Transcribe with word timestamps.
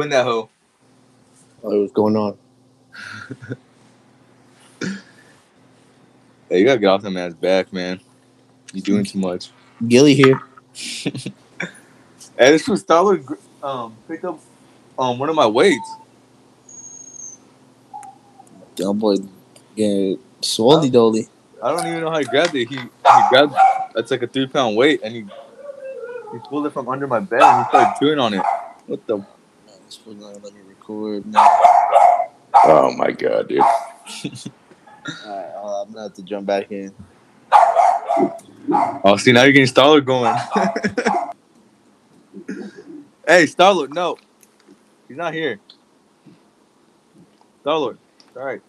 Who 0.00 0.04
in 0.04 0.10
that 0.12 0.24
hoe? 0.24 0.48
What 1.60 1.76
was 1.76 1.92
going 1.92 2.16
on? 2.16 2.38
Hey, 6.48 6.60
you 6.60 6.64
gotta 6.64 6.80
get 6.80 6.86
off 6.86 7.02
that 7.02 7.10
man's 7.10 7.34
back, 7.34 7.70
man. 7.70 8.00
You're 8.72 8.80
doing 8.80 9.04
too 9.04 9.18
much. 9.18 9.50
Gilly 9.86 10.14
here. 10.14 10.40
Hey, 12.38 12.52
this 12.52 12.66
was 12.66 12.82
Starlord 12.82 13.36
um 13.62 13.94
picked 14.08 14.24
up 14.24 14.40
um 14.98 15.18
one 15.18 15.28
of 15.28 15.34
my 15.34 15.46
weights. 15.46 15.86
Dumb 18.74 18.98
boy 18.98 19.16
getting 19.76 20.18
swolly 20.40 20.90
dolly. 20.90 21.28
I 21.62 21.72
don't 21.72 21.86
even 21.86 22.00
know 22.00 22.10
how 22.10 22.20
he 22.20 22.24
grabbed 22.24 22.54
it. 22.54 22.68
He 22.68 22.76
he 22.76 23.20
grabbed 23.28 23.54
that's 23.94 24.10
like 24.10 24.22
a 24.22 24.26
three 24.26 24.46
pound 24.46 24.78
weight 24.78 25.02
and 25.04 25.14
he 25.14 25.26
he 26.32 26.38
pulled 26.48 26.64
it 26.64 26.72
from 26.72 26.88
under 26.88 27.06
my 27.06 27.20
bed 27.20 27.42
and 27.42 27.66
he 27.66 27.68
started 27.68 28.00
chewing 28.00 28.18
on 28.18 28.32
it. 28.32 28.42
What 28.86 29.06
the 29.06 29.22
This 29.90 30.06
was 30.06 30.16
not 30.18 30.34
gonna 30.34 30.44
let 30.44 30.54
me 30.54 30.60
record 30.68 31.26
now. 31.26 31.44
Oh 32.64 32.94
my 32.96 33.10
god, 33.10 33.48
dude. 33.48 33.58
Alright, 35.26 35.52
uh, 35.56 35.82
I'm 35.82 35.90
gonna 35.90 36.02
have 36.04 36.14
to 36.14 36.22
jump 36.22 36.46
back 36.46 36.70
in. 36.70 36.94
Oh 39.02 39.16
see 39.16 39.32
now 39.32 39.42
you're 39.42 39.50
getting 39.50 39.66
Starlord 39.66 40.04
going. 40.04 40.32
hey, 43.26 43.46
Starlord, 43.46 43.92
no. 43.92 44.16
He's 45.08 45.16
not 45.16 45.34
here. 45.34 45.58
Starlord. 47.64 47.98
Alright. 48.36 48.62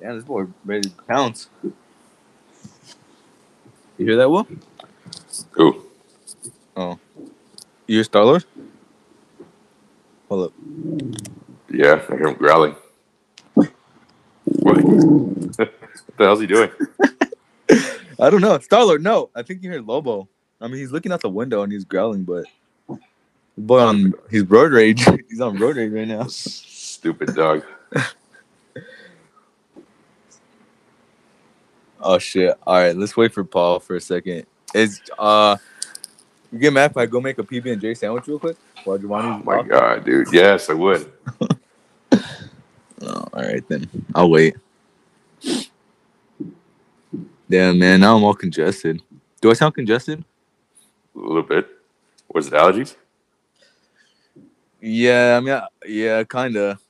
Damn, 0.00 0.16
this 0.16 0.24
boy 0.24 0.46
ready 0.64 0.88
to 0.88 0.94
pounce. 1.06 1.48
You 3.96 4.06
hear 4.06 4.16
that, 4.16 4.28
Will? 4.28 4.48
Who? 5.52 5.84
You 6.76 6.98
hear 7.86 8.02
Starlord? 8.02 8.44
Hold 10.28 10.46
up. 10.46 10.52
Yeah, 11.70 12.02
I 12.08 12.16
hear 12.16 12.28
him 12.28 12.34
growling. 12.34 12.74
What? 13.54 14.82
what 14.84 15.56
the 15.56 16.24
hell's 16.24 16.40
he 16.40 16.46
doing? 16.46 16.70
I 18.18 18.30
don't 18.30 18.40
know. 18.40 18.58
Starlord, 18.58 19.02
no. 19.02 19.30
I 19.34 19.42
think 19.42 19.62
you 19.62 19.70
heard 19.70 19.86
Lobo. 19.86 20.28
I 20.60 20.68
mean, 20.68 20.78
he's 20.78 20.92
looking 20.92 21.12
out 21.12 21.20
the 21.20 21.28
window 21.28 21.62
and 21.62 21.72
he's 21.72 21.84
growling, 21.84 22.24
but 22.24 22.44
boy 23.58 23.80
on 23.80 24.14
he's 24.30 24.42
road 24.44 24.72
rage. 24.72 25.04
he's 25.28 25.40
on 25.40 25.58
road 25.58 25.76
rage 25.76 25.92
right 25.92 26.08
now. 26.08 26.26
Stupid 26.28 27.34
dog. 27.34 27.62
Oh 32.00 32.18
shit! 32.18 32.54
All 32.66 32.74
right, 32.74 32.96
let's 32.96 33.16
wait 33.16 33.32
for 33.32 33.44
Paul 33.44 33.80
for 33.80 33.96
a 33.96 34.00
second. 34.00 34.46
Is 34.74 35.00
uh, 35.18 35.56
you 36.56 36.62
get 36.62 36.72
mad 36.72 36.90
if 36.92 36.96
I 36.96 37.06
go 37.06 37.20
make 37.20 37.38
a 37.38 37.44
PB 37.44 37.72
and 37.72 37.80
J 37.80 37.94
sandwich 37.94 38.26
real 38.28 38.38
quick 38.38 38.56
while 38.84 38.98
Oh 38.98 38.98
Giovanni's 38.98 39.44
my 39.44 39.58
off? 39.58 39.68
god, 39.68 40.04
dude. 40.04 40.32
Yes, 40.32 40.70
I 40.70 40.74
would. 40.74 41.12
Oh, 43.02 43.28
all 43.32 43.42
right 43.42 43.66
then. 43.68 43.88
I'll 44.14 44.30
wait. 44.30 44.56
Damn 47.50 47.78
man, 47.78 48.00
now 48.00 48.16
I'm 48.16 48.24
all 48.24 48.34
congested. 48.34 49.02
Do 49.40 49.50
I 49.50 49.54
sound 49.54 49.74
congested? 49.74 50.24
A 51.14 51.18
little 51.18 51.42
bit. 51.42 51.68
Was 52.34 52.46
it 52.48 52.54
allergies? 52.54 52.96
Yeah, 54.80 55.36
I 55.36 55.40
mean, 55.40 55.54
I- 55.54 55.68
yeah, 55.86 56.24
kind 56.24 56.56
of. 56.56 56.80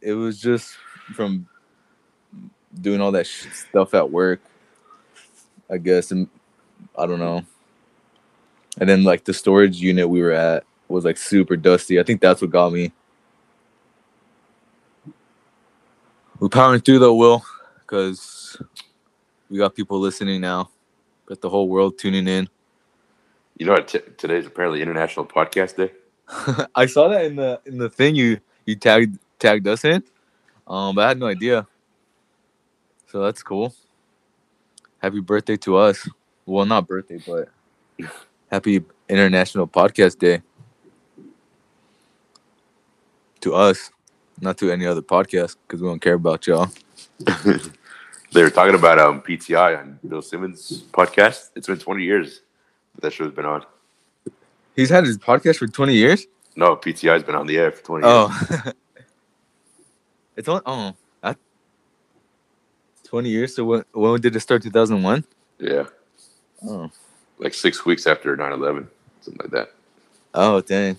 It 0.00 0.14
was 0.14 0.40
just 0.40 0.76
from 1.14 1.46
doing 2.80 3.00
all 3.00 3.12
that 3.12 3.26
sh- 3.26 3.46
stuff 3.52 3.94
at 3.94 4.10
work, 4.10 4.40
I 5.70 5.78
guess, 5.78 6.10
and 6.10 6.28
I 6.98 7.06
don't 7.06 7.18
know. 7.20 7.44
And 8.78 8.88
then 8.88 9.04
like 9.04 9.24
the 9.24 9.34
storage 9.34 9.80
unit 9.80 10.08
we 10.08 10.20
were 10.20 10.32
at 10.32 10.64
was 10.88 11.04
like 11.04 11.16
super 11.16 11.56
dusty. 11.56 12.00
I 12.00 12.02
think 12.02 12.20
that's 12.20 12.40
what 12.42 12.50
got 12.50 12.72
me. 12.72 12.92
We're 16.40 16.48
powering 16.48 16.80
through 16.80 16.98
though, 16.98 17.14
Will, 17.14 17.44
because 17.80 18.60
we 19.48 19.58
got 19.58 19.74
people 19.74 20.00
listening 20.00 20.40
now. 20.40 20.70
Got 21.26 21.40
the 21.40 21.48
whole 21.48 21.68
world 21.68 21.98
tuning 21.98 22.28
in. 22.28 22.48
You 23.56 23.66
know 23.66 23.72
what? 23.72 23.88
T- 23.88 24.00
today's 24.18 24.46
apparently 24.46 24.82
International 24.82 25.24
Podcast 25.24 25.76
Day. 25.76 25.92
I 26.74 26.86
saw 26.86 27.08
that 27.08 27.24
in 27.24 27.36
the 27.36 27.60
in 27.66 27.78
the 27.78 27.88
thing 27.88 28.14
you 28.14 28.40
you 28.66 28.76
tagged 28.76 29.18
tagged 29.38 29.66
us 29.68 29.84
in, 29.84 30.02
um, 30.66 30.94
but 30.96 31.04
I 31.04 31.08
had 31.08 31.18
no 31.18 31.26
idea. 31.26 31.66
So 33.06 33.22
that's 33.22 33.42
cool. 33.42 33.74
Happy 34.98 35.20
birthday 35.20 35.56
to 35.58 35.76
us. 35.76 36.08
Well, 36.46 36.66
not 36.66 36.88
birthday, 36.88 37.20
but 37.26 37.48
happy 38.54 38.84
International 39.08 39.66
Podcast 39.66 40.16
Day 40.18 40.40
to 43.40 43.52
us, 43.52 43.90
not 44.40 44.56
to 44.58 44.70
any 44.70 44.86
other 44.86 45.02
podcast 45.02 45.56
because 45.66 45.82
we 45.82 45.88
don't 45.88 46.00
care 46.00 46.14
about 46.14 46.46
y'all. 46.46 46.70
They 48.32 48.42
were 48.42 48.50
talking 48.50 48.74
about 48.74 48.98
um, 48.98 49.22
PTI 49.22 49.78
on 49.78 50.00
Bill 50.08 50.20
Simmons' 50.20 50.82
podcast. 50.90 51.50
It's 51.54 51.68
been 51.68 51.78
20 51.78 52.02
years 52.02 52.40
that, 52.96 53.02
that 53.02 53.12
show's 53.12 53.32
been 53.32 53.44
on. 53.44 53.64
He's 54.74 54.90
had 54.90 55.04
his 55.04 55.18
podcast 55.18 55.58
for 55.58 55.68
twenty 55.68 55.94
years. 55.94 56.26
No, 56.56 56.74
PTI's 56.74 57.22
been 57.22 57.36
on 57.36 57.46
the 57.46 57.56
air 57.56 57.70
for 57.70 57.84
20 57.84 58.04
years. 58.04 58.12
Oh, 58.12 58.72
it's 60.36 60.48
on. 60.48 60.62
Oh, 60.66 60.96
that, 61.22 61.38
twenty 63.04 63.28
years. 63.28 63.54
So 63.54 63.64
when 63.64 63.84
when 63.92 64.20
did 64.20 64.34
it 64.34 64.40
start? 64.40 64.64
Two 64.64 64.70
thousand 64.70 65.00
one. 65.04 65.22
Yeah, 65.60 65.84
Oh. 66.66 66.90
Like 67.38 67.54
six 67.54 67.84
weeks 67.84 68.06
after 68.06 68.36
9 68.36 68.52
11, 68.52 68.88
something 69.20 69.40
like 69.42 69.50
that. 69.50 69.72
Oh 70.34 70.60
dang! 70.60 70.98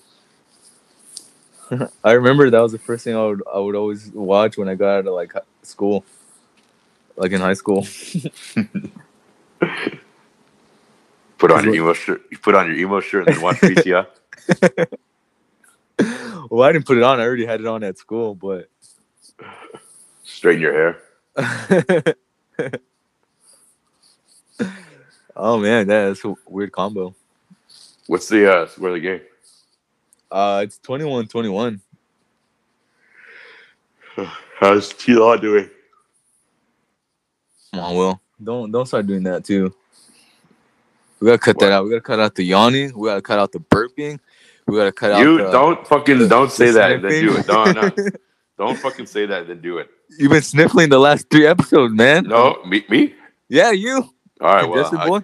I 2.04 2.12
remember 2.12 2.50
that 2.50 2.62
was 2.62 2.72
the 2.72 2.80
first 2.80 3.04
thing 3.04 3.16
I 3.16 3.26
would 3.26 3.44
I 3.54 3.60
would 3.60 3.76
always 3.76 4.10
watch 4.12 4.58
when 4.58 4.70
I 4.70 4.76
got 4.76 5.00
out 5.00 5.08
of 5.08 5.14
like 5.14 5.34
school, 5.64 6.06
like 7.18 7.32
in 7.32 7.42
high 7.42 7.54
school. 7.54 7.86
Put 11.38 11.52
on 11.52 11.66
your 11.66 11.76
emo 11.76 11.94
shirt. 11.94 12.22
You 12.32 12.38
put 12.38 12.56
on 12.56 12.68
your 12.68 12.78
emo 12.78 13.02
shirt 13.02 13.28
and 13.28 13.36
then 13.36 13.44
watch 13.44 13.58
PTI. 13.58 14.08
well, 16.50 16.64
I 16.64 16.72
didn't 16.72 16.86
put 16.86 16.98
it 16.98 17.04
on. 17.04 17.20
I 17.20 17.24
already 17.24 17.46
had 17.46 17.60
it 17.60 17.68
on 17.68 17.84
at 17.84 17.98
school, 17.98 18.34
but 18.36 18.70
Straighten 20.24 20.62
your 20.62 20.98
hair. 21.38 22.16
Oh 25.36 25.58
man, 25.60 25.88
that's 25.88 26.24
a 26.26 26.34
weird 26.48 26.72
combo. 26.72 27.16
What's 28.08 28.28
the 28.28 28.52
uh, 28.52 28.68
score 28.68 28.90
of 28.90 28.94
the 28.96 29.00
game? 29.00 29.22
Uh, 30.32 30.62
it's 30.64 30.80
21-21. 30.80 31.80
How's 34.60 34.90
T 34.94 35.14
Law 35.14 35.36
doing? 35.38 35.70
Come 37.74 37.84
on, 37.84 37.96
Will. 37.96 38.22
Don't 38.44 38.72
don't 38.72 38.86
start 38.86 39.08
doing 39.08 39.24
that 39.24 39.44
too. 39.46 39.74
We 41.20 41.28
gotta 41.28 41.38
cut 41.40 41.56
What? 41.56 41.62
that 41.62 41.72
out. 41.72 41.84
We 41.86 41.90
gotta 41.92 42.02
cut 42.02 42.20
out 42.20 42.36
the 42.36 42.44
yawning. 42.44 42.92
We 42.98 43.08
gotta 43.10 43.22
cut 43.22 43.40
out 43.40 43.52
the 43.52 43.60
burping. 43.60 44.20
We 44.68 44.76
gotta 44.78 44.92
cut 44.92 45.20
You 45.20 45.40
out. 45.42 45.46
the- 45.46 45.52
don't 45.52 45.88
fucking 45.88 46.20
the- 46.20 46.28
don't 46.28 46.52
say 46.52 46.72
that 46.72 47.02
then 47.02 47.12
do 47.26 47.38
it. 47.38 47.48
No, 47.48 47.66
no. 47.72 47.90
don't 48.58 48.78
fucking 48.78 49.06
say 49.06 49.26
that 49.26 49.48
then 49.48 49.62
do 49.62 49.78
it. 49.80 49.90
You've 50.20 50.32
been 50.32 50.42
sniffling 50.42 50.90
the 50.90 51.00
last 51.00 51.30
three 51.30 51.48
episodes, 51.48 51.94
man. 51.94 52.26
No, 52.26 52.62
me, 52.66 52.86
me. 52.90 53.16
Yeah, 53.50 53.72
you. 53.72 54.10
All 54.42 54.54
right, 54.54 54.68
well, 54.68 54.90
Congested 54.90 55.00
I- 55.00 55.24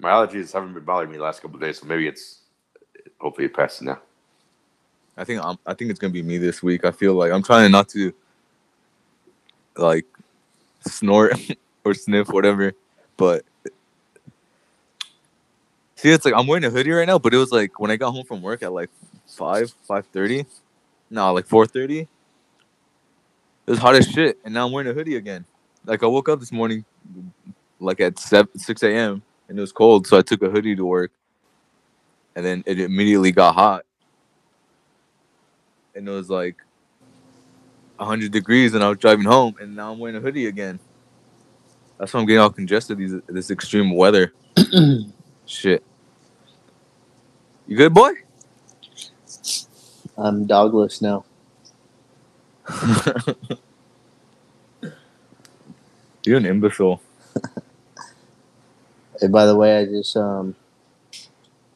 my 0.00 0.10
allergies 0.10 0.52
haven't 0.52 0.74
been 0.74 0.84
bothering 0.84 1.10
me 1.10 1.16
the 1.18 1.22
last 1.22 1.40
couple 1.40 1.56
of 1.56 1.62
days, 1.62 1.78
so 1.78 1.86
maybe 1.86 2.06
it's 2.08 2.40
hopefully 3.20 3.46
it 3.46 3.54
passes 3.54 3.82
now. 3.82 4.00
I 5.16 5.24
think 5.24 5.42
I'm, 5.42 5.56
I 5.66 5.74
think 5.74 5.90
it's 5.90 6.00
gonna 6.00 6.12
be 6.12 6.22
me 6.22 6.38
this 6.38 6.62
week. 6.62 6.84
I 6.84 6.90
feel 6.90 7.14
like 7.14 7.30
I'm 7.30 7.42
trying 7.42 7.70
not 7.70 7.88
to 7.90 8.12
like 9.76 10.06
snort 10.80 11.38
or 11.84 11.94
sniff 11.94 12.28
whatever, 12.28 12.72
but 13.16 13.44
see, 15.96 16.10
it's 16.10 16.24
like 16.24 16.34
I'm 16.34 16.46
wearing 16.46 16.64
a 16.64 16.70
hoodie 16.70 16.90
right 16.90 17.06
now. 17.06 17.18
But 17.18 17.34
it 17.34 17.38
was 17.38 17.52
like 17.52 17.78
when 17.78 17.90
I 17.90 17.96
got 17.96 18.10
home 18.10 18.24
from 18.24 18.42
work 18.42 18.62
at 18.62 18.72
like 18.72 18.90
five 19.26 19.72
five 19.86 20.06
thirty, 20.06 20.46
no, 21.10 21.32
like 21.32 21.46
four 21.46 21.66
thirty. 21.66 22.00
It 23.66 23.70
was 23.70 23.78
hot 23.78 23.94
as 23.94 24.06
shit, 24.08 24.38
and 24.44 24.52
now 24.52 24.66
I'm 24.66 24.72
wearing 24.72 24.90
a 24.90 24.92
hoodie 24.92 25.16
again. 25.16 25.44
Like 25.86 26.02
I 26.02 26.06
woke 26.06 26.28
up 26.28 26.40
this 26.40 26.52
morning, 26.52 26.84
like 27.84 28.00
at 28.00 28.18
seven 28.18 28.58
six 28.58 28.82
a.m. 28.84 29.22
and 29.48 29.58
it 29.58 29.62
was 29.62 29.72
cold, 29.72 30.06
so 30.08 30.18
I 30.18 30.22
took 30.22 30.42
a 30.42 30.50
hoodie 30.50 30.76
to 30.76 30.84
work, 30.86 31.12
and 32.36 32.44
then 32.46 32.64
it 32.66 32.80
immediately 32.80 33.32
got 33.32 33.54
hot 33.54 33.84
and 35.96 36.08
it 36.08 36.12
was 36.12 36.30
like 36.30 36.56
100 37.98 38.32
degrees 38.32 38.74
and 38.74 38.84
I 38.84 38.88
was 38.90 38.98
driving 38.98 39.26
home 39.26 39.56
and 39.60 39.76
now 39.76 39.92
I'm 39.92 39.98
wearing 39.98 40.16
a 40.16 40.20
hoodie 40.20 40.46
again. 40.46 40.80
That's 41.98 42.12
why 42.14 42.20
I'm 42.20 42.26
getting 42.26 42.40
all 42.40 42.50
congested 42.50 42.98
these 42.98 43.14
this 43.28 43.50
extreme 43.50 43.94
weather. 43.94 44.32
Shit. 45.46 45.84
You 47.66 47.76
good, 47.76 47.94
boy? 47.94 48.12
I'm 50.18 50.46
dogless 50.46 51.02
now. 51.02 51.24
You're 56.26 56.38
an 56.38 56.46
imbecile. 56.46 57.00
Hey, 59.24 59.28
by 59.28 59.46
the 59.46 59.56
way, 59.56 59.78
I 59.78 59.86
just 59.86 60.14
um 60.18 60.54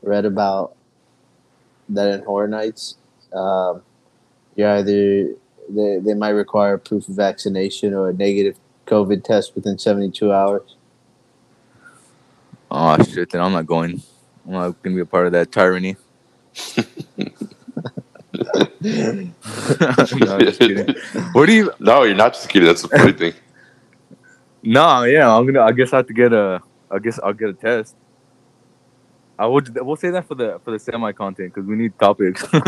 read 0.02 0.26
about 0.26 0.76
that 1.88 2.12
in 2.12 2.22
Horror 2.22 2.46
Nights. 2.46 2.96
Um, 3.32 3.80
you're 4.54 4.68
either 4.68 5.32
they, 5.70 5.96
they 5.96 6.12
might 6.12 6.36
require 6.36 6.76
proof 6.76 7.08
of 7.08 7.14
vaccination 7.14 7.94
or 7.94 8.10
a 8.10 8.12
negative 8.12 8.58
COVID 8.86 9.24
test 9.24 9.54
within 9.54 9.78
72 9.78 10.30
hours. 10.30 10.76
Oh 12.70 13.02
shit! 13.02 13.30
Then 13.30 13.40
I'm 13.40 13.52
not 13.54 13.64
going. 13.64 14.02
I'm 14.44 14.52
not 14.52 14.82
gonna 14.82 14.96
be 14.96 15.00
a 15.00 15.06
part 15.06 15.24
of 15.24 15.32
that 15.32 15.50
tyranny. 15.50 15.96
no, 18.82 19.32
just. 20.38 20.60
What 21.32 21.46
do 21.46 21.54
you? 21.54 21.72
No, 21.78 22.02
you're 22.02 22.14
not 22.14 22.34
just 22.34 22.50
kidding. 22.50 22.66
That's 22.68 22.82
the 22.82 22.88
funny 22.88 23.12
thing. 23.14 23.32
No, 24.62 25.04
yeah, 25.04 25.34
I'm 25.34 25.46
gonna. 25.46 25.62
I 25.62 25.72
guess 25.72 25.94
I 25.94 25.96
have 25.96 26.08
to 26.08 26.12
get 26.12 26.34
a. 26.34 26.60
I 26.90 26.98
guess 26.98 27.18
I'll 27.22 27.32
get 27.32 27.50
a 27.50 27.52
test. 27.52 27.96
I 29.38 29.46
would. 29.46 29.74
We'll 29.80 29.96
say 29.96 30.10
that 30.10 30.26
for 30.26 30.34
the 30.34 30.60
for 30.64 30.72
the 30.72 30.78
semi 30.78 31.12
content 31.12 31.54
because 31.54 31.68
we 31.68 31.76
need 31.76 31.98
topics. 31.98 32.44
um. 32.54 32.62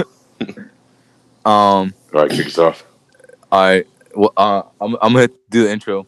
All 1.45 1.93
right, 2.13 2.31
kick 2.31 2.47
us 2.47 2.59
off. 2.59 2.87
I. 3.51 3.85
Well, 4.15 4.33
uh, 4.37 4.63
I'm. 4.81 4.97
I'm 5.03 5.13
gonna 5.13 5.29
do 5.49 5.65
the 5.65 5.71
intro. 5.71 6.07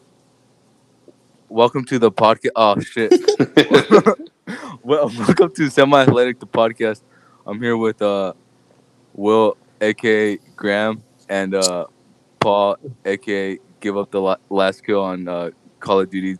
Welcome 1.49 1.85
to 1.85 1.99
the 1.99 2.11
podcast. 2.11 2.51
Oh 2.55 2.79
shit. 2.79 3.11
well, 4.83 5.11
welcome 5.19 5.53
to 5.53 5.69
Semi 5.69 6.01
Athletic, 6.01 6.39
the 6.39 6.47
podcast. 6.47 7.01
I'm 7.45 7.61
here 7.61 7.75
with 7.75 8.01
uh, 8.01 8.33
Will, 9.13 9.57
aka 9.81 10.37
Graham, 10.55 11.03
and 11.29 11.55
uh, 11.55 11.87
Paul, 12.39 12.77
aka 13.05 13.59
Give 13.81 13.97
Up 13.97 14.11
the 14.11 14.21
la- 14.21 14.37
Last 14.49 14.85
Kill 14.85 15.01
on 15.01 15.27
uh, 15.27 15.51
Call 15.79 15.99
of 15.99 16.09
Duty, 16.09 16.37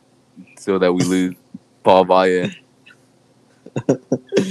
so 0.58 0.80
that 0.80 0.94
we 0.94 1.04
lose. 1.04 1.36
Paul 1.83 2.06
Valle. 2.06 2.50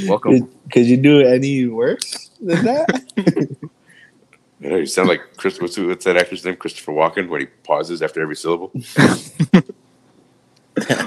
Welcome. 0.07 0.33
Could, 0.33 0.49
could 0.73 0.87
you 0.87 0.97
do 0.97 1.21
any 1.21 1.67
worse 1.67 2.31
than 2.41 2.65
that? 2.65 3.59
Yeah, 4.63 4.77
you 4.77 4.87
sound 4.87 5.09
like 5.09 5.37
Chris. 5.37 5.61
What's, 5.61 5.77
what's 5.77 6.05
that 6.05 6.17
actor's 6.17 6.45
name? 6.45 6.55
Christopher 6.55 6.93
Walken, 6.93 7.29
when 7.29 7.41
he 7.41 7.47
pauses 7.65 8.01
after 8.01 8.23
every 8.23 8.37
syllable. 8.37 8.69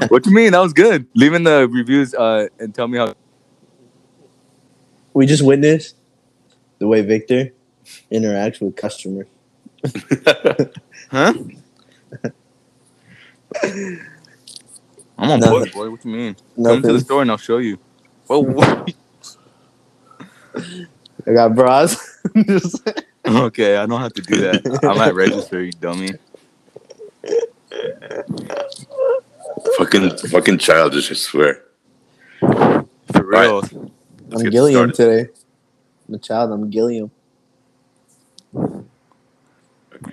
what 0.09 0.23
do 0.23 0.29
you 0.29 0.35
mean? 0.35 0.51
That 0.51 0.59
was 0.59 0.73
good. 0.73 1.07
Leave 1.15 1.33
in 1.33 1.43
the 1.43 1.65
reviews 1.71 2.13
uh, 2.13 2.47
and 2.59 2.75
tell 2.75 2.89
me 2.89 2.97
how. 2.97 3.13
we 5.13 5.25
just 5.25 5.41
witnessed 5.41 5.95
the 6.79 6.87
way 6.87 7.01
Victor 7.01 7.53
interacts 8.11 8.59
with 8.59 8.75
customers. 8.75 9.27
Huh? 11.09 11.33
I'm 15.17 15.31
on 15.31 15.39
board, 15.39 15.71
boy. 15.71 15.89
What 15.89 16.03
you 16.05 16.11
mean? 16.11 16.35
Come 16.61 16.81
to 16.81 16.93
the 16.93 16.99
store 16.99 17.21
and 17.21 17.31
I'll 17.31 17.37
show 17.37 17.57
you. 17.59 17.77
Oh, 18.29 18.43
whoa. 18.43 18.85
I 21.27 21.33
got 21.33 21.55
bras. 21.55 22.21
Okay. 23.27 23.77
I 23.77 23.87
don't 23.87 24.01
have 24.01 24.13
to 24.13 24.21
do 24.21 24.35
that. 24.41 24.79
I'm 24.83 24.99
at 25.01 25.15
register, 25.15 25.63
you 25.63 25.71
dummy. 25.71 26.09
fucking, 29.77 30.17
fucking 30.29 30.59
childish. 30.59 31.09
I 31.09 31.15
swear. 31.15 31.63
For 32.39 33.23
real. 33.23 33.61
Let's 33.61 33.73
I'm 33.73 34.43
get 34.43 34.51
Gilliam 34.51 34.93
started. 34.93 34.95
today. 35.25 35.31
I'm 36.07 36.13
a 36.15 36.19
child. 36.19 36.51
I'm 36.51 36.69
Gilliam. 36.69 37.09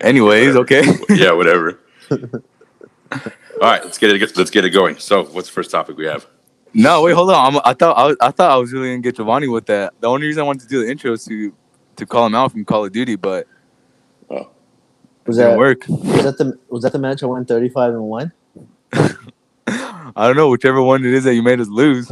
Anyways, 0.01 0.57
okay. 0.57 0.83
yeah, 1.11 1.33
whatever. 1.33 1.79
All 3.61 3.69
right, 3.69 3.85
let's 3.85 3.99
get 3.99 4.11
it. 4.11 4.37
Let's 4.37 4.51
get 4.51 4.65
it 4.65 4.71
going. 4.71 4.99
So, 4.99 5.25
what's 5.25 5.49
the 5.49 5.53
first 5.53 5.71
topic 5.71 5.97
we 5.97 6.07
have? 6.07 6.27
No, 6.75 7.03
wait, 7.03 7.13
hold 7.13 7.31
on. 7.31 7.55
I'm, 7.57 7.61
I 7.65 7.75
thought 7.75 7.97
I, 7.99 8.07
was, 8.07 8.17
I 8.21 8.31
thought 8.31 8.51
I 8.51 8.57
was 8.57 8.73
really 8.73 8.89
gonna 8.91 9.03
get 9.03 9.17
Giovanni 9.17 9.47
with 9.49 9.67
that. 9.67 9.93
The 10.01 10.09
only 10.09 10.27
reason 10.27 10.41
I 10.43 10.47
wanted 10.47 10.63
to 10.63 10.69
do 10.69 10.85
the 10.85 10.91
intro 10.91 11.13
is 11.13 11.25
to 11.27 11.53
to 11.97 12.07
call 12.07 12.27
him 12.27 12.35
out 12.35 12.53
from 12.53 12.65
Call 12.65 12.85
of 12.87 12.93
Duty, 12.93 13.17
but 13.17 13.47
Was 14.29 15.39
it 15.39 15.43
didn't 15.43 15.51
that 15.51 15.59
work. 15.59 15.83
was 15.89 16.25
that 16.25 16.39
the 16.39 16.59
was 16.69 16.83
that 16.83 16.93
the 16.93 16.99
match 16.99 17.23
I 17.23 17.27
won 17.27 17.45
35 17.45 17.93
and 17.95 18.03
one? 18.03 18.33
I 19.67 20.27
don't 20.27 20.37
know. 20.37 20.49
Whichever 20.49 20.83
one 20.83 21.05
it 21.05 21.13
is 21.13 21.25
that 21.25 21.35
you 21.35 21.43
made 21.43 21.61
us 21.61 21.69
lose. 21.69 22.11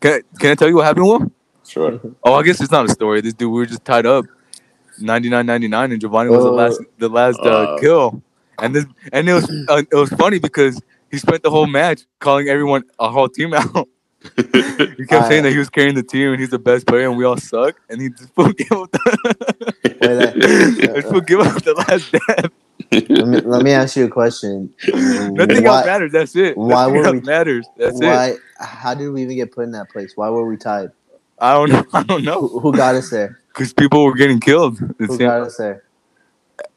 Can, 0.00 0.20
can 0.38 0.50
I 0.50 0.54
tell 0.54 0.68
you 0.68 0.76
what 0.76 0.84
happened, 0.84 1.06
Will? 1.06 1.32
Sure. 1.66 2.00
Oh, 2.24 2.34
I 2.34 2.42
guess 2.42 2.60
it's 2.60 2.70
not 2.70 2.84
a 2.84 2.88
story. 2.88 3.20
This 3.20 3.32
dude, 3.32 3.50
we 3.50 3.58
were 3.58 3.66
just 3.66 3.84
tied 3.84 4.06
up, 4.06 4.24
99-99, 5.00 5.92
and 5.92 6.00
Giovanni 6.00 6.30
was 6.30 6.44
the 6.44 6.50
Oh. 6.50 6.54
last, 6.54 6.80
the 6.98 7.08
last 7.08 7.38
uh, 7.40 7.48
Uh. 7.74 7.78
kill. 7.78 8.22
And 8.60 8.74
this, 8.74 8.84
and 9.12 9.28
it 9.28 9.34
was, 9.34 9.50
uh, 9.68 9.82
it 9.90 9.94
was 9.96 10.10
funny 10.10 10.38
because 10.38 10.80
he 11.10 11.18
spent 11.18 11.42
the 11.42 11.50
whole 11.50 11.66
match 11.66 12.02
calling 12.20 12.48
everyone 12.48 12.84
a 12.98 13.10
whole 13.10 13.28
team 13.28 13.54
out. 13.54 13.88
he 14.36 14.42
kept 15.06 15.12
I- 15.12 15.28
saying 15.28 15.42
that 15.42 15.52
he 15.52 15.58
was 15.58 15.68
carrying 15.68 15.94
the 15.94 16.02
team 16.02 16.30
and 16.30 16.40
he's 16.40 16.48
the 16.50 16.58
best 16.58 16.86
player 16.86 17.08
and 17.08 17.16
we 17.18 17.24
all 17.24 17.36
suck. 17.36 17.78
And 17.90 18.00
he 18.00 18.08
just 18.08 18.34
full 18.34 18.52
give 18.52 18.72
up 18.72 18.90
the, 18.90 19.74
Wait, 19.84 19.98
that- 20.00 21.04
full 21.10 21.20
give 21.20 21.40
up 21.40 21.62
the 21.62 21.74
last 21.74 22.10
death. 22.12 22.50
Let 22.90 23.28
me, 23.28 23.40
let 23.40 23.62
me 23.62 23.70
ask 23.72 23.96
you 23.96 24.06
a 24.06 24.08
question. 24.08 24.72
Nothing 24.88 25.66
else 25.66 25.86
matters. 25.86 26.12
That's 26.12 26.34
it. 26.36 26.56
why 26.56 26.86
Nothing 26.86 26.94
were 26.94 27.04
else 27.06 27.12
we- 27.14 27.20
matters. 27.20 27.66
That's 27.76 28.00
it. 28.00 28.04
why? 28.06 28.36
How 28.58 28.94
did 28.94 29.10
we 29.10 29.22
even 29.22 29.36
get 29.36 29.52
put 29.52 29.64
in 29.64 29.72
that 29.72 29.90
place? 29.90 30.12
Why 30.16 30.30
were 30.30 30.46
we 30.46 30.56
tied? 30.56 30.90
I 31.38 31.52
don't 31.54 31.70
know. 31.70 31.84
I 31.92 32.02
don't 32.02 32.24
know. 32.24 32.48
Who, 32.48 32.60
who 32.60 32.72
got 32.72 32.94
us 32.94 33.10
there? 33.10 33.40
Because 33.48 33.72
people 33.72 34.04
were 34.04 34.14
getting 34.14 34.40
killed. 34.40 34.78
Who 34.98 35.18
got 35.18 35.42
us 35.42 35.56
there? 35.56 35.84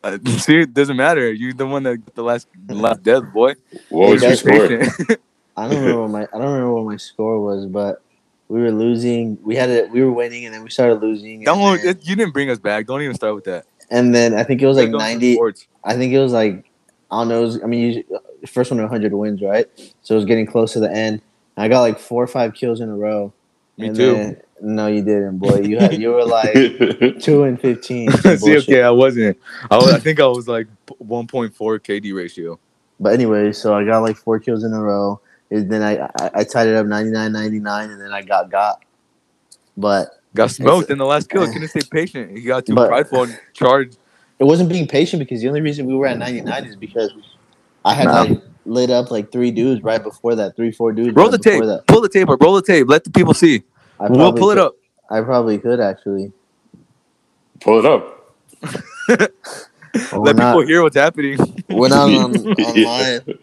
Uh, 0.04 0.18
see, 0.38 0.60
it 0.62 0.74
doesn't 0.74 0.96
matter. 0.98 1.32
You're 1.34 1.54
the 1.54 1.66
one 1.66 1.84
that 1.84 1.98
got 1.98 2.16
the 2.16 2.24
last 2.24 2.48
the 2.66 2.76
last 2.76 3.04
death, 3.04 3.24
boy. 3.34 3.56
What 3.90 4.12
was 4.12 4.22
your 4.22 4.36
score? 4.36 5.18
I 5.58 5.68
don't 5.68 5.80
remember 5.80 6.02
what 6.04 6.12
my 6.12 6.22
I 6.24 6.38
don't 6.38 6.54
remember 6.54 6.74
what 6.74 6.86
my 6.86 6.98
score 6.98 7.40
was, 7.44 7.66
but 7.66 8.02
we 8.48 8.62
were 8.62 8.72
losing. 8.72 9.38
We 9.44 9.56
had 9.56 9.70
it. 9.70 9.90
We 9.90 10.04
were 10.04 10.12
winning, 10.12 10.46
and 10.46 10.54
then 10.54 10.64
we 10.64 10.70
started 10.70 11.02
losing. 11.02 11.44
Don't, 11.44 11.78
then, 11.78 11.88
it- 11.98 12.08
you 12.08 12.16
didn't 12.16 12.34
bring 12.34 12.50
us 12.50 12.60
back. 12.60 12.86
Don't 12.86 13.02
even 13.02 13.16
start 13.16 13.36
with 13.36 13.46
that. 13.46 13.66
and 13.90 14.14
then 14.14 14.34
I 14.36 14.44
think 14.44 14.62
it 14.62 14.68
was 14.68 14.78
like 14.78 14.90
ninety. 14.90 15.38
I 15.84 15.96
think 15.96 16.14
it 16.14 16.20
was 16.20 16.32
like 16.32 16.70
I 17.10 17.22
don't 17.22 17.30
know. 17.30 17.40
It 17.42 17.46
was, 17.46 17.64
I 17.64 17.66
mean, 17.68 17.94
you, 17.94 18.22
the 18.42 18.48
first 18.48 18.70
one, 18.72 18.86
hundred 18.88 19.14
wins, 19.14 19.42
right? 19.42 19.66
So 20.04 20.14
it 20.14 20.18
was 20.18 20.26
getting 20.26 20.46
close 20.46 20.74
to 20.74 20.80
the 20.80 20.92
end. 20.92 21.22
I 21.58 21.68
got 21.70 21.82
like 21.82 21.98
four 21.98 22.22
or 22.24 22.28
five 22.28 22.54
kills 22.54 22.82
in 22.82 22.90
a 22.90 22.96
row. 22.96 23.34
Me 23.78 23.88
And 23.88 23.96
too. 23.96 24.14
then- 24.14 24.42
no, 24.62 24.88
you 24.88 25.02
didn't, 25.04 25.38
boy. 25.38 25.60
You 25.62 25.78
had 25.80 26.00
you 26.00 26.10
were 26.12 26.26
like 26.26 26.54
two 27.20 27.44
and 27.44 27.60
fifteen. 27.60 28.12
See, 28.38 28.58
okay, 28.58 28.82
I 28.84 28.90
wasn't. 28.90 29.38
I, 29.70 29.78
was, 29.78 29.94
I 29.94 30.00
think 30.00 30.20
I 30.20 30.28
was 30.28 30.48
like 30.48 30.68
1.4 30.88 31.52
KD 31.54 32.14
ratio. 32.16 32.60
But 33.00 33.14
anyway, 33.14 33.52
so 33.52 33.76
I 33.76 33.84
got 33.84 34.00
like 34.00 34.18
four 34.18 34.40
kills 34.40 34.64
in 34.64 34.74
a 34.74 34.82
row. 34.82 35.20
And 35.52 35.72
then 35.72 35.82
I, 35.84 36.06
I 36.20 36.32
I 36.36 36.44
tied 36.44 36.68
it 36.68 36.76
up 36.76 36.86
99-99, 36.88 37.92
and 37.92 38.02
then 38.02 38.12
I 38.12 38.22
got 38.22 38.50
got. 38.52 38.84
But 39.78 40.10
Got 40.34 40.52
smoked 40.52 40.90
in 40.90 40.98
the 40.98 41.06
last 41.06 41.30
kill. 41.30 41.46
Couldn't 41.52 41.68
stay 41.70 41.82
patient. 41.90 42.32
He 42.38 42.42
got 42.44 42.66
too 42.66 42.76
But- 42.76 42.90
prideful 42.90 43.24
and 43.24 43.40
charged. 43.54 43.98
it 44.40 44.44
wasn't 44.44 44.70
being 44.70 44.88
patient 44.88 45.20
because 45.20 45.42
the 45.42 45.48
only 45.48 45.62
reason 45.62 45.86
we 45.86 45.96
were 45.96 46.08
at 46.08 46.18
99 46.18 46.66
is 46.66 46.76
because 46.76 47.12
I 47.86 47.94
had 47.94 48.06
Nah. 48.06 48.22
like 48.24 48.42
lit 48.66 48.90
up 48.90 49.10
like 49.12 49.32
three 49.32 49.52
dudes 49.52 49.82
right 49.84 50.04
before 50.04 50.36
that, 50.36 50.56
three, 50.56 50.72
four 50.72 50.92
dudes. 50.92 51.16
Roll 51.16 51.28
right 51.28 51.32
the 51.32 51.38
tape. 51.38 51.64
That. 51.64 51.88
Pull 51.88 52.02
the 52.02 52.10
tape 52.10 52.30
up. 52.30 52.42
Roll 52.42 52.56
the 52.56 52.62
tape. 52.62 52.88
Let 52.90 53.04
the 53.06 53.10
people 53.12 53.34
see. 53.34 53.64
I 54.00 54.08
We'll 54.10 54.20
probably 54.20 54.39
pull 54.39 54.51
it 54.51 54.58
up. 54.58 54.75
I 55.10 55.22
probably 55.22 55.58
could 55.58 55.80
actually. 55.80 56.32
Pull 57.62 57.80
it 57.80 57.86
up. 57.86 58.36
But 60.12 60.12
we're 60.13 60.20
Let 60.25 60.36
not, 60.36 60.51
people 60.54 60.68
hear 60.68 60.84
what's 60.84 60.96
happening. 60.96 61.39
we're 61.70 61.88
not 61.88 62.08
on, 62.08 62.36
online. 62.60 63.39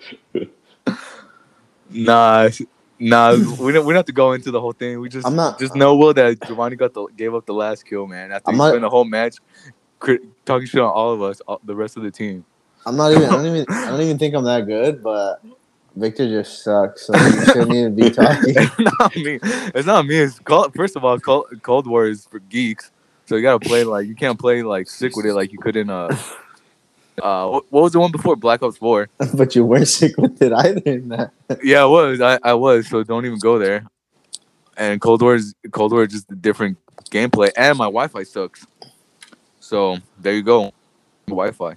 Nah, 1.91 2.49
nah. 3.01 3.33
we 3.35 3.73
don't. 3.73 3.85
We 3.87 3.93
don't 3.93 3.95
have 3.95 4.05
to 4.07 4.13
go 4.13 4.33
into 4.33 4.53
the 4.53 4.61
whole 4.61 4.73
thing. 4.73 5.01
We 5.01 5.09
just 5.09 5.27
I'm 5.27 5.35
not- 5.35 5.59
just 5.59 5.75
know 5.75 5.97
Will 5.97 6.15
that 6.15 6.41
Giovanni 6.47 6.77
got 6.77 6.95
the 6.95 7.07
gave 7.17 7.35
up 7.35 7.45
the 7.47 7.55
last 7.55 7.85
kill, 7.85 8.07
man. 8.07 8.31
After 8.31 8.51
I'm 8.51 8.55
he 8.55 8.59
not- 8.59 8.69
spent 8.69 8.83
the 8.83 8.91
whole 8.91 9.05
match 9.05 9.39
crit- 9.99 10.23
talking 10.45 10.67
shit 10.69 10.81
on 10.81 10.91
all 10.91 11.13
of 11.13 11.23
us, 11.23 11.41
all, 11.41 11.61
the 11.65 11.75
rest 11.75 11.97
of 11.97 12.05
the 12.05 12.11
team. 12.11 12.45
I'm 12.87 12.97
not 12.97 13.11
even. 13.13 13.25
I 13.25 13.31
don't 13.31 13.47
even. 13.47 13.67
I 13.69 13.91
don't 13.91 14.01
even 14.03 14.19
think 14.19 14.35
I'm 14.35 14.45
that 14.45 14.67
good, 14.67 15.03
but 15.03 15.43
Victor 15.97 16.29
just 16.29 16.63
sucks. 16.63 17.07
So 17.07 17.17
you 17.17 17.45
shouldn't 17.47 17.73
even 17.73 17.95
be 17.95 18.11
talking. 18.11 18.55
it's 18.57 18.79
not 18.79 19.17
me. 19.17 19.39
It's 19.43 19.87
not 19.87 20.07
me. 20.07 20.17
It's 20.17 20.39
cold, 20.41 20.75
first 20.75 20.97
of 20.97 21.05
all, 21.05 21.19
cold, 21.21 21.47
cold 21.63 21.87
War 21.87 22.07
is 22.07 22.27
for 22.27 22.41
geeks. 22.41 22.91
So 23.27 23.37
you 23.37 23.43
gotta 23.43 23.65
play 23.65 23.85
like 23.85 24.07
you 24.07 24.15
can't 24.15 24.39
play 24.39 24.63
like 24.63 24.89
sick 24.89 25.17
with 25.17 25.27
it 25.27 25.35
like 25.35 25.53
you 25.53 25.59
could 25.59 25.77
in 25.77 25.89
uh 25.89 26.15
uh 27.23 27.49
what, 27.49 27.65
what 27.71 27.83
was 27.85 27.93
the 27.93 28.01
one 28.01 28.13
before 28.13 28.37
Black 28.37 28.63
Ops 28.63 28.77
Four? 28.77 29.09
but 29.35 29.55
you 29.55 29.65
weren't 29.65 29.89
sick 29.89 30.17
with 30.19 30.41
it 30.43 30.53
either. 30.53 30.81
In 30.85 31.09
that. 31.09 31.33
Yeah, 31.63 31.83
I 31.83 31.87
was. 31.87 32.21
I, 32.21 32.39
I 32.43 32.55
was. 32.55 32.89
So 32.89 33.03
don't 33.03 33.25
even 33.25 33.39
go 33.39 33.59
there. 33.59 33.87
And 34.77 35.01
Cold 35.01 35.23
War 35.23 35.37
is 35.37 35.55
Cold 35.71 35.93
War 35.93 36.03
is 36.03 36.13
just 36.13 36.31
a 36.31 36.35
different 36.35 36.77
gameplay, 37.11 37.51
and 37.57 37.79
my 37.79 37.87
Wi-Fi 37.87 38.25
sucks. 38.25 38.67
So 39.61 39.99
there 40.19 40.35
you 40.35 40.43
go, 40.43 40.73
Wi-Fi. 41.27 41.77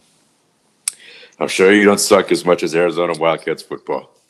I'm 1.39 1.47
sure 1.47 1.71
you 1.71 1.85
don't 1.85 1.99
suck 1.99 2.31
as 2.31 2.45
much 2.45 2.63
as 2.63 2.73
Arizona 2.75 3.13
Wildcats 3.17 3.61
football. 3.63 4.11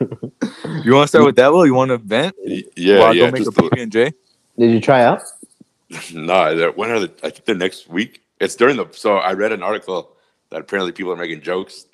You 0.00 0.94
want 0.94 1.04
to 1.04 1.08
start 1.08 1.24
with 1.24 1.36
that? 1.36 1.52
Will 1.52 1.66
you 1.66 1.74
want 1.74 1.90
to 1.90 1.98
vent? 1.98 2.34
Yeah, 2.76 3.00
While 3.00 3.14
yeah. 3.14 3.26
go 3.26 3.32
make 3.32 3.42
a 3.46 3.50
PB 3.50 3.82
and 3.82 3.92
J. 3.92 4.12
Did 4.58 4.70
you 4.72 4.80
try 4.80 5.02
out? 5.04 5.22
no, 6.12 6.56
they're- 6.56 6.72
when 6.72 6.90
are 6.90 7.00
the? 7.00 7.12
I 7.22 7.30
think 7.30 7.44
the 7.44 7.54
next 7.54 7.88
week. 7.88 8.22
It's 8.40 8.56
during 8.56 8.76
the. 8.76 8.88
So 8.92 9.18
I 9.18 9.34
read 9.34 9.52
an 9.52 9.62
article 9.62 10.16
that 10.50 10.60
apparently 10.60 10.90
people 10.92 11.12
are 11.12 11.16
making 11.16 11.42
jokes 11.42 11.86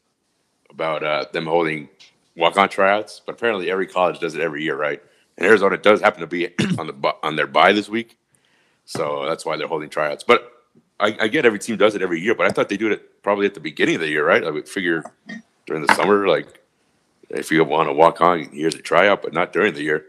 about 0.70 1.02
uh, 1.02 1.26
them 1.32 1.44
holding 1.46 1.88
walk 2.36 2.56
on 2.56 2.68
tryouts, 2.70 3.20
but 3.26 3.34
apparently 3.34 3.70
every 3.70 3.86
college 3.86 4.18
does 4.20 4.34
it 4.34 4.40
every 4.40 4.62
year, 4.62 4.76
right? 4.76 5.02
And 5.36 5.46
Arizona 5.46 5.76
does 5.76 6.00
happen 6.00 6.20
to 6.20 6.26
be 6.26 6.46
on 6.78 6.86
the 6.86 7.14
on 7.22 7.36
their 7.36 7.46
bye 7.46 7.72
this 7.72 7.88
week, 7.88 8.16
so 8.86 9.26
that's 9.26 9.44
why 9.44 9.56
they're 9.56 9.68
holding 9.68 9.90
tryouts. 9.90 10.24
But 10.24 10.50
I, 11.00 11.16
I 11.20 11.28
get 11.28 11.46
every 11.46 11.58
team 11.58 11.76
does 11.76 11.94
it 11.94 12.02
every 12.02 12.20
year, 12.20 12.34
but 12.34 12.46
I 12.46 12.50
thought 12.50 12.68
they 12.68 12.76
do 12.76 12.90
it 12.90 13.22
probably 13.22 13.46
at 13.46 13.54
the 13.54 13.60
beginning 13.60 13.96
of 13.96 14.00
the 14.00 14.08
year, 14.08 14.26
right? 14.26 14.42
I 14.42 14.50
would 14.50 14.68
figure 14.68 15.04
during 15.66 15.86
the 15.86 15.94
summer, 15.94 16.26
like 16.26 16.60
if 17.30 17.50
you 17.50 17.62
want 17.64 17.88
to 17.88 17.92
walk 17.92 18.20
on, 18.20 18.44
here's 18.52 18.74
a 18.74 18.82
tryout, 18.82 19.22
but 19.22 19.32
not 19.32 19.52
during 19.52 19.74
the 19.74 19.82
year. 19.82 20.06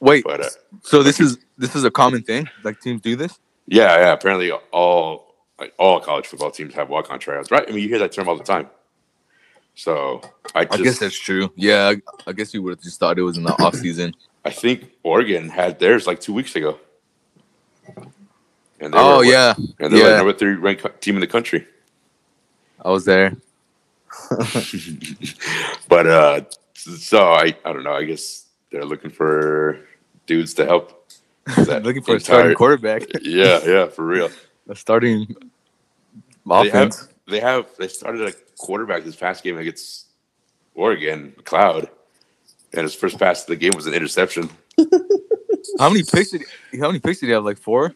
Wait, 0.00 0.24
But 0.24 0.40
uh, 0.40 0.48
so 0.82 1.02
this 1.02 1.20
is 1.20 1.38
this 1.58 1.76
is 1.76 1.84
a 1.84 1.90
common 1.90 2.22
thing? 2.22 2.48
Like 2.64 2.80
teams 2.80 3.02
do 3.02 3.16
this? 3.16 3.38
yeah, 3.66 3.96
yeah, 3.98 4.12
apparently 4.12 4.50
all 4.50 5.34
like 5.58 5.74
all 5.78 6.00
college 6.00 6.26
football 6.26 6.50
teams 6.50 6.74
have 6.74 6.88
walk 6.88 7.10
on 7.10 7.18
tryouts, 7.18 7.50
right? 7.50 7.64
I 7.68 7.70
mean, 7.70 7.82
you 7.82 7.88
hear 7.88 7.98
that 7.98 8.12
term 8.12 8.28
all 8.28 8.36
the 8.36 8.44
time. 8.44 8.68
So 9.74 10.22
I 10.54 10.64
just 10.64 10.80
I 10.80 10.82
guess 10.82 10.98
that's 10.98 11.18
true. 11.18 11.52
Yeah, 11.54 11.92
I, 12.26 12.30
I 12.30 12.32
guess 12.32 12.52
you 12.54 12.62
would 12.62 12.70
have 12.70 12.82
just 12.82 12.98
thought 12.98 13.18
it 13.18 13.22
was 13.22 13.36
in 13.36 13.44
the 13.44 13.52
off 13.62 13.74
season. 13.76 14.14
I 14.44 14.50
think 14.50 14.90
Oregon 15.02 15.50
had 15.50 15.78
theirs 15.78 16.06
like 16.06 16.20
two 16.20 16.32
weeks 16.32 16.56
ago. 16.56 16.78
And 18.80 18.94
they 18.94 18.98
Oh 18.98 19.18
were, 19.18 19.24
yeah, 19.24 19.54
and 19.56 19.68
they're 19.78 19.90
like 19.90 20.02
yeah. 20.02 20.16
number 20.16 20.32
three 20.32 20.54
ranked 20.54 21.00
team 21.02 21.14
in 21.16 21.20
the 21.20 21.26
country. 21.26 21.66
I 22.82 22.90
was 22.90 23.04
there. 23.04 23.36
But 25.88 26.06
uh, 26.06 26.40
so 26.74 27.32
I, 27.32 27.54
I 27.64 27.72
don't 27.72 27.82
know. 27.82 27.92
I 27.92 28.04
guess 28.04 28.46
they're 28.70 28.84
looking 28.84 29.10
for 29.10 29.80
dudes 30.26 30.54
to 30.54 30.64
help. 30.64 31.10
that 31.56 31.82
Looking 31.82 32.02
for 32.02 32.12
a 32.12 32.14
entire- 32.14 32.20
starting 32.20 32.54
quarterback, 32.56 33.02
Yeah, 33.22 33.60
yeah, 33.66 33.86
for 33.86 34.04
real. 34.04 34.30
a 34.68 34.76
starting 34.76 35.26
They 36.46 36.54
have, 36.54 36.66
offense. 36.66 37.08
they 37.26 37.40
have 37.40 37.66
they 37.78 37.88
started 37.88 38.28
a 38.28 38.32
quarterback 38.56 39.04
this 39.04 39.16
past 39.16 39.42
game 39.42 39.58
against 39.58 40.06
Oregon, 40.74 41.34
Cloud, 41.44 41.88
and 42.72 42.82
his 42.82 42.94
first 42.94 43.18
pass 43.18 43.42
of 43.42 43.48
the 43.48 43.56
game 43.56 43.72
was 43.74 43.86
an 43.86 43.94
interception. 43.94 44.48
How 45.78 45.88
many 45.88 46.02
picks 46.04 46.30
did 46.30 46.42
he, 46.70 46.78
how 46.78 46.86
many 46.86 47.00
picks 47.00 47.18
did 47.20 47.26
he 47.26 47.32
have? 47.32 47.44
Like 47.44 47.58
four? 47.58 47.94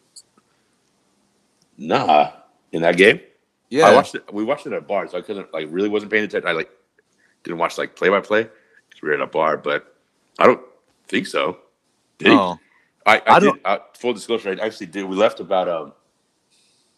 Nah, 1.77 2.31
in 2.71 2.81
that 2.81 2.97
game. 2.97 3.19
Yeah. 3.69 3.87
I 3.87 3.93
watched 3.95 4.15
it. 4.15 4.31
We 4.33 4.43
watched 4.43 4.65
it 4.67 4.73
at 4.73 4.79
a 4.79 4.81
bar, 4.81 5.07
so 5.07 5.17
I 5.17 5.21
couldn't 5.21 5.53
like 5.53 5.67
really 5.71 5.89
wasn't 5.89 6.11
paying 6.11 6.23
attention. 6.23 6.47
I 6.47 6.53
like 6.53 6.69
didn't 7.43 7.57
watch 7.59 7.77
like 7.77 7.95
play 7.95 8.09
by 8.09 8.19
play 8.21 8.43
because 8.43 9.01
we 9.01 9.09
were 9.09 9.15
at 9.15 9.21
a 9.21 9.27
bar, 9.27 9.57
but 9.57 9.95
I 10.39 10.45
don't 10.45 10.61
think 11.07 11.27
so. 11.27 11.57
Did? 12.17 12.29
Oh, 12.31 12.59
I, 13.05 13.17
I, 13.17 13.21
I 13.27 13.39
did. 13.39 13.45
don't- 13.47 13.61
Uh, 13.65 13.79
full 13.97 14.13
disclosure, 14.13 14.49
I 14.59 14.65
actually 14.65 14.87
did. 14.87 15.03
We 15.05 15.15
left 15.15 15.39
about 15.39 15.67
um 15.67 15.93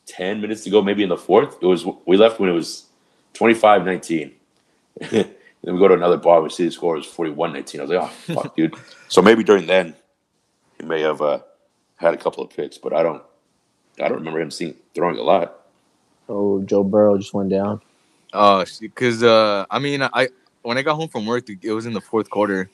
ten 0.06 0.40
minutes 0.42 0.64
to 0.66 0.70
go, 0.70 0.82
maybe 0.82 1.04
in 1.04 1.10
the 1.10 1.18
fourth. 1.18 1.58
It 1.62 1.66
was 1.66 1.86
we 2.06 2.18
left 2.18 2.40
when 2.40 2.50
it 2.50 2.54
was 2.54 2.86
25-19. 3.34 4.34
then 5.12 5.26
we 5.64 5.78
go 5.80 5.88
to 5.88 5.94
another 5.94 6.18
bar. 6.18 6.42
We 6.42 6.50
see 6.50 6.66
the 6.66 6.72
score 6.72 6.96
was 6.96 7.06
41-19. 7.08 7.80
I 7.80 7.82
was 7.84 7.90
like, 7.92 8.02
oh 8.02 8.08
fuck, 8.42 8.56
dude. 8.58 8.76
So 9.10 9.22
maybe 9.22 9.44
during 9.44 9.66
then 9.68 9.96
he 10.80 10.86
may 10.86 11.02
have 11.02 11.22
uh, 11.22 11.40
had 11.96 12.14
a 12.14 12.18
couple 12.18 12.44
of 12.44 12.50
picks, 12.52 12.78
but 12.78 12.94
I 12.94 13.04
don't. 13.04 13.24
I 14.00 14.08
don't 14.08 14.18
remember 14.20 14.40
him 14.40 14.52
seeing 14.52 14.76
throwing 14.94 15.18
a 15.18 15.22
lot. 15.24 15.62
Oh, 16.30 16.62
Joe 16.64 16.84
Burrow 16.84 17.18
just 17.18 17.34
went 17.34 17.50
down. 17.50 17.82
uh, 18.34 18.66
because 18.82 19.24
uh, 19.24 19.66
I 19.72 19.80
mean, 19.80 20.02
I 20.04 20.30
when 20.62 20.78
I 20.78 20.82
got 20.82 20.96
home 20.96 21.08
from 21.10 21.26
work, 21.26 21.50
it 21.50 21.72
was 21.72 21.86
in 21.86 21.94
the 21.94 22.02
fourth 22.02 22.30
quarter, 22.30 22.70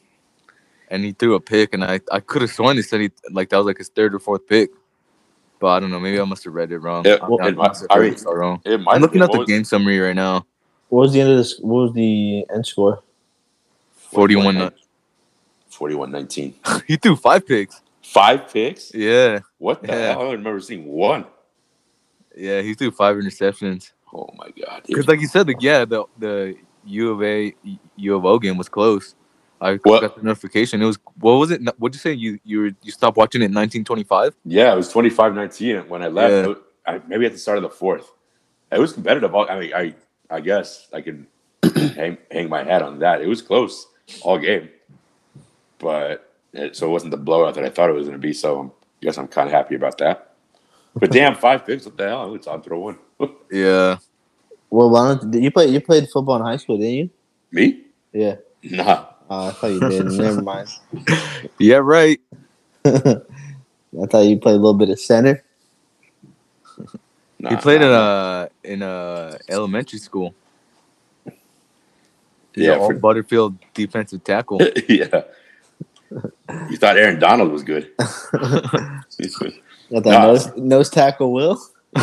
and 0.89 1.03
he 1.03 1.11
threw 1.13 1.35
a 1.35 1.39
pick, 1.39 1.73
and 1.73 1.83
I 1.83 1.99
I 2.11 2.19
could 2.19 2.41
have 2.41 2.51
sworn 2.51 2.75
they 2.75 2.81
said 2.81 3.01
he 3.01 3.11
like 3.31 3.49
that 3.49 3.57
was 3.57 3.65
like 3.67 3.77
his 3.77 3.89
third 3.89 4.15
or 4.15 4.19
fourth 4.19 4.47
pick, 4.47 4.71
but 5.59 5.67
I 5.67 5.79
don't 5.79 5.91
know. 5.91 5.99
Maybe 5.99 6.19
I 6.19 6.23
must 6.25 6.43
have 6.45 6.53
read 6.53 6.71
it 6.71 6.79
wrong. 6.79 7.05
Yeah, 7.05 7.17
I, 7.21 7.27
well, 7.29 7.39
I 7.41 7.47
and 7.47 7.57
my- 7.57 7.67
must 7.67 7.81
have 7.81 7.91
I 7.91 7.95
heard 7.95 8.03
mean- 8.05 8.13
it 8.13 8.19
so 8.19 8.33
wrong. 8.33 8.61
It 8.65 8.79
might 8.81 8.95
I'm 8.95 9.01
looking 9.01 9.21
at 9.21 9.31
the 9.31 9.37
what 9.37 9.47
game 9.47 9.63
summary 9.63 9.99
right 9.99 10.15
now. 10.15 10.45
What 10.89 11.01
was 11.01 11.13
the 11.13 11.21
end 11.21 11.31
of 11.31 11.37
this? 11.37 11.59
What 11.59 11.83
was 11.83 11.93
the 11.93 12.45
end 12.53 12.65
score? 12.65 13.01
41 13.95 14.71
41-19. 15.71 16.83
he 16.87 16.97
threw 16.97 17.15
five 17.15 17.47
picks. 17.47 17.81
Five 18.03 18.51
picks? 18.51 18.93
Yeah, 18.93 19.39
What 19.57 19.81
the 19.81 19.87
Yeah. 19.87 19.93
hell? 20.11 20.19
I 20.19 20.23
don't 20.23 20.31
remember 20.33 20.59
seeing 20.59 20.85
one. 20.87 21.25
yeah, 22.35 22.61
he 22.61 22.73
threw 22.73 22.91
five 22.91 23.15
interceptions. 23.17 23.91
Oh 24.13 24.29
my 24.37 24.49
god. 24.51 24.83
Because 24.85 25.07
like 25.07 25.21
you 25.21 25.27
said, 25.27 25.47
the 25.47 25.55
yeah, 25.59 25.85
the 25.85 26.03
the 26.19 26.55
U 26.85 27.11
of 27.11 27.23
A 27.23 27.55
U 27.97 28.15
of 28.15 28.25
O 28.25 28.37
game 28.39 28.57
was 28.57 28.69
close. 28.69 29.15
I 29.61 29.75
What? 29.77 30.01
got 30.01 30.15
the 30.17 30.21
notification. 30.23 30.81
It 30.81 30.85
was 30.85 30.99
what 31.19 31.33
was 31.33 31.51
it? 31.51 31.61
What'd 31.79 31.95
you 31.95 31.99
say? 31.99 32.13
You 32.13 32.39
you 32.43 32.59
were, 32.59 32.71
you 32.83 32.91
stopped 32.91 33.17
watching 33.17 33.41
it 33.41 33.45
in 33.45 33.53
1925? 33.53 34.35
Yeah, 34.45 34.73
it 34.73 34.75
was 34.75 34.91
25-19 34.93 35.87
when 35.87 36.03
I 36.03 36.07
left. 36.09 36.31
Yeah. 36.33 36.51
It 36.51 36.57
I, 36.85 37.01
maybe 37.07 37.25
at 37.25 37.31
the 37.31 37.37
start 37.37 37.57
of 37.57 37.63
the 37.63 37.69
fourth. 37.69 38.11
It 38.71 38.79
was 38.79 38.91
competitive. 38.93 39.33
all- 39.33 39.49
I 39.49 39.59
mean, 39.59 39.73
I 39.73 39.95
I 40.29 40.41
guess 40.41 40.89
I 40.93 40.99
can 41.01 41.27
hang, 41.95 42.17
hang 42.29 42.49
my 42.49 42.63
hat 42.63 42.81
on 42.81 42.99
that. 42.99 43.21
It 43.21 43.27
was 43.27 43.41
close 43.41 43.87
all 44.21 44.37
game, 44.37 44.69
but 45.79 46.32
it, 46.53 46.75
so 46.75 46.87
it 46.87 46.91
wasn't 46.91 47.11
the 47.11 47.17
blowout 47.17 47.55
that 47.55 47.65
I 47.65 47.69
thought 47.69 47.89
it 47.89 47.93
was 47.93 48.07
going 48.07 48.19
to 48.19 48.27
be. 48.27 48.33
So 48.33 48.59
I'm, 48.59 48.67
I 48.67 48.71
guess 49.01 49.17
I'm 49.17 49.27
kind 49.27 49.47
of 49.47 49.53
happy 49.53 49.75
about 49.75 49.97
that. 49.97 50.33
But 50.95 51.11
damn, 51.11 51.35
five 51.35 51.65
picks. 51.65 51.85
What 51.85 51.97
the 51.97 52.07
hell? 52.07 52.35
It's 52.35 52.47
on 52.47 52.61
throw 52.61 52.79
one. 52.79 52.97
Yeah. 53.51 53.97
Well, 54.69 54.89
why 54.89 55.13
don't 55.13 55.33
you 55.33 55.51
play? 55.51 55.67
You 55.67 55.79
played 55.79 56.09
football 56.09 56.37
in 56.37 56.41
high 56.41 56.57
school, 56.57 56.77
didn't 56.77 56.93
you? 56.95 57.09
Me? 57.51 57.83
Yeah. 58.11 58.37
Nah. 58.63 59.05
Uh, 59.29 59.47
I 59.47 59.51
thought 59.51 59.67
you 59.67 59.79
did. 59.79 60.05
Never 60.11 60.41
mind. 60.41 60.67
Yeah, 61.59 61.77
right. 61.77 62.19
I 62.85 63.21
thought 64.09 64.25
you 64.25 64.39
played 64.39 64.55
a 64.55 64.57
little 64.57 64.73
bit 64.73 64.89
of 64.89 64.99
center. 64.99 65.43
nah 67.37 67.51
he 67.51 67.55
played 67.57 67.81
nah, 67.81 68.47
in 68.63 68.73
a 68.73 68.73
in 68.73 68.81
a 68.81 69.37
elementary 69.47 69.99
school. 69.99 70.33
Yeah, 72.55 72.77
all 72.77 72.87
for- 72.87 72.95
Butterfield 72.95 73.55
defensive 73.75 74.23
tackle. 74.23 74.59
yeah. 74.89 75.21
You 76.69 76.77
thought 76.77 76.97
Aaron 76.97 77.19
Donald 77.19 77.51
was 77.51 77.63
good. 77.63 77.91
I 79.95 80.01
thought 80.01 80.03
Nah. 80.05 80.25
nose, 80.25 80.51
nose 80.57 80.89
tackle 80.89 81.31
will. 81.33 81.61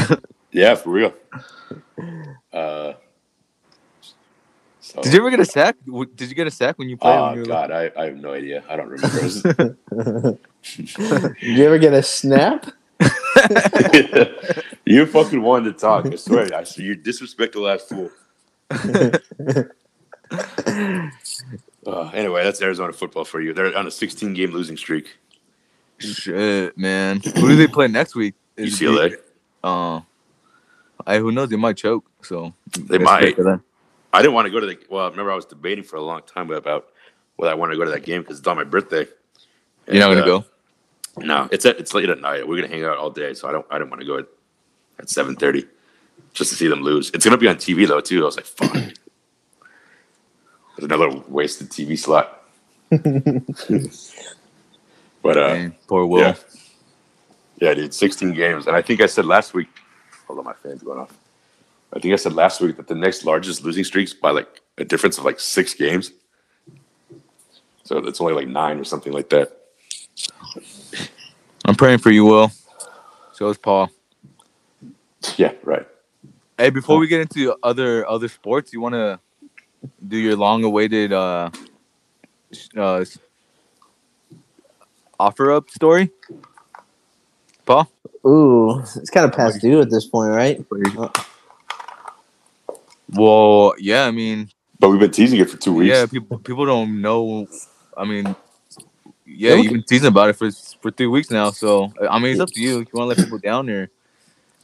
yeah, 0.52 0.74
for 0.74 0.90
real. 0.90 1.12
Uh, 2.52 2.94
so, 4.80 5.00
Did 5.02 5.12
you 5.12 5.20
ever 5.20 5.30
get 5.30 5.40
a 5.40 5.44
sack? 5.44 5.76
Did 6.14 6.28
you 6.28 6.34
get 6.34 6.46
a 6.46 6.50
sack 6.50 6.78
when 6.78 6.88
you 6.88 6.96
played? 6.96 7.20
when 7.20 7.30
Oh 7.30 7.34
you 7.34 7.40
were 7.40 7.46
God, 7.46 7.70
I, 7.70 7.90
I 7.96 8.06
have 8.06 8.16
no 8.16 8.32
idea. 8.32 8.62
I 8.68 8.76
don't 8.76 8.88
remember. 8.88 9.20
Did 11.40 11.42
you 11.42 11.64
ever 11.64 11.78
get 11.78 11.92
a 11.92 12.02
snap? 12.02 12.66
you 14.84 15.06
fucking 15.06 15.42
wanted 15.42 15.72
to 15.74 15.78
talk. 15.80 16.06
I 16.06 16.16
swear. 16.16 16.54
I 16.54 16.64
see 16.64 16.82
you 16.82 16.94
disrespectful 16.96 17.68
ass 17.68 17.82
fool. 17.82 18.10
Uh, 21.90 22.10
anyway, 22.14 22.44
that's 22.44 22.60
Arizona 22.62 22.92
football 22.92 23.24
for 23.24 23.40
you. 23.40 23.52
They're 23.52 23.76
on 23.76 23.86
a 23.86 23.90
16 23.90 24.32
game 24.34 24.50
losing 24.50 24.76
streak. 24.76 25.16
Shit, 25.98 26.76
man. 26.78 27.20
Who 27.20 27.48
do 27.48 27.56
they 27.56 27.66
play 27.66 27.88
next 27.88 28.14
week? 28.14 28.34
Is 28.56 28.80
it- 28.80 28.84
UCLA. 28.86 29.16
Uh, 29.62 30.00
I 31.06 31.18
who 31.18 31.32
knows? 31.32 31.48
They 31.50 31.56
might 31.56 31.76
choke. 31.76 32.04
So 32.22 32.54
They 32.78 32.98
might. 32.98 33.20
bet 33.22 33.36
for 33.36 33.44
them. 33.44 33.62
I 34.12 34.22
didn't 34.22 34.34
want 34.34 34.46
to 34.46 34.50
go 34.50 34.60
to 34.60 34.66
the. 34.66 34.78
Well, 34.88 35.04
I 35.04 35.08
remember 35.08 35.30
I 35.32 35.36
was 35.36 35.44
debating 35.44 35.84
for 35.84 35.96
a 35.96 36.02
long 36.02 36.22
time 36.22 36.50
about 36.50 36.88
whether 37.36 37.52
I 37.52 37.54
wanted 37.54 37.72
to 37.72 37.78
go 37.78 37.84
to 37.84 37.90
that 37.90 38.02
game 38.04 38.22
because 38.22 38.38
it's 38.38 38.46
on 38.48 38.56
my 38.56 38.64
birthday. 38.64 39.06
You're 39.86 39.98
not 40.00 40.08
gonna 40.08 40.22
uh, 40.22 40.24
go. 40.24 40.44
No, 41.18 41.48
it's 41.52 41.64
at, 41.66 41.78
it's 41.78 41.94
late 41.94 42.08
at 42.08 42.20
night. 42.20 42.46
We're 42.46 42.56
gonna 42.60 42.72
hang 42.72 42.84
out 42.84 42.96
all 42.98 43.10
day, 43.10 43.34
so 43.34 43.48
I 43.48 43.52
don't 43.52 43.66
I 43.70 43.78
didn't 43.78 43.90
want 43.90 44.00
to 44.00 44.06
go 44.06 44.18
at, 44.18 44.26
at 44.98 45.08
seven 45.10 45.36
thirty 45.36 45.66
just 46.32 46.50
to 46.50 46.56
see 46.56 46.68
them 46.68 46.82
lose. 46.82 47.10
It's 47.14 47.24
gonna 47.24 47.36
be 47.38 47.48
on 47.48 47.56
TV 47.56 47.86
though 47.86 48.00
too. 48.00 48.22
I 48.22 48.24
was 48.26 48.36
like, 48.36 48.46
fuck. 48.46 48.76
There's 50.80 50.90
another 50.90 51.10
wasted 51.28 51.68
TV 51.68 51.98
slot. 51.98 52.42
but 55.22 55.36
uh, 55.36 55.54
Man, 55.54 55.74
poor 55.86 56.06
Will. 56.06 56.20
yeah, 56.20 56.34
yeah, 57.60 57.74
dude, 57.74 57.92
sixteen 57.92 58.32
games, 58.32 58.66
and 58.66 58.74
I 58.74 58.80
think 58.80 59.02
I 59.02 59.06
said 59.06 59.26
last 59.26 59.52
week. 59.52 59.68
Hold 60.26 60.38
on, 60.38 60.46
my 60.46 60.54
fan's 60.54 60.82
going 60.82 60.98
off. 60.98 61.14
I 61.92 61.98
think 61.98 62.14
I 62.14 62.16
said 62.16 62.32
last 62.32 62.62
week 62.62 62.78
that 62.78 62.88
the 62.88 62.94
next 62.94 63.26
largest 63.26 63.62
losing 63.62 63.84
streaks 63.84 64.14
by 64.14 64.30
like 64.30 64.62
a 64.78 64.84
difference 64.84 65.18
of 65.18 65.26
like 65.26 65.38
six 65.38 65.74
games. 65.74 66.12
So 67.84 67.98
it's 67.98 68.18
only 68.18 68.32
like 68.32 68.48
nine 68.48 68.78
or 68.78 68.84
something 68.84 69.12
like 69.12 69.28
that. 69.30 69.52
I'm 71.66 71.74
praying 71.74 71.98
for 71.98 72.10
you, 72.10 72.24
Will. 72.24 72.50
So 73.32 73.48
is 73.48 73.58
Paul. 73.58 73.90
Yeah, 75.36 75.52
right. 75.64 75.86
Hey, 76.56 76.70
before 76.70 76.98
we 76.98 77.06
get 77.06 77.20
into 77.20 77.54
other 77.62 78.08
other 78.08 78.28
sports, 78.28 78.72
you 78.72 78.80
want 78.80 78.94
to 78.94 79.20
do 80.06 80.16
your 80.18 80.36
long-awaited 80.36 81.12
uh, 81.12 81.50
uh, 82.76 83.04
offer 85.18 85.52
up 85.52 85.70
story, 85.70 86.10
Paul? 87.66 87.90
Ooh, 88.26 88.80
it's 88.80 89.10
kind 89.10 89.26
of 89.26 89.32
past 89.36 89.60
due 89.62 89.80
at 89.80 89.90
this 89.90 90.06
point, 90.06 90.30
right? 90.32 90.60
Well, 93.10 93.74
yeah, 93.78 94.06
I 94.06 94.10
mean, 94.12 94.50
But 94.80 94.90
we've 94.90 95.00
been 95.00 95.10
teasing 95.12 95.40
it 95.40 95.50
for 95.50 95.56
two 95.58 95.74
weeks. 95.74 95.98
yeah, 95.98 96.06
people 96.06 96.38
people 96.40 96.66
don't 96.66 97.00
know. 97.02 97.48
I 97.96 98.04
mean, 98.06 98.36
yeah, 99.26 99.54
Okay. 99.54 99.62
you've 99.62 99.72
been 99.72 99.84
teasing 99.84 100.08
about 100.08 100.30
it 100.30 100.34
for 100.36 100.50
for 100.82 100.90
three 100.90 101.06
weeks 101.08 101.30
now. 101.30 101.50
So 101.50 101.92
I 102.10 102.18
mean, 102.20 102.32
it's 102.32 102.40
up 102.40 102.52
to 102.52 102.60
you. 102.60 102.80
If 102.80 102.88
you 102.92 102.98
want 102.98 103.06
to 103.06 103.10
let 103.10 103.20
people 103.20 103.38
down 103.38 103.70
or 103.70 103.90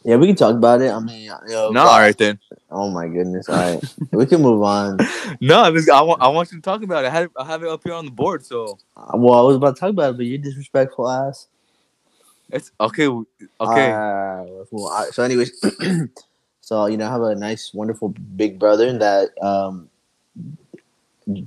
Yeah, 0.06 0.14
we 0.16 0.28
can 0.28 0.36
talk 0.36 0.54
about 0.54 0.80
it. 0.82 0.92
I 0.92 1.00
mean, 1.00 1.32
No, 1.48 1.80
all 1.80 1.98
right 1.98 2.16
then. 2.16 2.38
Oh 2.70 2.88
my 2.90 3.08
goodness! 3.08 3.48
All 3.48 3.56
right, 3.56 3.82
we 4.12 4.24
can 4.24 4.40
move 4.40 4.62
on. 4.62 4.98
No, 5.40 5.68
this, 5.72 5.88
I 5.90 6.00
want 6.00 6.22
I 6.22 6.28
want 6.28 6.52
you 6.52 6.58
to 6.58 6.62
talk 6.62 6.82
about 6.84 7.04
it. 7.04 7.08
I 7.08 7.10
have, 7.10 7.30
I 7.36 7.44
have 7.44 7.62
it 7.64 7.68
up 7.68 7.82
here 7.82 7.92
on 7.92 8.04
the 8.04 8.12
board, 8.12 8.46
so 8.46 8.78
Uh, 8.96 9.10
Well, 9.14 9.34
I 9.34 9.42
was 9.42 9.56
about 9.56 9.74
to 9.74 9.80
talk 9.80 9.90
about 9.90 10.14
it, 10.14 10.16
but 10.16 10.26
you 10.26 10.38
disrespectful 10.38 11.10
ass. 11.10 11.48
it's 12.50 12.70
okay. 12.80 13.08
Okay, 13.08 13.90
Uh, 13.90 14.44
I- 14.94 15.10
so, 15.10 15.24
anyways, 15.24 15.50
so 16.60 16.86
you 16.86 16.96
know, 16.96 17.06
I 17.06 17.10
have 17.10 17.22
a 17.22 17.34
nice, 17.34 17.74
wonderful 17.74 18.10
big 18.36 18.60
brother 18.60 18.96
that 18.98 19.30
um 19.42 19.90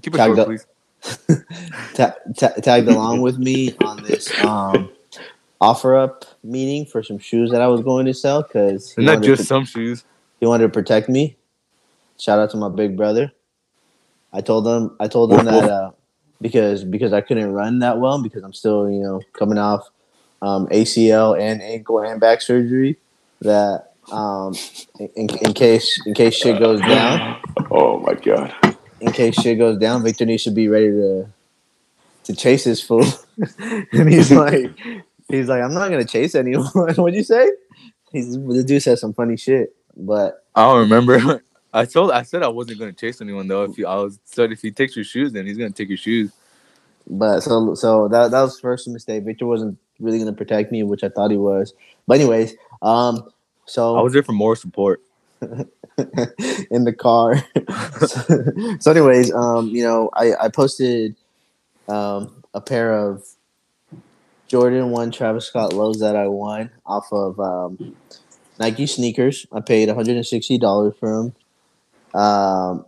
keep 0.02 0.14
it 0.14 0.18
short, 0.18 0.40
up- 0.40 0.48
please. 0.48 0.66
ta- 1.96 2.16
ta- 2.38 2.60
tagged 2.62 2.90
along 2.90 3.22
with 3.22 3.38
me 3.40 3.74
on 3.86 4.04
this 4.04 4.28
um 4.44 4.90
offer 5.62 5.96
up 5.96 6.26
meeting 6.44 6.86
for 6.86 7.04
some 7.04 7.18
shoes 7.20 7.52
that 7.52 7.62
I 7.62 7.68
was 7.68 7.82
going 7.82 8.06
to 8.06 8.14
sell 8.14 8.44
because 8.44 8.94
And 8.98 9.06
not 9.06 9.22
just 9.24 9.42
to- 9.42 9.48
some 9.48 9.66
shoes. 9.66 10.04
he 10.40 10.46
wanted 10.46 10.64
to 10.64 10.70
protect 10.70 11.10
me. 11.10 11.38
Shout 12.18 12.40
out 12.40 12.50
to 12.52 12.58
my 12.58 12.70
big 12.70 12.96
brother. 12.98 13.32
I 14.34 14.42
told 14.42 14.68
him 14.68 14.96
I 15.00 15.08
told 15.08 15.34
him 15.34 15.46
that 15.46 15.64
uh, 15.70 15.92
because 16.42 16.84
because 16.84 17.14
I 17.14 17.22
couldn't 17.22 17.52
run 17.52 17.80
that 17.80 18.00
well 18.00 18.22
because 18.22 18.44
I'm 18.44 18.54
still 18.54 18.90
you 18.90 19.00
know 19.00 19.22
coming 19.34 19.58
off 19.58 19.90
um, 20.42 20.68
ACL 20.68 21.40
and 21.40 21.62
ankle 21.62 22.00
and 22.00 22.20
back 22.22 22.42
surgery 22.42 22.98
that 23.42 23.94
um, 24.12 24.54
in, 25.00 25.30
in 25.42 25.54
case 25.54 26.00
in 26.06 26.14
case 26.14 26.36
shit 26.36 26.60
goes 26.60 26.80
down 26.82 27.42
Oh 27.72 28.00
my 28.00 28.14
god. 28.14 28.54
in 29.02 29.12
case 29.12 29.36
shit 29.36 29.58
goes 29.58 29.78
down 29.80 30.04
Victor 30.04 30.26
needs 30.26 30.44
to 30.44 30.52
be 30.52 30.68
ready 30.68 30.88
to 30.92 31.28
to 32.26 32.36
chase 32.36 32.64
his 32.66 32.82
fool 32.82 33.06
and 33.60 34.10
he's 34.14 34.32
like 34.32 34.72
he's 35.30 35.48
like 35.48 35.62
I'm 35.62 35.74
not 35.74 35.90
gonna 35.90 36.06
chase 36.06 36.36
anyone 36.36 36.68
what'd 36.74 37.16
you 37.16 37.24
say 37.24 37.50
he's 38.12 38.34
the 38.34 38.64
dude 38.64 38.84
said 38.84 39.00
some 39.00 39.14
funny 39.14 39.38
shit 39.38 39.76
but 40.00 40.46
I 40.56 40.66
don't 40.66 40.90
remember. 40.90 41.44
I 41.74 41.86
told 41.86 42.12
I 42.12 42.24
said 42.24 42.42
I 42.42 42.48
wasn't 42.48 42.80
gonna 42.80 42.94
chase 42.94 43.22
anyone 43.22 43.48
though. 43.48 43.64
If 43.64 43.78
you, 43.78 43.86
I 43.86 43.96
was 43.96 44.20
said 44.26 44.52
if 44.52 44.62
he 44.62 44.72
takes 44.72 44.96
your 44.96 45.06
shoes, 45.06 45.34
then 45.34 45.46
he's 45.46 45.58
gonna 45.58 45.70
take 45.70 45.90
your 45.90 45.98
shoes. 45.98 46.32
But 47.08 47.42
so 47.42 47.76
so 47.76 48.08
that 48.08 48.32
that 48.32 48.42
was 48.42 48.56
the 48.56 48.62
first 48.62 48.88
mistake. 48.88 49.24
Victor 49.24 49.46
wasn't 49.46 49.78
really 50.00 50.18
gonna 50.18 50.34
protect 50.34 50.72
me, 50.72 50.84
which 50.84 51.04
I 51.04 51.10
thought 51.10 51.32
he 51.32 51.38
was. 51.38 51.74
But 52.08 52.20
anyways, 52.20 52.56
um, 52.82 53.30
so 53.66 53.96
I 53.96 54.02
was 54.02 54.14
there 54.14 54.24
for 54.24 54.32
more 54.32 54.56
support. 54.56 55.02
in 56.72 56.84
the 56.84 56.94
car. 56.98 57.42
so, 58.06 58.78
so 58.80 58.92
anyways, 58.92 59.32
um, 59.34 59.70
you 59.70 59.84
know, 59.84 60.10
I 60.14 60.34
I 60.42 60.50
posted 60.50 61.16
um 61.88 62.44
a 62.54 62.62
pair 62.62 62.94
of 62.94 63.24
Jordan 64.50 64.90
one 64.90 65.12
Travis 65.12 65.46
Scott 65.46 65.74
lows 65.74 66.00
that 66.00 66.16
I 66.16 66.28
won 66.28 66.72
off 66.86 67.08
of 67.14 67.40
um 67.40 67.96
Nike 68.60 68.88
sneakers. 68.88 69.46
I 69.54 69.62
paid 69.62 69.88
one 69.88 69.96
hundred 69.96 70.18
and 70.18 70.26
sixty 70.26 70.58
dollars 70.58 70.96
for 71.00 71.16
them. 71.16 71.36
Um, 72.20 72.86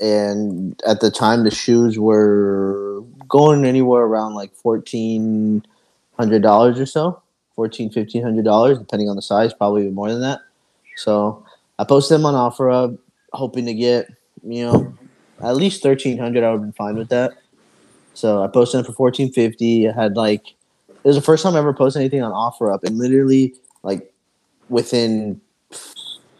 and 0.00 0.80
at 0.86 1.00
the 1.00 1.10
time, 1.10 1.44
the 1.44 1.50
shoes 1.52 1.98
were 1.98 3.02
going 3.28 3.64
anywhere 3.64 4.02
around 4.02 4.34
like 4.34 4.52
fourteen 4.54 5.64
hundred 6.18 6.42
dollars 6.42 6.80
or 6.80 6.86
so, 6.86 7.22
fourteen 7.54 7.90
fifteen 7.90 8.22
hundred 8.22 8.44
dollars, 8.44 8.78
depending 8.78 9.08
on 9.08 9.16
the 9.16 9.22
size, 9.22 9.54
probably 9.54 9.82
even 9.82 9.94
more 9.94 10.10
than 10.10 10.20
that. 10.20 10.40
So 10.96 11.46
I 11.78 11.84
posted 11.84 12.16
them 12.16 12.26
on 12.26 12.34
OfferUp, 12.34 12.98
hoping 13.32 13.66
to 13.66 13.74
get 13.74 14.08
you 14.42 14.66
know 14.66 14.94
at 15.40 15.54
least 15.54 15.80
thirteen 15.80 16.18
hundred. 16.18 16.42
I 16.42 16.50
would 16.50 16.62
been 16.62 16.72
fine 16.72 16.96
with 16.96 17.08
that. 17.10 17.34
So 18.14 18.42
I 18.42 18.48
posted 18.48 18.78
them 18.78 18.86
for 18.86 18.92
fourteen 18.92 19.32
fifty. 19.32 19.88
I 19.88 19.92
had 19.92 20.16
like 20.16 20.54
it 21.04 21.08
was 21.08 21.16
the 21.16 21.22
first 21.22 21.42
time 21.42 21.54
I 21.54 21.58
ever 21.58 21.74
posted 21.74 22.00
anything 22.00 22.22
on 22.22 22.32
OfferUp, 22.32 22.82
and 22.84 22.98
literally 22.98 23.54
like 23.82 24.12
within 24.68 25.40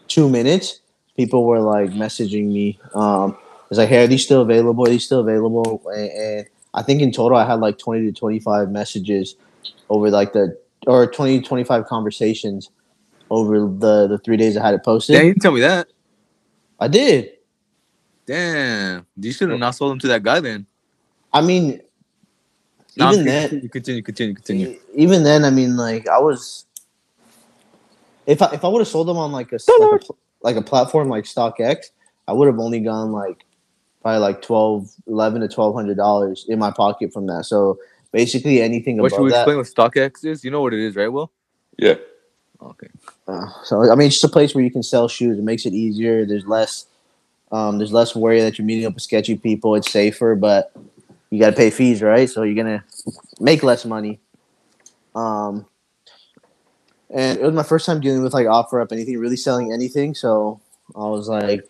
two 0.07 0.27
minutes, 0.27 0.79
people 1.15 1.45
were 1.45 1.59
like 1.59 1.91
messaging 1.91 2.51
me. 2.51 2.79
Um, 2.95 3.37
it's 3.69 3.77
like, 3.77 3.89
"Hey, 3.89 4.03
are 4.03 4.07
these 4.07 4.23
still 4.23 4.41
available? 4.41 4.85
Are 4.85 4.89
these 4.89 5.05
still 5.05 5.19
available?" 5.19 5.81
And, 5.93 6.11
and 6.11 6.47
I 6.73 6.81
think 6.81 7.01
in 7.01 7.11
total, 7.11 7.37
I 7.37 7.45
had 7.45 7.59
like 7.59 7.77
twenty 7.77 8.05
to 8.05 8.11
twenty-five 8.11 8.71
messages 8.71 9.35
over 9.89 10.09
like 10.09 10.33
the 10.33 10.57
or 10.87 11.07
20 11.07 11.41
25 11.41 11.85
conversations 11.85 12.69
over 13.31 13.59
the 13.59 14.07
the 14.07 14.19
three 14.19 14.37
days 14.37 14.55
I 14.55 14.65
had 14.65 14.75
it 14.75 14.83
posted. 14.83 15.15
Yeah, 15.15 15.21
you 15.21 15.29
didn't 15.31 15.41
tell 15.41 15.51
me 15.51 15.61
that. 15.61 15.87
I 16.79 16.87
did. 16.87 17.31
Damn, 18.25 19.05
you 19.17 19.31
should 19.31 19.49
have 19.49 19.59
not 19.59 19.75
sold 19.75 19.91
them 19.91 19.99
to 19.99 20.07
that 20.09 20.23
guy 20.23 20.39
then. 20.39 20.65
I 21.31 21.41
mean, 21.41 21.81
Nah, 22.97 23.11
even 23.11 23.25
continue, 23.25 23.69
then, 23.69 23.69
continue, 23.69 24.01
continue, 24.03 24.35
continue. 24.35 24.67
E- 24.69 24.79
even 24.95 25.23
then, 25.23 25.45
I 25.45 25.49
mean, 25.49 25.77
like 25.77 26.07
I 26.07 26.19
was, 26.19 26.65
if 28.27 28.41
I 28.41 28.51
if 28.53 28.63
I 28.63 28.67
would 28.67 28.79
have 28.79 28.87
sold 28.87 29.07
them 29.07 29.17
on 29.17 29.31
like 29.31 29.51
a 29.51 29.55
s- 29.55 29.67
like 29.67 29.91
a, 29.91 29.99
like 30.41 30.55
a 30.55 30.61
platform 30.61 31.09
like 31.09 31.25
StockX, 31.25 31.91
I 32.27 32.33
would 32.33 32.47
have 32.47 32.59
only 32.59 32.79
gone 32.79 33.11
like 33.11 33.45
probably 34.01 34.19
like 34.19 34.41
12 34.41 34.89
11 35.07 35.41
to 35.41 35.47
twelve 35.53 35.75
hundred 35.75 35.97
dollars 35.97 36.45
in 36.49 36.59
my 36.59 36.71
pocket 36.71 37.11
from 37.13 37.27
that. 37.27 37.45
So 37.45 37.79
basically, 38.11 38.61
anything 38.61 38.97
What 38.97 39.11
should 39.13 39.23
we 39.23 39.31
that. 39.31 39.45
explain 39.47 39.57
what 39.57 39.65
StockX 39.67 40.25
is? 40.25 40.43
You 40.45 40.51
know 40.51 40.61
what 40.61 40.73
it 40.73 40.79
is, 40.79 40.95
right? 40.95 41.07
Will? 41.09 41.31
Yeah. 41.77 41.95
Okay. 42.61 42.87
Uh, 43.27 43.47
so 43.63 43.91
I 43.91 43.95
mean, 43.95 44.07
it's 44.07 44.15
just 44.15 44.23
a 44.25 44.29
place 44.29 44.55
where 44.55 44.63
you 44.63 44.71
can 44.71 44.83
sell 44.83 45.07
shoes. 45.07 45.37
It 45.37 45.43
makes 45.43 45.65
it 45.65 45.73
easier. 45.73 46.25
There's 46.25 46.45
less, 46.47 46.87
um, 47.51 47.77
there's 47.77 47.93
less 47.93 48.15
worry 48.15 48.41
that 48.41 48.57
you're 48.57 48.65
meeting 48.65 48.85
up 48.85 48.93
with 48.95 49.03
sketchy 49.03 49.37
people. 49.37 49.75
It's 49.75 49.91
safer, 49.91 50.35
but 50.35 50.71
you 51.29 51.39
got 51.39 51.49
to 51.51 51.55
pay 51.55 51.69
fees, 51.69 52.01
right? 52.01 52.29
So 52.29 52.43
you're 52.43 52.55
gonna 52.55 52.83
make 53.39 53.63
less 53.63 53.85
money. 53.85 54.19
Um, 55.15 55.65
and 57.09 57.39
it 57.39 57.43
was 57.43 57.53
my 57.53 57.63
first 57.63 57.85
time 57.85 58.01
dealing 58.01 58.23
with 58.23 58.33
like 58.33 58.47
offer 58.47 58.81
up 58.81 58.91
anything, 58.91 59.17
really 59.17 59.37
selling 59.37 59.71
anything. 59.71 60.13
So 60.15 60.59
I 60.95 61.07
was 61.07 61.27
like, 61.29 61.67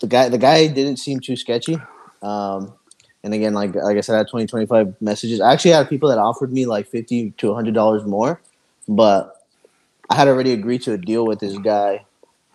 the 0.00 0.06
guy, 0.06 0.28
the 0.28 0.38
guy 0.38 0.66
didn't 0.66 0.96
seem 0.98 1.20
too 1.20 1.36
sketchy. 1.36 1.78
Um, 2.22 2.74
and 3.22 3.34
again, 3.34 3.54
like 3.54 3.74
like 3.74 3.96
I 3.96 4.00
said, 4.00 4.14
I 4.14 4.18
had 4.18 4.28
20, 4.28 4.46
25 4.46 5.00
messages. 5.00 5.40
I 5.40 5.52
actually 5.52 5.72
had 5.72 5.88
people 5.88 6.08
that 6.10 6.18
offered 6.18 6.52
me 6.52 6.66
like 6.66 6.86
fifty 6.86 7.30
to 7.38 7.54
hundred 7.54 7.74
dollars 7.74 8.04
more, 8.04 8.40
but 8.88 9.44
I 10.08 10.14
had 10.14 10.28
already 10.28 10.52
agreed 10.52 10.82
to 10.82 10.92
a 10.92 10.98
deal 10.98 11.26
with 11.26 11.40
this 11.40 11.56
guy, 11.58 12.04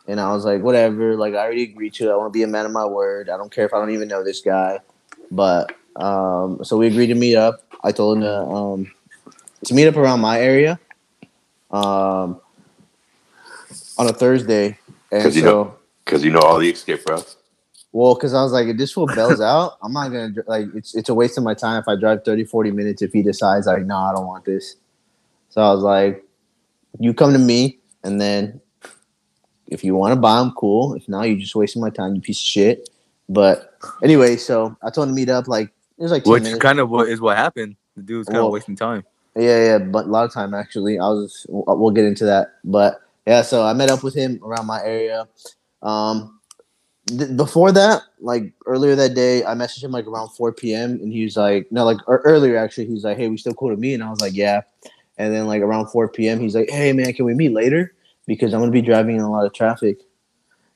and 0.08 0.20
I 0.20 0.32
was 0.34 0.46
like, 0.46 0.62
whatever. 0.62 1.16
Like 1.18 1.34
I 1.34 1.40
already 1.40 1.64
agreed 1.64 1.94
to. 1.96 2.10
it. 2.10 2.14
I 2.14 2.16
want 2.16 2.32
to 2.32 2.38
be 2.38 2.44
a 2.44 2.48
man 2.48 2.66
of 2.66 2.72
my 2.72 2.86
word. 2.86 3.30
I 3.30 3.38
don't 3.38 3.52
care 3.54 3.66
if 3.66 3.74
I 3.74 3.80
don't 3.80 3.92
even 3.92 4.08
know 4.08 4.24
this 4.24 4.40
guy, 4.42 4.80
but 5.30 5.74
um, 5.96 6.64
so 6.64 6.78
we 6.78 6.88
agreed 6.88 7.08
to 7.08 7.16
meet 7.16 7.36
up. 7.36 7.62
I 7.84 7.92
told 7.92 8.18
him 8.18 8.24
to 8.24 8.40
um, 8.42 8.92
to 9.66 9.74
meet 9.74 9.88
up 9.88 9.96
around 9.98 10.22
my 10.22 10.40
area, 10.40 10.80
um, 11.72 12.40
on 13.98 14.08
a 14.08 14.14
Thursday, 14.14 14.78
and 15.12 15.24
'Cause 15.24 15.36
you 15.36 15.42
so. 15.42 15.48
know- 15.52 15.76
Because 16.06 16.24
you 16.24 16.32
know 16.32 16.40
all 16.40 16.60
the 16.60 16.70
escape 16.70 17.08
routes. 17.08 17.38
Well, 17.94 18.16
because 18.16 18.34
I 18.34 18.42
was 18.42 18.52
like, 18.54 18.68
if 18.68 18.78
this 18.78 18.92
fool 18.94 19.08
bells 19.08 19.42
out, 19.54 19.74
I'm 19.84 19.94
not 19.94 20.10
gonna 20.10 20.34
like. 20.48 20.68
It's 20.76 20.96
it's 20.96 21.10
a 21.10 21.14
waste 21.14 21.38
of 21.38 21.44
my 21.44 21.54
time 21.54 21.82
if 21.82 21.88
I 21.88 21.96
drive 21.96 22.24
30, 22.24 22.46
40 22.46 22.72
minutes 22.72 23.02
if 23.02 23.12
he 23.14 23.22
decides 23.22 23.68
like, 23.68 23.86
no, 23.86 23.96
I 23.98 24.14
don't 24.14 24.28
want 24.28 24.46
this. 24.46 24.76
So 25.50 25.62
I 25.62 25.72
was 25.74 25.84
like, 25.84 26.24
you 27.00 27.14
come 27.14 27.34
to 27.34 27.40
me, 27.40 27.80
and 28.04 28.20
then 28.22 28.62
if 29.68 29.84
you 29.84 29.96
want 29.96 30.14
to 30.14 30.20
buy 30.20 30.40
them, 30.40 30.54
cool. 30.58 30.94
If 30.96 31.08
not, 31.10 31.24
you're 31.24 31.38
just 31.38 31.56
wasting 31.56 31.82
my 31.82 31.90
time, 31.90 32.16
you 32.16 32.22
piece 32.22 32.40
of 32.40 32.46
shit. 32.46 32.90
But 33.30 33.78
anyway, 34.04 34.36
so 34.38 34.76
I 34.84 34.90
told 34.90 35.08
him 35.10 35.16
to 35.16 35.20
meet 35.20 35.30
up. 35.30 35.48
Like 35.48 35.72
it 36.02 36.06
was 36.06 36.12
like 36.12 36.24
10 36.24 36.32
Which 36.34 36.44
minutes. 36.44 36.62
kind 36.62 36.80
of 36.80 36.90
what 36.90 37.08
is 37.08 37.22
what 37.22 37.38
happened. 37.38 37.76
The 37.96 38.02
dude 38.04 38.18
was 38.18 38.28
kind 38.28 38.38
Well- 38.40 38.48
of 38.48 38.54
wasting 38.54 38.76
time. 38.76 39.04
Yeah, 39.36 39.64
yeah, 39.64 39.78
but 39.78 40.08
a 40.08 40.10
lot 40.10 40.26
of 40.26 40.34
time 40.34 40.54
actually. 40.54 41.00
I 41.00 41.08
was. 41.08 41.46
We'll 41.48 41.92
get 41.92 42.04
into 42.04 42.26
that, 42.26 42.56
but 42.66 43.00
yeah. 43.26 43.44
So 43.44 43.64
I 43.64 43.72
met 43.72 43.90
up 43.90 44.04
with 44.04 44.14
him 44.14 44.42
around 44.44 44.66
my 44.66 44.84
area. 44.84 45.26
Um, 45.82 46.40
th- 47.08 47.38
before 47.38 47.72
that, 47.72 48.02
like 48.20 48.52
earlier 48.66 48.94
that 48.96 49.14
day, 49.14 49.46
I 49.46 49.54
messaged 49.54 49.84
him 49.86 49.92
like 49.92 50.06
around 50.06 50.30
four 50.32 50.52
p.m. 50.52 50.92
and 51.02 51.14
he 51.14 51.24
was 51.24 51.38
like, 51.38 51.72
no, 51.72 51.86
like 51.86 52.00
ear- 52.10 52.22
earlier 52.26 52.58
actually, 52.58 52.88
he's 52.88 53.06
like, 53.06 53.16
hey, 53.18 53.30
we 53.30 53.38
still 53.38 53.54
cool 53.54 53.70
to 53.70 53.78
meet, 53.78 53.94
and 53.94 54.04
I 54.04 54.10
was 54.10 54.20
like, 54.20 54.34
yeah. 54.34 54.62
And 55.18 55.34
then 55.34 55.48
like 55.48 55.62
around 55.62 55.88
four 55.88 56.10
p.m., 56.10 56.40
he's 56.42 56.56
like, 56.56 56.70
hey 56.70 56.92
man, 56.92 57.14
can 57.14 57.24
we 57.24 57.34
meet 57.34 57.54
later? 57.54 57.94
Because 58.28 58.54
I'm 58.54 58.60
gonna 58.60 58.72
be 58.72 58.82
driving 58.82 59.16
in 59.16 59.22
a 59.22 59.32
lot 59.32 59.46
of 59.46 59.54
traffic. 59.54 60.00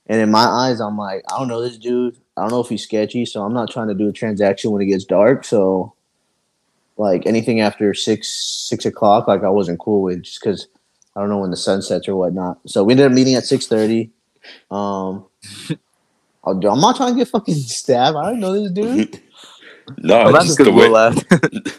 And 0.08 0.22
in 0.22 0.30
my 0.32 0.46
eyes, 0.46 0.80
I'm 0.80 0.98
like, 0.98 1.24
I 1.32 1.38
don't 1.38 1.48
know 1.48 1.62
this 1.62 1.78
dude. 1.78 2.18
I 2.38 2.42
don't 2.42 2.52
know 2.52 2.60
if 2.60 2.70
he's 2.70 2.84
sketchy, 2.84 3.26
so 3.26 3.44
I'm 3.44 3.54
not 3.54 3.72
trying 3.72 3.88
to 3.88 3.94
do 3.94 4.08
a 4.08 4.14
transaction 4.14 4.72
when 4.72 4.82
it 4.82 4.86
gets 4.86 5.06
dark. 5.06 5.44
So 5.44 5.94
like 6.98 7.26
anything 7.26 7.60
after 7.62 7.94
six 7.94 8.28
six 8.70 8.86
o'clock, 8.86 9.28
like 9.28 9.44
I 9.44 9.50
wasn't 9.50 9.80
cool 9.80 10.02
with 10.04 10.24
just 10.24 10.42
because 10.42 10.68
I 11.16 11.22
don't 11.22 11.30
know 11.30 11.40
when 11.40 11.52
the 11.52 11.58
sun 11.58 11.82
sets 11.82 12.08
or 12.08 12.16
whatnot. 12.16 12.60
So 12.68 12.84
we 12.84 12.94
ended 12.94 13.08
up 13.08 13.12
meeting 13.14 13.36
at 13.36 13.46
six 13.46 13.68
thirty. 13.68 14.12
Um, 14.70 15.26
I'm 16.46 16.60
not 16.62 16.96
trying 16.96 17.14
to 17.14 17.18
get 17.18 17.30
fucking 17.30 17.54
stabbed. 17.56 18.18
I 18.18 18.30
don't 18.30 18.40
know 18.40 18.54
this 18.54 18.72
dude. 18.72 19.22
No, 20.00 20.20
I'm 20.20 20.34
just 20.34 20.58
because 20.58 20.74
the 20.74 20.76
Will 20.76 20.94
way. 20.94 21.74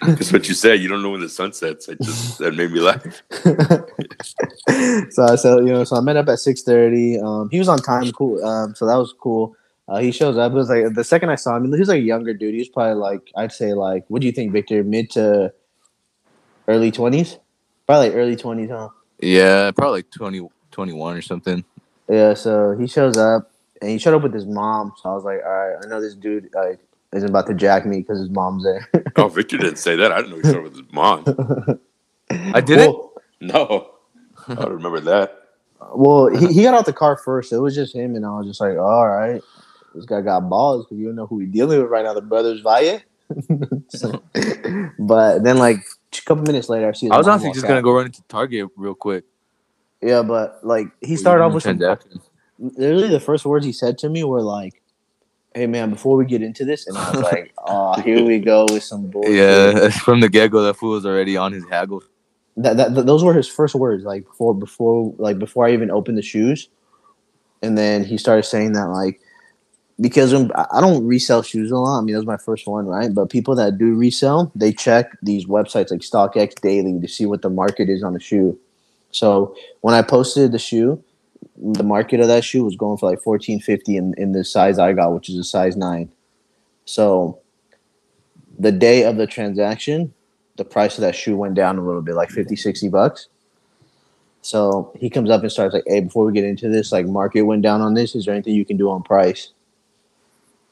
Laughed. 0.00 0.12
Because 0.12 0.32
what 0.32 0.48
you 0.48 0.54
said, 0.54 0.80
you 0.80 0.88
don't 0.88 1.02
know 1.02 1.10
when 1.10 1.20
the 1.20 1.28
sun 1.28 1.52
sets. 1.52 1.88
It 1.88 2.00
just 2.00 2.38
that 2.40 2.54
made 2.54 2.72
me 2.72 2.80
laugh. 2.80 3.02
so 5.12 5.24
I 5.24 5.36
said, 5.36 5.58
you 5.58 5.72
know, 5.72 5.84
so 5.84 5.96
I 5.96 6.00
met 6.00 6.16
up 6.16 6.28
at 6.28 6.38
six 6.38 6.62
thirty. 6.62 7.18
Um, 7.20 7.48
he 7.50 7.58
was 7.58 7.68
on 7.68 7.78
time, 7.78 8.10
cool. 8.12 8.44
Um, 8.44 8.74
so 8.74 8.86
that 8.86 8.96
was 8.96 9.14
cool. 9.18 9.56
Uh, 9.88 9.98
he 9.98 10.10
shows 10.10 10.36
up. 10.36 10.52
It 10.52 10.56
was 10.56 10.68
like 10.68 10.94
the 10.94 11.04
second 11.04 11.30
I 11.30 11.36
saw 11.36 11.56
him, 11.56 11.72
he 11.72 11.78
was 11.78 11.88
like 11.88 11.98
a 11.98 12.02
younger 12.02 12.34
dude. 12.34 12.54
He 12.54 12.60
was 12.60 12.68
probably 12.68 12.94
like 12.94 13.30
I'd 13.36 13.52
say 13.52 13.72
like, 13.72 14.04
what 14.08 14.20
do 14.20 14.26
you 14.26 14.32
think, 14.32 14.52
Victor? 14.52 14.82
Mid 14.82 15.10
to 15.10 15.52
early 16.68 16.90
twenties, 16.90 17.38
probably 17.86 18.08
like 18.08 18.16
early 18.16 18.36
twenties, 18.36 18.70
huh? 18.70 18.88
yeah, 19.20 19.70
probably 19.70 19.98
like 19.98 20.10
20, 20.10 20.48
21 20.70 21.16
or 21.16 21.22
something. 21.22 21.64
Yeah, 22.08 22.34
so 22.34 22.76
he 22.78 22.86
shows 22.86 23.16
up 23.16 23.50
and 23.80 23.90
he 23.90 23.98
showed 23.98 24.14
up 24.14 24.22
with 24.22 24.34
his 24.34 24.46
mom. 24.46 24.92
So 25.02 25.10
I 25.10 25.14
was 25.14 25.24
like, 25.24 25.40
all 25.44 25.50
right, 25.50 25.76
I 25.82 25.88
know 25.88 26.00
this 26.00 26.14
dude 26.14 26.50
like 26.54 26.80
isn't 27.16 27.28
about 27.30 27.46
to 27.48 27.54
jack 27.54 27.86
me 27.86 27.98
because 27.98 28.18
his 28.20 28.30
mom's 28.30 28.64
there. 28.64 28.88
Oh, 29.16 29.28
Victor 29.28 29.56
didn't 29.58 29.76
say 29.78 29.96
that. 29.96 30.12
I 30.12 30.16
didn't 30.22 30.30
know 30.30 30.36
he 30.36 30.42
started 30.42 30.62
with 30.64 30.72
his 30.76 30.92
mom. 30.92 31.24
I 32.30 32.60
didn't. 32.60 32.92
Well, 32.92 33.12
No, 33.40 33.90
I 34.48 34.54
don't 34.54 34.72
remember 34.74 35.00
that. 35.00 35.40
well, 35.94 36.26
he, 36.28 36.48
he 36.52 36.62
got 36.62 36.74
out 36.74 36.84
the 36.86 36.92
car 36.92 37.16
first. 37.16 37.52
It 37.52 37.58
was 37.58 37.74
just 37.74 37.94
him, 37.94 38.14
and 38.14 38.26
I 38.26 38.30
was 38.38 38.46
just 38.46 38.60
like, 38.60 38.76
all 38.76 39.08
right, 39.08 39.40
this 39.94 40.04
guy 40.04 40.20
got 40.20 40.48
balls 40.50 40.84
because 40.84 40.98
you 40.98 41.06
don't 41.06 41.16
know 41.16 41.26
who 41.26 41.38
he's 41.40 41.50
dealing 41.50 41.80
with 41.80 41.90
right 41.90 42.04
now. 42.04 42.12
The 42.14 42.20
brothers 42.22 42.60
Valle. 42.60 43.00
So- 43.88 44.22
but 44.98 45.42
then, 45.44 45.58
like 45.58 45.78
a 45.78 46.22
couple 46.22 46.44
minutes 46.44 46.68
later, 46.68 46.88
I 46.88 46.92
see. 46.92 47.06
His 47.06 47.12
I 47.12 47.16
was 47.18 47.26
mom 47.26 47.32
honestly 47.34 47.48
walk 47.48 47.54
just 47.54 47.64
out. 47.64 47.68
gonna 47.68 47.82
go 47.82 47.92
run 47.92 48.06
into 48.06 48.22
Target 48.28 48.68
real 48.76 48.94
quick. 48.94 49.24
Yeah, 50.02 50.22
but 50.22 50.60
like 50.62 50.88
he 51.00 51.16
started 51.16 51.42
off 51.42 51.54
with 51.54 51.62
some 51.64 51.78
literally 52.58 53.08
the 53.08 53.20
first 53.20 53.44
words 53.44 53.64
he 53.66 53.72
said 53.72 53.98
to 53.98 54.08
me 54.08 54.24
were 54.24 54.42
like, 54.42 54.82
"Hey 55.56 55.66
man, 55.66 55.88
before 55.88 56.18
we 56.18 56.26
get 56.26 56.42
into 56.42 56.66
this," 56.66 56.86
and 56.86 56.98
I 56.98 57.10
was 57.10 57.22
like, 57.22 57.54
"Oh, 57.66 57.98
here 58.02 58.22
we 58.22 58.38
go 58.38 58.66
with 58.70 58.82
some 58.82 59.06
bullshit." 59.06 59.34
Yeah, 59.34 59.88
from 60.04 60.20
the 60.20 60.28
get 60.28 60.50
go, 60.50 60.62
that 60.62 60.74
fool 60.74 60.90
was 60.90 61.06
already 61.06 61.38
on 61.38 61.52
his 61.52 61.64
haggle. 61.64 62.02
that, 62.58 62.76
that, 62.76 62.94
th- 62.94 63.06
those 63.06 63.24
were 63.24 63.32
his 63.32 63.48
first 63.48 63.74
words. 63.74 64.04
Like 64.04 64.26
before, 64.26 64.54
before, 64.54 65.14
like 65.16 65.38
before 65.38 65.66
I 65.66 65.72
even 65.72 65.90
opened 65.90 66.18
the 66.18 66.22
shoes, 66.22 66.68
and 67.62 67.78
then 67.78 68.04
he 68.04 68.18
started 68.18 68.42
saying 68.42 68.74
that 68.74 68.88
like 68.88 69.18
because 69.98 70.34
when, 70.34 70.52
I 70.54 70.66
I 70.72 70.80
don't 70.82 71.06
resell 71.06 71.42
shoes 71.42 71.70
a 71.70 71.76
lot. 71.76 71.98
I 71.98 72.02
mean, 72.02 72.12
that 72.12 72.18
was 72.18 72.26
my 72.26 72.36
first 72.36 72.66
one, 72.66 72.84
right? 72.84 73.14
But 73.14 73.30
people 73.30 73.54
that 73.54 73.78
do 73.78 73.94
resell, 73.94 74.52
they 74.54 74.74
check 74.74 75.16
these 75.22 75.46
websites 75.46 75.90
like 75.90 76.00
StockX 76.00 76.60
daily 76.60 77.00
to 77.00 77.08
see 77.08 77.24
what 77.24 77.40
the 77.40 77.50
market 77.50 77.88
is 77.88 78.02
on 78.02 78.12
the 78.12 78.20
shoe. 78.20 78.58
So 79.10 79.56
when 79.80 79.94
I 79.94 80.02
posted 80.02 80.52
the 80.52 80.58
shoe, 80.58 81.02
the 81.58 81.82
market 81.82 82.20
of 82.20 82.28
that 82.28 82.44
shoe 82.44 82.64
was 82.64 82.76
going 82.76 82.98
for 82.98 83.10
like 83.10 83.22
fourteen 83.22 83.60
fifty 83.60 83.96
in 83.96 84.14
in 84.18 84.32
the 84.32 84.44
size 84.44 84.78
I 84.78 84.92
got, 84.92 85.12
which 85.12 85.28
is 85.28 85.36
a 85.36 85.44
size 85.44 85.76
nine. 85.76 86.10
So 86.84 87.40
the 88.58 88.72
day 88.72 89.04
of 89.04 89.16
the 89.16 89.26
transaction, 89.26 90.12
the 90.56 90.64
price 90.64 90.96
of 90.96 91.02
that 91.02 91.14
shoe 91.14 91.36
went 91.36 91.54
down 91.54 91.78
a 91.78 91.84
little 91.84 92.02
bit, 92.02 92.14
like 92.14 92.30
50, 92.30 92.56
60 92.56 92.88
bucks. 92.88 93.28
So 94.42 94.92
he 94.98 95.10
comes 95.10 95.28
up 95.30 95.42
and 95.42 95.50
starts 95.50 95.74
like, 95.74 95.82
"Hey, 95.86 96.00
before 96.00 96.24
we 96.24 96.32
get 96.32 96.44
into 96.44 96.68
this, 96.68 96.92
like 96.92 97.06
market 97.06 97.42
went 97.42 97.62
down 97.62 97.80
on 97.80 97.94
this. 97.94 98.14
Is 98.14 98.24
there 98.24 98.34
anything 98.34 98.54
you 98.54 98.64
can 98.64 98.76
do 98.76 98.88
on 98.88 99.02
price?" 99.02 99.50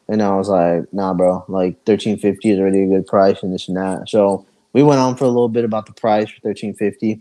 And 0.09 0.23
I 0.23 0.37
was 0.37 0.49
like, 0.49 0.93
"Nah, 0.93 1.15
bro. 1.15 1.45
Like 1.49 1.83
thirteen 1.85 2.17
fifty 2.17 2.51
is 2.51 2.61
already 2.61 2.83
a 2.83 2.87
good 2.87 3.07
price, 3.07 3.43
and 3.43 3.53
this 3.53 3.67
and 3.67 3.77
that." 3.77 4.09
So 4.09 4.47
we 4.73 4.83
went 4.83 5.01
on 5.01 5.17
for 5.17 5.25
a 5.25 5.29
little 5.29 5.49
bit 5.49 5.65
about 5.65 5.87
the 5.87 5.93
price 5.93 6.31
for 6.31 6.41
thirteen 6.41 6.75
fifty, 6.75 7.21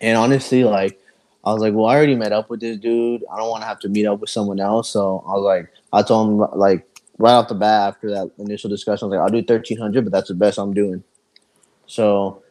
and 0.00 0.16
honestly, 0.16 0.64
like 0.64 0.98
I 1.44 1.52
was 1.52 1.62
like, 1.62 1.74
"Well, 1.74 1.86
I 1.86 1.96
already 1.96 2.14
met 2.16 2.32
up 2.32 2.50
with 2.50 2.60
this 2.60 2.76
dude. 2.76 3.24
I 3.32 3.38
don't 3.38 3.50
want 3.50 3.62
to 3.62 3.68
have 3.68 3.80
to 3.80 3.88
meet 3.88 4.06
up 4.06 4.20
with 4.20 4.30
someone 4.30 4.60
else." 4.60 4.90
So 4.90 5.24
I 5.26 5.32
was 5.32 5.42
like, 5.42 5.70
I 5.92 6.02
told 6.02 6.28
him 6.30 6.58
like 6.58 6.86
right 7.18 7.32
off 7.32 7.48
the 7.48 7.54
bat 7.54 7.88
after 7.88 8.10
that 8.10 8.30
initial 8.38 8.70
discussion, 8.70 9.06
I 9.06 9.08
was 9.08 9.16
like, 9.16 9.20
"I'll 9.24 9.40
do 9.40 9.46
thirteen 9.46 9.78
hundred, 9.78 10.04
but 10.04 10.12
that's 10.12 10.28
the 10.28 10.34
best 10.34 10.58
I'm 10.58 10.74
doing." 10.74 11.02
So 11.86 12.42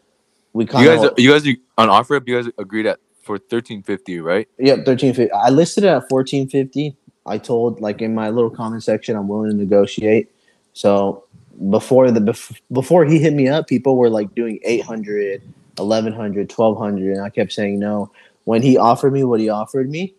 we 0.53 0.65
kind 0.65 0.85
You 0.85 0.91
of 0.91 1.15
guys, 1.15 1.23
you 1.23 1.31
guys 1.31 1.57
on 1.77 1.89
OfferUp, 1.89 2.27
you 2.27 2.41
guys 2.41 2.51
agreed 2.57 2.85
at 2.85 2.99
for 3.21 3.33
1350, 3.33 4.19
right? 4.21 4.47
Yeah, 4.57 4.77
thirteen 4.83 5.13
fifty. 5.13 5.31
I 5.31 5.49
listed 5.49 5.83
it 5.83 5.87
at 5.87 6.09
fourteen 6.09 6.49
fifty. 6.49 6.95
I 7.25 7.37
told 7.37 7.79
like 7.79 8.01
in 8.01 8.15
my 8.15 8.29
little 8.29 8.49
comment 8.49 8.83
section, 8.83 9.15
I'm 9.15 9.27
willing 9.27 9.51
to 9.51 9.55
negotiate. 9.55 10.31
So 10.73 11.25
before 11.69 12.09
the 12.11 12.19
bef- 12.19 12.59
before 12.71 13.05
he 13.05 13.19
hit 13.19 13.33
me 13.33 13.47
up, 13.47 13.67
people 13.67 13.97
were 13.97 14.09
like 14.09 14.33
doing 14.33 14.59
800, 14.63 15.41
1100, 15.77 16.51
1200, 16.51 17.13
and 17.17 17.21
I 17.21 17.29
kept 17.29 17.51
saying 17.51 17.79
no. 17.79 18.11
When 18.49 18.63
he 18.63 18.77
offered 18.77 19.13
me 19.13 19.23
what 19.23 19.39
he 19.39 19.49
offered 19.49 19.91
me, 19.91 20.15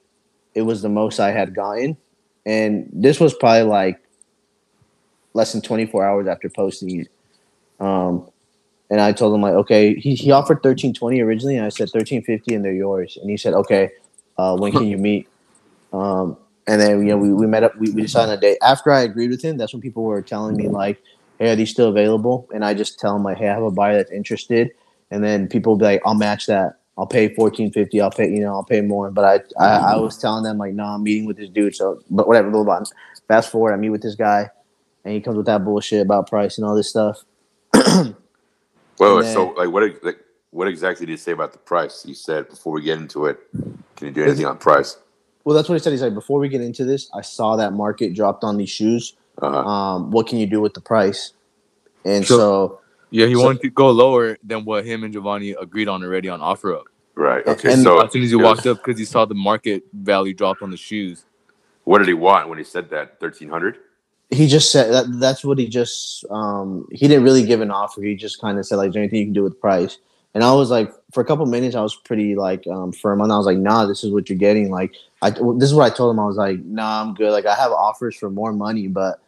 it 0.55 0.63
was 0.63 0.83
the 0.83 0.89
most 0.89 1.19
I 1.19 1.33
had 1.33 1.53
gotten, 1.53 1.97
and 2.47 2.89
this 2.93 3.19
was 3.19 3.35
probably 3.35 3.65
like 3.65 4.01
less 5.35 5.51
than 5.51 5.63
24 5.63 6.07
hours 6.07 6.29
after 6.29 6.49
posting 6.49 7.01
it. 7.01 7.09
Um, 7.81 8.31
and 8.89 9.01
I 9.01 9.11
told 9.11 9.35
him 9.35 9.43
like, 9.43 9.55
okay, 9.55 9.97
he, 9.97 10.15
he 10.15 10.31
offered 10.31 10.59
1320 10.59 11.21
originally, 11.23 11.57
and 11.57 11.67
I 11.67 11.71
said 11.71 11.89
1350, 11.93 12.55
and 12.55 12.65
they're 12.65 12.73
yours. 12.73 13.19
And 13.21 13.29
he 13.29 13.37
said, 13.37 13.53
okay, 13.53 13.91
uh, 14.39 14.57
when 14.57 14.71
can 14.71 14.87
you 14.87 14.99
meet? 15.11 15.27
Um, 15.93 16.37
and 16.69 16.81
then 16.81 17.01
you 17.01 17.07
know 17.07 17.19
we, 17.19 17.33
we 17.33 17.49
met 17.49 17.65
up, 17.65 17.77
we, 17.79 17.91
we 17.91 18.03
decided 18.03 18.31
on 18.31 18.39
a 18.39 18.41
date. 18.41 18.59
After 18.63 18.93
I 18.93 19.01
agreed 19.01 19.31
with 19.31 19.43
him, 19.43 19.57
that's 19.57 19.73
when 19.73 19.83
people 19.83 20.05
were 20.05 20.23
telling 20.23 20.57
me 20.57 20.69
like, 20.69 21.03
hey, 21.41 21.51
are 21.51 21.57
these 21.57 21.71
still 21.71 21.89
available? 21.89 22.49
And 22.55 22.65
I 22.65 22.75
just 22.75 23.01
tell 23.01 23.13
them 23.13 23.25
like, 23.25 23.39
hey, 23.39 23.49
I 23.49 23.55
have 23.55 23.65
a 23.65 23.73
buyer 23.73 23.97
that's 23.97 24.13
interested. 24.13 24.71
And 25.11 25.25
then 25.25 25.49
people 25.49 25.75
be 25.75 25.85
like, 25.85 26.03
I'll 26.07 26.15
match 26.15 26.47
that. 26.47 26.80
I'll 27.01 27.07
pay 27.07 27.29
1450. 27.29 27.99
I'll 28.03 28.11
pay, 28.11 28.29
you 28.29 28.41
know, 28.41 28.53
I'll 28.53 28.63
pay 28.63 28.83
more. 28.83 29.11
But 29.11 29.25
I, 29.59 29.65
I, 29.65 29.93
I 29.95 29.97
was 29.97 30.19
telling 30.19 30.45
them 30.45 30.59
like, 30.59 30.75
no, 30.75 30.85
nah, 30.85 30.95
I'm 30.97 31.03
meeting 31.03 31.25
with 31.25 31.39
this 31.39 31.49
dude. 31.49 31.75
So, 31.75 32.03
but 32.11 32.29
whatever, 32.29 32.51
blah, 32.51 32.63
blah, 32.63 32.79
blah. 32.81 32.87
Fast 33.27 33.51
forward, 33.51 33.73
I 33.73 33.77
meet 33.77 33.89
with 33.89 34.03
this 34.03 34.17
guy, 34.17 34.51
and 35.07 35.15
he 35.15 35.21
comes 35.23 35.39
with 35.39 35.47
that 35.47 35.65
bullshit 35.65 36.03
about 36.03 36.29
price 36.29 36.59
and 36.59 36.67
all 36.67 36.77
this 36.77 36.91
stuff. 36.91 37.25
Well, 38.99 39.23
then- 39.23 39.33
so 39.33 39.49
like 39.57 39.71
what 39.71 40.05
like, 40.05 40.19
what 40.51 40.69
exactly 40.69 41.07
did 41.07 41.13
he 41.13 41.17
say 41.17 41.33
about 41.33 41.53
the 41.53 41.59
price? 41.59 42.03
He 42.03 42.13
said 42.13 42.51
before 42.51 42.75
we 42.75 42.83
get 42.83 42.99
into 42.99 43.25
it, 43.25 43.39
can 43.97 44.09
you 44.09 44.11
do 44.11 44.23
anything 44.25 44.45
on 44.45 44.59
price? 44.59 44.99
Well, 45.45 45.57
that's 45.57 45.71
what 45.71 45.77
he 45.77 45.79
said. 45.79 45.93
He's 45.93 46.03
like, 46.03 46.13
before 46.13 46.39
we 46.39 46.51
get 46.51 46.61
into 46.61 46.85
this, 46.85 47.09
I 47.15 47.23
saw 47.23 47.57
that 47.57 47.73
market 47.73 48.13
dropped 48.15 48.45
on 48.45 48.59
these 48.59 48.69
shoes. 48.69 49.15
Uh-huh. 49.41 49.57
Um, 49.59 50.11
what 50.11 50.27
can 50.27 50.37
you 50.37 50.47
do 50.47 50.61
with 50.61 50.75
the 50.75 50.83
price? 50.83 51.33
And 52.05 52.27
So- 52.27 52.37
so, 52.37 52.81
Yeah, 53.09 53.27
he 53.27 53.35
So- 53.35 53.43
wanted 53.43 53.63
to 53.63 53.71
go 53.71 53.91
lower 53.91 54.37
than 54.45 54.67
what 54.67 54.85
him 54.85 55.03
and 55.03 55.15
Giovanni 55.15 55.53
agreed 55.53 55.89
on 55.89 56.05
already 56.05 56.29
on 56.29 56.41
OfferUp. 56.41 56.85
Right. 57.15 57.47
Okay. 57.47 57.73
and- 57.73 57.83
so 57.83 58.01
as 58.01 58.13
soon 58.13 58.23
as 58.23 58.31
he 58.31 58.37
walked 58.37 58.65
was- 58.65 58.79
up, 58.79 58.85
because 58.85 58.99
he 58.99 59.05
saw 59.05 59.25
the 59.25 59.35
market 59.35 59.85
value 59.93 60.33
drop 60.35 60.63
on 60.63 60.71
the 60.71 60.77
shoes. 60.77 61.25
what 61.85 61.99
did 61.99 62.09
he 62.09 62.15
want 62.15 62.49
when 62.49 62.59
he 62.59 62.65
said 62.65 62.91
that? 62.91 63.19
Thirteen 63.21 63.49
hundred. 63.49 63.79
he 64.31 64.47
just 64.47 64.71
said 64.71 64.93
that 64.93 65.07
that's 65.19 65.45
what 65.45 65.59
he 65.59 65.67
just 65.67 66.25
um 66.31 66.87
he 66.93 67.09
didn't 67.09 67.25
really 67.25 67.45
give 67.45 67.61
an 67.61 67.71
offer 67.73 68.01
he 68.01 68.15
just 68.15 68.41
kind 68.41 68.59
of 68.59 68.65
said 68.67 68.77
like 68.77 68.89
is 68.89 68.95
there 68.95 69.03
anything 69.03 69.19
you 69.19 69.27
can 69.27 69.33
do 69.33 69.43
with 69.43 69.61
price 69.61 69.99
and 70.35 70.45
i 70.45 70.53
was 70.53 70.71
like 70.71 70.89
for 71.13 71.21
a 71.21 71.25
couple 71.25 71.45
minutes 71.47 71.75
i 71.75 71.81
was 71.83 71.97
pretty 71.97 72.37
like 72.37 72.65
um 72.69 72.93
firm 72.93 73.21
on 73.21 73.29
that. 73.29 73.35
i 73.35 73.39
was 73.39 73.47
like 73.47 73.59
nah 73.59 73.85
this 73.87 74.05
is 74.05 74.13
what 74.13 74.29
you're 74.29 74.39
getting 74.39 74.71
like 74.71 74.95
i 75.23 75.31
this 75.31 75.69
is 75.71 75.75
what 75.75 75.83
i 75.91 75.93
told 75.93 76.15
him 76.15 76.21
i 76.21 76.25
was 76.25 76.37
like 76.37 76.61
nah 76.65 77.03
i'm 77.03 77.13
good 77.15 77.33
like 77.33 77.45
i 77.45 77.57
have 77.57 77.73
offers 77.73 78.15
for 78.15 78.31
more 78.31 78.53
money 78.53 78.87
but 78.87 79.19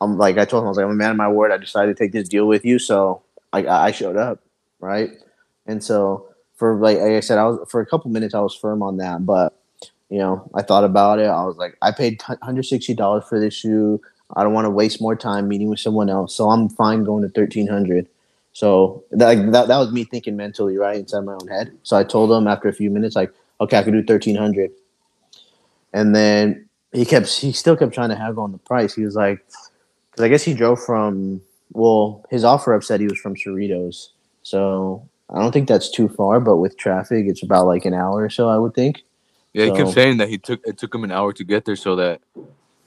i'm 0.00 0.16
like 0.16 0.38
i 0.38 0.44
told 0.46 0.62
him 0.62 0.68
i 0.68 0.70
was 0.70 0.78
like 0.78 0.86
i'm 0.86 0.92
a 0.92 0.94
man 0.94 1.10
of 1.10 1.18
my 1.18 1.28
word 1.28 1.52
i 1.52 1.58
decided 1.58 1.94
to 1.94 2.02
take 2.02 2.12
this 2.12 2.26
deal 2.26 2.46
with 2.48 2.64
you 2.64 2.78
so 2.78 3.20
like 3.52 3.66
i 3.66 3.88
I 3.88 3.90
showed 3.90 4.16
up 4.16 4.40
right 4.80 5.10
and 5.66 5.84
so 5.84 6.28
for 6.56 6.76
like, 6.76 6.98
like 6.98 7.12
i 7.12 7.20
said 7.20 7.38
i 7.38 7.44
was 7.44 7.58
for 7.70 7.80
a 7.80 7.86
couple 7.86 8.10
minutes 8.10 8.34
i 8.34 8.40
was 8.40 8.54
firm 8.54 8.82
on 8.82 8.96
that 8.98 9.24
but 9.26 9.58
you 10.10 10.18
know 10.18 10.48
i 10.54 10.62
thought 10.62 10.84
about 10.84 11.18
it 11.18 11.26
i 11.26 11.44
was 11.44 11.56
like 11.56 11.76
i 11.82 11.90
paid 11.90 12.18
$160 12.20 13.24
for 13.24 13.40
this 13.40 13.54
shoe 13.54 14.00
I 14.36 14.42
don't 14.42 14.52
want 14.52 14.64
to 14.64 14.70
waste 14.70 15.00
more 15.00 15.14
time 15.14 15.48
meeting 15.48 15.68
with 15.68 15.80
someone 15.80 16.08
else, 16.08 16.34
so 16.34 16.50
I'm 16.50 16.68
fine 16.68 17.04
going 17.04 17.22
to 17.22 17.28
thirteen 17.28 17.66
hundred. 17.66 18.08
So 18.52 19.04
that, 19.10 19.52
that 19.52 19.68
that 19.68 19.78
was 19.78 19.92
me 19.92 20.04
thinking 20.04 20.36
mentally, 20.36 20.76
right 20.76 20.96
inside 20.96 21.24
my 21.24 21.34
own 21.34 21.48
head. 21.48 21.76
So 21.82 21.96
I 21.96 22.04
told 22.04 22.30
him 22.30 22.46
after 22.46 22.68
a 22.68 22.72
few 22.72 22.90
minutes, 22.90 23.16
like, 23.16 23.32
okay, 23.60 23.78
I 23.78 23.82
could 23.82 23.92
do 23.92 24.02
thirteen 24.02 24.36
hundred. 24.36 24.70
And 25.92 26.14
then 26.14 26.68
he 26.92 27.04
kept, 27.04 27.28
he 27.28 27.52
still 27.52 27.76
kept 27.76 27.94
trying 27.94 28.08
to 28.08 28.16
haggle 28.16 28.42
on 28.42 28.50
the 28.50 28.58
price. 28.58 28.94
He 28.94 29.04
was 29.04 29.14
like, 29.14 29.44
because 30.10 30.24
I 30.24 30.28
guess 30.28 30.42
he 30.42 30.54
drove 30.54 30.82
from, 30.82 31.40
well, 31.72 32.24
his 32.30 32.42
offer 32.42 32.74
up 32.74 32.82
said 32.82 33.00
he 33.00 33.06
was 33.06 33.18
from 33.18 33.36
Cerritos, 33.36 34.08
so 34.42 35.08
I 35.34 35.40
don't 35.40 35.52
think 35.52 35.68
that's 35.68 35.90
too 35.90 36.08
far. 36.08 36.40
But 36.40 36.56
with 36.56 36.76
traffic, 36.78 37.26
it's 37.26 37.42
about 37.42 37.66
like 37.66 37.84
an 37.84 37.92
hour 37.92 38.22
or 38.22 38.30
so, 38.30 38.48
I 38.48 38.56
would 38.56 38.72
think. 38.74 39.02
Yeah, 39.52 39.66
he 39.66 39.72
kept 39.72 39.90
saying 39.90 40.16
that 40.18 40.28
he 40.28 40.38
took 40.38 40.60
it 40.66 40.78
took 40.78 40.94
him 40.94 41.04
an 41.04 41.10
hour 41.12 41.32
to 41.34 41.44
get 41.44 41.64
there 41.64 41.76
so 41.76 41.96
that 41.96 42.20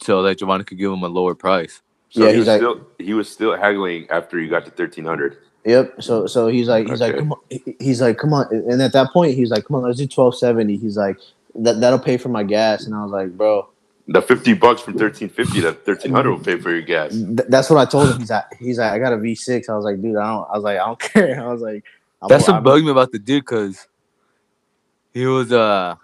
so 0.01 0.21
that 0.23 0.38
Giovanni 0.39 0.63
could 0.63 0.77
give 0.77 0.91
him 0.91 1.03
a 1.03 1.07
lower 1.07 1.36
price. 1.36 1.81
So 2.10 2.25
Yeah, 2.25 2.31
he 2.31 2.38
was 2.39 2.47
like- 2.47 2.60
still 2.60 2.88
he 2.97 3.13
was 3.13 3.29
still 3.29 3.55
haggling 3.55 4.07
after 4.10 4.39
you 4.39 4.49
got 4.49 4.65
to 4.65 4.71
thirteen 4.71 5.05
hundred. 5.05 5.38
Yep. 5.65 6.01
So 6.01 6.27
so 6.27 6.47
he's 6.47 6.67
like 6.69 6.88
he's 6.88 7.01
like 7.01 7.17
come 7.17 7.33
on 7.33 7.39
he's 7.79 8.01
like 8.01 8.17
come 8.17 8.33
on 8.33 8.47
and 8.53 8.81
at 8.81 8.93
that 8.93 9.12
point 9.12 9.36
he's 9.36 9.49
like 9.49 9.65
come 9.65 9.75
on 9.77 9.83
let's 9.83 9.97
do 9.97 10.07
twelve 10.07 10.38
seventy. 10.38 10.77
He's 10.77 10.95
like 10.97 11.17
that 11.55 11.79
that'll 11.81 11.99
pay 11.99 12.17
for 12.17 12.29
my 12.29 12.43
gas 12.43 12.86
and 12.86 12.93
I 12.95 13.03
was 13.03 13.12
like 13.12 13.36
bro 13.38 13.67
The 14.07 14.21
fifty 14.21 14.53
bucks 14.53 14.81
from 14.81 14.97
thirteen 14.97 15.27
fifty 15.29 15.60
to 15.62 15.73
thirteen 15.73 16.12
hundred 16.13 16.31
will 16.31 16.39
pay 16.43 16.57
for 16.57 16.71
your 16.71 16.81
gas. 16.83 17.12
th- 17.12 17.47
that's 17.49 17.69
what 17.69 17.79
I 17.79 17.86
told 17.89 18.10
him. 18.12 18.19
He's 18.19 18.29
like 18.29 18.45
he's 18.60 18.77
like 18.77 18.91
I 18.93 18.99
got 18.99 19.12
a 19.13 19.17
V 19.17 19.36
six. 19.36 19.67
I 19.67 19.75
was 19.75 19.83
like 19.83 20.01
dude 20.01 20.15
I 20.15 20.27
don't 20.31 20.47
I 20.49 20.53
was 20.55 20.63
like 20.63 20.79
I 20.79 20.86
don't 20.86 20.99
care. 21.13 21.41
I 21.41 21.51
was 21.51 21.62
like 21.62 21.83
I'm, 22.21 22.30
That's 22.30 22.47
what 22.47 22.56
I'm- 22.56 22.63
bugged 22.63 22.86
me 22.86 22.91
about 22.91 23.12
the 23.12 23.19
dude 23.19 23.43
because 23.43 23.88
he 25.13 25.25
was 25.25 25.51
uh 25.51 25.95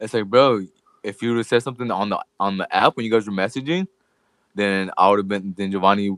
it's 0.00 0.14
like 0.14 0.26
bro, 0.26 0.66
if 1.02 1.22
you 1.22 1.30
would 1.30 1.38
have 1.38 1.46
said 1.46 1.62
something 1.62 1.90
on 1.90 2.10
the 2.10 2.24
on 2.40 2.56
the 2.58 2.74
app 2.74 2.96
when 2.96 3.04
you 3.04 3.10
guys 3.12 3.26
were 3.26 3.32
messaging, 3.32 3.86
then 4.54 4.90
I 4.96 5.08
would 5.08 5.18
have 5.18 5.28
been 5.28 5.54
then 5.56 5.70
Giovanni 5.72 6.16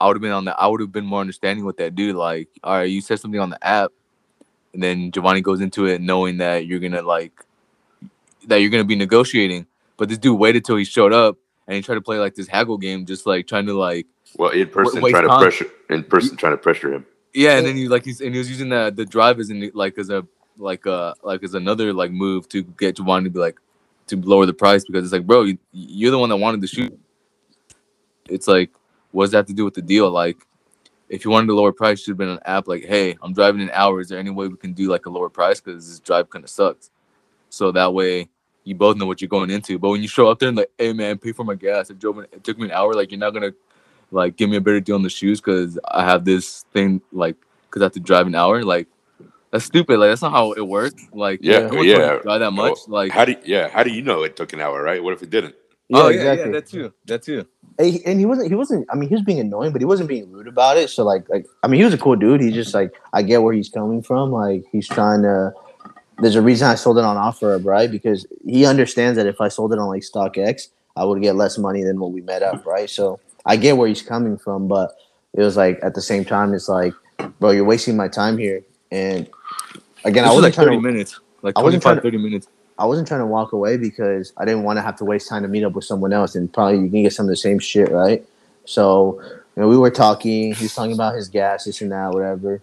I 0.00 0.06
would 0.06 0.16
have 0.16 0.22
been 0.22 0.32
on 0.32 0.44
the 0.44 0.58
I 0.58 0.66
would 0.66 0.80
have 0.80 0.92
been 0.92 1.06
more 1.06 1.20
understanding 1.20 1.64
with 1.64 1.76
that 1.78 1.94
dude. 1.94 2.14
Like, 2.16 2.48
all 2.62 2.74
right, 2.74 2.84
you 2.90 3.00
said 3.00 3.18
something 3.18 3.40
on 3.40 3.50
the 3.50 3.64
app, 3.66 3.90
and 4.72 4.82
then 4.82 5.10
Giovanni 5.10 5.40
goes 5.40 5.60
into 5.60 5.86
it 5.86 6.00
knowing 6.00 6.38
that 6.38 6.66
you're 6.66 6.78
gonna 6.78 7.02
like 7.02 7.32
that 8.46 8.60
you're 8.60 8.70
gonna 8.70 8.84
be 8.84 8.96
negotiating. 8.96 9.66
But 9.96 10.08
this 10.08 10.18
dude 10.18 10.38
waited 10.38 10.64
till 10.64 10.76
he 10.76 10.84
showed 10.84 11.12
up 11.12 11.36
and 11.66 11.74
he 11.74 11.82
tried 11.82 11.96
to 11.96 12.00
play 12.00 12.18
like 12.18 12.34
this 12.36 12.46
haggle 12.46 12.78
game, 12.78 13.06
just 13.06 13.26
like 13.26 13.48
trying 13.48 13.66
to 13.66 13.74
like 13.74 14.06
Well, 14.36 14.50
in 14.50 14.68
person 14.68 15.02
waste 15.02 15.14
trying 15.16 15.28
to 15.28 15.38
pressure 15.38 15.66
in 15.90 16.04
person 16.04 16.36
trying 16.36 16.52
to 16.52 16.58
pressure 16.58 16.92
him. 16.92 17.06
Yeah, 17.34 17.58
and 17.58 17.66
then 17.66 17.76
he 17.76 17.88
like 17.88 18.04
he's 18.04 18.20
and 18.20 18.34
he 18.34 18.38
was 18.38 18.50
using 18.50 18.68
the 18.68 18.92
the 18.94 19.04
drive 19.04 19.38
as 19.38 19.50
in 19.50 19.70
like 19.74 19.98
as 19.98 20.10
a 20.10 20.26
like 20.56 20.86
uh 20.86 21.14
like 21.22 21.42
as 21.42 21.54
another 21.54 21.92
like 21.92 22.10
move 22.10 22.48
to 22.48 22.62
get 22.62 22.96
Giovanni 22.96 23.24
to 23.24 23.30
be 23.30 23.38
like 23.38 23.58
to 24.08 24.16
lower 24.16 24.46
the 24.46 24.54
price 24.54 24.84
because 24.84 25.04
it's 25.04 25.12
like, 25.12 25.26
bro, 25.26 25.42
you, 25.44 25.58
you're 25.72 26.10
the 26.10 26.18
one 26.18 26.30
that 26.30 26.36
wanted 26.36 26.60
to 26.62 26.66
shoot. 26.66 26.98
It's 28.28 28.48
like, 28.48 28.70
what 29.12 29.24
does 29.24 29.30
that 29.32 29.38
have 29.38 29.46
to 29.46 29.52
do 29.52 29.64
with 29.64 29.74
the 29.74 29.82
deal? 29.82 30.10
Like, 30.10 30.38
if 31.08 31.24
you 31.24 31.30
wanted 31.30 31.46
to 31.48 31.54
lower 31.54 31.72
price, 31.72 32.00
should 32.00 32.12
have 32.12 32.18
been 32.18 32.28
an 32.28 32.40
app 32.44 32.68
like, 32.68 32.84
hey, 32.84 33.16
I'm 33.22 33.32
driving 33.32 33.62
an 33.62 33.70
hour. 33.72 34.00
Is 34.00 34.08
there 34.08 34.18
any 34.18 34.30
way 34.30 34.48
we 34.48 34.56
can 34.56 34.72
do 34.72 34.90
like 34.90 35.06
a 35.06 35.10
lower 35.10 35.28
price 35.28 35.60
because 35.60 35.88
this 35.88 36.00
drive 36.00 36.28
kind 36.28 36.44
of 36.44 36.50
sucks? 36.50 36.90
So 37.50 37.72
that 37.72 37.92
way 37.94 38.28
you 38.64 38.74
both 38.74 38.96
know 38.96 39.06
what 39.06 39.20
you're 39.20 39.28
going 39.28 39.50
into. 39.50 39.78
But 39.78 39.88
when 39.90 40.02
you 40.02 40.08
show 40.08 40.28
up 40.28 40.38
there 40.38 40.48
and 40.48 40.58
like, 40.58 40.70
hey 40.78 40.92
man, 40.92 41.18
pay 41.18 41.32
for 41.32 41.44
my 41.44 41.54
gas. 41.54 41.90
It 41.90 41.98
drove. 41.98 42.18
It 42.18 42.44
took 42.44 42.58
me 42.58 42.66
an 42.66 42.72
hour. 42.72 42.94
Like 42.94 43.10
you're 43.10 43.20
not 43.20 43.30
gonna 43.30 43.52
like 44.10 44.36
give 44.36 44.50
me 44.50 44.56
a 44.56 44.60
better 44.60 44.80
deal 44.80 44.94
on 44.94 45.02
the 45.02 45.10
shoes 45.10 45.40
because 45.40 45.78
I 45.90 46.04
have 46.04 46.24
this 46.24 46.64
thing 46.72 47.00
like 47.12 47.36
because 47.68 47.82
I 47.82 47.86
have 47.86 47.92
to 47.92 48.00
drive 48.00 48.26
an 48.26 48.34
hour. 48.34 48.62
Like 48.64 48.88
that's 49.50 49.64
stupid. 49.64 49.98
Like 49.98 50.10
that's 50.10 50.22
not 50.22 50.32
how 50.32 50.52
it 50.52 50.66
works. 50.66 51.02
Like 51.12 51.40
Yeah, 51.42 51.68
no 51.68 51.82
yeah. 51.82 52.18
drive 52.18 52.40
that 52.40 52.52
much. 52.52 52.78
Like 52.86 53.12
How 53.12 53.24
do 53.24 53.36
yeah? 53.44 53.68
How 53.68 53.82
do 53.82 53.90
you 53.90 54.02
know 54.02 54.22
it 54.22 54.36
took 54.36 54.52
an 54.52 54.60
hour? 54.60 54.82
Right? 54.82 55.02
What 55.02 55.12
if 55.12 55.22
it 55.22 55.30
didn't? 55.30 55.54
oh 55.92 56.08
yeah, 56.08 56.34
yeah, 56.34 56.48
that 56.48 56.66
too. 56.66 56.92
That 57.06 57.22
too. 57.22 57.46
And 57.78 57.92
he, 57.92 58.04
and 58.04 58.18
he 58.18 58.26
wasn't. 58.26 58.48
He 58.48 58.54
wasn't. 58.54 58.86
I 58.90 58.96
mean, 58.96 59.08
he 59.08 59.14
was 59.14 59.22
being 59.22 59.40
annoying, 59.40 59.72
but 59.72 59.80
he 59.80 59.84
wasn't 59.84 60.08
being 60.08 60.30
rude 60.30 60.48
about 60.48 60.76
it. 60.76 60.90
So 60.90 61.04
like, 61.04 61.28
like 61.28 61.46
I 61.62 61.68
mean, 61.68 61.78
he 61.78 61.84
was 61.84 61.94
a 61.94 61.98
cool 61.98 62.16
dude. 62.16 62.40
He 62.40 62.50
just 62.50 62.74
like, 62.74 62.92
I 63.12 63.22
get 63.22 63.42
where 63.42 63.54
he's 63.54 63.68
coming 63.68 64.02
from. 64.02 64.32
Like, 64.32 64.64
he's 64.72 64.88
trying 64.88 65.22
to. 65.22 65.52
There's 66.18 66.34
a 66.34 66.42
reason 66.42 66.68
I 66.68 66.74
sold 66.74 66.98
it 66.98 67.04
on 67.04 67.16
OfferUp, 67.16 67.64
right? 67.64 67.88
Because 67.88 68.26
he 68.44 68.66
understands 68.66 69.16
that 69.16 69.26
if 69.26 69.40
I 69.40 69.46
sold 69.48 69.72
it 69.72 69.78
on 69.78 69.86
like 69.86 70.02
StockX, 70.02 70.68
I 70.96 71.04
would 71.04 71.22
get 71.22 71.36
less 71.36 71.56
money 71.56 71.84
than 71.84 72.00
what 72.00 72.10
we 72.10 72.20
met 72.20 72.42
up, 72.42 72.66
right? 72.66 72.90
So 72.90 73.20
I 73.48 73.56
get 73.56 73.76
where 73.78 73.88
he's 73.88 74.02
coming 74.02 74.38
from, 74.38 74.68
but 74.68 74.92
it 75.34 75.42
was 75.42 75.56
like 75.56 75.80
at 75.82 75.94
the 75.94 76.02
same 76.02 76.24
time, 76.24 76.54
it's 76.54 76.68
like, 76.68 76.94
bro, 77.40 77.50
you're 77.50 77.64
wasting 77.64 77.96
my 77.96 78.08
time 78.08 78.38
here. 78.38 78.62
And 78.92 79.28
again, 80.04 80.24
This 80.24 80.30
I 80.32 80.34
was 80.34 80.36
wasn't 80.36 80.44
like 80.44 80.54
trying 80.54 80.66
30 80.68 80.76
to. 80.76 80.82
minutes. 80.82 81.20
Like 81.42 81.58
I 81.58 81.62
wasn't 81.62 81.82
25, 81.82 81.82
trying 81.82 81.96
to- 81.96 82.02
30 82.02 82.18
minutes. 82.18 82.48
I 82.78 82.86
wasn't 82.86 83.08
trying 83.08 83.20
to 83.20 83.26
walk 83.26 83.52
away 83.52 83.76
because 83.76 84.32
I 84.36 84.44
didn't 84.44 84.62
want 84.62 84.76
to 84.76 84.82
have 84.82 84.96
to 84.98 85.04
waste 85.04 85.28
time 85.28 85.42
to 85.42 85.48
meet 85.48 85.64
up 85.64 85.72
with 85.72 85.84
someone 85.84 86.12
else 86.12 86.36
and 86.36 86.52
probably 86.52 86.78
you 86.78 86.90
can 86.90 87.02
get 87.02 87.12
some 87.12 87.26
of 87.26 87.30
the 87.30 87.36
same 87.36 87.58
shit, 87.58 87.90
right? 87.90 88.24
So, 88.66 89.20
you 89.56 89.62
know, 89.62 89.68
we 89.68 89.76
were 89.76 89.90
talking, 89.90 90.54
he 90.54 90.64
was 90.64 90.74
talking 90.74 90.92
about 90.92 91.16
his 91.16 91.28
gas, 91.28 91.64
this 91.64 91.80
and 91.80 91.90
that, 91.90 92.12
whatever. 92.12 92.62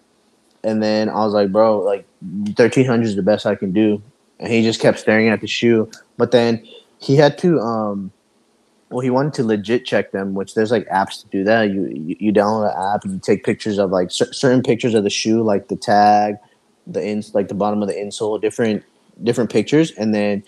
And 0.64 0.82
then 0.82 1.10
I 1.10 1.16
was 1.26 1.34
like, 1.34 1.52
bro, 1.52 1.80
like 1.80 2.06
thirteen 2.56 2.86
hundred 2.86 3.08
is 3.08 3.16
the 3.16 3.24
best 3.24 3.46
I 3.46 3.56
can 3.56 3.72
do. 3.74 4.02
And 4.40 4.52
he 4.52 4.64
just 4.64 4.80
kept 4.80 5.00
staring 5.00 5.28
at 5.30 5.42
the 5.42 5.48
shoe. 5.48 5.92
But 6.18 6.32
then 6.32 6.66
he 7.00 7.16
had 7.18 7.38
to 7.40 7.60
um 7.60 8.12
well 8.96 9.02
he 9.02 9.10
wanted 9.10 9.34
to 9.34 9.44
legit 9.44 9.84
check 9.84 10.14
them, 10.14 10.36
which 10.36 10.54
there's 10.54 10.72
like 10.72 10.88
apps 10.88 11.20
to 11.22 11.28
do 11.28 11.44
that. 11.44 11.64
You 11.70 12.16
you, 12.18 12.32
download 12.32 12.74
an 12.74 12.96
app 12.96 13.04
and 13.04 13.16
you 13.16 13.20
take 13.20 13.44
pictures 13.44 13.78
of 13.78 13.92
like 13.92 14.10
cer- 14.10 14.32
certain 14.32 14.64
pictures 14.64 14.94
of 14.94 15.04
the 15.04 15.10
shoe, 15.10 15.44
like 15.44 15.68
the 15.68 15.76
tag, 15.76 16.36
the 16.88 17.06
ins 17.06 17.36
like 17.36 17.50
the 17.50 17.56
bottom 17.56 17.82
of 17.82 17.90
the 17.90 17.94
insole, 17.94 18.40
different 18.40 18.86
different 19.22 19.52
pictures, 19.52 19.92
and 19.92 20.16
then 20.16 20.46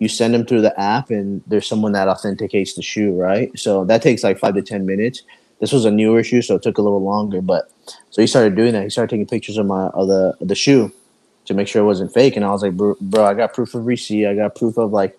you 0.00 0.06
send 0.06 0.34
them 0.34 0.44
through 0.44 0.60
the 0.60 0.78
app, 0.78 1.08
and 1.08 1.42
there's 1.46 1.66
someone 1.66 1.92
that 1.92 2.08
authenticates 2.08 2.74
the 2.74 2.82
shoe, 2.82 3.14
right? 3.14 3.58
So 3.58 3.86
that 3.86 4.02
takes 4.02 4.22
like 4.22 4.38
five 4.38 4.54
to 4.56 4.60
ten 4.60 4.84
minutes. 4.84 5.22
This 5.58 5.72
was 5.72 5.86
a 5.86 5.90
newer 5.90 6.22
shoe, 6.22 6.42
so 6.42 6.56
it 6.56 6.62
took 6.62 6.76
a 6.76 6.82
little 6.82 7.02
longer. 7.02 7.40
But 7.40 7.70
so 8.10 8.20
he 8.20 8.26
started 8.26 8.54
doing 8.54 8.74
that. 8.74 8.82
He 8.82 8.90
started 8.90 9.08
taking 9.08 9.26
pictures 9.26 9.56
of 9.56 9.64
my 9.64 9.86
of 9.86 10.08
the 10.08 10.36
of 10.42 10.48
the 10.48 10.54
shoe 10.54 10.92
to 11.46 11.54
make 11.54 11.66
sure 11.66 11.80
it 11.80 11.86
wasn't 11.86 12.12
fake. 12.12 12.36
And 12.36 12.44
I 12.44 12.50
was 12.50 12.62
like, 12.62 12.76
bro, 12.76 12.96
bro, 13.00 13.24
I 13.24 13.32
got 13.32 13.54
proof 13.54 13.74
of 13.74 13.86
receipt. 13.86 14.26
I 14.26 14.34
got 14.34 14.56
proof 14.56 14.76
of 14.76 14.92
like 14.92 15.18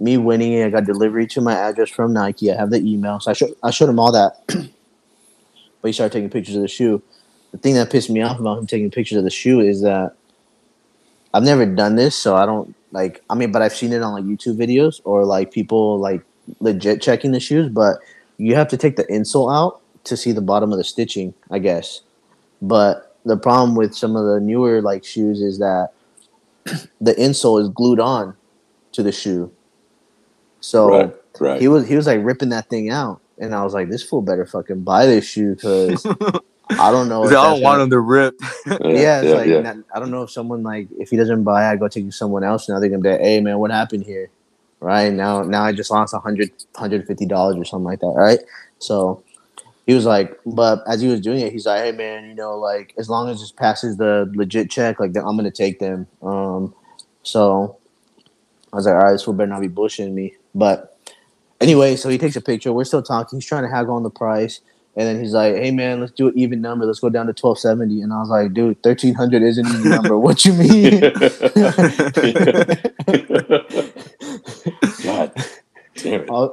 me 0.00 0.16
winning 0.16 0.52
it. 0.52 0.66
I 0.66 0.70
got 0.70 0.84
delivery 0.84 1.26
to 1.28 1.40
my 1.40 1.54
address 1.54 1.90
from 1.90 2.12
Nike. 2.12 2.52
I 2.52 2.56
have 2.56 2.70
the 2.70 2.78
email. 2.78 3.20
So 3.20 3.30
I 3.30 3.34
showed 3.34 3.54
I 3.62 3.70
showed 3.70 3.88
him 3.88 3.98
all 3.98 4.12
that. 4.12 4.42
but 4.46 4.68
he 5.88 5.92
started 5.92 6.12
taking 6.12 6.30
pictures 6.30 6.56
of 6.56 6.62
the 6.62 6.68
shoe. 6.68 7.02
The 7.52 7.58
thing 7.58 7.74
that 7.74 7.90
pissed 7.90 8.10
me 8.10 8.22
off 8.22 8.38
about 8.38 8.58
him 8.58 8.66
taking 8.66 8.90
pictures 8.90 9.18
of 9.18 9.24
the 9.24 9.30
shoe 9.30 9.60
is 9.60 9.82
that 9.82 10.14
I've 11.32 11.42
never 11.42 11.66
done 11.66 11.96
this, 11.96 12.16
so 12.16 12.36
I 12.36 12.46
don't 12.46 12.74
like. 12.92 13.22
I 13.30 13.34
mean, 13.34 13.52
but 13.52 13.62
I've 13.62 13.74
seen 13.74 13.92
it 13.92 14.02
on 14.02 14.12
like 14.12 14.24
YouTube 14.24 14.56
videos 14.56 15.00
or 15.04 15.24
like 15.24 15.52
people 15.52 15.98
like 15.98 16.22
legit 16.60 17.02
checking 17.02 17.32
the 17.32 17.40
shoes. 17.40 17.68
But 17.68 17.98
you 18.38 18.54
have 18.54 18.68
to 18.68 18.76
take 18.76 18.96
the 18.96 19.04
insole 19.04 19.54
out 19.54 19.80
to 20.04 20.16
see 20.16 20.32
the 20.32 20.40
bottom 20.40 20.72
of 20.72 20.78
the 20.78 20.84
stitching, 20.84 21.34
I 21.50 21.58
guess. 21.58 22.00
But 22.62 23.16
the 23.24 23.36
problem 23.36 23.74
with 23.74 23.94
some 23.94 24.16
of 24.16 24.26
the 24.26 24.40
newer 24.40 24.80
like 24.80 25.04
shoes 25.04 25.40
is 25.40 25.58
that 25.58 25.92
the 27.00 27.14
insole 27.14 27.60
is 27.60 27.68
glued 27.68 28.00
on 28.00 28.36
to 28.92 29.02
the 29.02 29.12
shoe. 29.12 29.52
So 30.60 30.90
right. 30.90 31.14
Right. 31.40 31.60
he 31.60 31.68
was 31.68 31.86
he 31.86 31.96
was 31.96 32.06
like 32.06 32.20
ripping 32.22 32.48
that 32.50 32.68
thing 32.68 32.90
out, 32.90 33.20
and 33.38 33.54
I 33.54 33.62
was 33.64 33.74
like, 33.74 33.88
"This 33.88 34.02
fool 34.02 34.22
better 34.22 34.46
fucking 34.46 34.82
buy 34.82 35.06
this 35.06 35.24
shoe 35.24 35.54
because 35.54 36.04
I 36.70 36.90
don't 36.90 37.08
know." 37.08 37.24
I 37.24 37.30
don't 37.30 37.62
want 37.62 37.80
them 37.80 37.90
to 37.90 38.00
rip. 38.00 38.34
yeah, 38.66 39.22
it's 39.22 39.34
like 39.34 39.48
yeah. 39.48 39.60
not- 39.60 39.76
I 39.94 40.00
don't 40.00 40.10
know 40.10 40.22
if 40.22 40.30
someone 40.30 40.62
like 40.62 40.88
if 40.98 41.10
he 41.10 41.16
doesn't 41.16 41.44
buy, 41.44 41.70
I 41.70 41.76
go 41.76 41.88
take 41.88 42.12
someone 42.12 42.44
else. 42.44 42.68
Now 42.68 42.80
they're 42.80 42.88
gonna 42.88 43.02
be 43.02 43.10
like, 43.10 43.20
"Hey 43.20 43.40
man, 43.40 43.58
what 43.58 43.70
happened 43.70 44.04
here?" 44.04 44.30
Right 44.80 45.12
now, 45.12 45.42
now 45.42 45.64
I 45.64 45.72
just 45.72 45.90
lost 45.90 46.14
a 46.14 46.18
hundred, 46.18 46.50
hundred 46.76 47.06
fifty 47.06 47.26
dollars 47.26 47.56
or 47.56 47.64
something 47.64 47.84
like 47.84 48.00
that. 48.00 48.14
Right, 48.16 48.40
so 48.78 49.22
he 49.86 49.94
was 49.94 50.04
like, 50.06 50.38
but 50.44 50.82
as 50.86 51.00
he 51.00 51.08
was 51.08 51.20
doing 51.20 51.40
it, 51.40 51.52
he's 51.52 51.66
like, 51.66 51.82
"Hey 51.82 51.92
man, 51.92 52.28
you 52.28 52.34
know, 52.34 52.58
like 52.58 52.94
as 52.98 53.08
long 53.08 53.28
as 53.28 53.42
it 53.42 53.56
passes 53.56 53.96
the 53.96 54.30
legit 54.34 54.70
check, 54.70 55.00
like 55.00 55.12
then 55.12 55.24
I'm 55.24 55.36
gonna 55.36 55.50
take 55.50 55.78
them." 55.78 56.06
Um, 56.22 56.74
so 57.22 57.78
I 58.72 58.76
was 58.76 58.86
like, 58.86 58.94
"All 58.94 59.00
right, 59.00 59.12
this 59.12 59.22
fool 59.22 59.34
better 59.34 59.48
not 59.48 59.60
be 59.60 59.68
bushing 59.68 60.14
me." 60.14 60.34
But 60.54 60.96
anyway, 61.60 61.96
so 61.96 62.08
he 62.08 62.18
takes 62.18 62.36
a 62.36 62.40
picture. 62.40 62.72
We're 62.72 62.84
still 62.84 63.02
talking. 63.02 63.38
He's 63.38 63.46
trying 63.46 63.64
to 63.64 63.70
haggle 63.70 63.94
on 63.94 64.02
the 64.02 64.10
price. 64.10 64.60
And 64.96 65.06
then 65.06 65.20
he's 65.20 65.32
like, 65.32 65.54
"Hey 65.54 65.70
man, 65.70 66.00
let's 66.00 66.10
do 66.10 66.26
an 66.26 66.36
even 66.36 66.60
number. 66.60 66.84
Let's 66.84 66.98
go 66.98 67.08
down 67.08 67.28
to 67.28 67.32
twelve 67.32 67.60
seventy. 67.60 68.00
And 68.00 68.12
I 68.12 68.18
was 68.18 68.30
like, 68.30 68.52
"Dude, 68.52 68.82
thirteen 68.82 69.14
hundred 69.14 69.44
is 69.44 69.56
an 69.56 69.66
even 69.68 69.90
number. 69.90 70.18
What 70.18 70.44
you 70.44 70.54
mean?" 70.54 71.00
God 75.04 75.32
damn 75.94 76.22
it. 76.22 76.30
Uh, 76.30 76.48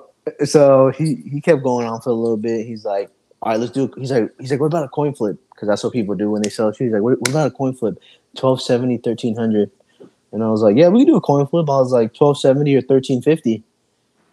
so 0.45 0.91
he 0.91 1.15
he 1.27 1.41
kept 1.41 1.63
going 1.63 1.87
on 1.87 2.01
for 2.01 2.11
a 2.11 2.13
little 2.13 2.37
bit. 2.37 2.67
He's 2.67 2.85
like, 2.85 3.09
"All 3.41 3.51
right, 3.51 3.59
let's 3.59 3.71
do." 3.71 3.91
He's 3.97 4.11
like, 4.11 4.29
"He's 4.39 4.51
like, 4.51 4.59
what 4.59 4.67
about 4.67 4.85
a 4.85 4.89
coin 4.89 5.15
flip? 5.15 5.39
Because 5.51 5.67
that's 5.67 5.83
what 5.83 5.93
people 5.93 6.13
do 6.13 6.29
when 6.29 6.43
they 6.43 6.49
sell 6.49 6.71
shoes. 6.71 6.87
He's 6.87 6.93
like, 6.93 7.01
what, 7.01 7.19
what 7.19 7.29
about 7.29 7.47
a 7.47 7.51
coin 7.51 7.73
flip? 7.73 7.95
1270, 8.39 8.97
1300 8.97 9.71
And 10.33 10.43
I 10.43 10.49
was 10.49 10.61
like, 10.61 10.75
"Yeah, 10.75 10.89
we 10.89 10.99
can 10.99 11.07
do 11.07 11.15
a 11.15 11.21
coin 11.21 11.47
flip." 11.47 11.69
I 11.69 11.79
was 11.79 11.91
like, 11.91 12.13
1270 12.13 12.75
or 12.75 12.81
thirteen 12.81 13.21
fifty. 13.21 13.63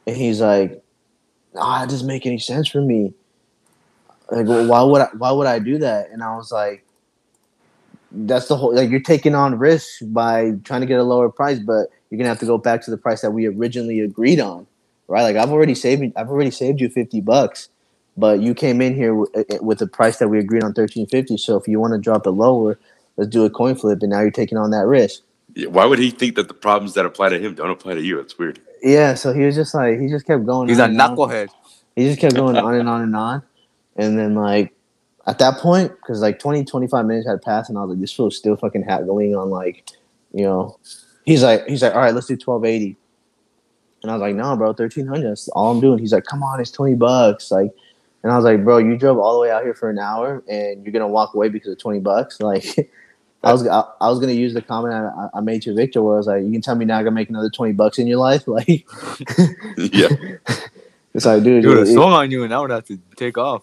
And 0.07 0.17
he's 0.17 0.41
like, 0.41 0.83
"Ah, 1.57 1.81
that 1.81 1.91
doesn't 1.91 2.07
make 2.07 2.27
any 2.27 2.39
sense 2.39 2.69
for 2.69 2.81
me. 2.81 3.15
Like, 4.31 4.47
well, 4.47 4.67
why 4.67 4.83
would 4.83 5.03
I? 5.03 5.09
Why 5.17 5.33
would 5.33 5.47
I 5.47 5.59
do 5.59 5.79
that?" 5.79 6.11
And 6.11 6.23
I 6.23 6.37
was 6.37 6.51
like, 6.51 6.85
"That's 8.11 8.49
the 8.49 8.57
whole. 8.57 8.75
Like, 8.75 8.91
you're 8.91 9.01
taking 9.01 9.35
on 9.35 9.59
risk 9.59 10.01
by 10.03 10.53
trying 10.65 10.81
to 10.81 10.87
get 10.87 10.99
a 10.99 11.05
lower 11.05 11.29
price, 11.29 11.59
but 11.59 11.89
you're 12.11 12.19
gonna 12.19 12.29
have 12.29 12.41
to 12.41 12.47
go 12.47 12.59
back 12.59 12.83
to 12.83 12.91
the 12.91 12.97
price 12.97 13.21
that 13.23 13.33
we 13.33 13.47
originally 13.47 14.01
agreed 14.01 14.41
on." 14.41 14.67
right? 15.13 15.23
Like 15.23 15.37
I've 15.37 15.51
already 15.51 15.75
saved 15.75 16.03
I've 16.17 16.31
already 16.31 16.51
saved 16.51 16.81
you 16.81 16.89
fifty 16.89 17.21
bucks, 17.21 17.69
but 18.17 18.41
you 18.41 18.55
came 18.55 18.81
in 18.81 18.95
here 18.95 19.15
with, 19.15 19.31
with 19.61 19.79
the 19.79 19.87
price 19.87 20.19
that 20.19 20.29
we 20.29 20.39
agreed 20.39 20.65
on 20.65 20.73
thirteen 20.73 21.07
fifty. 21.07 21.37
So 21.37 21.57
if 21.57 21.69
you 21.69 21.79
want 21.79 21.93
to 21.93 21.99
drop 21.99 22.27
it 22.27 22.31
lower, 22.31 22.79
let's 23.17 23.31
do 23.31 23.45
a 23.45 23.51
coin 23.51 23.75
flip, 23.75 23.99
and 24.01 24.11
now 24.11 24.21
you're 24.21 24.31
taking 24.31 24.59
on 24.59 24.71
that 24.71 24.87
risk. 24.87 25.23
Why 25.69 25.85
would 25.85 25.99
he 25.99 26.11
think 26.11 26.37
that 26.37 26.49
the 26.49 26.55
problems 26.55 26.95
that 26.95 27.05
apply 27.05 27.29
to 27.29 27.39
him 27.39 27.55
don't 27.55 27.71
apply 27.71 27.95
to 27.95 28.03
you? 28.03 28.19
It's 28.19 28.39
weird. 28.39 28.59
Yeah, 28.83 29.15
so 29.15 29.33
he 29.33 29.43
was 29.43 29.55
just 29.55 29.75
like 29.75 30.01
he 30.01 30.09
just 30.09 30.27
kept 30.27 30.45
going. 30.45 30.69
He's 30.69 30.79
a 30.79 30.85
on 30.85 30.91
and 30.91 31.01
on. 31.01 31.17
knucklehead. 31.17 31.49
He 31.95 32.05
just 32.05 32.21
kept 32.21 32.35
going 32.35 32.57
on 32.57 32.75
and 32.75 32.89
on 32.89 33.03
and 33.03 33.15
on, 33.15 33.43
and 33.97 34.19
then 34.19 34.35
like 34.35 34.75
at 35.27 35.39
that 35.39 35.59
point, 35.59 35.93
because 35.97 36.21
like 36.21 36.39
20, 36.41 36.65
25 36.65 37.07
minutes 37.07 37.29
had 37.29 37.43
passed, 37.43 37.69
and 37.69 37.79
I 37.79 37.83
was 37.83 37.91
like, 37.91 38.01
this 38.01 38.13
fool's 38.13 38.37
still 38.37 38.57
fucking 38.57 38.83
haggling 38.83 39.37
on 39.37 39.51
like, 39.51 39.89
you 40.33 40.43
know, 40.45 40.79
he's 41.25 41.43
like 41.43 41.67
he's 41.67 41.83
like, 41.83 41.95
all 41.95 42.01
right, 42.01 42.15
let's 42.15 42.27
do 42.27 42.37
twelve 42.37 42.65
eighty. 42.65 42.97
And 44.03 44.11
I 44.11 44.15
was 44.15 44.21
like, 44.21 44.35
no, 44.35 44.57
bro, 44.57 44.73
thirteen 44.73 45.07
hundred. 45.07 45.31
That's 45.31 45.49
all 45.49 45.71
I'm 45.71 45.81
doing. 45.81 45.99
He's 45.99 46.13
like, 46.13 46.25
come 46.25 46.43
on, 46.43 46.61
it's 46.61 46.71
twenty 46.71 46.97
bucks. 46.97 47.51
Like, 47.51 47.71
and 48.23 48.33
I 48.33 48.37
was 48.37 48.45
like, 48.45 48.65
bro, 48.65 48.79
you 48.79 48.97
drove 48.97 49.19
all 49.19 49.35
the 49.35 49.41
way 49.41 49.51
out 49.51 49.63
here 49.63 49.75
for 49.75 49.91
an 49.91 49.99
hour, 49.99 50.43
and 50.49 50.85
you're 50.85 50.93
gonna 50.93 51.07
walk 51.07 51.35
away 51.35 51.49
because 51.49 51.73
of 51.73 51.79
twenty 51.79 52.01
bucks. 52.01 52.39
Like, 52.41 52.91
I 53.45 53.53
was 53.53 53.67
I, 53.67 53.85
I 54.01 54.09
was 54.09 54.21
gonna 54.21 54.33
use 54.33 54.55
the 54.55 54.63
comment 54.63 54.95
I, 54.95 55.29
I 55.35 55.41
made 55.41 55.63
to 55.63 55.75
Victor, 55.75 56.03
where 56.03 56.15
I 56.15 56.19
was 56.19 56.27
like, 56.27 56.45
you 56.45 56.53
can 56.53 56.61
tell 56.61 56.75
me 56.77 56.85
now 56.85 56.99
I 57.01 57.05
can 57.05 57.15
make 57.15 57.29
another 57.29 57.51
twenty 57.51 57.73
bucks 57.73 57.99
in 57.99 58.07
your 58.07 58.19
life. 58.19 58.45
Like, 58.47 58.87
yeah. 59.77 60.09
it's 61.15 61.27
like, 61.27 61.43
dude, 61.43 61.65
He 61.65 61.71
a 61.71 61.75
song 61.77 61.87
it- 61.87 61.93
swung 61.95 62.13
on 62.13 62.31
you, 62.31 62.45
and 62.45 62.55
I 62.55 62.61
would 62.61 62.71
have 62.71 62.85
to 62.87 62.99
take 63.17 63.39
off. 63.39 63.63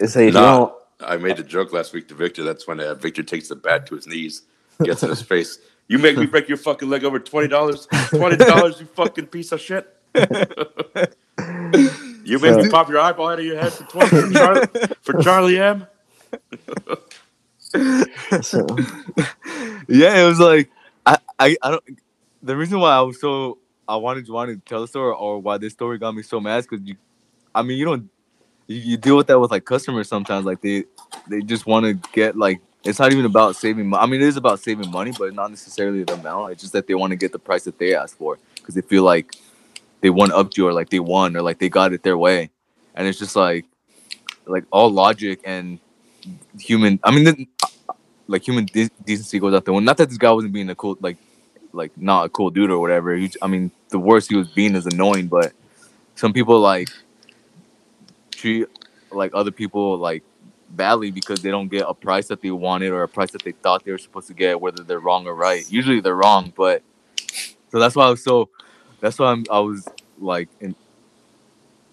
it's 0.00 0.16
like, 0.16 0.26
you 0.26 0.32
Nah. 0.32 0.58
don't- 0.58 0.72
I 1.00 1.16
made 1.16 1.36
the 1.36 1.42
joke 1.42 1.72
last 1.72 1.92
week 1.92 2.08
to 2.08 2.14
Victor. 2.14 2.44
That's 2.44 2.66
when 2.66 2.80
uh, 2.80 2.94
Victor 2.94 3.22
takes 3.22 3.48
the 3.48 3.56
bat 3.56 3.86
to 3.88 3.96
his 3.96 4.06
knees, 4.06 4.42
gets 4.82 5.02
in 5.02 5.10
his 5.10 5.20
face. 5.22 5.58
You 5.88 5.98
make 5.98 6.16
me 6.16 6.24
break 6.24 6.48
your 6.48 6.56
fucking 6.56 6.88
leg 6.88 7.04
over 7.04 7.18
twenty 7.18 7.48
dollars. 7.48 7.86
Twenty 8.08 8.36
dollars, 8.36 8.80
you 8.80 8.86
fucking 8.86 9.26
piece 9.26 9.52
of 9.52 9.60
shit. 9.60 9.86
you 10.14 12.38
made 12.38 12.56
me 12.56 12.70
pop 12.70 12.88
your 12.88 13.00
eyeball 13.00 13.28
out 13.28 13.38
of 13.40 13.44
your 13.44 13.60
head 13.60 13.72
for 13.72 13.84
twenty 13.84 14.08
for 14.08 14.32
Charlie, 14.32 14.66
for 15.02 15.22
Charlie 15.22 15.58
M. 15.58 15.86
so, 18.42 18.66
yeah, 19.88 20.22
it 20.22 20.26
was 20.28 20.40
like 20.40 20.70
I, 21.06 21.18
I, 21.38 21.56
I 21.62 21.70
don't. 21.72 21.84
The 22.42 22.56
reason 22.56 22.80
why 22.80 22.92
I 22.92 23.00
was 23.00 23.20
so 23.20 23.58
I 23.88 23.96
wanted 23.96 24.28
wanted 24.28 24.64
to 24.64 24.68
tell 24.68 24.80
the 24.82 24.88
story 24.88 25.14
or 25.18 25.38
why 25.40 25.58
this 25.58 25.72
story 25.72 25.98
got 25.98 26.14
me 26.14 26.22
so 26.22 26.40
mad 26.40 26.66
because 26.68 26.86
you, 26.86 26.96
I 27.54 27.62
mean, 27.62 27.78
you 27.78 27.84
don't 27.84 28.10
you, 28.66 28.76
you 28.78 28.96
deal 28.96 29.16
with 29.16 29.26
that 29.28 29.38
with 29.38 29.50
like 29.50 29.64
customers 29.64 30.08
sometimes. 30.08 30.46
Like 30.46 30.60
they 30.60 30.84
they 31.28 31.40
just 31.42 31.66
want 31.66 31.86
to 31.86 32.10
get 32.12 32.36
like 32.36 32.60
it's 32.84 32.98
not 32.98 33.12
even 33.12 33.24
about 33.24 33.56
saving. 33.56 33.88
Mo- 33.88 33.98
I 33.98 34.06
mean, 34.06 34.20
it 34.20 34.28
is 34.28 34.36
about 34.36 34.60
saving 34.60 34.90
money, 34.90 35.12
but 35.18 35.34
not 35.34 35.50
necessarily 35.50 36.04
the 36.04 36.14
amount. 36.14 36.52
It's 36.52 36.62
just 36.62 36.72
that 36.74 36.86
they 36.86 36.94
want 36.94 37.10
to 37.12 37.16
get 37.16 37.32
the 37.32 37.38
price 37.38 37.64
that 37.64 37.78
they 37.78 37.94
asked 37.94 38.16
for 38.18 38.38
because 38.56 38.74
they 38.74 38.82
feel 38.82 39.02
like 39.04 39.34
they 40.00 40.10
won 40.10 40.32
up 40.32 40.50
to 40.52 40.62
you 40.62 40.68
or 40.68 40.72
like 40.72 40.90
they 40.90 41.00
won 41.00 41.36
or 41.36 41.42
like 41.42 41.58
they 41.58 41.68
got 41.68 41.92
it 41.92 42.02
their 42.02 42.18
way, 42.18 42.50
and 42.94 43.06
it's 43.06 43.18
just 43.18 43.36
like 43.36 43.66
like 44.46 44.64
all 44.70 44.90
logic 44.90 45.40
and 45.44 45.78
human. 46.58 47.00
I 47.02 47.10
mean, 47.10 47.48
like 48.26 48.46
human 48.46 48.66
de- 48.66 48.90
decency 49.04 49.38
goes 49.38 49.54
out 49.54 49.64
the 49.64 49.72
window. 49.72 49.86
Not 49.86 49.96
that 49.98 50.08
this 50.08 50.18
guy 50.18 50.30
wasn't 50.32 50.52
being 50.52 50.70
a 50.70 50.74
cool 50.74 50.96
like 51.00 51.16
like 51.72 51.96
not 51.96 52.26
a 52.26 52.28
cool 52.28 52.50
dude 52.50 52.70
or 52.70 52.78
whatever. 52.78 53.14
He, 53.16 53.30
I 53.42 53.46
mean, 53.46 53.70
the 53.88 53.98
worst 53.98 54.30
he 54.30 54.36
was 54.36 54.48
being 54.48 54.74
is 54.74 54.86
annoying, 54.86 55.26
but 55.26 55.52
some 56.14 56.32
people 56.32 56.60
like 56.60 56.88
treat 58.30 58.66
like 59.10 59.32
other 59.34 59.50
people 59.50 59.98
like 59.98 60.22
badly 60.70 61.10
because 61.10 61.40
they 61.40 61.50
don't 61.50 61.68
get 61.68 61.84
a 61.86 61.94
price 61.94 62.28
that 62.28 62.40
they 62.42 62.50
wanted 62.50 62.90
or 62.90 63.02
a 63.02 63.08
price 63.08 63.30
that 63.32 63.42
they 63.42 63.52
thought 63.52 63.84
they 63.84 63.92
were 63.92 63.98
supposed 63.98 64.28
to 64.28 64.34
get, 64.34 64.60
whether 64.60 64.82
they're 64.82 65.00
wrong 65.00 65.26
or 65.26 65.34
right. 65.34 65.70
Usually 65.70 66.00
they're 66.00 66.16
wrong, 66.16 66.52
but 66.56 66.82
so 67.70 67.78
that's 67.78 67.96
why 67.96 68.06
I 68.06 68.10
was 68.10 68.22
so. 68.22 68.48
That's 69.00 69.18
why 69.18 69.32
I'm, 69.32 69.44
I 69.50 69.58
was 69.58 69.86
like 70.18 70.48
in, 70.60 70.74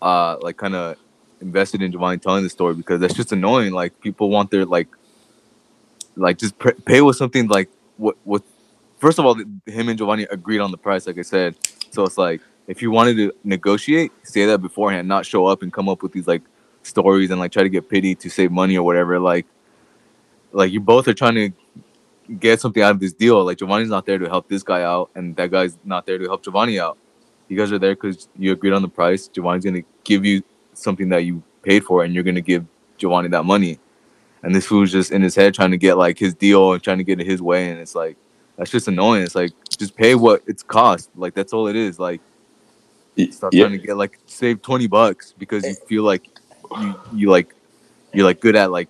uh, 0.01 0.37
like 0.41 0.55
kind 0.55 0.75
of 0.75 0.95
invested 1.41 1.81
in 1.81 1.91
Giovanni 1.91 2.19
telling 2.19 2.43
the 2.43 2.49
story 2.49 2.75
because 2.75 3.01
that's 3.01 3.15
just 3.15 3.31
annoying. 3.31 3.73
Like 3.73 3.99
people 3.99 4.29
want 4.29 4.51
their 4.51 4.65
like, 4.65 4.87
like 6.15 6.37
just 6.37 6.57
pr- 6.59 6.71
pay 6.85 7.01
with 7.01 7.15
something 7.17 7.47
like 7.47 7.69
what 7.97 8.17
what. 8.23 8.43
First 8.97 9.17
of 9.17 9.25
all, 9.25 9.33
him 9.33 9.89
and 9.89 9.97
Giovanni 9.97 10.27
agreed 10.29 10.59
on 10.59 10.69
the 10.69 10.77
price, 10.77 11.07
like 11.07 11.17
I 11.17 11.23
said. 11.23 11.55
So 11.89 12.03
it's 12.03 12.19
like 12.19 12.41
if 12.67 12.81
you 12.81 12.91
wanted 12.91 13.17
to 13.17 13.33
negotiate, 13.43 14.11
say 14.23 14.45
that 14.45 14.59
beforehand, 14.59 15.07
not 15.07 15.25
show 15.25 15.47
up 15.47 15.63
and 15.63 15.73
come 15.73 15.89
up 15.89 16.03
with 16.03 16.11
these 16.11 16.27
like 16.27 16.43
stories 16.83 17.31
and 17.31 17.39
like 17.39 17.51
try 17.51 17.63
to 17.63 17.69
get 17.69 17.89
pity 17.89 18.15
to 18.15 18.29
save 18.29 18.51
money 18.51 18.77
or 18.77 18.83
whatever. 18.83 19.19
Like, 19.19 19.45
like 20.51 20.71
you 20.71 20.79
both 20.79 21.07
are 21.07 21.13
trying 21.13 21.35
to 21.35 21.51
get 22.39 22.61
something 22.61 22.81
out 22.81 22.91
of 22.91 22.99
this 22.99 23.13
deal. 23.13 23.43
Like 23.43 23.57
Giovanni's 23.57 23.89
not 23.89 24.05
there 24.05 24.17
to 24.17 24.29
help 24.29 24.47
this 24.47 24.63
guy 24.63 24.83
out, 24.83 25.09
and 25.15 25.35
that 25.35 25.51
guy's 25.51 25.77
not 25.83 26.05
there 26.05 26.17
to 26.17 26.25
help 26.25 26.43
Giovanni 26.43 26.79
out. 26.79 26.97
You 27.47 27.57
guys 27.57 27.71
are 27.71 27.79
there 27.79 27.95
because 27.95 28.29
you 28.37 28.51
agreed 28.51 28.73
on 28.73 28.81
the 28.81 28.89
price. 28.89 29.27
Giovanni's 29.27 29.65
gonna 29.65 29.83
give 30.03 30.23
you 30.23 30.43
something 30.73 31.09
that 31.09 31.25
you 31.25 31.43
paid 31.63 31.83
for, 31.83 32.03
and 32.03 32.13
you're 32.13 32.23
gonna 32.23 32.41
give 32.41 32.65
Giovanni 32.97 33.29
that 33.29 33.43
money. 33.43 33.79
And 34.43 34.55
this 34.55 34.65
fool's 34.65 34.91
just 34.91 35.11
in 35.11 35.21
his 35.21 35.35
head 35.35 35.53
trying 35.53 35.71
to 35.71 35.77
get 35.77 35.97
like 35.97 36.17
his 36.17 36.33
deal 36.33 36.73
and 36.73 36.81
trying 36.81 36.97
to 36.97 37.03
get 37.03 37.19
it 37.19 37.27
his 37.27 37.41
way, 37.41 37.69
and 37.69 37.79
it's 37.79 37.95
like 37.95 38.17
that's 38.57 38.71
just 38.71 38.87
annoying. 38.87 39.23
It's 39.23 39.35
like 39.35 39.51
just 39.77 39.95
pay 39.95 40.15
what 40.15 40.41
it's 40.47 40.63
cost. 40.63 41.09
Like 41.15 41.33
that's 41.33 41.53
all 41.53 41.67
it 41.67 41.75
is. 41.75 41.99
Like 41.99 42.21
stop 43.31 43.53
yeah, 43.53 43.65
trying 43.65 43.79
to 43.79 43.85
get 43.85 43.97
like 43.97 44.19
save 44.25 44.61
twenty 44.61 44.87
bucks 44.87 45.33
because 45.37 45.63
you 45.63 45.71
eh. 45.71 45.87
feel 45.87 46.03
like 46.03 46.27
you 46.79 46.99
you 47.13 47.29
like 47.29 47.53
you're 48.13 48.25
like 48.25 48.39
good 48.39 48.55
at 48.55 48.71
like 48.71 48.89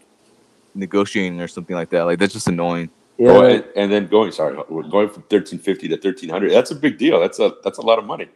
negotiating 0.74 1.42
or 1.42 1.48
something 1.48 1.76
like 1.76 1.90
that. 1.90 2.04
Like 2.04 2.20
that's 2.20 2.34
just 2.34 2.48
annoying. 2.48 2.90
Yeah, 3.18 3.32
Oh, 3.32 3.42
and, 3.44 3.64
and 3.76 3.92
then 3.92 4.08
going 4.08 4.32
sorry, 4.32 4.58
we're 4.70 4.84
going 4.84 5.10
from 5.10 5.24
thirteen 5.24 5.60
fifty 5.60 5.88
to 5.90 5.98
thirteen 5.98 6.30
hundred. 6.30 6.52
That's 6.52 6.72
a 6.72 6.76
big 6.76 6.98
deal. 6.98 7.20
That's 7.20 7.40
a 7.40 7.56
that's 7.64 7.78
a 7.78 7.82
lot 7.82 8.00
of 8.00 8.06
money. 8.06 8.28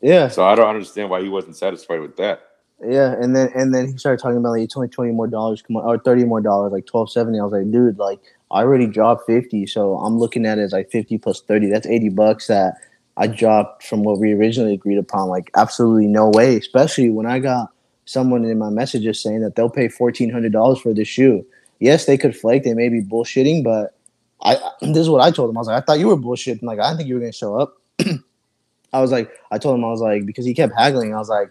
yeah, 0.00 0.28
So 0.28 0.44
I 0.44 0.54
don't 0.54 0.68
understand 0.68 1.10
why 1.10 1.22
he 1.22 1.28
wasn't 1.28 1.56
satisfied 1.56 2.00
with 2.00 2.16
that. 2.16 2.51
Yeah. 2.84 3.12
And 3.12 3.34
then 3.34 3.50
and 3.54 3.74
then 3.74 3.88
he 3.92 3.98
started 3.98 4.20
talking 4.22 4.38
about 4.38 4.50
like 4.50 4.62
it's 4.62 4.76
only 4.76 4.88
twenty 4.88 5.12
more 5.12 5.26
dollars, 5.26 5.62
come 5.62 5.76
on, 5.76 5.84
or 5.84 5.98
thirty 5.98 6.24
more 6.24 6.40
dollars, 6.40 6.72
like 6.72 6.86
twelve 6.86 7.10
seventy. 7.10 7.38
I 7.38 7.44
was 7.44 7.52
like, 7.52 7.70
dude, 7.70 7.98
like 7.98 8.20
I 8.50 8.60
already 8.60 8.86
dropped 8.86 9.26
fifty, 9.26 9.66
so 9.66 9.96
I'm 9.98 10.18
looking 10.18 10.46
at 10.46 10.58
it 10.58 10.62
as 10.62 10.72
like 10.72 10.90
fifty 10.90 11.18
plus 11.18 11.40
thirty. 11.40 11.68
That's 11.68 11.86
eighty 11.86 12.08
bucks 12.08 12.46
that 12.46 12.74
I 13.16 13.26
dropped 13.26 13.84
from 13.84 14.02
what 14.02 14.18
we 14.18 14.32
originally 14.32 14.74
agreed 14.74 14.98
upon. 14.98 15.28
Like 15.28 15.50
absolutely 15.56 16.06
no 16.06 16.30
way, 16.30 16.56
especially 16.56 17.10
when 17.10 17.26
I 17.26 17.38
got 17.38 17.70
someone 18.04 18.44
in 18.44 18.58
my 18.58 18.70
messages 18.70 19.22
saying 19.22 19.40
that 19.42 19.54
they'll 19.56 19.70
pay 19.70 19.88
fourteen 19.88 20.30
hundred 20.30 20.52
dollars 20.52 20.80
for 20.80 20.92
this 20.92 21.08
shoe. 21.08 21.44
Yes, 21.78 22.06
they 22.06 22.16
could 22.16 22.36
flake, 22.36 22.62
they 22.62 22.74
may 22.74 22.88
be 22.88 23.02
bullshitting, 23.02 23.64
but 23.64 23.94
I 24.42 24.56
this 24.80 24.98
is 24.98 25.10
what 25.10 25.20
I 25.20 25.30
told 25.30 25.50
him. 25.50 25.56
I 25.56 25.60
was 25.60 25.68
like, 25.68 25.82
I 25.82 25.84
thought 25.84 25.98
you 25.98 26.08
were 26.08 26.16
bullshitting. 26.16 26.62
Like 26.62 26.78
I 26.78 26.88
didn't 26.88 26.98
think 26.98 27.08
you 27.08 27.14
were 27.14 27.20
gonna 27.20 27.32
show 27.32 27.56
up. 27.58 27.76
I 28.92 29.00
was 29.00 29.10
like, 29.10 29.30
I 29.50 29.58
told 29.58 29.78
him 29.78 29.84
I 29.84 29.88
was 29.88 30.00
like 30.00 30.26
because 30.26 30.44
he 30.44 30.54
kept 30.54 30.74
haggling. 30.76 31.14
I 31.14 31.18
was 31.18 31.28
like, 31.28 31.50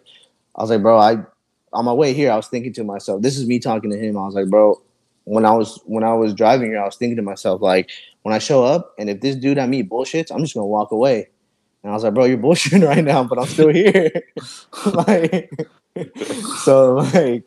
I 0.55 0.61
was 0.61 0.69
like, 0.69 0.81
bro, 0.81 0.97
I 0.97 1.17
on 1.73 1.85
my 1.85 1.93
way 1.93 2.13
here, 2.13 2.31
I 2.31 2.35
was 2.35 2.47
thinking 2.47 2.73
to 2.73 2.83
myself, 2.83 3.21
this 3.21 3.37
is 3.37 3.47
me 3.47 3.59
talking 3.59 3.91
to 3.91 3.97
him. 3.97 4.17
I 4.17 4.25
was 4.25 4.35
like, 4.35 4.49
bro, 4.49 4.81
when 5.23 5.45
I 5.45 5.51
was 5.51 5.79
when 5.85 6.03
I 6.03 6.13
was 6.13 6.33
driving 6.33 6.71
here, 6.71 6.81
I 6.81 6.85
was 6.85 6.95
thinking 6.97 7.17
to 7.17 7.21
myself, 7.21 7.61
like, 7.61 7.89
when 8.23 8.33
I 8.33 8.39
show 8.39 8.63
up 8.63 8.93
and 8.99 9.09
if 9.09 9.21
this 9.21 9.35
dude 9.35 9.57
I 9.57 9.67
meet 9.67 9.89
bullshits, 9.89 10.31
I'm 10.31 10.39
just 10.39 10.53
gonna 10.53 10.65
walk 10.65 10.91
away. 10.91 11.29
And 11.83 11.91
I 11.91 11.95
was 11.95 12.03
like, 12.03 12.13
bro, 12.13 12.25
you're 12.25 12.37
bullshitting 12.45 12.87
right 12.87 13.03
now, 13.03 13.23
but 13.23 13.39
I'm 13.39 13.47
still 13.47 13.69
here. 13.69 14.11
like, 14.93 15.51
so 16.63 16.95
like, 16.95 17.43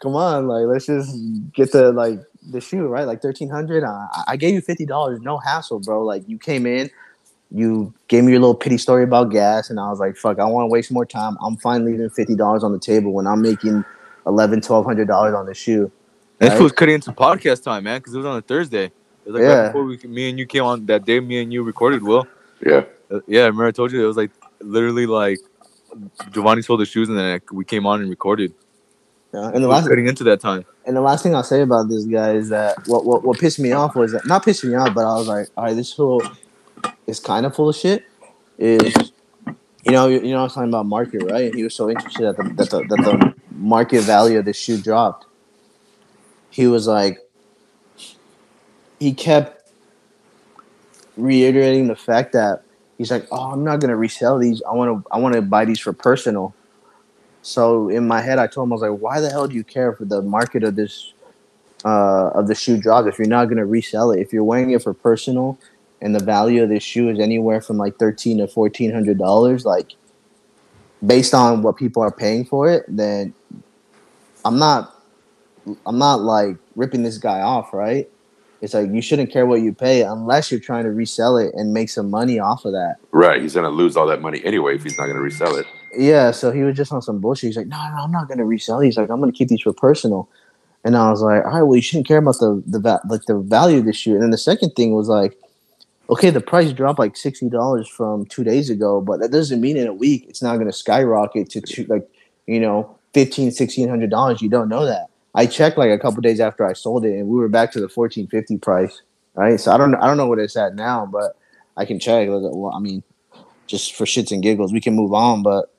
come 0.00 0.16
on, 0.16 0.48
like, 0.48 0.66
let's 0.66 0.86
just 0.86 1.16
get 1.52 1.72
the 1.72 1.92
like 1.92 2.20
the 2.50 2.60
shoe 2.60 2.86
right, 2.86 3.06
like 3.06 3.20
thirteen 3.20 3.50
hundred. 3.50 3.84
I, 3.84 4.24
I 4.28 4.36
gave 4.36 4.54
you 4.54 4.60
fifty 4.60 4.86
dollars, 4.86 5.20
no 5.20 5.38
hassle, 5.38 5.80
bro. 5.80 6.04
Like, 6.04 6.28
you 6.28 6.38
came 6.38 6.66
in, 6.66 6.90
you 7.50 7.92
gave 8.08 8.24
me 8.24 8.32
your 8.32 8.40
little 8.40 8.54
pity 8.54 8.76
story 8.78 9.04
about 9.04 9.30
gas, 9.30 9.70
and 9.70 9.80
I 9.80 9.88
was 9.90 9.98
like, 9.98 10.16
fuck, 10.16 10.38
I 10.38 10.44
want 10.44 10.68
to 10.68 10.72
waste 10.72 10.92
more 10.92 11.06
time. 11.06 11.36
I'm 11.42 11.56
fine 11.56 11.84
leaving 11.84 12.08
fifty 12.10 12.34
dollars 12.34 12.62
on 12.62 12.72
the 12.72 12.78
table 12.78 13.12
when 13.12 13.26
I'm 13.26 13.40
making 13.40 13.84
eleven, 14.26 14.60
twelve 14.60 14.84
hundred 14.84 15.08
dollars 15.08 15.34
on 15.34 15.46
the 15.46 15.54
shoe. 15.54 15.90
And 16.40 16.48
Right. 16.50 16.54
This 16.54 16.62
was 16.62 16.72
cutting 16.72 16.94
into 16.96 17.10
podcast 17.12 17.62
time, 17.64 17.84
man, 17.84 18.00
because 18.00 18.14
it 18.14 18.18
was 18.18 18.26
on 18.26 18.36
a 18.36 18.42
Thursday. 18.42 18.84
It 18.84 18.92
was 19.24 19.34
like 19.34 19.42
Yeah. 19.42 19.48
right 19.54 19.66
before 19.68 19.84
we, 19.84 19.96
me 20.08 20.30
and 20.30 20.38
you 20.38 20.46
came 20.46 20.62
on 20.64 20.86
that 20.86 21.04
day. 21.04 21.20
Me 21.20 21.42
and 21.42 21.52
you 21.52 21.62
recorded. 21.62 22.02
Will, 22.02 22.26
Yeah. 22.64 22.84
Uh, 23.10 23.20
yeah, 23.26 23.42
remember 23.42 23.66
I 23.66 23.70
told 23.72 23.90
you 23.92 24.04
it 24.04 24.06
was 24.06 24.16
like 24.18 24.30
literally 24.60 25.06
like 25.06 25.38
Giovanni 26.30 26.62
sold 26.62 26.80
the 26.80 26.86
shoes, 26.86 27.08
and 27.08 27.16
then 27.18 27.32
like, 27.32 27.50
we 27.52 27.64
came 27.64 27.86
on 27.86 28.00
and 28.02 28.10
recorded. 28.10 28.52
Yeah, 29.32 29.50
and 29.52 29.62
the 29.64 29.68
last 29.68 29.88
cutting 29.88 30.06
into 30.06 30.24
that 30.24 30.40
time. 30.40 30.64
and 30.86 30.96
the 30.96 31.00
last 31.02 31.22
thing 31.22 31.34
I'll 31.34 31.42
say 31.42 31.60
about 31.62 31.88
this 31.88 32.04
guy 32.04 32.32
is 32.34 32.48
that 32.50 32.76
what 32.86 33.04
what, 33.04 33.24
what 33.24 33.38
pissed 33.38 33.58
me 33.58 33.72
off 33.72 33.94
was 33.96 34.12
that 34.12 34.26
not 34.26 34.44
pissed 34.44 34.64
me 34.64 34.74
off, 34.74 34.94
but 34.94 35.04
I 35.04 35.14
was 35.18 35.28
like, 35.28 35.48
all 35.56 35.64
right, 35.64 35.74
this 35.76 35.92
fool 35.92 36.22
is 37.06 37.20
kind 37.20 37.46
of 37.46 37.54
full 37.54 37.68
of 37.68 37.76
shit. 37.76 38.04
Is 38.58 39.12
you 39.84 39.92
know 39.92 40.08
you, 40.08 40.20
know 40.20 40.40
I 40.40 40.42
was 40.44 40.54
talking 40.54 40.68
about 40.68 40.86
market 40.86 41.22
right? 41.24 41.46
And 41.46 41.54
he 41.54 41.62
was 41.62 41.74
so 41.74 41.90
interested 41.90 42.24
that 42.24 42.36
the 42.36 42.42
that 42.54 42.70
the, 42.70 42.78
that 42.84 43.04
the 43.04 43.34
market 43.52 44.02
value 44.02 44.38
of 44.38 44.44
the 44.44 44.52
shoe 44.52 44.80
dropped. 44.80 45.26
He 46.50 46.66
was 46.66 46.86
like, 46.88 47.18
he 48.98 49.12
kept 49.12 49.70
reiterating 51.16 51.88
the 51.88 51.96
fact 51.96 52.32
that 52.32 52.62
he's 52.96 53.10
like, 53.10 53.26
oh, 53.30 53.52
I'm 53.52 53.64
not 53.64 53.80
gonna 53.80 53.96
resell 53.96 54.38
these. 54.38 54.62
I 54.68 54.72
want 54.72 55.04
to 55.04 55.10
I 55.10 55.18
want 55.18 55.34
to 55.34 55.42
buy 55.42 55.64
these 55.64 55.80
for 55.80 55.92
personal. 55.92 56.54
So 57.42 57.88
in 57.88 58.06
my 58.06 58.20
head, 58.20 58.38
I 58.38 58.46
told 58.46 58.68
him 58.68 58.72
I 58.72 58.74
was 58.74 58.82
like, 58.82 59.00
"Why 59.00 59.20
the 59.20 59.30
hell 59.30 59.46
do 59.46 59.54
you 59.54 59.64
care 59.64 59.92
for 59.94 60.04
the 60.04 60.20
market 60.22 60.64
of 60.64 60.76
this 60.76 61.12
uh, 61.84 62.28
of 62.34 62.48
the 62.48 62.54
shoe 62.54 62.78
drop 62.78 63.06
if 63.06 63.18
you're 63.18 63.28
not 63.28 63.46
going 63.46 63.58
to 63.58 63.64
resell 63.64 64.10
it? 64.10 64.20
If 64.20 64.32
you're 64.32 64.44
wearing 64.44 64.70
it 64.72 64.82
for 64.82 64.92
personal, 64.92 65.58
and 66.00 66.14
the 66.14 66.22
value 66.22 66.62
of 66.62 66.68
this 66.68 66.82
shoe 66.82 67.08
is 67.08 67.18
anywhere 67.18 67.60
from 67.60 67.76
like 67.76 67.98
thirteen 67.98 68.38
to 68.38 68.48
fourteen 68.48 68.92
hundred 68.92 69.18
dollars, 69.18 69.64
like 69.64 69.92
based 71.04 71.34
on 71.34 71.62
what 71.62 71.76
people 71.76 72.02
are 72.02 72.10
paying 72.10 72.44
for 72.44 72.70
it, 72.70 72.84
then 72.88 73.34
I'm 74.44 74.58
not 74.58 74.94
I'm 75.86 75.98
not 75.98 76.20
like 76.20 76.56
ripping 76.76 77.02
this 77.02 77.18
guy 77.18 77.40
off, 77.40 77.72
right? 77.72 78.08
It's 78.60 78.74
like 78.74 78.90
you 78.90 79.00
shouldn't 79.00 79.30
care 79.30 79.46
what 79.46 79.60
you 79.60 79.72
pay 79.72 80.02
unless 80.02 80.50
you're 80.50 80.60
trying 80.60 80.84
to 80.84 80.90
resell 80.90 81.36
it 81.36 81.54
and 81.54 81.72
make 81.72 81.90
some 81.90 82.10
money 82.10 82.40
off 82.40 82.64
of 82.64 82.72
that. 82.72 82.96
Right. 83.12 83.40
He's 83.40 83.54
gonna 83.54 83.68
lose 83.68 83.96
all 83.96 84.06
that 84.06 84.20
money 84.20 84.40
anyway 84.44 84.74
if 84.74 84.82
he's 84.82 84.98
not 84.98 85.06
gonna 85.06 85.20
resell 85.20 85.56
it. 85.56 85.66
Yeah, 85.96 86.32
so 86.32 86.50
he 86.50 86.62
was 86.62 86.76
just 86.76 86.92
on 86.92 87.00
some 87.00 87.18
bullshit. 87.18 87.48
He's 87.48 87.56
like, 87.56 87.66
no, 87.66 87.76
no, 87.76 88.02
I'm 88.02 88.10
not 88.10 88.28
gonna 88.28 88.44
resell. 88.44 88.80
these. 88.80 88.96
like, 88.96 89.10
I'm 89.10 89.20
gonna 89.20 89.32
keep 89.32 89.48
these 89.48 89.62
for 89.62 89.72
personal. 89.72 90.28
And 90.84 90.96
I 90.96 91.10
was 91.10 91.22
like, 91.22 91.44
all 91.44 91.52
right, 91.52 91.62
well, 91.62 91.76
you 91.76 91.82
shouldn't 91.82 92.06
care 92.06 92.18
about 92.18 92.38
the 92.38 92.62
the 92.66 93.00
like 93.08 93.24
the 93.26 93.38
value 93.38 93.78
of 93.78 93.84
the 93.84 93.92
shoe. 93.92 94.14
And 94.14 94.22
then 94.22 94.30
the 94.30 94.38
second 94.38 94.70
thing 94.70 94.92
was 94.92 95.08
like, 95.08 95.36
okay, 96.10 96.30
the 96.30 96.40
price 96.40 96.72
dropped 96.72 96.98
like 96.98 97.16
sixty 97.16 97.48
dollars 97.48 97.88
from 97.88 98.26
two 98.26 98.44
days 98.44 98.70
ago, 98.70 99.00
but 99.00 99.20
that 99.20 99.30
doesn't 99.30 99.60
mean 99.60 99.76
in 99.76 99.86
a 99.86 99.94
week 99.94 100.26
it's 100.28 100.42
not 100.42 100.56
gonna 100.58 100.72
skyrocket 100.72 101.50
to 101.50 101.60
two, 101.60 101.84
like 101.84 102.08
you 102.46 102.60
know 102.60 102.98
fifteen, 103.14 103.50
sixteen 103.50 103.88
hundred 103.88 104.10
dollars. 104.10 104.42
You 104.42 104.48
don't 104.48 104.68
know 104.68 104.84
that. 104.84 105.08
I 105.34 105.46
checked 105.46 105.78
like 105.78 105.90
a 105.90 105.98
couple 105.98 106.20
days 106.20 106.40
after 106.40 106.66
I 106.66 106.72
sold 106.72 107.04
it, 107.04 107.18
and 107.18 107.28
we 107.28 107.38
were 107.38 107.48
back 107.48 107.72
to 107.72 107.80
the 107.80 107.88
fourteen 107.88 108.26
fifty 108.26 108.58
price. 108.58 109.02
Right, 109.34 109.60
so 109.60 109.72
I 109.72 109.76
don't 109.76 109.94
I 109.96 110.06
don't 110.06 110.16
know 110.16 110.26
what 110.26 110.38
it's 110.38 110.56
at 110.56 110.74
now, 110.74 111.06
but 111.06 111.36
I 111.76 111.84
can 111.84 112.00
check. 112.00 112.28
Well, 112.28 112.72
I 112.74 112.80
mean, 112.80 113.02
just 113.66 113.94
for 113.94 114.04
shits 114.04 114.32
and 114.32 114.42
giggles, 114.42 114.72
we 114.72 114.80
can 114.80 114.94
move 114.94 115.14
on, 115.14 115.42
but. 115.42 115.70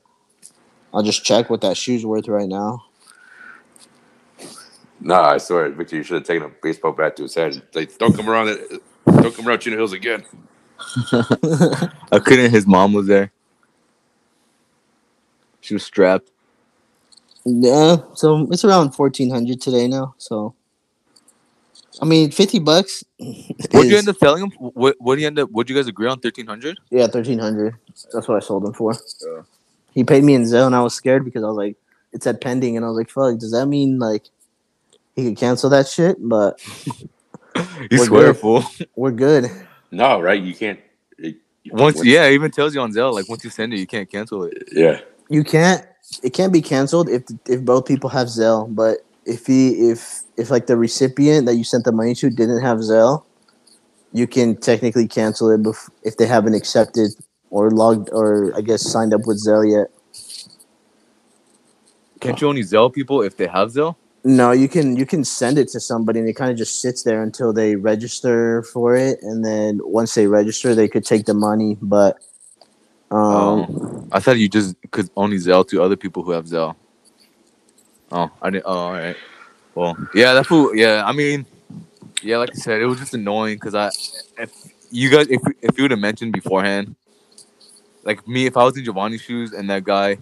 I'll 0.92 1.04
just 1.04 1.24
check 1.24 1.48
what 1.50 1.60
that 1.60 1.76
shoe's 1.76 2.04
worth 2.04 2.26
right 2.26 2.48
now. 2.48 2.84
Nah, 5.00 5.30
I 5.30 5.38
swear, 5.38 5.70
Victor, 5.70 5.96
you 5.96 6.02
should 6.02 6.16
have 6.16 6.24
taken 6.24 6.42
a 6.42 6.52
baseball 6.62 6.92
bat 6.92 7.16
to 7.16 7.22
his 7.22 7.34
head. 7.34 7.62
Like, 7.74 7.96
don't 7.98 8.14
come 8.14 8.28
around 8.28 8.48
it. 8.48 8.82
Don't 9.06 9.34
come 9.34 9.46
around 9.48 9.60
Chino 9.60 9.76
Hills 9.76 9.92
again. 9.92 10.24
I 12.12 12.18
couldn't. 12.24 12.50
His 12.50 12.66
mom 12.66 12.92
was 12.92 13.06
there. 13.06 13.32
She 15.60 15.74
was 15.74 15.84
strapped. 15.84 16.30
yeah, 17.44 17.96
so 18.14 18.48
it's 18.50 18.64
around 18.64 18.92
fourteen 18.92 19.30
hundred 19.30 19.60
today 19.60 19.86
now. 19.88 20.14
So, 20.18 20.54
I 22.00 22.06
mean, 22.06 22.30
fifty 22.30 22.58
bucks. 22.58 23.04
What'd 23.18 23.90
you 23.90 23.98
end 23.98 24.08
up 24.08 24.16
selling 24.16 24.44
him? 24.44 24.50
What 24.58 24.96
What 24.98 25.16
do 25.16 25.20
you 25.20 25.26
end 25.26 25.38
up? 25.38 25.50
What'd 25.50 25.68
you 25.70 25.76
guys 25.76 25.86
agree 25.86 26.08
on? 26.08 26.20
Thirteen 26.20 26.46
hundred. 26.46 26.78
Yeah, 26.90 27.06
thirteen 27.08 27.38
hundred. 27.38 27.76
That's 28.12 28.26
what 28.26 28.36
I 28.36 28.40
sold 28.40 28.64
him 28.64 28.72
for. 28.72 28.94
Yeah. 29.22 29.42
He 29.92 30.04
paid 30.04 30.24
me 30.24 30.34
in 30.34 30.42
Zelle, 30.44 30.66
and 30.66 30.76
I 30.76 30.82
was 30.82 30.94
scared 30.94 31.24
because 31.24 31.42
I 31.42 31.48
was 31.48 31.56
like, 31.56 31.76
it 32.12 32.22
said 32.22 32.40
pending, 32.40 32.76
and 32.76 32.84
I 32.84 32.88
was 32.88 32.96
like, 32.96 33.10
fuck, 33.10 33.38
does 33.38 33.52
that 33.52 33.66
mean 33.66 33.98
like 33.98 34.24
he 35.14 35.24
could 35.24 35.36
cancel 35.36 35.68
that 35.70 35.88
shit? 35.88 36.16
But 36.20 36.60
You 37.56 37.98
We're 37.98 38.04
swear, 38.06 38.32
good. 38.32 38.36
fool. 38.36 38.64
We're 38.96 39.10
good. 39.10 39.50
No, 39.90 40.20
right? 40.20 40.40
You 40.40 40.54
can't. 40.54 40.78
it- 41.18 41.36
Once, 41.72 42.04
yeah, 42.04 42.24
it 42.26 42.32
even 42.34 42.50
tells 42.50 42.74
you 42.74 42.80
on 42.80 42.92
Zelle, 42.92 43.12
like 43.12 43.28
once 43.28 43.44
you 43.44 43.50
send 43.50 43.72
it, 43.74 43.78
you 43.78 43.86
can't 43.86 44.08
cancel 44.10 44.44
it. 44.44 44.68
Yeah. 44.72 45.00
You 45.28 45.44
can't. 45.44 45.84
It 46.22 46.30
can't 46.30 46.52
be 46.52 46.62
canceled 46.62 47.08
if 47.08 47.22
if 47.46 47.64
both 47.64 47.86
people 47.86 48.10
have 48.10 48.28
Zelle. 48.28 48.72
But 48.74 48.98
if 49.26 49.46
he 49.46 49.90
if 49.90 50.22
if 50.36 50.50
like 50.50 50.66
the 50.66 50.76
recipient 50.76 51.46
that 51.46 51.54
you 51.54 51.64
sent 51.64 51.84
the 51.84 51.92
money 51.92 52.14
to 52.16 52.30
didn't 52.30 52.62
have 52.62 52.78
Zelle, 52.78 53.24
you 54.12 54.26
can 54.26 54.56
technically 54.56 55.06
cancel 55.06 55.50
it 55.50 55.62
bef- 55.62 55.90
if 56.02 56.16
they 56.16 56.26
haven't 56.26 56.54
accepted 56.54 57.10
or 57.50 57.70
logged 57.70 58.10
or 58.12 58.52
I 58.56 58.60
guess 58.60 58.82
signed 58.88 59.12
up 59.14 59.22
with 59.26 59.44
Zelle 59.44 59.70
yet. 59.70 59.88
Can't 62.20 62.40
you 62.40 62.48
only 62.48 62.62
Zelle 62.62 62.92
people 62.92 63.22
if 63.22 63.36
they 63.36 63.46
have 63.46 63.70
Zelle? 63.70 63.96
No, 64.22 64.52
you 64.52 64.68
can 64.68 64.96
you 64.96 65.06
can 65.06 65.24
send 65.24 65.56
it 65.56 65.68
to 65.68 65.80
somebody 65.80 66.20
and 66.20 66.28
it 66.28 66.34
kind 66.34 66.50
of 66.50 66.56
just 66.58 66.80
sits 66.82 67.02
there 67.04 67.22
until 67.22 67.52
they 67.52 67.76
register 67.76 68.62
for 68.64 68.94
it, 68.94 69.18
and 69.22 69.44
then 69.44 69.80
once 69.82 70.14
they 70.14 70.26
register, 70.26 70.74
they 70.74 70.88
could 70.88 71.06
take 71.06 71.24
the 71.24 71.34
money. 71.34 71.78
But 71.80 72.16
um, 73.10 73.66
Oh, 73.70 74.08
I 74.12 74.20
thought 74.20 74.38
you 74.38 74.48
just 74.48 74.76
could 74.90 75.08
only 75.16 75.38
Zelle 75.38 75.66
to 75.68 75.82
other 75.82 75.96
people 75.96 76.22
who 76.22 76.32
have 76.32 76.44
Zelle. 76.44 76.76
Oh, 78.12 78.30
I 78.42 78.50
didn't. 78.50 78.64
Oh, 78.66 78.72
all 78.72 78.92
right. 78.92 79.16
Well, 79.74 79.96
yeah, 80.14 80.34
that 80.34 80.46
fool. 80.46 80.74
Yeah, 80.74 81.04
I 81.06 81.12
mean, 81.12 81.46
yeah, 82.22 82.36
like 82.38 82.50
I 82.50 82.54
said, 82.54 82.82
it 82.82 82.86
was 82.86 82.98
just 82.98 83.14
annoying 83.14 83.56
because 83.56 83.74
I, 83.74 83.90
if 84.36 84.52
you 84.90 85.10
guys, 85.10 85.28
if 85.28 85.40
if 85.62 85.78
you 85.78 85.84
would 85.84 85.92
have 85.92 86.00
mentioned 86.00 86.32
beforehand, 86.32 86.94
like 88.04 88.26
me, 88.28 88.46
if 88.46 88.56
I 88.56 88.64
was 88.64 88.76
in 88.76 88.84
Giovanni's 88.84 89.22
shoes 89.22 89.52
and 89.52 89.70
that 89.70 89.84
guy, 89.84 90.18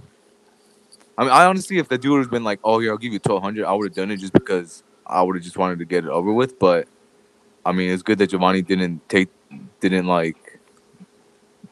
I 1.19 1.23
mean, 1.23 1.33
I 1.33 1.47
honestly, 1.47 1.79
if 1.79 1.89
the 1.89 1.99
dude 1.99 2.21
have 2.21 2.31
been 2.31 2.45
like, 2.45 2.61
"Oh, 2.63 2.79
here, 2.79 2.93
I'll 2.93 2.97
give 2.97 3.13
you 3.13 3.19
twelve 3.19 3.43
hundred, 3.43 3.67
I 3.67 3.73
would 3.73 3.89
have 3.89 3.95
done 3.95 4.13
it 4.13 4.19
just 4.19 4.33
because 4.33 4.85
I 5.05 5.21
would 5.21 5.35
have 5.35 5.45
just 5.45 5.59
wanted 5.59 5.81
to 5.81 5.85
get 5.85 6.05
it 6.05 6.11
over 6.11 6.33
with. 6.33 6.61
But 6.61 6.87
I 7.67 7.73
mean, 7.73 7.91
it's 7.91 8.05
good 8.05 8.19
that 8.19 8.29
Giovanni 8.29 8.63
didn't 8.63 9.07
take, 9.09 9.29
didn't 9.81 10.07
like 10.07 10.61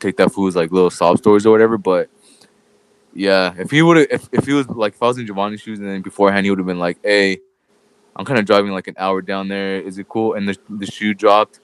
take 0.00 0.16
that 0.16 0.32
fool's 0.32 0.56
like 0.56 0.72
little 0.72 0.90
sob 0.90 1.18
stories 1.18 1.46
or 1.46 1.52
whatever. 1.52 1.78
But 1.78 2.10
yeah, 3.14 3.54
if 3.56 3.70
he 3.70 3.82
would 3.82 3.98
have, 3.98 4.06
if, 4.10 4.28
if 4.32 4.46
he 4.46 4.52
was 4.52 4.68
like, 4.68 4.94
if 4.94 5.02
I 5.02 5.06
was 5.06 5.18
in 5.18 5.26
Giovanni's 5.26 5.60
shoes 5.60 5.78
and 5.78 5.88
then 5.88 6.02
beforehand 6.02 6.44
he 6.44 6.50
would 6.50 6.58
have 6.58 6.66
been 6.66 6.80
like, 6.80 6.98
hey, 7.04 7.38
I'm 8.16 8.24
kind 8.24 8.40
of 8.40 8.46
driving 8.46 8.72
like 8.72 8.88
an 8.88 8.96
hour 8.98 9.22
down 9.22 9.46
there. 9.46 9.80
Is 9.80 9.96
it 9.98 10.08
cool? 10.08 10.34
And 10.34 10.48
the, 10.48 10.58
the 10.68 10.86
shoe 10.86 11.14
dropped. 11.14 11.60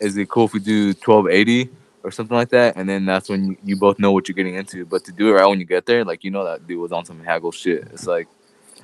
Is 0.00 0.16
it 0.16 0.28
cool 0.28 0.44
if 0.44 0.52
we 0.52 0.60
do 0.60 0.88
1280 0.88 1.70
or 2.04 2.12
something 2.12 2.36
like 2.36 2.50
that? 2.50 2.76
And 2.76 2.88
then 2.88 3.04
that's 3.04 3.28
when 3.28 3.46
you, 3.46 3.56
you 3.64 3.76
both 3.76 3.98
know 3.98 4.12
what 4.12 4.28
you're 4.28 4.36
getting 4.36 4.54
into. 4.54 4.86
But 4.86 5.04
to 5.06 5.12
do 5.12 5.30
it 5.30 5.32
right 5.32 5.46
when 5.46 5.58
you 5.58 5.66
get 5.66 5.86
there, 5.86 6.04
like, 6.04 6.22
you 6.22 6.30
know, 6.30 6.44
that 6.44 6.66
dude 6.68 6.78
was 6.78 6.92
on 6.92 7.04
some 7.04 7.18
haggle 7.24 7.50
shit. 7.50 7.88
It's 7.92 8.06
like, 8.06 8.28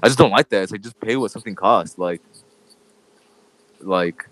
I 0.02 0.08
just 0.08 0.18
don't 0.18 0.32
like 0.32 0.48
that. 0.48 0.62
It's 0.64 0.72
like, 0.72 0.80
just 0.80 0.98
pay 1.00 1.16
what 1.16 1.30
something 1.30 1.54
costs. 1.54 1.98
Like, 1.98 2.22
like, 3.80 4.26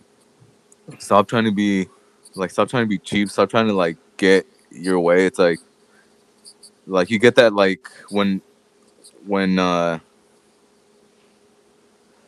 stop 0.99 1.29
trying 1.29 1.45
to 1.45 1.53
be 1.53 1.87
like 2.35 2.51
stop 2.51 2.69
trying 2.69 2.85
to 2.85 2.89
be 2.89 2.99
cheap 2.99 3.29
stop 3.29 3.51
trying 3.51 3.67
to 3.67 3.73
like 3.73 3.97
get 4.17 4.47
your 4.71 5.01
way 5.01 5.27
it's 5.27 5.39
like 5.39 5.59
like 6.87 7.11
you 7.11 7.19
get 7.19 7.35
that 7.35 7.53
like 7.53 7.89
when 8.11 8.41
when 9.27 9.59
uh 9.59 9.99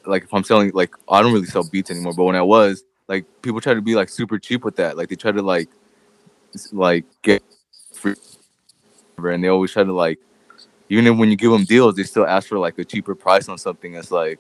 like 0.07 0.25
if 0.25 0.35
i'm 0.35 0.45
selling 0.45 0.71
like 0.75 0.95
i 1.09 1.23
don't 1.23 1.33
really 1.33 1.47
sell 1.47 1.65
beats 1.65 1.91
anymore 1.91 2.13
but 2.15 2.25
when 2.25 2.37
i 2.37 2.43
was 2.43 2.85
like 3.09 3.25
people 3.43 3.61
try 3.61 3.75
to 3.75 3.83
be 3.83 3.95
like 3.95 4.09
super 4.09 4.39
cheap 4.39 4.65
with 4.65 4.77
that 4.77 4.97
like 4.97 5.09
they 5.09 5.17
try 5.17 5.33
to 5.33 5.43
like 5.43 5.69
like 6.73 7.05
get 7.23 7.43
free 7.93 8.15
and 9.19 9.45
they 9.45 9.49
always 9.49 9.71
try 9.71 9.85
to 9.85 9.93
like 9.93 10.19
even 10.89 11.19
when 11.19 11.31
you 11.31 11.37
give 11.37 11.51
them 11.51 11.65
deals 11.65 11.95
they 11.95 12.03
still 12.03 12.27
ask 12.27 12.49
for 12.49 12.59
like 12.59 12.79
a 12.79 12.85
cheaper 12.85 13.15
price 13.15 13.49
on 13.49 13.59
something 13.59 13.95
it's 13.95 14.11
like 14.11 14.39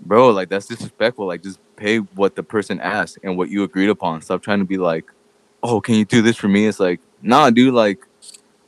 bro 0.00 0.30
like 0.30 0.48
that's 0.48 0.66
disrespectful 0.66 1.26
like 1.26 1.42
just 1.42 1.58
pay 1.78 1.98
what 1.98 2.34
the 2.34 2.42
person 2.42 2.80
asked 2.80 3.18
and 3.22 3.36
what 3.36 3.48
you 3.48 3.62
agreed 3.62 3.88
upon. 3.88 4.20
Stop 4.20 4.42
trying 4.42 4.58
to 4.58 4.64
be 4.64 4.76
like 4.76 5.10
oh 5.62 5.80
can 5.80 5.94
you 5.94 6.04
do 6.04 6.22
this 6.22 6.36
for 6.36 6.48
me? 6.48 6.66
It's 6.66 6.80
like 6.80 7.00
nah 7.22 7.50
dude 7.50 7.74
like 7.74 7.98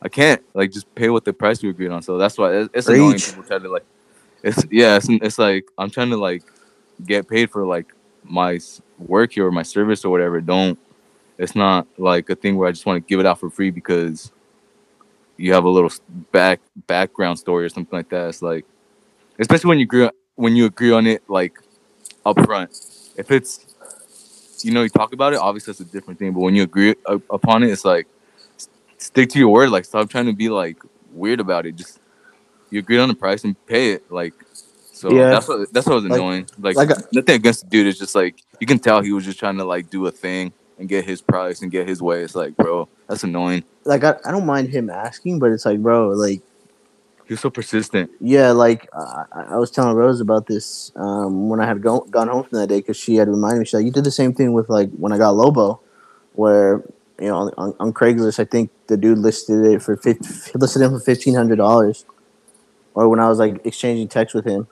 i 0.03 0.09
can't 0.09 0.43
like 0.55 0.73
just 0.73 0.93
pay 0.95 1.09
what 1.09 1.25
the 1.25 1.33
price 1.33 1.63
we 1.63 1.69
agreed 1.69 1.91
on. 1.91 2.03
So 2.03 2.19
that's 2.19 2.39
why 2.39 2.55
it's, 2.55 2.71
it's 2.73 2.89
annoying 2.89 3.19
people 3.19 3.43
try 3.43 3.59
to 3.59 3.69
like 3.69 3.85
it's 4.43 4.65
yeah 4.71 4.97
it's, 4.97 5.07
it's 5.09 5.39
like 5.39 5.67
i'm 5.77 5.91
trying 5.91 6.09
to 6.09 6.17
like 6.17 6.43
get 7.05 7.29
paid 7.29 7.51
for 7.51 7.67
like 7.67 7.93
my 8.25 8.59
work 8.99 9.33
here 9.33 9.47
or 9.47 9.53
my 9.53 9.63
service 9.63 10.05
or 10.05 10.11
whatever 10.11 10.41
don't 10.41 10.79
it's 11.41 11.55
not 11.55 11.87
like 11.99 12.31
a 12.31 12.37
thing 12.37 12.57
where 12.57 12.69
i 12.69 12.73
just 12.73 12.87
want 12.87 12.97
to 12.97 13.09
give 13.09 13.19
it 13.19 13.27
out 13.27 13.41
for 13.41 13.51
free 13.51 13.71
because 13.71 14.31
you 15.41 15.55
have 15.55 15.65
a 15.65 15.69
little 15.69 15.91
back 16.33 16.61
background 16.87 17.39
story 17.39 17.65
or 17.65 17.69
something 17.71 17.97
like 17.97 18.11
that. 18.11 18.29
It's 18.29 18.43
like 18.43 18.67
especially 19.39 19.69
when 19.71 19.79
you 19.79 19.85
agree 19.85 20.11
when 20.35 20.55
you 20.55 20.67
agree 20.67 20.93
on 20.93 21.07
it 21.07 21.23
like 21.29 21.59
up 22.27 22.39
front 22.45 22.71
if 23.17 23.31
it's 23.31 23.67
you 24.63 24.71
know 24.71 24.83
you 24.83 24.91
talk 24.91 25.15
about 25.15 25.33
it 25.33 25.39
obviously 25.39 25.73
that's 25.73 25.81
a 25.81 25.85
different 25.91 26.19
thing 26.19 26.33
but 26.33 26.41
when 26.41 26.55
you 26.55 26.63
agree 26.63 26.95
uh, 27.07 27.19
upon 27.31 27.63
it 27.63 27.71
it's 27.71 27.87
like 27.87 28.07
stick 28.99 29.31
to 29.31 29.39
your 29.39 29.49
word. 29.49 29.71
Like 29.71 29.87
stop 29.87 30.11
trying 30.11 30.27
to 30.27 30.35
be 30.35 30.51
like 30.51 30.77
weird 31.13 31.41
about 31.41 31.65
it. 31.65 31.77
Just 31.77 31.99
you 32.69 32.79
agreed 32.79 32.99
on 32.99 33.09
the 33.09 33.15
price 33.15 33.43
and 33.45 33.57
pay 33.67 33.93
it 33.93 34.11
like 34.13 34.35
so 34.93 35.11
Yeah. 35.11 35.31
that's 35.31 35.49
what 35.49 35.73
that's 35.73 35.87
what 35.87 35.97
was 35.97 36.05
annoying. 36.05 36.47
Like, 36.59 36.77
like 36.77 36.91
a- 36.91 37.03
nothing 37.13 37.37
against 37.37 37.65
the 37.65 37.71
dude 37.71 37.87
it's 37.87 37.99
just 37.99 38.15
like 38.15 38.43
you 38.61 38.67
can 38.67 38.79
tell 38.79 39.01
he 39.01 39.13
was 39.13 39.25
just 39.25 39.39
trying 39.39 39.57
to 39.57 39.65
like 39.65 39.89
do 39.89 40.07
a 40.07 40.11
thing 40.11 40.53
and 40.81 40.89
get 40.89 41.05
his 41.05 41.21
price 41.21 41.63
and 41.63 41.71
get 41.71 41.87
his 41.87 42.03
way 42.03 42.23
it's 42.23 42.35
like 42.35 42.57
bro 42.57 42.89
that's 43.07 43.23
annoying 43.23 43.63
like 43.85 44.05
I, 44.05 44.17
I 44.25 44.31
don't 44.31 44.47
mind 44.47 44.69
him 44.69 44.91
asking, 44.91 45.39
but 45.39 45.51
it's 45.51 45.65
like, 45.65 45.81
bro, 45.81 46.09
like 46.11 46.43
was 47.29 47.39
so 47.39 47.49
persistent 47.49 48.11
yeah, 48.21 48.51
like 48.51 48.89
I, 48.93 49.25
I 49.51 49.57
was 49.57 49.71
telling 49.71 49.95
Rose 49.95 50.21
about 50.21 50.49
this 50.49 50.91
um, 50.97 51.49
when 51.49 51.61
I 51.61 51.67
had 51.67 51.81
go, 51.81 52.01
gone 52.01 52.27
home 52.27 52.43
from 52.43 52.59
that 52.59 52.67
day 52.67 52.79
because 52.79 52.97
she 52.97 53.15
had 53.15 53.29
reminded 53.29 53.61
me. 53.61 53.65
She's 53.67 53.75
like, 53.75 53.85
you 53.85 53.93
did 53.93 54.03
the 54.03 54.11
same 54.11 54.35
thing 54.35 54.53
with 54.53 54.69
like 54.69 54.91
when 54.93 55.13
I 55.13 55.19
got 55.19 55.37
Lobo, 55.37 55.81
where 56.33 56.83
you 57.21 57.29
know 57.29 57.53
on, 57.57 57.75
on 57.79 57.93
Craigslist, 57.93 58.41
I 58.41 58.45
think 58.45 58.71
the 58.89 58.97
dude 58.97 59.19
listed 59.19 59.65
it 59.65 59.81
for 59.81 59.97
50, 59.97 60.59
listed 60.59 60.83
him 60.83 60.91
for 60.91 60.99
fifteen 60.99 61.35
hundred 61.35 61.57
dollars, 61.57 62.05
or 62.95 63.09
when 63.09 63.21
I 63.21 63.29
was 63.29 63.39
like 63.39 63.65
exchanging 63.65 64.09
texts 64.09 64.35
with 64.35 64.45
him. 64.45 64.67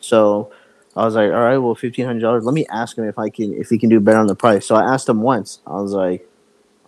So 0.00 0.52
I 0.96 1.04
was 1.04 1.14
like, 1.14 1.30
all 1.30 1.40
right, 1.40 1.58
well, 1.58 1.74
fifteen 1.74 2.06
hundred 2.06 2.20
dollars. 2.20 2.44
Let 2.44 2.54
me 2.54 2.66
ask 2.70 2.98
him 2.98 3.04
if 3.04 3.18
I 3.18 3.30
can 3.30 3.54
if 3.54 3.68
he 3.68 3.78
can 3.78 3.88
do 3.88 4.00
better 4.00 4.18
on 4.18 4.26
the 4.26 4.34
price. 4.34 4.66
So 4.66 4.74
I 4.74 4.82
asked 4.92 5.08
him 5.08 5.22
once. 5.22 5.60
I 5.66 5.80
was 5.80 5.92
like, 5.92 6.28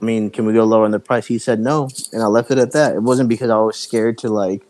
I 0.01 0.05
mean, 0.05 0.31
can 0.31 0.45
we 0.45 0.53
go 0.53 0.65
lower 0.65 0.85
on 0.85 0.91
the 0.91 0.99
price? 0.99 1.27
He 1.27 1.39
said 1.39 1.61
no, 1.61 1.89
and 2.13 2.23
I 2.23 2.27
left 2.27 2.51
it 2.51 2.59
at 2.59 2.73
that. 2.73 2.95
It 2.97 3.03
wasn't 3.03 3.29
because 3.29 3.51
I 3.51 3.59
was 3.59 3.77
scared 3.79 4.19
to 4.19 4.29
like 4.29 4.63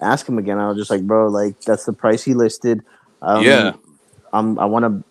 ask 0.00 0.28
him 0.28 0.38
again. 0.38 0.58
I 0.58 0.68
was 0.68 0.76
just 0.76 0.90
like, 0.90 1.02
bro, 1.02 1.28
like 1.28 1.60
that's 1.60 1.84
the 1.84 1.92
price 1.92 2.24
he 2.24 2.34
listed. 2.34 2.82
Um, 3.22 3.44
Yeah. 3.44 3.72
I'm. 4.32 4.58
I 4.58 4.64
want 4.64 4.84
to. 4.84 5.04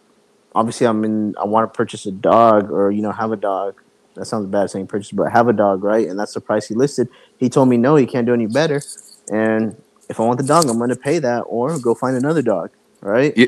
Obviously, 0.53 0.87
I'm 0.87 1.03
in. 1.05 1.35
I 1.37 1.45
want 1.45 1.71
to 1.71 1.75
purchase 1.75 2.05
a 2.05 2.11
dog, 2.11 2.71
or 2.71 2.91
you 2.91 3.01
know, 3.01 3.11
have 3.11 3.31
a 3.31 3.37
dog. 3.37 3.81
That 4.15 4.25
sounds 4.25 4.47
bad 4.47 4.69
saying 4.69 4.87
purchase, 4.87 5.11
but 5.11 5.31
have 5.31 5.47
a 5.47 5.53
dog, 5.53 5.83
right? 5.83 6.07
And 6.07 6.17
that's 6.17 6.33
the 6.33 6.41
price 6.41 6.67
he 6.67 6.75
listed. 6.75 7.09
He 7.37 7.49
told 7.49 7.67
me 7.67 7.77
no, 7.77 7.95
he 7.95 8.05
can't 8.05 8.25
do 8.25 8.33
any 8.33 8.45
better. 8.45 8.81
And 9.29 9.81
if 10.09 10.19
I 10.19 10.23
want 10.23 10.39
the 10.39 10.45
dog, 10.45 10.65
I'm 10.69 10.77
going 10.77 10.89
to 10.89 10.95
pay 10.95 11.19
that, 11.19 11.41
or 11.41 11.77
go 11.79 11.93
find 11.95 12.15
another 12.15 12.41
dog, 12.41 12.69
right? 13.05 13.33
Yeah. 13.37 13.47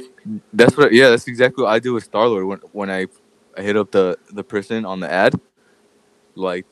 That's 0.53 0.77
what. 0.77 0.93
Yeah, 0.93 1.11
that's 1.11 1.27
exactly 1.27 1.63
what 1.65 1.71
I 1.71 1.79
do 1.79 1.93
with 1.93 2.05
Star 2.05 2.27
Lord 2.27 2.45
when 2.45 2.59
when 2.73 2.91
I, 2.91 3.07
I 3.57 3.63
hit 3.63 3.77
up 3.77 3.91
the 3.91 4.17
the 4.33 4.43
person 4.43 4.85
on 4.85 5.01
the 5.01 5.11
ad, 5.11 5.35
like, 6.35 6.65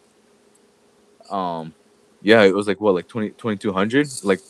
um, 1.32 1.74
yeah, 2.22 2.44
it 2.44 2.56
was 2.56 2.68
like 2.68 2.82
what 2.82 2.96
like 2.96 3.08
20, 3.08 3.32
2200 3.32 4.08
like 4.24 4.42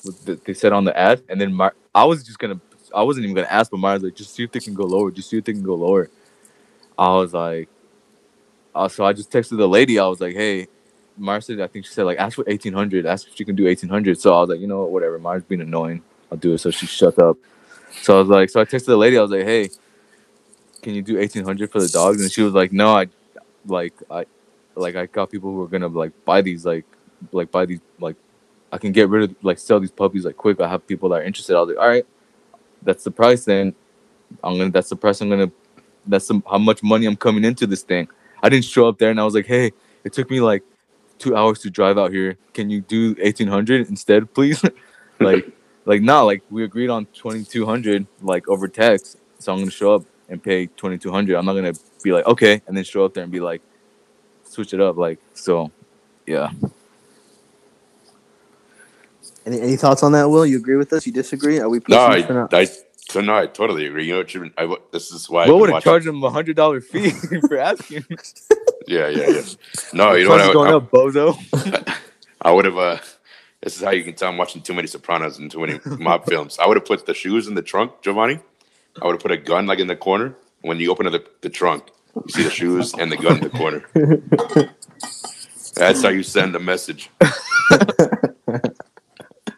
they 0.46 0.54
said 0.56 0.74
on 0.74 0.86
the 0.86 0.98
ad, 0.98 1.24
and 1.30 1.42
then 1.42 1.54
my 1.54 1.72
I 1.96 2.06
was 2.06 2.24
just 2.24 2.40
gonna 2.40 2.62
I 2.96 3.04
wasn't 3.04 3.26
even 3.26 3.36
gonna 3.36 3.48
ask, 3.50 3.72
but 3.72 3.78
Mara's 3.80 4.04
like 4.04 4.16
just 4.16 4.34
see 4.36 4.44
if 4.44 4.52
they 4.52 4.62
can 4.62 4.76
go 4.76 4.86
lower, 4.86 5.12
just 5.12 5.30
see 5.30 5.38
if 5.40 5.46
they 5.46 5.54
can 5.54 5.64
go 5.64 5.76
lower. 5.76 6.10
I 6.98 7.16
was 7.16 7.34
like, 7.34 7.70
uh, 8.76 8.90
so 8.90 9.06
I 9.06 9.14
just 9.14 9.32
texted 9.32 9.58
the 9.58 9.70
lady. 9.70 10.00
I 10.00 10.08
was 10.08 10.22
like, 10.22 10.36
hey. 10.36 10.68
Mara 11.18 11.42
said, 11.42 11.62
I 11.62 11.68
think 11.68 11.86
she 11.86 11.94
said 11.94 12.04
like 12.06 12.20
ask 12.20 12.36
for 12.36 12.46
eighteen 12.48 12.74
hundred. 12.74 13.06
Ask 13.06 13.28
if 13.28 13.36
she 13.36 13.46
can 13.46 13.56
do 13.56 13.68
eighteen 13.68 13.90
hundred. 13.90 14.20
So 14.20 14.36
I 14.36 14.42
was 14.42 14.50
like, 14.50 14.60
you 14.60 14.68
know 14.68 14.82
what, 14.82 14.92
whatever. 14.92 15.20
Mara's 15.20 15.44
being 15.44 15.62
annoying. 15.62 16.02
I'll 16.32 16.38
do 16.38 16.54
it. 16.54 16.60
So 16.60 16.72
she 16.72 16.88
shut 16.88 17.20
up. 17.20 17.38
So 18.02 18.18
I 18.18 18.20
was 18.20 18.30
like, 18.30 18.50
so 18.50 18.62
I 18.62 18.66
texted 18.66 18.86
the 18.86 18.98
lady. 18.98 19.18
I 19.18 19.22
was 19.22 19.32
like, 19.32 19.46
hey, 19.46 19.70
can 20.82 20.93
you 20.93 21.02
do 21.02 21.18
eighteen 21.18 21.43
hundred 21.43 21.72
for 21.72 21.82
the 21.82 21.88
dogs? 21.88 22.22
And 22.22 22.32
she 22.32 22.41
was 22.41 22.54
like, 22.54 22.72
no, 22.72 22.96
I 22.96 23.08
like 23.66 23.93
I 24.10 24.26
like 24.76 24.96
I 24.96 25.06
got 25.08 25.32
people 25.32 25.52
who 25.52 25.62
are 25.64 25.68
gonna 25.68 25.88
like 25.88 26.12
buy 26.26 26.41
these 26.41 26.66
like 26.66 26.86
like 27.32 27.52
buy 27.52 27.66
these 27.66 27.80
like 28.00 28.16
I 28.72 28.78
can 28.78 28.91
get 28.91 29.10
rid 29.10 29.30
of 29.30 29.36
like 29.43 29.58
sell 29.58 29.80
these 29.80 29.91
puppies 29.91 30.26
like 30.26 30.38
quick. 30.38 30.60
I 30.62 30.68
have 30.68 30.86
people 30.86 31.10
that 31.10 31.22
are 31.22 31.24
interested. 31.24 31.56
I 31.56 31.62
was 31.62 31.70
like, 31.70 31.78
all 31.78 31.88
right, 31.88 32.06
that's 32.84 33.04
the 33.04 33.12
price. 33.12 33.46
Then 33.46 33.74
I'm 34.43 34.58
gonna 34.58 34.72
that's 34.72 34.89
the 34.89 34.96
price 34.96 35.22
I'm 35.22 35.30
gonna 35.30 35.52
that's 36.08 36.28
some, 36.28 36.43
how 36.50 36.58
much 36.58 36.84
money 36.84 37.06
I'm 37.06 37.16
coming 37.16 37.43
into 37.43 37.66
this 37.66 37.84
thing. 37.84 38.08
I 38.43 38.50
didn't 38.50 38.66
show 38.66 38.88
up 38.88 38.98
there 39.00 39.10
and 39.10 39.20
I 39.20 39.24
was 39.24 39.34
like, 39.34 39.48
hey, 39.48 39.72
it 40.04 40.14
took 40.14 40.30
me 40.30 40.39
like 40.39 40.64
two 41.18 41.36
hours 41.36 41.60
to 41.60 41.70
drive 41.70 41.98
out 41.98 42.12
here. 42.12 42.38
Can 42.54 42.70
you 42.70 42.82
do 42.82 43.16
eighteen 43.20 43.48
hundred 43.48 43.89
instead, 43.89 44.32
please? 44.34 44.64
like 45.20 45.48
like 45.86 46.02
no, 46.02 46.26
like 46.26 46.44
we 46.50 46.64
agreed 46.64 46.90
on 46.90 47.08
twenty 47.08 47.44
two 47.46 47.66
hundred 47.66 48.08
like 48.22 48.48
over 48.50 48.68
text. 48.68 49.18
So 49.40 49.54
I'm 49.54 49.60
gonna 49.60 49.72
show 49.72 49.96
up 49.96 50.06
and 50.30 50.44
pay 50.44 50.68
twenty 50.68 50.98
two 50.98 51.12
hundred. 51.12 51.38
I'm 51.38 51.46
not 51.46 51.56
gonna 51.56 51.74
be 52.04 52.14
like 52.14 52.28
okay, 52.28 52.62
and 52.68 52.78
then 52.78 52.84
show 52.86 53.06
up 53.06 53.16
there 53.16 53.24
and 53.24 53.32
be 53.32 53.42
like 53.42 53.62
switch 54.44 54.74
it 54.74 54.82
up. 54.82 54.98
Like 54.98 55.20
so, 55.34 55.72
yeah. 56.28 56.52
Any, 59.46 59.62
any 59.62 59.78
thoughts 59.78 60.04
on 60.04 60.14
that, 60.14 60.30
Will? 60.30 60.46
You 60.46 60.58
agree 60.58 60.78
with 60.78 60.94
us? 60.94 61.06
You 61.08 61.14
disagree? 61.14 61.60
Are 61.60 61.70
we 61.70 61.80
No, 61.88 61.98
pussies 61.98 62.26
I, 62.26 62.28
for 62.28 62.34
not? 62.34 62.54
I 62.54 62.68
So 63.10 63.22
no, 63.22 63.36
I 63.36 63.48
totally 63.48 63.88
agree. 63.88 64.06
You 64.08 64.14
know, 64.14 64.20
what 64.20 64.34
you- 64.36 64.52
I, 64.58 64.64
w- 64.64 64.82
this 64.92 65.12
is 65.12 65.30
why. 65.30 65.46
I've 65.46 65.50
What 65.50 65.60
would 65.62 65.70
have 65.70 65.80
charged 65.84 66.08
him 66.08 66.24
a 66.24 66.30
hundred 66.32 66.56
dollar 66.58 66.82
fee 66.82 67.12
for 67.48 67.58
asking? 67.58 68.06
Yeah, 68.88 69.10
yeah, 69.10 69.28
yeah. 69.28 69.44
No, 69.94 70.14
you 70.16 70.26
know 70.26 70.32
what? 70.32 70.42
I, 70.42 70.46
is 70.46 70.50
going 70.50 70.72
I, 70.72 70.74
up, 70.74 70.92
bozo. 70.92 71.38
I 72.42 72.52
would 72.54 72.66
have. 72.66 72.78
Uh, 72.78 73.00
this 73.66 73.76
is 73.78 73.84
how 73.84 73.91
you 73.91 74.05
can 74.05 74.13
tell 74.13 74.30
I'm 74.30 74.38
watching 74.38 74.61
too 74.61 74.76
many 74.76 74.88
Sopranos 74.88 75.39
and 75.39 75.51
too 75.51 75.59
many 75.59 75.80
mob 75.86 76.26
films. 76.30 76.57
I 76.59 76.68
would 76.68 76.78
have 76.78 76.86
put 76.86 77.05
the 77.07 77.16
shoes 77.16 77.47
in 77.47 77.55
the 77.55 77.63
trunk, 77.63 78.01
Giovanni. 78.03 78.39
I 79.01 79.05
would 79.05 79.13
have 79.16 79.22
put 79.22 79.32
a 79.32 79.38
gun 79.38 79.66
like 79.66 79.80
in 79.80 79.88
the 79.88 79.97
corner. 79.97 80.36
When 80.61 80.80
you 80.80 80.91
open 80.91 81.07
the, 81.11 81.26
the 81.41 81.49
trunk, 81.49 81.89
you 82.16 82.24
see 82.30 82.43
the 82.43 82.51
shoes 82.51 82.93
and 82.93 83.11
the 83.11 83.18
gun 83.18 83.38
in 83.38 83.43
the 83.43 83.49
corner. 83.49 83.84
That's 85.76 86.03
how 86.03 86.09
you 86.09 86.24
send 86.24 86.55
a 86.55 86.59
message. 86.59 87.09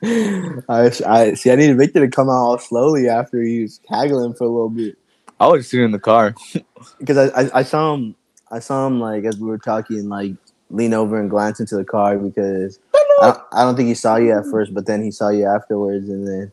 I, 0.03 0.91
I 1.08 1.34
see. 1.36 1.51
I 1.51 1.55
need 1.55 1.78
Victor 1.78 2.01
to 2.01 2.10
come 2.10 2.30
out 2.30 2.34
all 2.34 2.58
slowly 2.58 3.10
after 3.10 3.41
he 3.41 3.64
was 3.64 3.82
haggling 3.89 4.34
for 4.34 4.45
a 4.45 4.49
little 4.49 4.70
bit 4.70 4.97
I 5.39 5.47
was 5.47 5.70
sitting 5.70 5.86
in 5.86 5.91
the 5.91 5.99
car. 5.99 6.34
because 6.99 7.18
I, 7.18 7.41
I, 7.41 7.60
I 7.60 7.64
saw 7.64 7.93
him. 7.93 8.16
I 8.49 8.60
saw 8.60 8.88
him 8.88 8.99
like 9.01 9.26
as 9.26 9.38
we 9.38 9.47
were 9.47 9.58
talking, 9.58 10.10
like 10.10 10.34
lean 10.70 10.93
over 10.93 11.20
and 11.20 11.30
glance 11.30 11.59
into 11.59 11.76
the 11.76 11.86
car 11.86 12.18
because 12.18 12.80
I, 13.22 13.28
don't- 13.28 13.43
I 13.53 13.63
don't 13.63 13.76
think 13.76 13.88
he 13.88 13.95
saw 13.95 14.18
you 14.18 14.32
at 14.38 14.45
first, 14.45 14.74
but 14.74 14.86
then 14.86 15.03
he 15.03 15.11
saw 15.11 15.30
you 15.30 15.45
afterwards, 15.45 16.09
and 16.09 16.28
then 16.28 16.51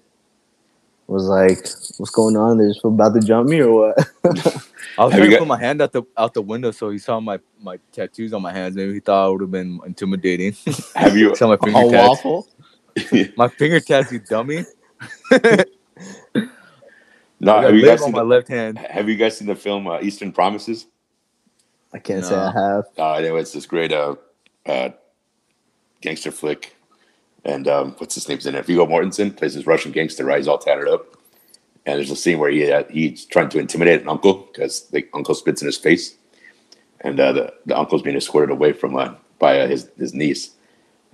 was 1.06 1.24
like, 1.24 1.58
"What's 1.98 2.10
going 2.10 2.36
on? 2.36 2.56
They're 2.58 2.68
just 2.68 2.84
about 2.84 3.14
to 3.14 3.20
jump 3.20 3.48
me 3.48 3.60
or 3.60 3.92
what?" 3.92 3.98
I 4.96 5.04
was 5.04 5.12
Have 5.12 5.18
trying 5.20 5.24
you 5.24 5.30
to 5.30 5.38
put 5.38 5.48
my 5.48 5.58
hand 5.58 5.82
out 5.82 5.92
the 5.92 6.02
out 6.16 6.32
the 6.34 6.40
window 6.42 6.70
so 6.70 6.90
he 6.90 6.98
saw 6.98 7.20
my 7.20 7.38
my 7.60 7.78
tattoos 7.92 8.32
on 8.32 8.40
my 8.42 8.52
hands. 8.52 8.74
Maybe 8.76 8.94
he 8.94 9.00
thought 9.00 9.26
I 9.26 9.28
would 9.28 9.40
have 9.42 9.50
been 9.50 9.80
intimidating. 9.84 10.54
Have 10.94 11.16
you? 11.16 11.34
saw 11.36 11.48
my 11.48 11.56
finger 11.56 11.78
a 11.80 11.90
tats. 11.90 12.08
waffle. 12.24 12.48
My 13.36 13.48
finger 13.48 13.80
tats, 13.80 14.12
you 14.12 14.20
dummy. 14.20 14.64
no, 17.40 17.56
I 17.56 17.62
have 17.64 17.74
you 17.74 17.82
lip 17.82 17.90
guys 17.90 18.00
on 18.00 18.04
seen 18.06 18.12
my 18.12 18.18
the, 18.20 18.24
left 18.24 18.48
hand. 18.48 18.78
Have 18.78 19.08
you 19.08 19.16
guys 19.16 19.36
seen 19.36 19.48
the 19.48 19.56
film 19.56 19.86
uh, 19.88 20.00
Eastern 20.00 20.32
Promises? 20.32 20.86
I 21.94 22.00
can't 22.00 22.24
say 22.24 22.34
I 22.34 22.50
have. 22.50 22.86
Uh, 22.98 23.12
anyway, 23.14 23.40
it's 23.40 23.52
this 23.52 23.66
great 23.66 23.92
uh, 23.92 24.16
uh, 24.66 24.90
gangster 26.00 26.32
flick, 26.32 26.76
and 27.44 27.68
um, 27.68 27.92
what's 27.98 28.16
his 28.16 28.28
name's 28.28 28.46
in 28.46 28.56
it? 28.56 28.66
Viggo 28.66 28.84
Mortensen 28.84 29.34
plays 29.34 29.54
this 29.54 29.64
Russian 29.64 29.92
gangster. 29.92 30.24
Right, 30.24 30.38
he's 30.38 30.48
all 30.48 30.58
tattered 30.58 30.88
up, 30.88 31.16
and 31.86 31.96
there's 31.96 32.10
a 32.10 32.16
scene 32.16 32.40
where 32.40 32.50
he 32.50 32.70
uh, 32.70 32.82
he's 32.90 33.24
trying 33.24 33.48
to 33.50 33.60
intimidate 33.60 34.02
an 34.02 34.08
uncle 34.08 34.48
because 34.52 34.88
the 34.88 35.06
uncle 35.14 35.36
spits 35.36 35.62
in 35.62 35.66
his 35.66 35.78
face, 35.78 36.16
and 37.00 37.20
uh, 37.20 37.32
the 37.32 37.54
the 37.64 37.78
uncle's 37.78 38.02
being 38.02 38.16
escorted 38.16 38.50
away 38.50 38.72
from 38.72 38.96
uh, 38.96 39.14
by 39.38 39.60
uh, 39.60 39.68
his 39.68 39.88
his 39.96 40.14
niece, 40.14 40.50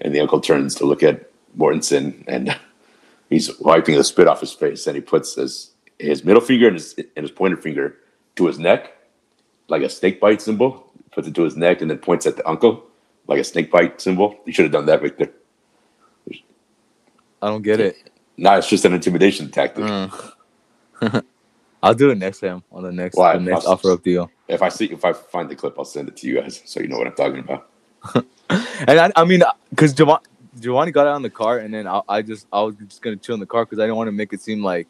and 0.00 0.14
the 0.14 0.20
uncle 0.20 0.40
turns 0.40 0.74
to 0.76 0.86
look 0.86 1.02
at 1.02 1.30
Mortensen, 1.58 2.24
and 2.26 2.58
he's 3.28 3.54
wiping 3.60 3.96
the 3.96 4.04
spit 4.04 4.26
off 4.26 4.40
his 4.40 4.54
face, 4.54 4.86
and 4.86 4.96
he 4.96 5.02
puts 5.02 5.34
his 5.34 5.72
his 5.98 6.24
middle 6.24 6.40
finger 6.40 6.68
and 6.68 6.76
his 6.76 6.94
and 6.98 7.22
his 7.24 7.30
pointer 7.30 7.58
finger 7.58 7.98
to 8.36 8.46
his 8.46 8.58
neck 8.58 8.96
like 9.70 9.82
a 9.82 9.88
snake 9.88 10.20
bite 10.20 10.42
symbol, 10.42 10.92
puts 11.12 11.28
it 11.28 11.34
to 11.34 11.42
his 11.42 11.56
neck, 11.56 11.80
and 11.80 11.90
then 11.90 11.98
points 11.98 12.26
at 12.26 12.36
the 12.36 12.48
uncle 12.48 12.84
like 13.26 13.38
a 13.38 13.44
snake 13.44 13.70
bite 13.70 14.00
symbol. 14.00 14.36
You 14.44 14.52
should 14.52 14.64
have 14.64 14.72
done 14.72 14.86
that, 14.86 15.00
Victor. 15.00 15.32
I 17.42 17.48
don't 17.48 17.62
get 17.62 17.80
it. 17.80 18.10
No, 18.36 18.54
it's 18.56 18.68
just 18.68 18.84
an 18.84 18.92
intimidation 18.92 19.50
tactic. 19.50 19.84
Uh. 19.84 21.20
I'll 21.82 21.94
do 21.94 22.10
it 22.10 22.18
next 22.18 22.40
time 22.40 22.62
on 22.70 22.82
the 22.82 22.92
next 22.92 23.16
Why? 23.16 23.34
the 23.34 23.40
next 23.40 23.64
I'll- 23.64 23.72
offer 23.72 23.92
up 23.92 24.02
deal. 24.02 24.30
If 24.48 24.62
I 24.62 24.68
see, 24.68 24.86
if 24.86 25.04
I 25.04 25.12
find 25.12 25.48
the 25.48 25.54
clip, 25.54 25.76
I'll 25.78 25.84
send 25.84 26.08
it 26.08 26.16
to 26.18 26.26
you 26.26 26.40
guys 26.40 26.60
so 26.64 26.80
you 26.80 26.88
know 26.88 26.98
what 26.98 27.06
I'm 27.06 27.14
talking 27.14 27.38
about. 27.38 27.68
And 28.88 28.98
I, 28.98 29.12
I 29.14 29.24
mean, 29.24 29.42
because 29.68 29.92
Giovanni, 29.92 30.24
Giovanni 30.58 30.90
got 30.90 31.06
out 31.06 31.14
in 31.16 31.22
the 31.22 31.30
car, 31.30 31.58
and 31.58 31.72
then 31.72 31.86
I, 31.86 32.00
I 32.08 32.22
just 32.22 32.46
I 32.52 32.62
was 32.62 32.74
just 32.76 33.00
gonna 33.00 33.14
chill 33.16 33.34
in 33.34 33.40
the 33.40 33.46
car 33.46 33.64
because 33.64 33.78
I 33.78 33.82
didn't 33.82 33.96
want 33.96 34.08
to 34.08 34.12
make 34.12 34.32
it 34.32 34.40
seem 34.40 34.64
like, 34.64 34.88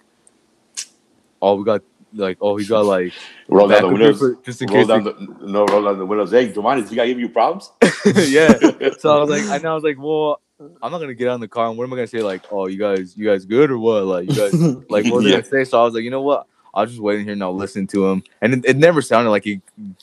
oh, 1.42 1.56
we 1.56 1.64
got 1.64 1.82
like, 2.14 2.38
oh, 2.40 2.56
he 2.56 2.64
got 2.64 2.86
like 2.86 3.14
Roll 3.48 3.68
down 3.68 3.82
the 3.82 3.88
windows. 3.88 4.36
just 4.44 4.62
in 4.62 4.68
roll 4.68 4.86
case. 4.86 4.86
down 4.86 5.04
the, 5.04 5.36
no, 5.42 5.66
roll 5.66 5.84
down 5.84 5.98
the 5.98 6.06
windows. 6.06 6.30
Hey, 6.30 6.52
does 6.52 6.90
he 6.90 6.96
got 6.96 7.06
give 7.06 7.18
you 7.18 7.28
problems? 7.28 7.70
yeah. 8.16 8.58
So 8.98 9.16
I 9.16 9.20
was 9.20 9.30
like, 9.30 9.44
and 9.50 9.66
I 9.66 9.74
was 9.74 9.82
like, 9.82 9.96
well, 9.98 10.40
I'm 10.82 10.92
not 10.92 11.00
gonna 11.00 11.14
get 11.14 11.28
out 11.28 11.34
in 11.34 11.40
the 11.40 11.48
car, 11.48 11.68
and 11.68 11.76
what 11.78 11.84
am 11.84 11.92
I 11.92 11.96
gonna 11.96 12.06
say? 12.06 12.22
Like, 12.22 12.44
oh, 12.50 12.66
you 12.66 12.78
guys, 12.78 13.16
you 13.16 13.26
guys 13.26 13.44
good 13.44 13.70
or 13.70 13.78
what? 13.78 14.04
Like, 14.04 14.26
you 14.28 14.34
guys, 14.34 14.52
like, 14.88 15.06
what 15.06 15.18
are 15.18 15.22
they 15.22 15.30
Yeah. 15.30 15.36
gonna 15.40 15.44
say? 15.44 15.64
So 15.64 15.80
I 15.80 15.84
was 15.84 15.94
like, 15.94 16.04
you 16.04 16.10
know 16.10 16.22
what? 16.22 16.46
I'll 16.72 16.86
just 16.86 17.00
wait 17.00 17.18
in 17.18 17.24
here 17.24 17.32
and 17.32 17.42
I'll 17.42 17.56
listen 17.56 17.86
to 17.88 18.06
him. 18.06 18.22
And 18.40 18.54
it, 18.54 18.64
it 18.64 18.76
never 18.76 19.02
sounded 19.02 19.30
like 19.30 19.44
he 19.44 19.60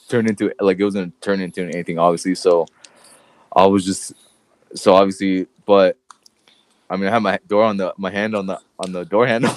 turned 0.09 0.27
into 0.27 0.53
like 0.59 0.79
it 0.79 0.83
was 0.85 0.95
gonna 0.95 1.11
turn 1.21 1.39
into 1.39 1.63
anything, 1.63 1.97
obviously. 1.99 2.35
So 2.35 2.65
I 3.55 3.65
was 3.67 3.85
just 3.85 4.13
so 4.75 4.93
obviously, 4.95 5.47
but 5.65 5.97
I 6.89 6.97
mean, 6.97 7.07
I 7.07 7.11
had 7.11 7.23
my 7.23 7.39
door 7.47 7.63
on 7.63 7.77
the 7.77 7.93
my 7.97 8.11
hand 8.11 8.35
on 8.35 8.47
the 8.47 8.59
on 8.79 8.91
the 8.91 9.05
door 9.05 9.25
handle 9.27 9.55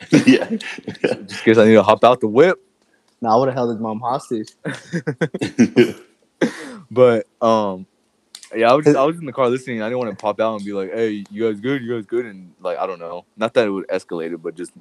yeah. 0.26 0.48
just 0.50 1.14
in 1.14 1.26
case 1.26 1.58
I 1.58 1.64
need 1.64 1.74
to 1.74 1.82
hop 1.82 2.04
out 2.04 2.20
the 2.20 2.28
whip. 2.28 2.58
No, 3.20 3.30
I 3.30 3.36
would 3.36 3.48
have 3.48 3.54
held 3.56 3.70
his 3.70 3.80
mom 3.80 4.00
hostage. 4.00 4.50
But 6.90 7.26
um, 7.40 7.86
yeah, 8.54 8.70
I 8.70 8.74
was 8.74 8.86
just, 8.86 8.96
I 8.96 9.04
was 9.04 9.18
in 9.18 9.26
the 9.26 9.32
car 9.32 9.48
listening. 9.50 9.82
I 9.82 9.86
didn't 9.86 9.98
want 9.98 10.10
to 10.10 10.16
pop 10.16 10.40
out 10.40 10.56
and 10.56 10.64
be 10.64 10.72
like, 10.72 10.92
"Hey, 10.92 11.24
you 11.30 11.50
guys 11.50 11.60
good? 11.60 11.82
You 11.82 11.96
guys 11.96 12.06
good?" 12.06 12.26
And 12.26 12.54
like, 12.60 12.78
I 12.78 12.86
don't 12.86 12.98
know. 12.98 13.24
Not 13.36 13.54
that 13.54 13.66
it 13.66 13.70
would 13.70 13.86
escalate 13.88 14.32
it, 14.32 14.42
but 14.42 14.54
just, 14.54 14.72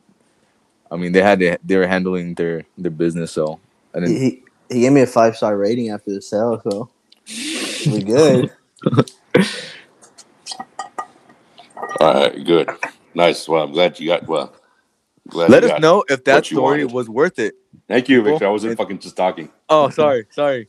I 0.91 0.95
mean, 0.95 1.11
they 1.11 1.21
had 1.21 1.39
to, 1.39 1.57
they 1.63 1.77
were 1.77 1.87
handling 1.87 2.35
their 2.35 2.63
their 2.77 2.91
business. 2.91 3.31
So, 3.31 3.59
and 3.93 4.05
then 4.05 4.11
He, 4.11 4.19
he 4.19 4.43
he 4.69 4.81
gave 4.81 4.93
me 4.93 5.01
a 5.01 5.07
five 5.07 5.35
star 5.35 5.57
rating 5.57 5.89
after 5.89 6.13
the 6.13 6.21
sale, 6.21 6.61
so 6.63 6.89
we 7.85 8.03
good. 8.03 8.51
All 11.99 12.13
right, 12.13 12.45
good, 12.45 12.69
nice. 13.13 13.47
Well, 13.49 13.63
I'm 13.63 13.73
glad 13.73 13.99
you 13.99 14.07
got. 14.07 14.27
Well, 14.27 14.55
glad 15.27 15.49
let 15.49 15.63
us 15.63 15.79
know 15.79 16.03
if 16.09 16.23
that 16.25 16.45
story 16.45 16.83
wanted. 16.83 16.91
was 16.93 17.09
worth 17.09 17.39
it. 17.39 17.55
Thank 17.87 18.09
you, 18.09 18.21
Victor. 18.23 18.47
I 18.47 18.49
wasn't 18.49 18.73
It- 18.73 18.77
fucking 18.77 18.99
just 18.99 19.15
talking. 19.15 19.49
Oh, 19.69 19.89
sorry, 19.89 20.25
sorry. 20.31 20.67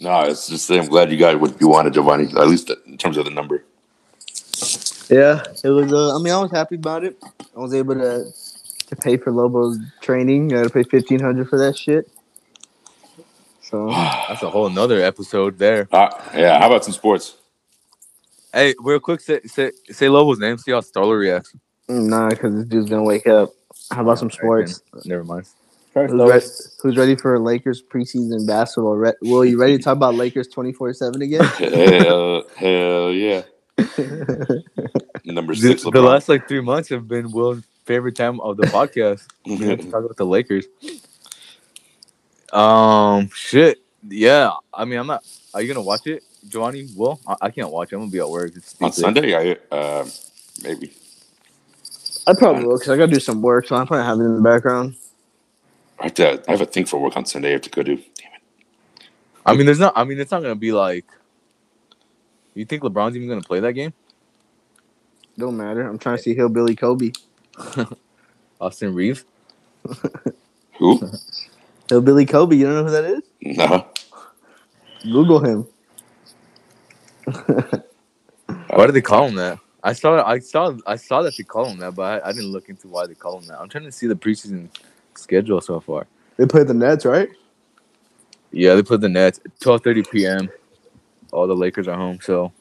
No, 0.00 0.22
it's 0.22 0.48
just 0.48 0.70
I'm 0.70 0.86
glad 0.86 1.10
you 1.10 1.18
got 1.18 1.40
what 1.40 1.60
you 1.60 1.68
wanted, 1.68 1.92
Giovanni. 1.94 2.24
At 2.26 2.48
least 2.48 2.70
in 2.86 2.96
terms 2.98 3.16
of 3.16 3.24
the 3.24 3.30
number. 3.32 3.64
Yeah, 5.10 5.42
it 5.64 5.68
was. 5.70 5.92
Uh, 5.92 6.14
I 6.16 6.22
mean, 6.22 6.32
I 6.32 6.40
was 6.40 6.50
happy 6.52 6.76
about 6.76 7.04
it. 7.04 7.16
I 7.56 7.60
was 7.60 7.74
able 7.74 7.94
to 7.94 8.30
to 8.86 8.96
pay 8.96 9.16
for 9.16 9.32
Lobo's 9.32 9.78
training. 10.00 10.50
You 10.50 10.56
got 10.58 10.64
to 10.64 10.70
pay 10.70 10.82
fifteen 10.84 11.18
hundred 11.20 11.48
for 11.48 11.58
that 11.58 11.76
shit. 11.76 12.10
So 13.62 13.88
That's 14.28 14.42
a 14.42 14.50
whole 14.50 14.68
nother 14.70 15.00
episode 15.00 15.58
there. 15.58 15.88
Uh, 15.92 16.08
yeah. 16.34 16.58
How 16.60 16.66
about 16.68 16.84
some 16.84 16.94
sports? 16.94 17.36
Hey, 18.52 18.74
real 18.78 19.00
quick, 19.00 19.20
say 19.20 19.40
say 19.46 19.72
say 19.90 20.08
Lobo's 20.08 20.38
name. 20.38 20.58
See 20.58 20.70
how 20.72 20.80
Star 20.80 21.04
Lord 21.04 21.20
reacts. 21.20 21.54
Nah, 21.88 22.28
because 22.30 22.54
this 22.54 22.64
dude's 22.66 22.90
gonna 22.90 23.02
wake 23.02 23.26
up. 23.26 23.50
How 23.90 24.02
about 24.02 24.18
some 24.18 24.30
sports? 24.30 24.82
Never 25.04 25.24
mind. 25.24 25.46
Who's, 25.94 26.12
re- 26.12 26.40
who's 26.82 26.96
ready 26.96 27.16
for 27.16 27.38
Lakers 27.40 27.82
preseason 27.82 28.46
basketball? 28.46 28.94
Re- 28.96 29.14
Will 29.22 29.44
you 29.44 29.58
ready 29.60 29.76
to 29.78 29.82
talk 29.82 29.96
about 29.96 30.14
Lakers 30.14 30.46
twenty 30.48 30.72
four 30.72 30.92
seven 30.92 31.22
again? 31.22 31.42
hell, 31.44 32.44
hell 32.56 33.10
yeah. 33.12 33.42
Number 35.24 35.54
The, 35.54 35.60
six. 35.60 35.82
the 35.82 35.90
LeBron. 35.90 36.04
last 36.04 36.28
like 36.28 36.46
three 36.48 36.60
months 36.60 36.88
have 36.90 37.08
been 37.08 37.30
Will's 37.32 37.64
favorite 37.84 38.16
time 38.16 38.38
of 38.40 38.56
the 38.58 38.64
podcast. 38.68 39.26
To 39.46 39.76
talk 39.90 40.04
about 40.04 40.16
the 40.16 40.26
Lakers. 40.26 40.66
Um, 42.52 43.28
shit. 43.34 43.78
Yeah, 44.08 44.52
I 44.72 44.84
mean, 44.84 44.98
I'm 45.00 45.06
not. 45.06 45.24
Are 45.52 45.60
you 45.60 45.68
gonna 45.72 45.84
watch 45.84 46.06
it, 46.06 46.22
Giovanni? 46.48 46.86
Will 46.96 47.20
I, 47.26 47.36
I 47.42 47.50
can't 47.50 47.70
watch 47.70 47.92
it. 47.92 47.96
I'm 47.96 48.02
gonna 48.02 48.12
be 48.12 48.20
at 48.20 48.28
work. 48.28 48.52
It's 48.54 48.76
On. 48.80 48.92
Sunday, 48.92 49.34
I 49.34 49.74
uh, 49.74 50.06
maybe. 50.62 50.92
I 52.28 52.34
probably 52.34 52.66
will 52.66 52.76
because 52.76 52.90
I 52.90 52.96
gotta 52.98 53.10
do 53.10 53.20
some 53.20 53.40
work, 53.40 53.66
so 53.66 53.74
I'm 53.74 53.86
probably 53.86 54.04
have 54.04 54.20
it 54.20 54.24
in 54.24 54.36
the 54.36 54.42
background. 54.42 54.96
I 55.98 56.04
have 56.04 56.14
to. 56.14 56.44
I 56.46 56.50
have 56.50 56.60
a 56.60 56.66
thing 56.66 56.84
for 56.84 57.00
work 57.00 57.16
on 57.16 57.24
Sunday. 57.24 57.48
I 57.48 57.52
have 57.52 57.62
to 57.62 57.70
go 57.70 57.82
do. 57.82 57.96
Damn 57.96 58.34
it. 58.34 58.42
I 59.46 59.54
mean, 59.56 59.64
there's 59.64 59.78
not. 59.78 59.94
I 59.96 60.04
mean, 60.04 60.20
it's 60.20 60.30
not 60.30 60.42
gonna 60.42 60.54
be 60.54 60.70
like. 60.70 61.06
You 62.54 62.66
think 62.66 62.82
LeBron's 62.82 63.16
even 63.16 63.28
gonna 63.30 63.40
play 63.40 63.60
that 63.60 63.72
game? 63.72 63.94
Don't 65.38 65.56
matter. 65.56 65.88
I'm 65.88 65.98
trying 65.98 66.18
to 66.18 66.22
see 66.22 66.34
Hillbilly 66.34 66.76
Kobe. 66.76 67.12
Austin 68.60 68.92
Reaves. 68.92 69.24
Who? 70.78 71.00
Hillbilly 71.88 72.26
Kobe. 72.26 72.56
You 72.56 72.66
don't 72.66 72.74
know 72.74 72.84
who 72.84 72.90
that 72.90 73.04
is? 73.04 73.22
No. 73.56 73.86
Google 75.02 75.40
him. 75.40 75.66
Why 78.68 78.86
do 78.86 78.92
they 78.92 79.00
call 79.00 79.28
him 79.28 79.36
that? 79.36 79.58
I 79.82 79.92
saw. 79.92 80.22
I 80.24 80.38
saw. 80.38 80.76
I 80.86 80.96
saw 80.96 81.22
that 81.22 81.36
they 81.36 81.44
call 81.44 81.66
him 81.66 81.78
that, 81.78 81.94
but 81.94 82.22
I, 82.24 82.28
I 82.28 82.32
didn't 82.32 82.50
look 82.50 82.68
into 82.68 82.88
why 82.88 83.06
they 83.06 83.14
call 83.14 83.38
him 83.38 83.46
that. 83.46 83.60
I'm 83.60 83.68
trying 83.68 83.84
to 83.84 83.92
see 83.92 84.06
the 84.06 84.16
preseason 84.16 84.68
schedule 85.14 85.60
so 85.60 85.80
far. 85.80 86.06
They 86.36 86.46
play 86.46 86.64
the 86.64 86.74
Nets, 86.74 87.04
right? 87.04 87.28
Yeah, 88.50 88.74
they 88.74 88.82
play 88.82 88.96
the 88.96 89.08
Nets 89.08 89.40
12:30 89.60 90.10
p.m. 90.10 90.50
All 91.32 91.46
the 91.46 91.54
Lakers 91.54 91.86
are 91.86 91.96
home, 91.96 92.18
so 92.20 92.52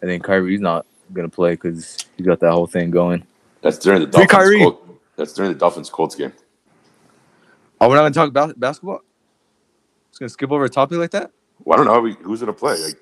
and 0.00 0.10
then 0.10 0.20
Kyrie's 0.20 0.60
not 0.60 0.86
gonna 1.12 1.28
play 1.28 1.52
because 1.52 1.98
he 2.16 2.22
got 2.22 2.40
that 2.40 2.52
whole 2.52 2.66
thing 2.66 2.90
going. 2.90 3.26
That's 3.62 3.78
during 3.78 4.00
the 4.00 4.06
Free 4.06 4.26
Dolphins. 4.26 4.30
Kyrie. 4.30 4.58
Colt, 4.58 5.00
that's 5.16 5.32
during 5.32 5.52
the 5.52 5.58
Dolphins 5.58 5.90
Colts 5.90 6.14
game. 6.14 6.32
Oh, 7.80 7.88
we're 7.88 7.96
not 7.96 8.02
gonna 8.02 8.14
talk 8.14 8.28
about 8.28 8.58
basketball. 8.58 9.02
Just 10.10 10.20
gonna 10.20 10.28
skip 10.28 10.50
over 10.50 10.64
a 10.64 10.68
topic 10.68 10.98
like 10.98 11.10
that. 11.12 11.30
Well, 11.64 11.74
I 11.74 11.76
don't 11.78 11.86
know 11.86 11.94
how 11.94 12.00
we, 12.00 12.14
who's 12.22 12.40
gonna 12.40 12.52
play. 12.52 12.76
Like, 12.78 12.96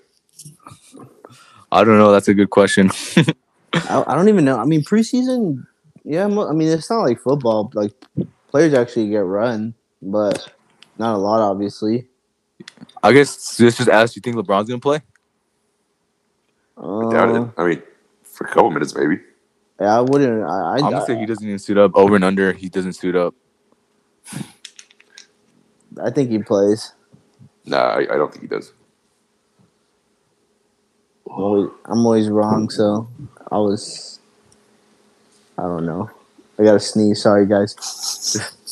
I 1.73 1.85
don't 1.85 1.99
know. 1.99 2.13
That's 2.13 2.29
a 2.29 2.35
good 2.35 2.51
question. 2.51 2.91
I, 3.73 4.05
I 4.07 4.15
don't 4.15 4.29
even 4.29 4.45
know. 4.45 4.59
I 4.59 4.65
mean, 4.65 4.83
preseason 4.83 5.67
Yeah, 6.05 6.25
I 6.27 6.53
mean 6.53 6.69
it's 6.69 6.89
not 6.89 7.01
like 7.03 7.21
football. 7.21 7.71
Like 7.75 7.93
players 8.49 8.75
actually 8.75 9.09
get 9.11 9.25
run, 9.25 9.75
but 10.01 10.53
not 10.99 11.15
a 11.15 11.19
lot, 11.19 11.41
obviously. 11.41 12.07
I 13.03 13.13
guess 13.13 13.61
let's 13.61 13.77
just 13.77 13.89
ask. 13.91 14.17
You 14.17 14.23
think 14.23 14.37
LeBron's 14.37 14.69
gonna 14.69 14.81
play? 14.81 15.01
I 16.79 16.83
doubt 17.11 17.29
Uh, 17.31 17.43
it. 17.45 17.51
I 17.59 17.67
mean, 17.67 17.83
for 18.25 18.47
a 18.47 18.49
couple 18.49 18.71
minutes 18.71 18.95
maybe. 18.95 19.21
yeah, 19.81 19.99
I 19.99 20.01
wouldn't. 20.01 20.43
I, 20.43 20.47
I, 20.47 20.75
I'm 20.77 20.81
gonna 20.81 21.07
say 21.07 21.19
he 21.19 21.27
doesn't 21.27 21.45
even 21.47 21.59
suit 21.59 21.77
up. 21.79 21.93
Over 21.95 22.15
and 22.15 22.25
under, 22.25 22.53
he 22.53 22.69
doesn't 22.69 22.95
suit 22.95 23.17
up. 23.17 23.35
I 26.03 26.11
think 26.11 26.31
he 26.31 26.39
plays. 26.39 26.93
Nah, 27.65 27.79
I, 27.79 28.01
I 28.01 28.17
don't 28.17 28.31
think 28.31 28.43
he 28.43 28.49
does. 28.49 28.73
I'm 31.31 31.43
always, 31.43 31.71
I'm 31.87 32.07
always 32.07 32.29
wrong, 32.29 32.71
so 32.71 33.09
I 33.51 33.59
was. 33.59 34.19
I 35.59 35.63
don't 35.63 35.87
know. 35.87 36.11
I 36.59 36.65
gotta 36.65 36.81
sneeze. 36.81 37.23
Sorry, 37.23 37.47
guys. 37.47 37.75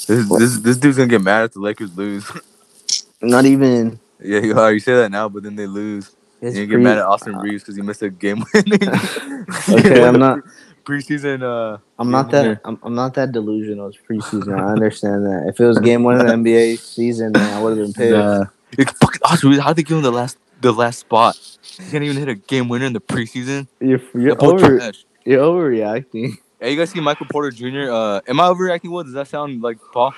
This 0.07 0.28
this 0.28 0.59
this 0.59 0.76
dude's 0.76 0.96
gonna 0.96 1.09
get 1.09 1.22
mad 1.22 1.44
if 1.44 1.52
the 1.52 1.61
Lakers 1.61 1.96
lose. 1.96 2.30
Not 3.22 3.44
even. 3.46 3.98
yeah, 4.20 4.40
you 4.40 4.59
are. 4.59 4.72
You 4.72 4.80
say 4.80 4.94
that 4.94 5.11
now, 5.11 5.28
but 5.28 5.42
then 5.42 5.57
they 5.57 5.66
lose. 5.66 6.12
You 6.42 6.66
get 6.66 6.74
pre- 6.74 6.82
mad 6.82 6.98
at 6.98 7.05
Austin 7.05 7.36
Reaves 7.36 7.62
because 7.62 7.76
he 7.76 7.82
missed 7.82 8.02
a 8.02 8.11
game 8.11 8.44
winning. 8.52 8.80
Okay, 9.68 10.05
I'm 10.05 10.18
not. 10.18 10.40
preseason. 10.84 11.42
Uh, 11.42 11.78
I'm 11.98 12.11
not 12.11 12.30
that. 12.32 12.61
I'm, 12.64 12.78
I'm 12.82 12.94
not 12.94 13.14
that 13.14 13.32
delusional. 13.32 13.88
It's 13.88 13.98
preseason. 13.98 14.59
I 14.59 14.72
understand 14.72 15.24
that. 15.26 15.46
If 15.48 15.61
it 15.61 15.66
was 15.66 15.78
game 15.78 16.02
one 16.02 16.20
of 16.20 16.26
the 16.26 16.32
NBA 16.34 16.78
season, 16.78 17.32
then 17.32 17.55
I 17.55 17.62
would 17.62 17.78
have 17.78 17.86
been 17.86 17.92
pissed. 17.94 18.12
Nah. 18.12 18.44
It's 18.76 18.92
fucking 18.92 19.20
Austin 19.24 19.50
Reaves. 19.50 19.62
How'd 19.62 19.76
they 19.76 19.82
give 19.82 19.96
him 19.96 20.02
the 20.02 20.11
last 20.11 20.36
the 20.64 20.72
last 20.72 21.00
spot? 21.00 21.38
He 21.62 21.90
can't 21.90 22.04
even 22.04 22.16
hit 22.16 22.28
a 22.28 22.34
game 22.34 22.68
winner 22.68 22.86
in 22.86 22.92
the 22.92 23.00
preseason. 23.00 23.68
You're 23.80 24.00
you're, 24.14 24.42
over, 24.42 24.78
trash. 24.78 25.04
you're 25.24 25.40
overreacting. 25.40 26.36
Hey, 26.60 26.72
you 26.72 26.78
guys 26.78 26.90
see 26.90 27.00
Michael 27.00 27.26
Porter 27.30 27.50
Jr. 27.50 27.92
Uh, 27.92 28.20
am 28.26 28.40
I 28.40 28.44
overreacting? 28.44 28.90
What 28.90 29.04
does 29.04 29.14
that 29.14 29.28
sound 29.28 29.62
like, 29.62 29.78
Paul? 29.92 30.14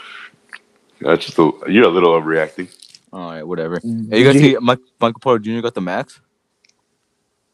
That's 1.01 1.27
just 1.27 1.39
a, 1.39 1.53
you're 1.69 1.85
a 1.85 1.89
little 1.89 2.13
overreacting. 2.13 2.75
All 3.13 3.31
right, 3.31 3.43
whatever. 3.43 3.81
Hey, 3.83 4.21
you 4.21 4.25
guys 4.25 4.41
see 4.41 4.57
Mike, 4.61 4.79
Michael 5.01 5.21
Porter 5.21 5.39
Jr. 5.39 5.61
got 5.61 5.75
the 5.75 5.81
max? 5.81 6.21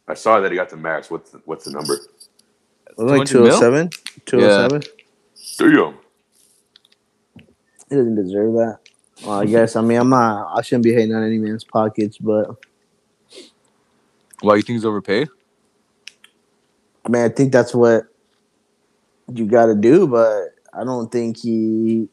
I 0.06 0.14
saw 0.14 0.40
that 0.40 0.50
he 0.50 0.56
got 0.56 0.68
the 0.68 0.76
max. 0.76 1.10
What's 1.10 1.30
the, 1.30 1.40
what's 1.44 1.64
the 1.64 1.72
number? 1.72 1.98
Was 2.96 3.12
it 3.12 3.16
like 3.18 3.26
200 3.26 3.48
mil? 3.48 3.90
207? 4.26 4.80
207? 4.80 4.80
Damn. 5.58 5.98
He 7.88 7.96
doesn't 7.96 8.14
deserve 8.16 8.52
that. 8.54 8.78
Well, 9.24 9.40
I 9.40 9.46
guess. 9.46 9.76
I 9.76 9.80
mean, 9.80 9.98
I'm 9.98 10.08
not. 10.08 10.56
I 10.56 10.62
shouldn't 10.62 10.84
be 10.84 10.92
hating 10.92 11.14
on 11.14 11.22
any 11.22 11.38
man's 11.38 11.64
pockets, 11.64 12.18
but 12.18 12.56
Why 14.42 14.56
you 14.56 14.62
think 14.62 14.76
he's 14.76 14.84
overpaid? 14.84 15.28
I 17.04 17.08
mean, 17.08 17.22
I 17.22 17.28
think 17.28 17.52
that's 17.52 17.74
what 17.74 18.04
you 19.32 19.46
got 19.46 19.66
to 19.66 19.74
do. 19.74 20.06
But 20.06 20.54
I 20.72 20.84
don't 20.84 21.10
think 21.10 21.38
he. 21.38 22.08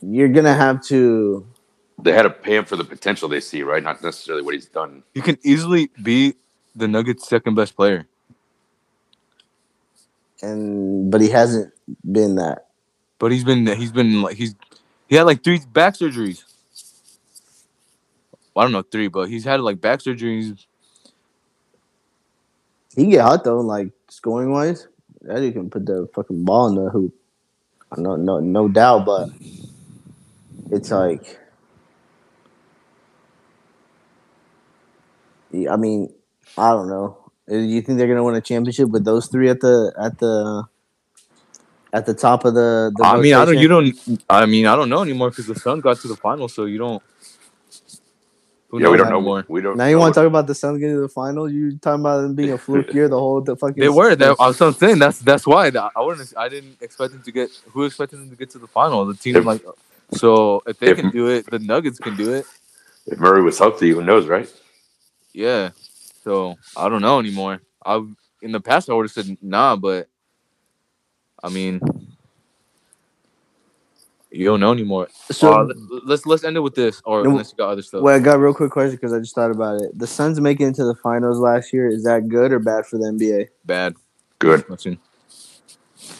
You're 0.00 0.28
gonna 0.28 0.54
have 0.54 0.82
to. 0.86 1.46
They 2.00 2.12
had 2.12 2.22
to 2.22 2.30
pay 2.30 2.56
him 2.56 2.64
for 2.64 2.76
the 2.76 2.84
potential 2.84 3.28
they 3.28 3.40
see, 3.40 3.62
right? 3.62 3.82
Not 3.82 4.02
necessarily 4.02 4.42
what 4.42 4.54
he's 4.54 4.66
done. 4.66 5.02
He 5.14 5.20
can 5.20 5.36
easily 5.42 5.90
be 6.00 6.34
the 6.74 6.86
Nuggets' 6.86 7.28
second 7.28 7.54
best 7.54 7.74
player. 7.76 8.06
And 10.40 11.10
but 11.10 11.20
he 11.20 11.28
hasn't 11.28 11.74
been 12.10 12.36
that. 12.36 12.68
But 13.18 13.32
he's 13.32 13.44
been 13.44 13.66
he's 13.66 13.92
been 13.92 14.22
like 14.22 14.36
he's 14.36 14.54
he 15.08 15.16
had 15.16 15.24
like 15.24 15.42
three 15.42 15.60
back 15.72 15.94
surgeries. 15.94 16.44
Well, 18.58 18.64
I 18.64 18.70
don't 18.70 18.72
know 18.72 18.82
three, 18.90 19.06
but 19.06 19.28
he's 19.28 19.44
had 19.44 19.60
like 19.60 19.80
back 19.80 20.00
surgeries. 20.00 20.66
He 22.96 23.02
can 23.02 23.10
get 23.10 23.20
hot 23.20 23.44
though, 23.44 23.60
like 23.60 23.92
scoring 24.08 24.50
wise. 24.50 24.88
That 25.20 25.38
dude 25.38 25.54
can 25.54 25.70
put 25.70 25.86
the 25.86 26.08
fucking 26.12 26.44
ball 26.44 26.66
in 26.66 26.74
the 26.74 26.90
hoop. 26.90 27.14
No, 27.96 28.16
no, 28.16 28.40
no 28.40 28.66
doubt. 28.66 29.06
But 29.06 29.28
it's 30.72 30.90
like, 30.90 31.38
I 35.54 35.76
mean, 35.76 36.12
I 36.56 36.72
don't 36.72 36.88
know. 36.88 37.30
Uh, 37.48 37.58
You 37.58 37.80
think 37.80 37.96
they're 37.98 38.08
gonna 38.08 38.24
win 38.24 38.34
a 38.34 38.40
championship 38.40 38.88
with 38.88 39.04
those 39.04 39.28
three 39.28 39.48
at 39.48 39.60
the 39.60 39.92
at 39.96 40.18
the 40.18 40.64
at 41.92 42.06
the 42.06 42.14
top 42.14 42.44
of 42.44 42.54
the? 42.54 42.92
the 42.96 43.04
I 43.04 43.18
mean, 43.18 43.34
I 43.34 43.44
don't. 43.44 43.56
You 43.56 43.68
don't. 43.68 44.24
I 44.28 44.46
mean, 44.46 44.66
I 44.66 44.74
don't 44.74 44.88
know 44.88 45.02
anymore 45.02 45.30
because 45.30 45.46
the 45.46 45.54
Suns 45.54 45.80
got 45.80 45.98
to 46.00 46.08
the 46.08 46.16
final, 46.16 46.48
so 46.48 46.64
you 46.64 46.78
don't. 46.78 47.00
Who 48.68 48.80
Yeah, 48.82 48.90
we 48.90 48.96
don't 48.98 49.08
know. 49.10 49.16
anymore. 49.16 49.44
We 49.48 49.60
don't. 49.62 49.76
Now 49.76 49.86
you 49.86 49.98
want 49.98 50.14
to 50.14 50.20
talk 50.20 50.26
about 50.26 50.46
the 50.46 50.54
Suns 50.54 50.78
getting 50.78 50.96
to 50.96 51.00
the 51.00 51.08
final? 51.08 51.48
You 51.50 51.76
talking 51.78 52.00
about 52.00 52.22
them 52.22 52.34
being 52.34 52.52
a 52.52 52.58
fluke 52.58 52.92
year 52.94 53.08
the 53.08 53.18
whole 53.18 53.40
the 53.40 53.56
fucking? 53.56 53.80
They 53.80 53.88
were. 53.88 54.14
That, 54.14 54.36
I 54.38 54.48
was 54.48 54.76
saying 54.78 54.98
that's 54.98 55.18
that's 55.20 55.46
why 55.46 55.70
that 55.70 55.92
I 55.96 56.00
wouldn't. 56.02 56.32
I 56.36 56.48
didn't 56.48 56.76
expect 56.82 57.12
them 57.12 57.22
to 57.22 57.32
get. 57.32 57.50
Who 57.72 57.84
expected 57.84 58.18
them 58.20 58.30
to 58.30 58.36
get 58.36 58.50
to 58.50 58.58
the 58.58 58.66
final? 58.66 59.04
The 59.06 59.14
team 59.14 59.36
If- 59.36 59.44
like. 59.44 59.64
So 60.12 60.62
if 60.66 60.78
they 60.78 60.88
if- 60.90 60.96
can 60.98 61.10
do 61.10 61.28
it, 61.28 61.50
the 61.50 61.58
Nuggets 61.58 61.98
can 61.98 62.16
do 62.16 62.32
it. 62.32 62.46
If 63.06 63.18
Murray 63.18 63.42
was 63.42 63.58
healthy, 63.58 63.90
who 63.90 64.02
knows, 64.04 64.26
right? 64.26 64.50
Yeah. 65.32 65.70
So 66.24 66.56
I 66.76 66.88
don't 66.88 67.00
know 67.02 67.18
anymore. 67.20 67.60
I 67.84 68.04
in 68.42 68.52
the 68.52 68.60
past 68.60 68.88
I 68.90 68.94
would 68.94 69.04
have 69.04 69.12
said 69.12 69.36
nah, 69.42 69.76
but 69.76 70.08
I 71.42 71.48
mean, 71.48 71.80
you 74.30 74.44
don't 74.44 74.60
know 74.60 74.72
anymore. 74.72 75.08
So 75.30 75.52
Uh, 75.52 75.64
let- 75.64 76.06
let's 76.06 76.26
let's 76.26 76.44
end 76.44 76.56
it 76.56 76.60
with 76.60 76.74
this, 76.74 77.00
or 77.04 77.22
No, 77.24 77.30
unless 77.30 77.52
you 77.52 77.56
got 77.56 77.70
other 77.70 77.82
stuff. 77.82 78.02
Well, 78.02 78.14
I 78.14 78.18
got 78.18 78.36
a 78.36 78.38
real 78.38 78.54
quick 78.54 78.70
question 78.70 78.96
because 78.96 79.12
I 79.12 79.18
just 79.20 79.34
thought 79.34 79.50
about 79.50 79.80
it. 79.80 79.98
The 79.98 80.06
Suns 80.06 80.40
making 80.40 80.68
it 80.68 80.74
to 80.76 80.84
the 80.84 80.94
finals 80.94 81.38
last 81.38 81.72
year 81.72 81.88
is 81.88 82.04
that 82.04 82.28
good 82.28 82.52
or 82.52 82.58
bad 82.58 82.86
for 82.86 82.98
the 82.98 83.06
NBA? 83.06 83.48
Bad. 83.64 83.94
Good. 84.38 84.68
Listen. 84.68 84.98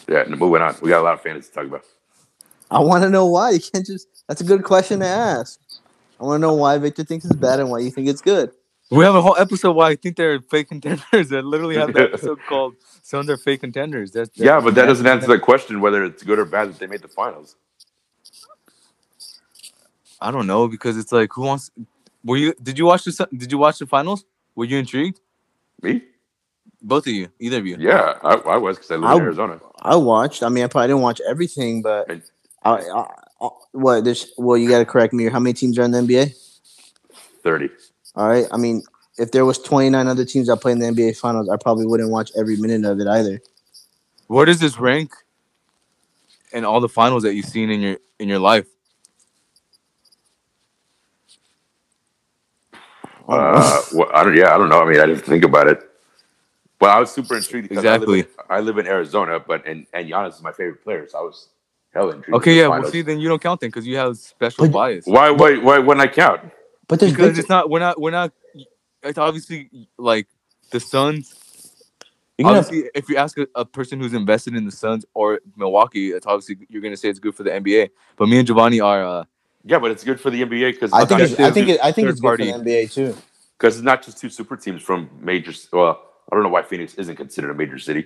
Yeah. 0.07 0.21
and 0.21 0.37
Moving 0.37 0.61
on. 0.61 0.75
We 0.81 0.89
got 0.89 1.01
a 1.01 1.03
lot 1.03 1.13
of 1.13 1.21
fans 1.21 1.47
to 1.47 1.53
talk 1.53 1.65
about. 1.65 1.83
I 2.71 2.79
want 2.79 3.03
to 3.03 3.09
know 3.09 3.25
why. 3.25 3.51
You 3.51 3.59
can't 3.59 3.85
just. 3.85 4.07
That's 4.27 4.41
a 4.41 4.43
good 4.43 4.63
question 4.63 4.99
to 4.99 5.07
ask. 5.07 5.59
I 6.19 6.23
want 6.25 6.41
to 6.41 6.47
know 6.47 6.53
why 6.53 6.77
Victor 6.77 7.03
thinks 7.03 7.25
it's 7.25 7.35
bad 7.35 7.59
and 7.59 7.69
why 7.69 7.79
you 7.79 7.89
think 7.91 8.07
it's 8.07 8.21
good. 8.21 8.51
We 8.91 9.03
have 9.05 9.15
a 9.15 9.21
whole 9.21 9.37
episode 9.37 9.73
why 9.73 9.89
I 9.91 9.95
think 9.95 10.17
they're 10.17 10.41
fake 10.41 10.69
contenders. 10.69 11.03
That 11.29 11.45
literally 11.45 11.75
have 11.77 11.89
an 11.89 11.97
episode 12.13 12.39
called 12.47 12.75
"Suns 13.03 13.29
are 13.29 13.37
fake 13.37 13.61
contenders." 13.61 14.11
That's, 14.11 14.29
that's 14.29 14.39
Yeah, 14.39 14.59
but 14.59 14.75
that 14.75 14.85
doesn't 14.87 15.05
answer 15.05 15.27
the 15.27 15.39
question 15.39 15.79
whether 15.79 16.03
it's 16.03 16.23
good 16.23 16.39
or 16.39 16.45
bad 16.45 16.69
that 16.69 16.79
they 16.79 16.87
made 16.87 17.01
the 17.01 17.07
finals. 17.07 17.55
I 20.21 20.31
don't 20.31 20.47
know 20.47 20.67
because 20.67 20.97
it's 20.97 21.11
like 21.11 21.29
who 21.33 21.43
wants. 21.43 21.71
Were 22.23 22.37
you? 22.37 22.53
Did 22.61 22.77
you 22.77 22.85
watch 22.85 23.03
the? 23.05 23.27
Did 23.35 23.51
you 23.51 23.57
watch 23.57 23.79
the 23.79 23.87
finals? 23.87 24.25
Were 24.55 24.65
you 24.65 24.77
intrigued? 24.77 25.19
Me? 25.81 26.03
Both 26.81 27.07
of 27.07 27.13
you, 27.13 27.27
either 27.39 27.57
of 27.57 27.65
you. 27.67 27.75
Yeah, 27.79 28.17
I, 28.23 28.35
I 28.35 28.57
was 28.57 28.77
because 28.77 28.91
I 28.91 28.95
live 28.95 29.09
I- 29.09 29.15
in 29.15 29.21
Arizona. 29.21 29.59
I 29.81 29.95
watched. 29.95 30.43
I 30.43 30.49
mean, 30.49 30.63
I 30.63 30.67
probably 30.67 30.87
didn't 30.87 31.01
watch 31.01 31.21
everything, 31.29 31.81
but 31.81 32.09
And- 32.09 32.21
I, 32.63 32.71
I, 32.71 33.07
I, 33.41 33.49
what? 33.71 34.03
There's 34.03 34.31
well, 34.37 34.57
you 34.57 34.69
got 34.69 34.79
to 34.79 34.85
correct 34.85 35.13
me. 35.13 35.29
How 35.29 35.39
many 35.39 35.53
teams 35.53 35.77
are 35.79 35.83
in 35.83 35.91
the 35.91 35.99
NBA? 35.99 36.33
Thirty. 37.43 37.69
All 38.15 38.27
right. 38.27 38.45
I 38.51 38.57
mean, 38.57 38.83
if 39.17 39.31
there 39.31 39.45
was 39.45 39.59
29 39.59 40.07
other 40.07 40.25
teams 40.25 40.47
that 40.47 40.57
play 40.57 40.71
in 40.73 40.79
the 40.79 40.87
NBA 40.87 41.17
finals, 41.17 41.47
I 41.49 41.55
probably 41.57 41.85
wouldn't 41.85 42.09
watch 42.09 42.31
every 42.37 42.57
minute 42.57 42.83
of 42.89 42.99
it 42.99 43.07
either. 43.07 43.39
Where 44.27 44.45
does 44.45 44.59
this 44.59 44.77
rank 44.79 45.13
in 46.51 46.65
all 46.65 46.81
the 46.81 46.89
finals 46.89 47.23
that 47.23 47.35
you've 47.35 47.45
seen 47.45 47.69
in 47.69 47.79
your 47.81 47.97
in 48.19 48.27
your 48.27 48.39
life? 48.39 48.65
Uh, 53.29 53.81
well, 53.93 54.09
I 54.13 54.23
don't. 54.23 54.35
Yeah, 54.35 54.53
I 54.53 54.57
don't 54.57 54.69
know. 54.69 54.81
I 54.81 54.89
mean, 54.89 54.99
I 54.99 55.05
didn't 55.05 55.23
think 55.23 55.43
about 55.43 55.67
it. 55.67 55.83
But 56.79 56.89
I 56.91 56.99
was 56.99 57.11
super 57.11 57.35
intrigued 57.35 57.71
Exactly. 57.71 58.19
I, 58.19 58.21
live 58.21 58.25
in, 58.25 58.45
I 58.49 58.59
live 58.61 58.77
in 58.77 58.87
Arizona, 58.87 59.39
but 59.39 59.67
and 59.67 59.85
and 59.93 60.09
Giannis 60.09 60.35
is 60.35 60.41
my 60.41 60.51
favorite 60.53 60.81
player, 60.83 61.07
so 61.09 61.17
I 61.19 61.21
was 61.21 61.49
hella 61.93 62.11
intrigued. 62.15 62.35
Okay, 62.37 62.55
yeah. 62.55 62.67
Well, 62.67 62.77
finals. 62.77 62.91
see, 62.93 63.01
then 63.01 63.19
you 63.19 63.27
don't 63.27 63.41
count 63.41 63.59
then 63.59 63.67
because 63.69 63.85
you 63.85 63.97
have 63.97 64.17
special 64.17 64.65
But- 64.65 64.73
bias. 64.73 65.05
Why? 65.05 65.29
Why? 65.31 65.57
Why 65.57 65.79
wouldn't 65.79 66.01
I 66.01 66.11
count? 66.11 66.41
but 66.87 66.99
there's 66.99 67.11
Because 67.11 67.31
big, 67.31 67.39
it's 67.39 67.49
not. 67.49 67.69
We're 67.69 67.79
not. 67.79 67.99
We're 67.99 68.11
not. 68.11 68.31
It's 69.03 69.17
obviously 69.17 69.69
like 69.97 70.27
the 70.71 70.79
Suns. 70.79 71.35
you're 72.37 72.45
gonna, 72.45 72.59
Obviously, 72.59 72.89
if 72.95 73.09
you 73.09 73.17
ask 73.17 73.37
a, 73.37 73.47
a 73.55 73.65
person 73.65 73.99
who's 73.99 74.13
invested 74.13 74.55
in 74.55 74.65
the 74.65 74.71
Suns 74.71 75.05
or 75.13 75.39
Milwaukee, 75.57 76.11
it's 76.11 76.25
obviously 76.25 76.65
you're 76.69 76.81
gonna 76.81 76.97
say 76.97 77.09
it's 77.09 77.19
good 77.19 77.35
for 77.35 77.43
the 77.43 77.49
NBA. 77.51 77.89
But 78.15 78.29
me 78.29 78.37
and 78.39 78.47
Giovanni 78.47 78.79
are. 78.79 79.03
uh 79.03 79.23
Yeah, 79.65 79.79
but 79.79 79.91
it's 79.91 80.03
good 80.03 80.19
for 80.19 80.29
the 80.29 80.41
NBA 80.41 80.73
because 80.73 80.93
I 80.93 81.05
think 81.05 81.21
it's, 81.21 81.39
I 81.39 81.51
think 81.51 81.67
it, 81.69 81.79
I 81.83 81.91
think 81.91 82.05
third 82.07 82.11
it's 82.11 82.21
good 82.21 82.37
for 82.39 82.45
the 82.45 82.51
NBA 82.53 82.93
too. 82.93 83.15
because 83.57 83.75
it's 83.75 83.83
not 83.83 84.01
just 84.03 84.17
two 84.17 84.29
super 84.29 84.55
teams 84.55 84.81
from 84.81 85.09
major. 85.21 85.51
Well, 85.73 86.01
I 86.31 86.35
don't 86.35 86.43
know 86.43 86.49
why 86.49 86.61
Phoenix 86.63 86.93
isn't 86.95 87.15
considered 87.17 87.51
a 87.51 87.53
major 87.53 87.77
city. 87.77 88.05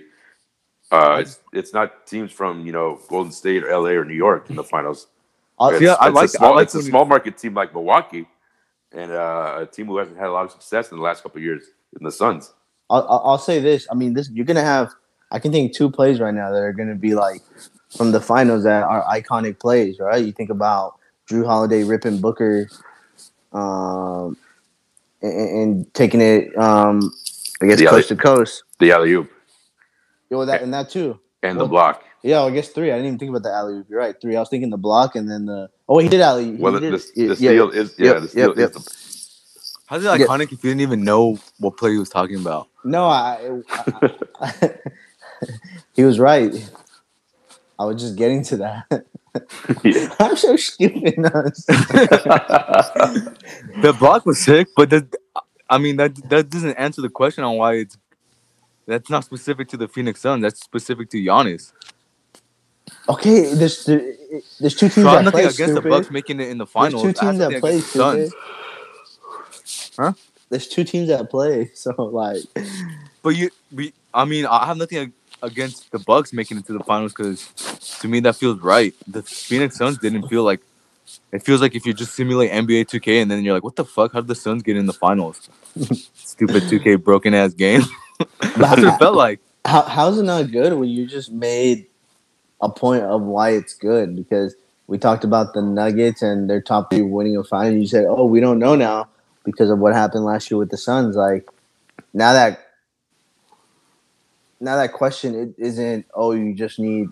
Uh, 0.90 1.18
it's 1.20 1.40
it's 1.52 1.72
not 1.72 2.06
teams 2.06 2.30
from 2.32 2.66
you 2.66 2.72
know 2.72 3.00
Golden 3.08 3.32
State 3.32 3.62
or 3.64 3.70
LA 3.70 3.90
or 3.90 4.04
New 4.04 4.14
York 4.14 4.50
in 4.50 4.56
the 4.56 4.64
finals. 4.64 5.06
I'll- 5.58 5.70
It's, 5.70 5.80
Yeah, 5.82 5.94
I 6.00 6.08
it's 6.08 6.14
like- 6.16 6.24
a 6.26 6.28
small, 6.28 6.52
I 6.52 6.56
like 6.56 6.62
it's 6.64 6.74
a 6.74 6.82
small 6.82 7.04
market 7.04 7.38
team 7.38 7.54
like 7.54 7.72
Milwaukee, 7.72 8.26
and 8.92 9.10
uh, 9.12 9.58
a 9.60 9.66
team 9.66 9.86
who 9.86 9.96
hasn't 9.98 10.16
had 10.18 10.26
a 10.28 10.32
lot 10.32 10.44
of 10.44 10.50
success 10.50 10.90
in 10.90 10.98
the 10.98 11.02
last 11.02 11.22
couple 11.22 11.38
of 11.38 11.44
years 11.44 11.64
in 11.98 12.04
the 12.04 12.12
Suns. 12.12 12.52
I'll, 12.90 13.06
I'll 13.08 13.22
I'll 13.24 13.38
say 13.38 13.60
this. 13.60 13.86
I 13.90 13.94
mean, 13.94 14.12
this 14.14 14.28
you're 14.30 14.44
gonna 14.44 14.62
have. 14.64 14.92
I 15.30 15.38
can 15.38 15.52
think 15.52 15.72
two 15.74 15.90
plays 15.90 16.20
right 16.20 16.34
now 16.34 16.50
that 16.50 16.58
are 16.58 16.72
gonna 16.72 16.94
be 16.94 17.14
like 17.14 17.40
from 17.96 18.12
the 18.12 18.20
finals 18.20 18.64
that 18.64 18.82
are 18.82 19.02
iconic 19.04 19.58
plays. 19.58 19.98
Right? 20.00 20.24
You 20.24 20.32
think 20.32 20.50
about 20.50 20.96
Jrue 21.30 21.44
Holiday 21.46 21.84
ripping 21.84 22.20
Booker, 22.20 22.68
um, 23.52 24.36
and, 25.22 25.58
and 25.58 25.94
taking 25.94 26.20
it. 26.20 26.56
Um, 26.58 27.12
I 27.62 27.66
guess 27.66 27.78
The 27.78 27.86
coast 27.86 28.08
to 28.08 28.16
coast. 28.16 28.62
The 28.78 28.92
alley 28.92 29.12
oop. 29.12 29.30
Yo, 30.30 30.44
that 30.44 30.62
and 30.62 30.72
that 30.74 30.90
too. 30.90 31.18
and 31.42 31.56
Well, 31.56 31.66
the 31.66 31.70
block. 31.70 32.04
Yeah, 32.22 32.38
well, 32.38 32.48
I 32.48 32.50
guess 32.52 32.68
three. 32.70 32.90
I 32.90 32.94
didn't 32.96 33.06
even 33.06 33.18
think 33.18 33.30
about 33.30 33.42
the 33.42 33.52
alley 33.52 33.74
oop. 33.74 33.86
You're 33.88 33.98
right, 34.00 34.18
three. 34.20 34.36
I 34.36 34.40
was 34.40 34.48
thinking 34.48 34.70
the 34.70 34.76
block 34.76 35.14
and 35.14 35.30
then 35.30 35.46
the. 35.46 35.68
Oh, 35.88 35.98
he 35.98 36.08
did 36.08 36.20
alley. 36.20 36.50
Well, 36.52 36.72
the, 36.72 36.80
did, 36.80 36.92
the, 36.94 37.10
yeah, 37.14 37.28
the 37.28 37.36
steal 37.36 37.70
is 37.70 37.94
yeah, 37.98 38.06
Yep, 38.12 38.22
the 38.22 38.28
steal 38.28 38.48
yep, 38.48 38.52
is 38.52 38.58
yep. 38.58 38.72
the 38.72 38.94
How's 39.86 40.04
it 40.04 40.18
Yeah. 40.18 40.26
iconic 40.26 40.44
if 40.52 40.64
you 40.64 40.70
didn't 40.70 40.80
even 40.80 41.04
know 41.04 41.38
what 41.58 41.76
play 41.76 41.92
he 41.92 41.98
was 41.98 42.08
talking 42.08 42.36
about? 42.36 42.68
No, 42.84 43.04
I, 43.04 43.60
I- 43.70 44.10
I- 44.40 44.70
he 45.94 46.04
was 46.04 46.18
right. 46.18 46.52
I 47.78 47.84
was 47.84 48.00
just 48.00 48.16
getting 48.16 48.42
to 48.44 48.56
that. 48.58 49.06
Yeah. 49.84 50.08
I'm 50.20 50.36
so 50.36 50.56
stupid. 50.56 51.16
The 53.82 53.92
block 53.98 54.26
was 54.26 54.40
sick, 54.40 54.68
but 54.76 54.90
that, 54.90 55.14
I 55.70 55.78
mean 55.78 55.96
that 55.96 56.14
that 56.30 56.50
doesn't 56.50 56.76
answer 56.76 57.02
the 57.02 57.08
question 57.10 57.44
on 57.44 57.56
why 57.56 57.74
it's 57.74 57.98
that's 58.86 59.10
not 59.10 59.24
specific 59.24 59.68
to 59.68 59.76
the 59.76 59.88
Phoenix 59.88 60.20
Suns. 60.20 60.42
That's 60.42 60.60
specific 60.62 61.10
to 61.10 61.18
Giannis. 61.18 61.72
okay, 63.08 63.54
there's 63.54 63.84
there's 63.86 64.74
two 64.76 64.88
teams 64.88 64.94
So 64.94 65.08
I 65.08 65.16
that 65.16 65.24
nothing 65.24 65.46
against 65.46 65.74
the. 65.74 65.80
Bucks 65.82 66.10
making 66.10 66.40
it 66.40 66.48
in 66.48 66.58
the 66.58 66.66
There's 66.66 66.72
finals. 66.72 67.02
two 67.02 67.12
teams 67.12 67.38
that 67.38 67.60
play 67.60 67.80
Suns. 67.80 68.32
Huh? 69.98 70.12
There's 70.50 70.68
two 70.68 70.84
teams 70.84 71.08
that 71.08 71.30
play, 71.30 71.70
so 71.74 71.92
like, 71.96 72.42
But 73.22 73.30
you, 73.36 73.50
we, 73.72 73.92
I 74.12 74.24
mean, 74.24 74.46
I 74.46 74.66
have 74.66 74.76
nothing 74.76 75.12
against 75.44 75.90
the 75.92 75.98
Bucks 75.98 76.32
making 76.32 76.58
it 76.58 76.66
to 76.66 76.72
the 76.72 76.82
finals 76.84 77.12
because 77.12 77.46
to 78.00 78.08
me 78.08 78.20
that 78.20 78.36
feels 78.36 78.60
right. 78.60 78.94
The 79.06 79.22
Phoenix 79.22 79.76
Suns 79.76 79.98
didn't 79.98 80.28
feel 80.28 80.42
like 80.42 80.60
it 81.32 81.42
feels 81.42 81.60
like 81.60 81.74
if 81.74 81.86
you 81.86 81.92
just 81.92 82.14
simulate 82.14 82.50
NBA 82.50 82.86
2K 82.86 83.22
and 83.22 83.30
then 83.30 83.44
you're 83.44 83.54
like, 83.54 83.64
what 83.64 83.76
the 83.76 83.84
fuck? 83.84 84.12
How 84.12 84.20
did 84.20 84.28
the 84.28 84.34
Suns 84.34 84.62
get 84.62 84.76
in 84.76 84.86
the 84.86 84.92
finals? 84.92 85.48
Stupid 86.14 86.64
2K 86.64 87.02
broken 87.02 87.34
ass 87.34 87.52
game. 87.52 87.82
That's 88.40 88.58
what 88.58 88.78
it 88.78 88.98
felt 88.98 89.16
like. 89.16 89.40
how 89.64 89.82
how's 89.82 90.18
it 90.18 90.22
not 90.22 90.50
good 90.50 90.72
when 90.74 90.88
you 90.88 91.06
just 91.06 91.30
made 91.30 91.86
a 92.60 92.68
point 92.68 93.02
of 93.02 93.22
why 93.22 93.50
it's 93.50 93.74
good? 93.74 94.16
Because 94.16 94.54
we 94.86 94.98
talked 94.98 95.24
about 95.24 95.54
the 95.54 95.62
Nuggets 95.62 96.22
and 96.22 96.48
their 96.48 96.60
top 96.60 96.90
three 96.90 97.02
winning 97.02 97.36
a 97.36 97.44
final. 97.44 97.76
You 97.76 97.86
said, 97.86 98.06
"Oh, 98.06 98.24
we 98.24 98.40
don't 98.40 98.58
know 98.58 98.74
now 98.74 99.08
because 99.44 99.70
of 99.70 99.78
what 99.78 99.94
happened 99.94 100.24
last 100.24 100.50
year 100.50 100.58
with 100.58 100.70
the 100.70 100.76
Suns." 100.76 101.16
Like 101.16 101.48
now 102.12 102.32
that 102.32 102.63
now 104.60 104.76
that 104.76 104.92
question 104.92 105.34
it 105.34 105.54
isn't. 105.58 106.06
Oh, 106.14 106.32
you 106.32 106.54
just 106.54 106.78
need 106.78 107.08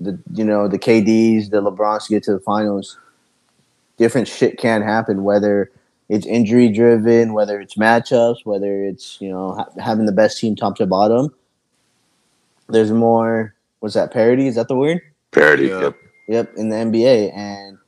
the 0.00 0.18
you 0.32 0.44
know 0.44 0.68
the 0.68 0.78
KDs, 0.78 1.50
the 1.50 1.62
LeBrons 1.62 2.06
to 2.06 2.10
get 2.10 2.22
to 2.24 2.32
the 2.32 2.40
finals. 2.40 2.98
Different 3.96 4.26
shit 4.26 4.58
can 4.58 4.82
happen 4.82 5.22
whether 5.22 5.70
it's 6.08 6.26
injury 6.26 6.68
driven, 6.68 7.32
whether 7.32 7.60
it's 7.60 7.76
matchups, 7.76 8.44
whether 8.44 8.84
it's 8.84 9.20
you 9.20 9.30
know 9.30 9.54
ha- 9.54 9.68
having 9.80 10.06
the 10.06 10.12
best 10.12 10.38
team 10.38 10.56
top 10.56 10.76
to 10.76 10.86
bottom. 10.86 11.34
There's 12.68 12.92
more. 12.92 13.54
What's 13.80 13.94
that? 13.94 14.12
Parity? 14.12 14.46
Is 14.46 14.54
that 14.56 14.68
the 14.68 14.76
word? 14.76 15.00
Parody. 15.30 15.68
Yeah. 15.68 15.80
Yep. 15.80 15.96
Yep, 16.26 16.54
in 16.56 16.70
the 16.70 16.76
NBA, 16.76 17.36
and 17.36 17.78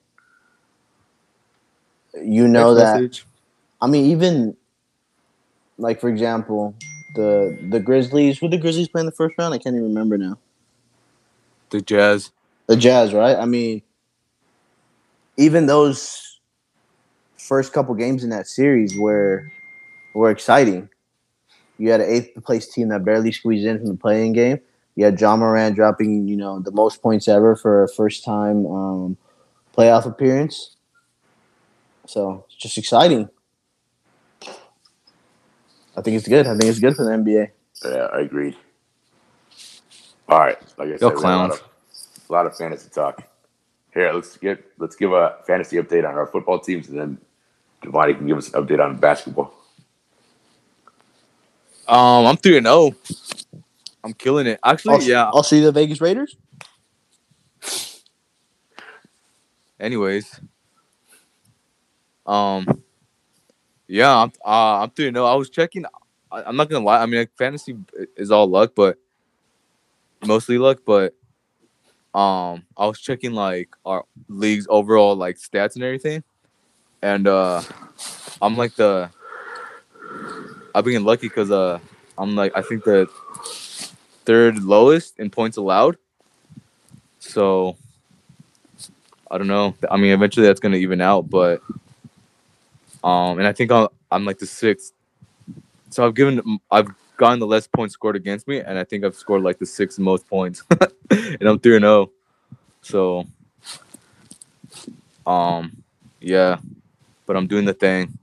you 2.23 2.47
know 2.47 2.75
Next 2.75 2.85
that. 2.85 2.95
message. 3.01 3.27
I 3.81 3.87
mean, 3.87 4.07
even 4.11 4.57
like 5.79 6.01
for 6.01 6.09
example, 6.11 6.75
the 7.17 7.59
the 7.71 7.81
Grizzlies. 7.81 8.39
Who 8.39 8.49
the 8.49 8.59
Grizzlies 8.59 8.89
play 8.89 9.01
in 9.01 9.07
the 9.07 9.13
first 9.13 9.37
round? 9.39 9.55
I 9.55 9.59
can't 9.59 9.75
even 9.75 9.89
remember 9.89 10.19
now. 10.19 10.39
the 11.71 11.81
Jazz. 11.81 12.31
The 12.69 12.77
Jazz, 12.77 13.15
right? 13.15 13.37
I 13.37 13.47
mean, 13.47 13.83
even 15.37 15.67
those 15.67 16.41
first 17.39 17.73
couple 17.73 17.95
games 17.95 18.25
in 18.25 18.31
that 18.31 18.47
series 18.47 18.97
were 18.99 19.51
were 20.15 20.31
exciting. 20.31 20.89
You 21.79 21.91
had 21.91 22.01
an 22.01 22.11
eighth 22.11 22.43
place 22.45 22.69
team 22.73 22.89
that 22.89 23.05
barely 23.05 23.33
squeezed 23.33 23.67
in 23.67 23.79
from 23.79 23.89
the 23.89 23.97
play-in 23.97 24.33
game. 24.33 24.61
You 24.95 25.05
had 25.05 25.21
Ja 25.21 25.37
Morant 25.37 25.77
dropping, 25.77 26.27
you 26.27 26.37
know, 26.37 26.59
the 26.61 26.71
most 26.71 27.03
points 27.03 27.29
ever 27.29 27.55
for 27.55 27.85
a 27.85 27.89
first 27.89 28.25
time 28.25 28.67
um, 28.67 29.17
playoff 29.77 30.07
appearance. 30.07 30.77
So 32.07 32.45
it's 32.47 32.57
just 32.57 32.79
exciting. 32.79 33.29
I 35.97 36.03
think 36.03 36.17
it's 36.17 36.29
good. 36.29 36.47
I 36.47 36.51
think 36.57 36.65
it's 36.65 36.79
good 36.79 36.97
for 36.97 37.05
the 37.05 37.11
NBA. 37.11 37.51
Yeah, 37.85 38.09
I 38.13 38.21
agreed. 38.21 38.57
All 40.29 40.39
right, 40.39 40.59
like 40.79 40.89
I 40.89 40.97
said, 40.99 41.01
Yo, 41.01 41.09
we 41.11 41.15
had 41.25 41.35
a 41.35 41.37
lot 41.39 41.51
clowns. 41.51 41.55
of, 41.55 41.63
a 42.29 42.33
lot 42.33 42.47
of 42.47 42.57
fantasy 42.57 42.89
talk. 42.91 43.23
Here, 43.95 44.13
let's 44.13 44.37
get 44.37 44.65
let's 44.79 44.97
give 44.97 45.13
a 45.13 45.37
fantasy 45.47 45.77
update 45.77 46.07
on 46.09 46.15
our 46.17 46.27
football 46.27 46.59
teams, 46.59 46.89
and 46.89 46.99
then 46.99 47.19
Devontae 47.83 48.17
can 48.19 48.27
give 48.27 48.37
us 48.39 48.53
an 48.53 48.63
update 48.65 48.85
on 48.85 48.97
basketball. 48.97 49.55
Um, 51.89 52.27
I'm 52.27 52.37
three 52.37 52.57
and 52.57 52.67
zero. 52.67 52.95
I'm 54.05 54.13
killing 54.15 54.47
it. 54.47 54.59
Actually, 54.65 54.95
Also, 54.95 55.07
yeah. 55.07 55.25
I'll 55.33 55.43
see 55.43 55.61
the 55.61 55.73
Vegas 55.73 56.01
Raiders. 56.01 56.37
Anyways, 59.79 60.41
um, 62.27 62.83
yeah, 63.89 64.15
I'm 64.17 64.33
uh, 64.45 64.83
I'm 64.83 64.91
three 64.91 65.11
zero. 65.13 65.25
I 65.25 65.35
was 65.35 65.51
checking. 65.51 65.85
I, 66.31 66.43
I'm 66.43 66.57
not 66.57 66.69
gonna 66.69 66.85
lie. 66.85 67.03
I 67.03 67.07
mean, 67.07 67.21
like, 67.21 67.37
fantasy 67.37 67.77
is 68.17 68.31
all 68.31 68.47
luck, 68.47 68.73
but 68.75 68.99
mostly 70.25 70.59
luck. 70.59 70.81
But 70.85 71.15
um, 72.15 72.65
I 72.77 72.87
was 72.87 73.01
checking 73.01 73.33
like 73.33 73.71
our 73.85 74.05
league's 74.29 74.67
overall 74.69 75.17
like 75.17 75.37
stats 75.37 75.75
and 75.77 75.85
everything, 75.85 76.25
and 77.03 77.27
uh, 77.29 77.63
I'm 78.43 78.57
like 78.57 78.75
the. 78.77 79.11
I've 80.75 80.85
been 80.85 81.05
lucky 81.05 81.29
because 81.29 81.51
uh, 81.51 81.79
I'm 82.19 82.37
like 82.37 82.53
I 82.57 82.63
think 82.63 82.85
the 82.85 83.09
third 84.25 84.63
lowest 84.63 85.19
in 85.19 85.31
points 85.31 85.57
allowed. 85.57 85.97
So 87.19 87.77
I 89.31 89.39
don't 89.39 89.47
know. 89.47 89.75
I 89.91 89.97
mean, 89.97 90.13
eventually 90.13 90.47
that's 90.47 90.61
gonna 90.61 90.77
even 90.77 91.01
out, 91.01 91.31
but 91.31 91.63
um, 93.07 93.39
and 93.39 93.47
I 93.47 93.53
think 93.53 93.71
I'm, 93.71 93.87
I'm 94.11 94.25
like 94.25 94.39
the 94.39 94.47
sixth. 94.47 94.93
So 95.91 96.05
I've 96.05 96.15
given, 96.15 96.59
I've 96.73 96.89
gotten 97.17 97.39
the 97.39 97.47
less 97.47 97.69
points 97.69 97.95
scored 97.95 98.17
against 98.17 98.49
me, 98.49 98.59
and 98.59 98.77
I 98.77 98.83
think 98.83 99.05
I've 99.05 99.15
scored 99.15 99.43
like 99.43 99.61
the 99.61 99.67
sixth 99.67 100.01
most 100.01 100.29
points, 100.29 100.65
and 101.11 101.43
I'm 101.43 101.61
three 101.61 101.77
and 101.77 101.85
zero. 101.85 102.11
So, 102.83 103.25
um, 105.25 105.85
yeah, 106.21 106.59
but 107.27 107.37
I'm 107.37 107.47
doing 107.47 107.65
the 107.65 107.75
thing. 107.75 108.19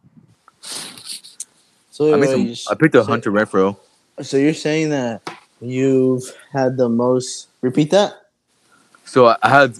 So 1.90 2.14
I 2.14 2.20
wait, 2.20 2.30
some. 2.30 2.74
I 2.74 2.76
picked 2.76 2.96
up 2.96 3.06
so- 3.06 3.12
Hunter 3.12 3.32
Renfrow. 3.32 3.78
So 4.22 4.38
you're 4.38 4.54
saying 4.54 4.90
that 4.90 5.22
you've 5.62 6.24
had 6.52 6.76
the 6.76 6.90
most? 6.90 7.48
Repeat 7.62 7.90
that. 7.92 8.14
So 9.06 9.28
I 9.28 9.50
had, 9.50 9.76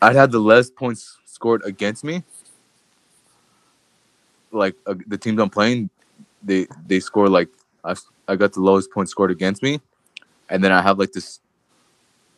I 0.00 0.14
had 0.14 0.32
the 0.32 0.38
less 0.38 0.70
points 0.70 1.18
scored 1.26 1.62
against 1.64 2.02
me. 2.02 2.24
Like 4.52 4.76
uh, 4.86 4.94
the 5.08 5.18
teams 5.18 5.40
I'm 5.40 5.50
playing, 5.50 5.90
they 6.42 6.68
they 6.86 7.00
score 7.00 7.28
like 7.28 7.48
I 7.84 7.96
I 8.28 8.36
got 8.36 8.54
the 8.54 8.60
lowest 8.60 8.90
points 8.92 9.12
scored 9.12 9.32
against 9.32 9.62
me, 9.62 9.80
and 10.50 10.62
then 10.64 10.72
I 10.72 10.82
have 10.82 10.98
like 10.98 11.12
this, 11.12 11.40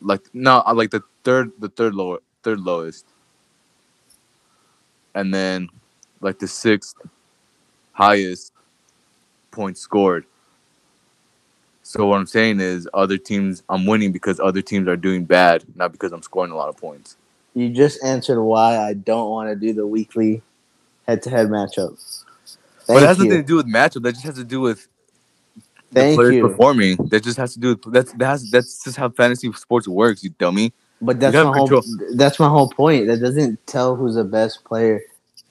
like 0.00 0.22
no, 0.34 0.60
I 0.60 0.72
like 0.72 0.90
the 0.90 1.02
third 1.24 1.52
the 1.58 1.68
third 1.70 1.94
lower 1.94 2.20
third 2.42 2.60
lowest, 2.60 3.06
and 5.14 5.34
then 5.34 5.68
like 6.20 6.38
the 6.38 6.48
sixth 6.48 6.96
highest 7.92 8.52
points 9.50 9.80
scored. 9.80 10.26
So 11.82 12.06
what 12.06 12.18
I'm 12.18 12.26
saying 12.26 12.60
is, 12.60 12.88
other 12.94 13.18
teams 13.18 13.62
I'm 13.68 13.86
winning 13.86 14.12
because 14.12 14.40
other 14.40 14.62
teams 14.62 14.88
are 14.88 14.96
doing 14.96 15.24
bad, 15.24 15.64
not 15.76 15.92
because 15.92 16.12
I'm 16.12 16.22
scoring 16.22 16.52
a 16.52 16.56
lot 16.56 16.68
of 16.70 16.76
points. 16.78 17.16
You 17.54 17.70
just 17.70 18.02
answered 18.04 18.42
why 18.42 18.78
I 18.78 18.94
don't 18.94 19.30
want 19.30 19.50
to 19.50 19.56
do 19.56 19.72
the 19.74 19.86
weekly 19.86 20.42
head-to-head 21.06 21.48
matchup. 21.48 21.98
but 22.86 22.86
Thank 22.86 23.02
it 23.02 23.06
has 23.06 23.18
you. 23.18 23.24
nothing 23.24 23.42
to 23.42 23.46
do 23.46 23.56
with 23.56 23.66
matchup. 23.66 24.02
That 24.02 24.12
just 24.12 24.24
has 24.24 24.36
to 24.36 24.44
do 24.44 24.60
with 24.60 24.86
the 25.92 26.00
Thank 26.00 26.16
players 26.16 26.34
you. 26.34 26.48
performing. 26.48 26.96
That 27.08 27.22
just 27.22 27.38
has 27.38 27.54
to 27.54 27.60
do 27.60 27.68
with 27.68 27.92
that's 27.92 28.12
that 28.14 28.26
has, 28.26 28.50
that's 28.50 28.84
just 28.84 28.96
how 28.96 29.08
fantasy 29.10 29.52
sports 29.52 29.88
works. 29.88 30.22
You 30.24 30.30
dummy. 30.38 30.72
But 31.00 31.20
that's 31.20 31.34
have 31.34 31.46
my 31.46 31.52
whole. 31.56 31.68
control. 31.68 31.96
That's 32.14 32.38
my 32.38 32.48
whole 32.48 32.70
point. 32.70 33.06
That 33.06 33.20
doesn't 33.20 33.64
tell 33.66 33.96
who's 33.96 34.14
the 34.14 34.24
best 34.24 34.64
player, 34.64 35.00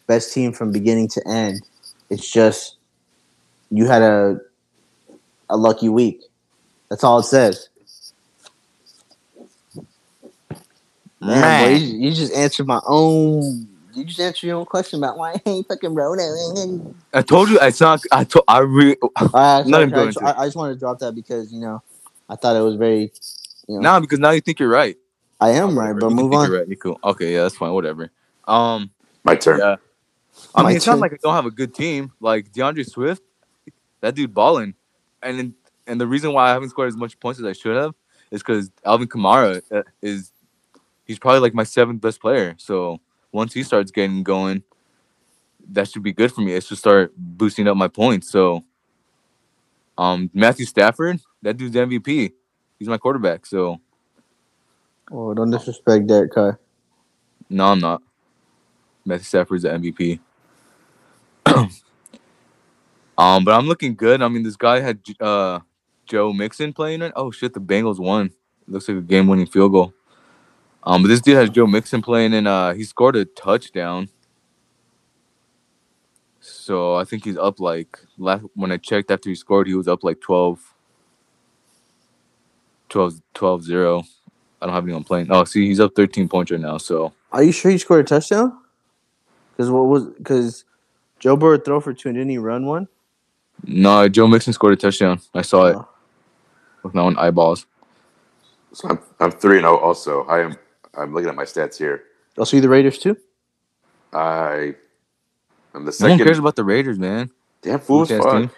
best 0.08 0.34
team 0.34 0.54
from 0.54 0.72
beginning 0.72 1.08
to 1.10 1.28
end. 1.28 1.62
It's 2.10 2.30
just 2.30 2.78
you 3.72 3.86
had 3.86 4.02
a 4.02 4.40
a 5.50 5.58
lucky 5.58 5.90
week. 5.90 6.22
That's 6.90 7.04
all 7.04 7.20
it 7.20 7.24
says. 7.24 7.70
Man, 11.22 11.64
boy, 11.64 11.76
you, 11.78 11.98
you 12.00 12.12
just 12.12 12.34
answered 12.34 12.68
my 12.68 12.82
own. 12.86 13.68
You 13.96 14.04
just 14.06 14.20
answered 14.20 14.48
your 14.48 14.58
own 14.58 14.66
question 14.66 15.00
about 15.00 15.18
why 15.18 15.34
I 15.34 15.42
ain't 15.46 15.68
fucking 15.68 15.94
wrote 15.94 16.20
it. 16.20 16.96
I 17.14 17.22
told 17.22 17.50
you. 17.50 17.60
It's 17.62 17.82
not. 17.82 18.02
I 18.12 18.24
told. 18.24 18.46
I 18.48 18.60
re. 18.60 18.96
I, 19.16 19.64
Not 19.66 19.82
even 19.82 19.94
I, 19.94 19.98
going 19.98 20.08
just, 20.08 20.20
to. 20.20 20.26
I, 20.26 20.42
I 20.42 20.46
just 20.46 20.56
wanted 20.58 20.74
to 20.74 20.80
drop 20.80 21.00
that 21.00 21.14
because 21.16 21.54
you 21.54 21.60
know 21.60 21.82
I 22.30 22.36
thought 22.36 22.56
it 22.56 22.62
was 22.62 22.76
very. 22.76 23.12
You 23.68 23.76
know, 23.76 23.82
Now 23.82 24.00
because 24.00 24.20
now 24.20 24.32
you 24.32 24.42
think 24.42 24.60
you're 24.60 24.70
right. 24.70 24.98
I 25.40 25.52
am 25.52 25.78
right, 25.78 25.94
but 25.98 26.10
You 26.10 26.16
move 26.16 26.34
on. 26.34 26.50
You're 26.50 26.60
right. 26.60 26.68
You're 26.68 26.78
cool. 26.78 27.00
Okay, 27.04 27.34
yeah, 27.34 27.44
that's 27.44 27.58
fine. 27.58 27.74
Whatever. 27.74 28.12
Um. 28.48 28.92
My 29.24 29.36
turn. 29.36 29.60
Yeah. 29.60 29.78
I 30.56 30.62
My 30.62 30.70
mean, 30.70 30.78
it's 30.78 30.88
not 30.88 31.00
like 31.00 31.14
I 31.14 31.18
don't 31.22 31.34
have 31.36 31.46
a 31.46 31.52
good 31.52 31.74
team. 31.74 32.12
Like 32.20 32.52
D'Andre 32.52 32.84
Swift, 32.84 33.22
that 34.02 34.16
dude 34.16 34.34
balling, 34.34 34.74
and 35.22 35.38
then 35.40 35.56
and 35.88 36.00
the 36.00 36.08
reason 36.08 36.34
why 36.34 36.50
I 36.50 36.54
haven't 36.54 36.70
scored 36.70 36.88
as 36.88 36.98
much 36.98 37.20
points 37.20 37.40
as 37.40 37.46
I 37.46 37.54
should 37.54 37.76
have 37.76 37.94
is 38.32 38.42
because 38.42 38.72
Alvin 38.86 39.08
Kamara 39.08 39.62
uh, 39.72 39.84
is 40.02 40.32
he's 41.06 41.20
probably 41.20 41.40
like 41.40 41.54
my 41.54 41.64
seventh 41.64 42.02
best 42.02 42.22
player. 42.22 42.56
So 42.58 43.00
once 43.34 43.54
he 43.54 43.64
starts 43.64 43.92
getting 43.92 44.24
going, 44.24 44.64
that 45.72 45.90
should 45.90 46.04
be 46.04 46.14
good 46.14 46.32
for 46.32 46.42
me. 46.42 46.54
It 46.54 46.64
should 46.64 46.78
start 46.78 47.14
boosting 47.18 47.68
up 47.68 47.76
my 47.78 47.88
points. 47.90 48.30
So, 48.32 48.64
um, 49.98 50.30
Matthew 50.34 50.66
Stafford, 50.66 51.20
that 51.42 51.58
dude's 51.58 51.76
MVP. 51.76 52.34
He's 52.80 52.88
my 52.88 52.98
quarterback. 52.98 53.46
So 53.46 53.80
Oh, 55.12 55.34
don't 55.34 55.52
disrespect 55.52 56.08
Derek 56.08 56.32
Carr. 56.34 56.60
no, 57.50 57.66
I'm 57.68 57.80
not. 57.80 58.02
Matthew 59.06 59.26
Stafford's 59.26 59.64
the 59.64 59.70
MVP. 59.70 60.20
um, 63.18 63.46
but 63.46 63.54
I'm 63.54 63.68
looking 63.68 63.96
good. 63.96 64.22
I 64.22 64.28
mean, 64.30 64.44
this 64.44 64.56
guy 64.56 64.80
had 64.80 65.00
uh 65.20 65.60
Joe 66.06 66.34
Mixon 66.34 66.74
playing 66.74 67.02
it. 67.02 67.14
Oh 67.16 67.32
shit, 67.32 67.54
the 67.54 67.60
Bengals 67.62 68.00
won. 68.00 68.32
looks 68.68 68.88
like 68.88 68.98
a 68.98 69.02
game-winning 69.02 69.48
field 69.48 69.72
goal. 69.74 69.94
Um, 70.86 71.02
but 71.02 71.08
this 71.08 71.22
dude 71.22 71.38
has 71.38 71.50
Joe 71.50 71.66
Mixon 71.68 72.02
playing, 72.02 72.34
and 72.34 72.48
uh, 72.48 72.74
he 72.74 72.84
scored 72.84 73.16
a 73.16 73.26
touchdown. 73.26 74.10
So 76.42 76.96
I 76.96 77.06
think 77.06 77.24
he's 77.24 77.38
up 77.38 77.60
like 77.60 77.98
last 78.18 78.44
when 78.56 78.72
I 78.72 78.78
checked 78.78 79.12
after 79.12 79.30
he 79.30 79.36
scored, 79.36 79.68
he 79.68 79.76
was 79.76 79.88
up 79.88 80.04
like 80.04 80.20
12 80.20 80.60
12 82.90 83.22
12 83.34 83.64
0. 83.64 84.04
I 84.62 84.66
don't 84.66 84.76
have 84.76 84.84
anyone 84.84 85.04
playing. 85.06 85.28
Oh, 85.30 85.44
see, 85.46 85.68
he's 85.68 85.80
up 85.80 85.94
13 85.96 86.28
points 86.28 86.52
right 86.52 86.60
now. 86.60 86.78
So 86.78 87.14
Are 87.32 87.44
you 87.44 87.52
sure 87.54 87.72
he 87.72 87.78
scored 87.78 88.02
a 88.02 88.04
touchdown? 88.08 88.58
Because 89.52 89.72
what 89.72 89.84
was 89.84 90.06
because 90.06 90.66
Joe 91.20 91.38
Burrow 91.38 91.58
throw 91.60 91.80
for 91.80 91.94
two 91.94 92.10
and 92.10 92.18
didn't 92.18 92.30
he 92.32 92.38
run 92.38 92.66
one? 92.66 92.88
no, 93.66 94.10
Joe 94.10 94.28
Mixon 94.28 94.52
scored 94.52 94.74
a 94.74 94.76
touchdown. 94.78 95.22
I 95.34 95.44
saw 95.44 95.66
it 95.68 95.76
Oh. 95.78 95.88
with 96.84 96.94
my 96.94 97.02
own 97.02 97.18
eyeballs. 97.18 97.66
So 98.74 98.90
I'm 98.90 99.00
I'm 99.20 99.32
three 99.32 99.58
and 99.58 99.64
zero. 99.64 99.78
Also, 99.78 100.24
I 100.26 100.42
am. 100.42 100.56
I'm 100.98 101.14
looking 101.14 101.30
at 101.30 101.36
my 101.36 101.44
stats 101.46 101.78
here. 101.78 102.04
I'll 102.38 102.46
see 102.46 102.60
the 102.60 102.70
Raiders 102.70 102.98
too? 102.98 103.18
I 104.12 104.76
am 105.74 105.74
the 105.74 105.80
No 105.80 105.86
one 105.86 105.92
second. 105.94 106.26
cares 106.26 106.40
about 106.40 106.56
the 106.56 106.64
Raiders, 106.64 107.00
man. 107.00 107.32
damn 107.62 107.80
fool 107.80 108.04
as 108.04 108.10
fuck. 108.10 108.52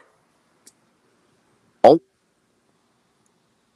Oh. 1.84 2.02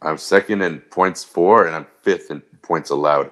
I'm 0.02 0.18
second 0.18 0.62
in 0.62 0.80
points 0.80 1.24
four, 1.24 1.66
and 1.68 1.76
I'm 1.76 1.88
fifth 2.02 2.32
in 2.32 2.42
points 2.62 2.90
allowed. 2.90 3.32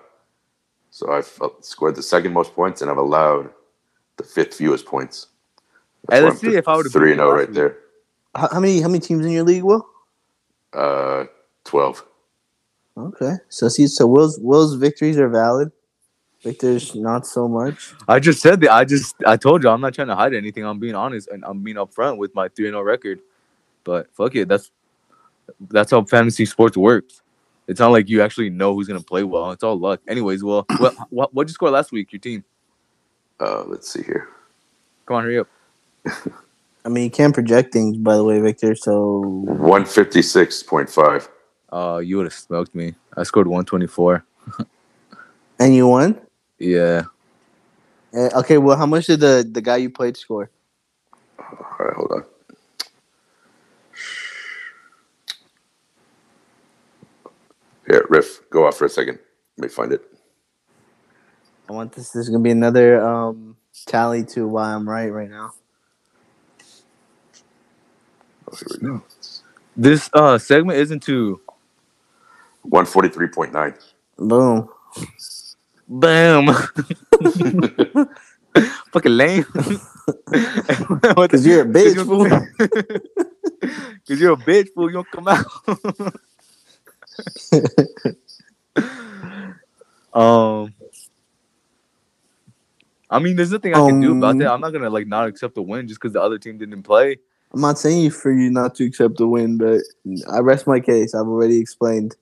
So 0.91 1.11
I've 1.11 1.31
uh, 1.41 1.49
scored 1.61 1.95
the 1.95 2.03
second 2.03 2.33
most 2.33 2.53
points, 2.53 2.81
and 2.81 2.89
I've 2.89 2.97
allowed 2.97 3.49
the 4.17 4.23
fifth 4.23 4.55
fewest 4.55 4.85
points. 4.85 5.27
Hey, 6.09 6.21
let's 6.21 6.41
I'm 6.43 6.51
see 6.51 6.55
if 6.57 6.67
I 6.67 6.75
would've 6.75 6.91
three 6.91 7.11
and 7.11 7.19
zero 7.19 7.31
right 7.35 7.47
week. 7.47 7.55
there. 7.55 7.77
How, 8.35 8.47
how 8.53 8.59
many 8.59 8.81
how 8.81 8.87
many 8.87 8.99
teams 8.99 9.25
in 9.25 9.31
your 9.31 9.43
league, 9.43 9.63
Will? 9.63 9.85
Uh, 10.73 11.25
twelve. 11.65 12.03
Okay, 12.97 13.35
so 13.49 13.67
see, 13.67 13.85
so 13.85 14.07
Will's 14.07 14.39
Will's 14.39 14.73
victories 14.73 15.19
are 15.19 15.29
valid. 15.29 15.71
Victor's 16.43 16.95
not 16.95 17.27
so 17.27 17.47
much. 17.47 17.93
I 18.07 18.19
just 18.19 18.41
said 18.41 18.61
that. 18.61 18.71
I 18.71 18.85
just 18.85 19.15
I 19.25 19.37
told 19.37 19.63
you 19.63 19.69
I'm 19.69 19.81
not 19.81 19.93
trying 19.93 20.07
to 20.07 20.15
hide 20.15 20.33
anything. 20.33 20.63
I'm 20.65 20.79
being 20.79 20.95
honest 20.95 21.27
and 21.29 21.43
I'm 21.45 21.61
being 21.61 21.77
upfront 21.77 22.17
with 22.17 22.33
my 22.33 22.47
3 22.47 22.65
0 22.65 22.81
record. 22.81 23.19
But 23.83 24.13
fuck 24.15 24.35
it, 24.35 24.47
that's 24.47 24.71
that's 25.69 25.91
how 25.91 26.03
fantasy 26.05 26.45
sports 26.45 26.75
works. 26.75 27.21
It's 27.67 27.79
not 27.79 27.91
like 27.91 28.09
you 28.09 28.21
actually 28.21 28.49
know 28.49 28.73
who's 28.73 28.87
gonna 28.87 29.01
play 29.01 29.23
well. 29.23 29.51
It's 29.51 29.63
all 29.63 29.77
luck. 29.77 30.01
Anyways, 30.07 30.43
well, 30.43 30.65
what 30.77 30.95
what 31.11 31.33
what'd 31.33 31.49
you 31.49 31.53
score 31.53 31.69
last 31.69 31.91
week? 31.91 32.11
Your 32.13 32.19
team? 32.19 32.43
Uh, 33.39 33.63
let's 33.65 33.91
see 33.91 34.01
here. 34.01 34.29
Come 35.05 35.17
on, 35.17 35.23
hurry 35.23 35.39
up. 35.39 35.47
I 36.85 36.89
mean, 36.89 37.03
you 37.03 37.11
can't 37.11 37.33
project 37.33 37.73
things, 37.73 37.97
by 37.97 38.15
the 38.15 38.23
way, 38.23 38.39
Victor. 38.39 38.73
So 38.75 39.19
One 39.19 39.85
fifty 39.85 40.21
six 40.21 40.63
point 40.63 40.89
five. 40.89 41.29
Uh, 41.71 42.01
you 42.03 42.17
would 42.17 42.25
have 42.27 42.33
smoked 42.33 42.75
me. 42.75 42.95
I 43.17 43.23
scored 43.23 43.47
124. 43.47 44.25
and 45.59 45.75
you 45.75 45.87
won. 45.87 46.21
Yeah, 46.59 47.03
Eh, 48.13 48.29
okay, 48.35 48.57
well, 48.59 48.77
how 48.77 48.85
much 48.87 49.07
did 49.07 49.21
the 49.21 49.47
the 49.49 49.61
guy 49.61 49.77
you 49.77 49.89
played 49.91 50.17
score? 50.17 50.51
All 51.61 51.85
right, 51.85 51.95
hold 51.95 52.11
on. 52.13 52.25
Here, 57.87 58.05
Riff, 58.09 58.41
go 58.51 58.67
off 58.67 58.77
for 58.77 58.85
a 58.85 58.89
second. 58.89 59.19
Let 59.57 59.63
me 59.63 59.69
find 59.69 59.93
it. 59.93 60.03
I 61.69 61.73
want 61.73 61.93
this. 61.93 62.11
This 62.11 62.23
is 62.25 62.29
gonna 62.29 62.43
be 62.43 62.51
another 62.51 63.01
um 63.01 63.57
tally 63.87 64.25
to 64.25 64.47
why 64.47 64.73
I'm 64.73 64.87
right 64.89 65.09
right 65.09 65.29
now. 65.29 65.53
Oh, 68.51 68.55
here 68.57 68.67
we 68.81 68.87
go. 68.87 69.03
this 69.75 70.09
uh 70.13 70.37
segment 70.37 70.79
isn't 70.79 71.03
too. 71.03 71.41
One 72.69 72.85
forty 72.85 73.09
three 73.09 73.27
point 73.27 73.53
nine. 73.53 73.73
Boom. 74.17 74.69
Boom. 75.87 76.47
Fucking 78.91 79.11
lame. 79.11 79.45
Because 80.27 81.45
you're 81.45 81.61
a 81.61 81.65
bitch, 81.77 82.05
fool. 82.05 82.25
Because 83.59 84.19
you're 84.19 84.33
a 84.33 84.37
bitch, 84.37 84.69
fool. 84.73 84.89
You 84.89 85.03
don't 85.03 85.11
come 85.11 85.27
out. 85.27 85.45
um, 90.13 90.73
I 93.09 93.19
mean, 93.19 93.35
there's 93.35 93.51
nothing 93.51 93.73
I 93.73 93.85
can 93.85 94.01
do 94.01 94.11
about 94.17 94.31
Um, 94.31 94.37
that. 94.39 94.51
I'm 94.51 94.61
not 94.61 94.71
gonna 94.71 94.89
like 94.89 95.07
not 95.07 95.27
accept 95.27 95.55
the 95.55 95.61
win 95.61 95.87
just 95.87 95.99
because 96.01 96.13
the 96.13 96.21
other 96.21 96.37
team 96.37 96.57
didn't 96.57 96.83
play. 96.83 97.17
I'm 97.53 97.61
not 97.61 97.79
saying 97.79 98.11
for 98.11 98.31
you 98.31 98.49
not 98.51 98.75
to 98.75 98.85
accept 98.85 99.17
the 99.17 99.27
win, 99.27 99.57
but 99.57 99.81
I 100.29 100.39
rest 100.39 100.67
my 100.67 100.79
case. 100.79 101.15
I've 101.15 101.27
already 101.27 101.59
explained 101.59 102.15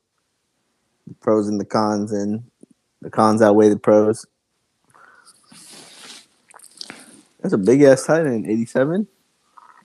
the 1.07 1.13
pros 1.15 1.47
and 1.47 1.59
the 1.59 1.65
cons, 1.65 2.11
and 2.11 2.43
the 3.01 3.09
cons 3.09 3.41
outweigh 3.41 3.69
the 3.69 3.79
pros. 3.79 4.25
That's 7.41 7.53
a 7.53 7.57
big 7.59 7.83
ass 7.83 8.05
tight 8.05 8.25
end, 8.25 8.47
87. 8.47 9.07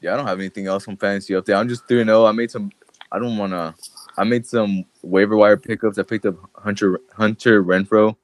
Yeah, 0.00 0.14
I 0.14 0.16
don't 0.16 0.26
have 0.26 0.38
anything 0.38 0.66
else 0.66 0.88
on 0.88 0.96
fantasy 0.96 1.34
up 1.34 1.44
there. 1.44 1.56
I'm 1.56 1.68
just 1.68 1.86
3 1.88 2.04
0. 2.04 2.24
I 2.24 2.32
made 2.32 2.50
some, 2.50 2.70
I 3.12 3.18
don't 3.18 3.36
want 3.36 3.52
to, 3.52 3.74
I 4.16 4.24
made 4.24 4.46
some 4.46 4.84
waiver 5.02 5.36
wire 5.36 5.58
pickups. 5.58 5.98
I 5.98 6.02
picked 6.02 6.24
up 6.24 6.36
Hunter 6.54 7.00
Hunter 7.14 7.62
Renfrow. 7.62 8.16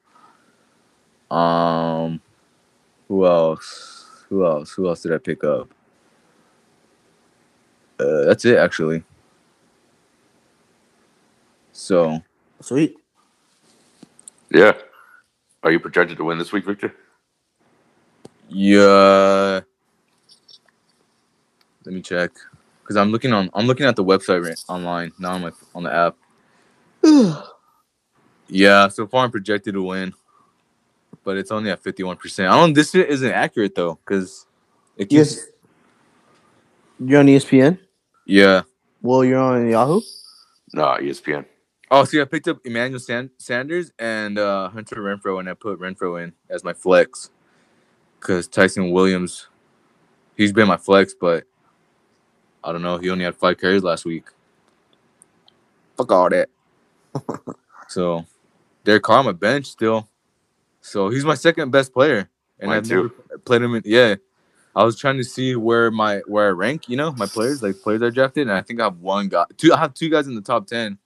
Um, 1.29 2.19
who 3.07 3.25
else? 3.27 4.25
Who 4.29 4.45
else? 4.45 4.71
Who 4.71 4.87
else 4.87 5.03
did 5.03 5.13
I 5.13 5.17
pick 5.19 5.43
up? 5.43 5.71
Uh, 7.99 8.25
that's 8.25 8.45
it, 8.45 8.57
actually. 8.57 9.03
So, 11.73 12.21
Sweet. 12.61 12.97
Yeah. 14.49 14.73
Are 15.63 15.71
you 15.71 15.79
projected 15.79 16.17
to 16.17 16.23
win 16.23 16.37
this 16.37 16.51
week, 16.51 16.65
Victor? 16.65 16.93
yeah. 18.49 19.61
Let 21.85 21.93
me 21.93 22.01
check. 22.01 22.31
Because 22.81 22.97
I'm 22.97 23.11
looking 23.11 23.33
on, 23.33 23.49
I'm 23.53 23.65
looking 23.65 23.85
at 23.85 23.95
the 23.95 24.03
website 24.03 24.45
right 24.45 24.59
online, 24.67 25.11
not 25.19 25.35
on 25.35 25.41
my 25.41 25.51
on 25.75 25.83
the 25.83 25.93
app. 25.93 26.15
Yeah, 28.49 28.87
so 28.87 29.05
far 29.05 29.25
I'm 29.25 29.31
projected 29.31 29.73
to 29.73 29.83
win, 29.83 30.13
but 31.25 31.35
it's 31.35 31.51
only 31.51 31.69
at 31.69 31.83
fifty 31.83 32.01
one 32.01 32.15
percent. 32.15 32.49
I 32.49 32.55
don't. 32.55 32.71
This 32.71 32.91
shit 32.91 33.09
isn't 33.09 33.31
accurate 33.31 33.75
though, 33.75 33.99
because 34.05 34.45
it 34.95 35.09
keeps. 35.09 35.35
yes. 35.35 35.45
You're 36.99 37.19
on 37.19 37.25
ESPN? 37.27 37.77
Yeah. 38.25 38.61
Well, 39.01 39.25
you're 39.25 39.39
on 39.39 39.69
Yahoo? 39.69 40.01
No, 40.73 40.83
ESPN. 40.99 41.45
Oh, 41.91 42.03
see, 42.05 42.21
I 42.21 42.25
picked 42.25 42.47
up 42.47 42.59
Emmanuel 42.65 42.99
San- 42.99 43.31
Sanders 43.37 43.91
and 43.99 44.39
uh, 44.39 44.69
Hunter 44.69 44.97
Renfrow, 44.97 45.39
and 45.39 45.49
I 45.49 45.53
put 45.53 45.79
Renfrow 45.79 46.23
in 46.23 46.33
as 46.49 46.63
my 46.63 46.73
flex, 46.73 47.29
because 48.19 48.47
Ty'Son 48.47 48.91
Williams, 48.91 49.47
he's 50.37 50.53
been 50.53 50.67
my 50.67 50.77
flex, 50.77 51.13
but 51.19 51.45
I 52.63 52.71
don't 52.73 52.83
know. 52.83 52.97
He 52.97 53.09
only 53.09 53.25
had 53.25 53.35
five 53.35 53.59
carries 53.59 53.83
last 53.83 54.05
week. 54.05 54.25
Fuck 55.97 56.11
all 56.11 56.29
that. 56.29 56.49
so, 57.87 58.25
Derek 58.83 59.03
Carr 59.03 59.19
on 59.19 59.25
my 59.25 59.31
bench 59.33 59.67
still. 59.67 60.09
So 60.81 61.09
he's 61.09 61.25
my 61.25 61.35
second 61.35 61.71
best 61.71 61.93
player, 61.93 62.29
and 62.59 62.69
Mine 62.69 62.77
I've 62.79 62.87
never 62.87 63.09
played 63.45 63.61
him. 63.61 63.75
In, 63.75 63.83
yeah, 63.85 64.15
I 64.75 64.83
was 64.83 64.97
trying 64.97 65.17
to 65.17 65.23
see 65.23 65.55
where 65.55 65.91
my 65.91 66.19
where 66.27 66.47
I 66.47 66.51
rank. 66.51 66.89
You 66.89 66.97
know, 66.97 67.11
my 67.13 67.25
players 67.27 67.63
like 67.63 67.81
players 67.81 68.01
I 68.01 68.09
drafted, 68.09 68.47
and 68.47 68.57
I 68.57 68.61
think 68.61 68.81
I 68.81 68.85
have 68.85 68.99
one 68.99 69.29
guy. 69.29 69.45
Two. 69.57 69.73
I 69.73 69.79
have 69.79 69.93
two 69.93 70.09
guys 70.09 70.27
in 70.27 70.35
the 70.35 70.41
top 70.41 70.67
ten, 70.67 70.97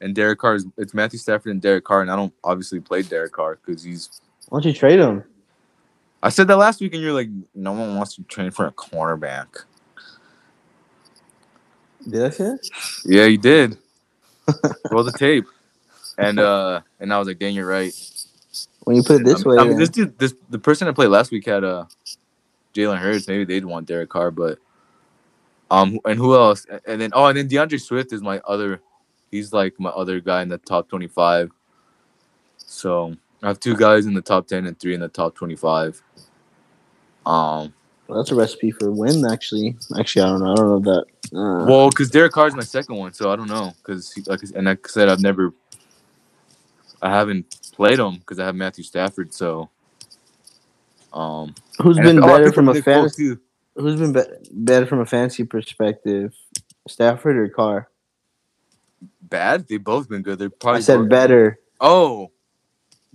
and 0.00 0.14
Derek 0.14 0.38
Carr 0.38 0.56
is 0.56 0.66
it's 0.76 0.94
Matthew 0.94 1.18
Stafford 1.18 1.52
and 1.52 1.60
Derek 1.62 1.84
Carr, 1.84 2.02
and 2.02 2.10
I 2.10 2.16
don't 2.16 2.32
obviously 2.42 2.80
play 2.80 3.02
Derek 3.02 3.32
Carr 3.32 3.58
because 3.64 3.82
he's. 3.82 4.20
Why 4.48 4.58
don't 4.60 4.66
you 4.66 4.72
trade 4.74 5.00
him? 5.00 5.24
I 6.22 6.28
said 6.30 6.48
that 6.48 6.56
last 6.56 6.80
week, 6.80 6.94
and 6.94 7.02
you're 7.02 7.12
like, 7.12 7.28
no 7.54 7.72
one 7.72 7.96
wants 7.96 8.14
to 8.16 8.22
train 8.24 8.50
for 8.50 8.66
a 8.66 8.72
cornerback. 8.72 9.46
Did 12.08 12.24
I 12.24 12.30
say 12.30 12.44
that? 12.44 12.70
Yeah, 13.04 13.24
you 13.24 13.38
did. 13.38 13.76
Roll 14.90 15.04
the 15.04 15.12
tape, 15.12 15.46
and 16.18 16.38
uh, 16.38 16.80
and 17.00 17.12
I 17.12 17.18
was 17.18 17.28
like, 17.28 17.38
dang, 17.38 17.54
you're 17.54 17.66
right. 17.66 17.92
When 18.84 18.96
you 18.96 19.02
put 19.02 19.22
it 19.22 19.24
this 19.24 19.44
I 19.46 19.48
mean, 19.48 19.56
way, 19.56 19.56
I 19.56 19.62
mean, 19.62 19.70
then- 19.70 19.78
this 19.80 19.88
dude, 19.88 20.18
this 20.18 20.34
the 20.50 20.58
person 20.58 20.88
I 20.88 20.92
played 20.92 21.08
last 21.08 21.30
week 21.30 21.46
had 21.46 21.64
uh, 21.64 21.86
Jalen 22.74 22.98
Hurts. 22.98 23.26
Maybe 23.28 23.44
they'd 23.44 23.64
want 23.64 23.86
Derek 23.86 24.10
Carr, 24.10 24.30
but 24.30 24.58
Um, 25.70 25.98
and 26.04 26.18
who 26.18 26.34
else? 26.34 26.66
And 26.86 27.00
then 27.00 27.10
oh, 27.14 27.26
and 27.26 27.38
then 27.38 27.48
D'Andre 27.48 27.78
Swift 27.78 28.12
is 28.12 28.22
my 28.22 28.40
other. 28.46 28.80
He's 29.34 29.52
like 29.52 29.80
my 29.80 29.90
other 29.90 30.20
guy 30.20 30.42
in 30.42 30.48
the 30.48 30.58
top 30.58 30.88
twenty-five. 30.88 31.50
So 32.56 33.16
I 33.42 33.48
have 33.48 33.58
two 33.58 33.74
guys 33.74 34.06
in 34.06 34.14
the 34.14 34.22
top 34.22 34.46
ten 34.46 34.64
and 34.64 34.78
three 34.78 34.94
in 34.94 35.00
the 35.00 35.08
top 35.08 35.34
twenty-five. 35.34 36.00
Um, 37.26 37.74
Well, 38.06 38.18
that's 38.18 38.30
a 38.30 38.36
recipe 38.36 38.70
for 38.70 38.88
a 38.88 38.92
win. 38.92 39.24
Actually, 39.28 39.76
actually, 39.98 40.22
I 40.22 40.26
don't 40.26 40.40
know. 40.40 40.52
I 40.52 40.54
don't 40.54 40.84
know 40.84 40.92
that. 40.92 41.04
Uh, 41.36 41.66
well, 41.66 41.90
because 41.90 42.10
Derek 42.10 42.30
Carr 42.30 42.46
is 42.46 42.54
my 42.54 42.62
second 42.62 42.94
one, 42.94 43.12
so 43.12 43.32
I 43.32 43.34
don't 43.34 43.48
know. 43.48 43.72
Because 43.78 44.16
like, 44.28 44.40
and 44.54 44.66
like 44.66 44.86
I 44.86 44.88
said, 44.88 45.08
I've 45.08 45.20
never. 45.20 45.52
I 47.02 47.10
haven't 47.10 47.70
played 47.72 47.98
him 47.98 48.18
because 48.18 48.38
I 48.38 48.44
have 48.44 48.54
Matthew 48.54 48.84
Stafford. 48.84 49.34
So. 49.34 49.68
Um, 51.12 51.56
who's 51.80 51.98
been 51.98 52.22
oh, 52.22 52.26
better 52.26 52.52
from 52.52 52.68
a 52.68 52.80
fantasy? 52.80 53.36
Who's 53.74 53.98
been 53.98 54.12
be- 54.12 54.48
better 54.52 54.86
from 54.86 55.00
a 55.00 55.06
fantasy 55.06 55.42
perspective, 55.42 56.32
Stafford 56.88 57.36
or 57.36 57.48
Carr? 57.48 57.88
Bad? 59.22 59.66
They've 59.68 59.82
both 59.82 60.08
been 60.08 60.22
good. 60.22 60.38
They're 60.38 60.50
probably 60.50 60.78
I 60.78 60.82
said 60.82 60.98
both- 60.98 61.08
better. 61.08 61.58
Oh, 61.80 62.30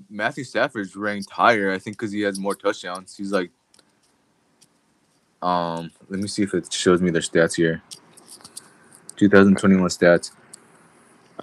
Matthew 0.10 0.44
Stafford's 0.44 0.96
ranked 0.96 1.30
higher. 1.30 1.72
I 1.72 1.78
think 1.80 1.98
because 1.98 2.12
he 2.12 2.22
has 2.22 2.40
more 2.40 2.56
touchdowns. 2.56 3.16
He's 3.16 3.32
like, 3.32 3.52
um, 5.42 5.92
let 6.10 6.20
me 6.20 6.28
see 6.28 6.44
if 6.44 6.54
it 6.54 6.72
shows 6.72 7.02
me 7.02 7.12
their 7.12 7.22
stats 7.22 7.56
here. 7.56 7.82
2021 9.18 9.88
stats. 9.90 10.32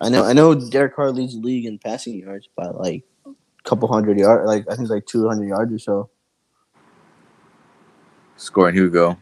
I 0.01 0.09
know. 0.09 0.25
I 0.25 0.33
know. 0.33 0.55
Derek 0.55 0.95
Carr 0.97 1.11
leads 1.11 1.35
the 1.35 1.41
league 1.41 1.65
in 1.65 1.79
passing 1.79 2.19
yards 2.19 2.49
by 2.55 2.67
like 2.67 3.05
a 3.27 3.31
couple 3.65 3.89
hundred 3.89 4.19
yards. 4.19 4.47
Like 4.47 4.65
I 4.69 4.71
think 4.73 4.83
it's 4.83 4.91
like 4.91 5.07
two 5.07 5.27
hundred 5.29 5.49
yards 5.49 5.73
or 5.73 5.79
so. 5.79 6.11
Scoring. 8.37 8.75
Here 8.75 8.85
we 8.85 8.91
go. 8.91 9.17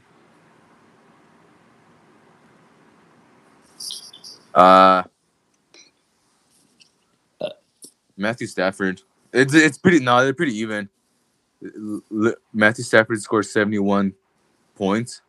Uh, 4.54 5.02
Matthew 8.16 8.46
Stafford. 8.46 9.02
It's 9.32 9.54
it's 9.54 9.78
pretty. 9.78 10.00
No, 10.00 10.22
they're 10.22 10.34
pretty 10.34 10.56
even. 10.58 10.88
L- 11.64 12.02
L- 12.12 12.34
Matthew 12.52 12.84
Stafford 12.84 13.20
scored 13.22 13.46
71 13.46 14.12
points 14.76 15.22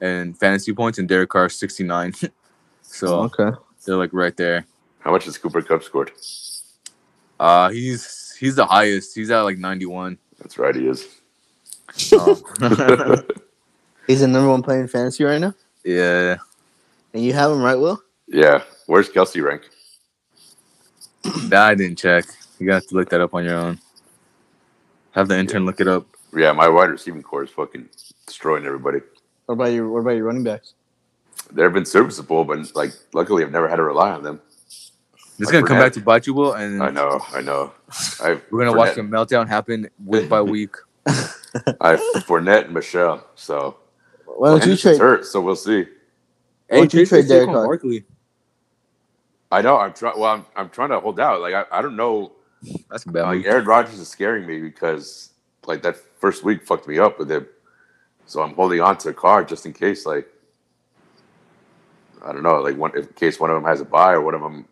and 0.00 0.38
fantasy 0.38 0.72
points, 0.72 0.98
and 0.98 1.08
Derek 1.08 1.30
Carr 1.30 1.48
69. 1.48 2.14
so 2.82 3.20
okay. 3.24 3.56
they're 3.84 3.96
like 3.96 4.12
right 4.12 4.36
there. 4.36 4.66
How 5.00 5.10
much 5.10 5.24
has 5.24 5.38
Cooper 5.38 5.62
Kupp 5.62 5.82
scored? 5.82 6.12
Uh, 7.38 7.70
he's 7.70 8.34
he's 8.38 8.56
the 8.56 8.66
highest. 8.66 9.14
He's 9.14 9.30
at 9.30 9.40
like 9.42 9.58
91. 9.58 10.18
That's 10.38 10.58
right, 10.58 10.74
he 10.74 10.86
is. 10.86 11.06
Um, 12.12 12.42
He's 14.06 14.20
the 14.20 14.28
number 14.28 14.48
one 14.48 14.62
player 14.62 14.80
in 14.80 14.88
fantasy 14.88 15.24
right 15.24 15.38
now, 15.38 15.54
yeah. 15.84 16.36
and 17.12 17.22
you 17.22 17.34
have 17.34 17.50
him 17.50 17.62
right, 17.62 17.74
Will. 17.74 18.02
yeah. 18.26 18.62
Where's 18.86 19.10
Kelce 19.10 19.42
rank? 19.44 19.68
That 21.48 21.62
I 21.66 21.74
didn't 21.74 21.98
check. 21.98 22.24
You 22.58 22.66
got 22.66 22.82
to 22.84 22.94
look 22.94 23.08
that 23.10 23.20
up 23.20 23.34
on 23.34 23.44
your 23.44 23.56
own. 23.56 23.78
Have 25.12 25.28
the 25.28 25.38
intern 25.38 25.64
look 25.66 25.80
it 25.80 25.88
up. 25.88 26.06
Yeah, 26.36 26.52
my 26.52 26.68
wide 26.68 26.90
receiving 26.90 27.22
corps 27.22 27.44
is 27.44 27.50
fucking 27.50 27.88
destroying 28.26 28.64
everybody. 28.66 29.00
What 29.46 29.54
about 29.54 29.72
your 29.72 29.88
What 29.90 30.00
about 30.00 30.10
your 30.12 30.24
running 30.24 30.44
backs? 30.44 30.74
They've 31.52 31.72
been 31.72 31.86
serviceable, 31.86 32.44
but 32.44 32.74
like 32.76 32.92
luckily 33.14 33.42
I've 33.42 33.50
never 33.52 33.68
had 33.68 33.76
to 33.76 33.82
rely 33.82 34.10
on 34.10 34.22
them. 34.22 34.40
It's 34.66 34.92
Like 35.40 35.52
gonna 35.52 35.66
come 35.66 35.76
Fournette. 35.76 35.80
back 35.80 35.92
to 35.94 36.00
bite 36.00 36.26
you, 36.26 36.34
Will, 36.34 36.52
and 36.52 36.82
I 36.82 36.90
know, 36.90 37.20
I 37.32 37.40
know. 37.40 37.72
I 38.20 38.40
we're 38.50 38.64
gonna 38.64 38.76
watch 38.76 38.90
Fournette- 38.96 38.96
the 38.96 39.02
meltdown 39.36 39.48
happen 39.48 39.88
week 40.04 40.28
by 40.28 40.42
week. 40.42 40.74
I 41.06 41.90
have 41.92 42.00
Fournette 42.26 42.66
and 42.66 42.74
Michel. 42.74 43.24
So 43.34 43.76
Why 44.26 44.48
don't 44.50 44.56
you 44.58 44.60
Henderson's 44.70 44.80
trade? 44.82 45.00
hurt, 45.00 45.24
so 45.26 45.40
we'll 45.40 45.56
see. 45.56 45.86
Hey, 46.68 46.80
Why'd 46.80 46.92
you 46.92 47.06
trade 47.06 47.08
trade 47.08 47.28
Derek 47.28 47.46
Barkley. 47.46 48.04
I 49.50 49.62
know. 49.62 49.78
I'm 49.78 49.92
trying. 49.92 50.18
Well, 50.18 50.34
I'm, 50.34 50.46
I'm 50.56 50.70
trying 50.70 50.90
to 50.90 51.00
hold 51.00 51.20
out. 51.20 51.40
Like 51.40 51.54
I, 51.54 51.64
I 51.70 51.82
don't 51.82 51.96
know. 51.96 52.32
That's 52.90 53.04
bad 53.04 53.22
Like. 53.22 53.46
Aaron 53.46 53.64
Rodgers 53.64 53.98
is 53.98 54.08
scaring 54.08 54.46
me 54.46 54.60
because 54.60 55.30
like 55.66 55.82
that 55.82 55.96
first 56.20 56.44
week 56.44 56.66
fucked 56.66 56.88
me 56.88 56.98
up 56.98 57.18
with 57.18 57.30
him. 57.30 57.46
So 58.26 58.42
I'm 58.42 58.54
holding 58.54 58.80
on 58.80 58.98
to 58.98 59.10
a 59.10 59.14
Carr 59.14 59.44
just 59.44 59.64
in 59.64 59.72
case. 59.72 60.04
Like 60.04 60.28
I 62.24 62.32
don't 62.32 62.42
know. 62.42 62.60
Like 62.60 62.76
one 62.76 62.96
in 62.96 63.06
case 63.08 63.40
one 63.40 63.50
of 63.50 63.56
them 63.56 63.64
has 63.64 63.80
a 63.80 63.84
bye 63.84 64.12
or 64.12 64.20
one 64.20 64.34
of 64.34 64.42
them 64.42 64.66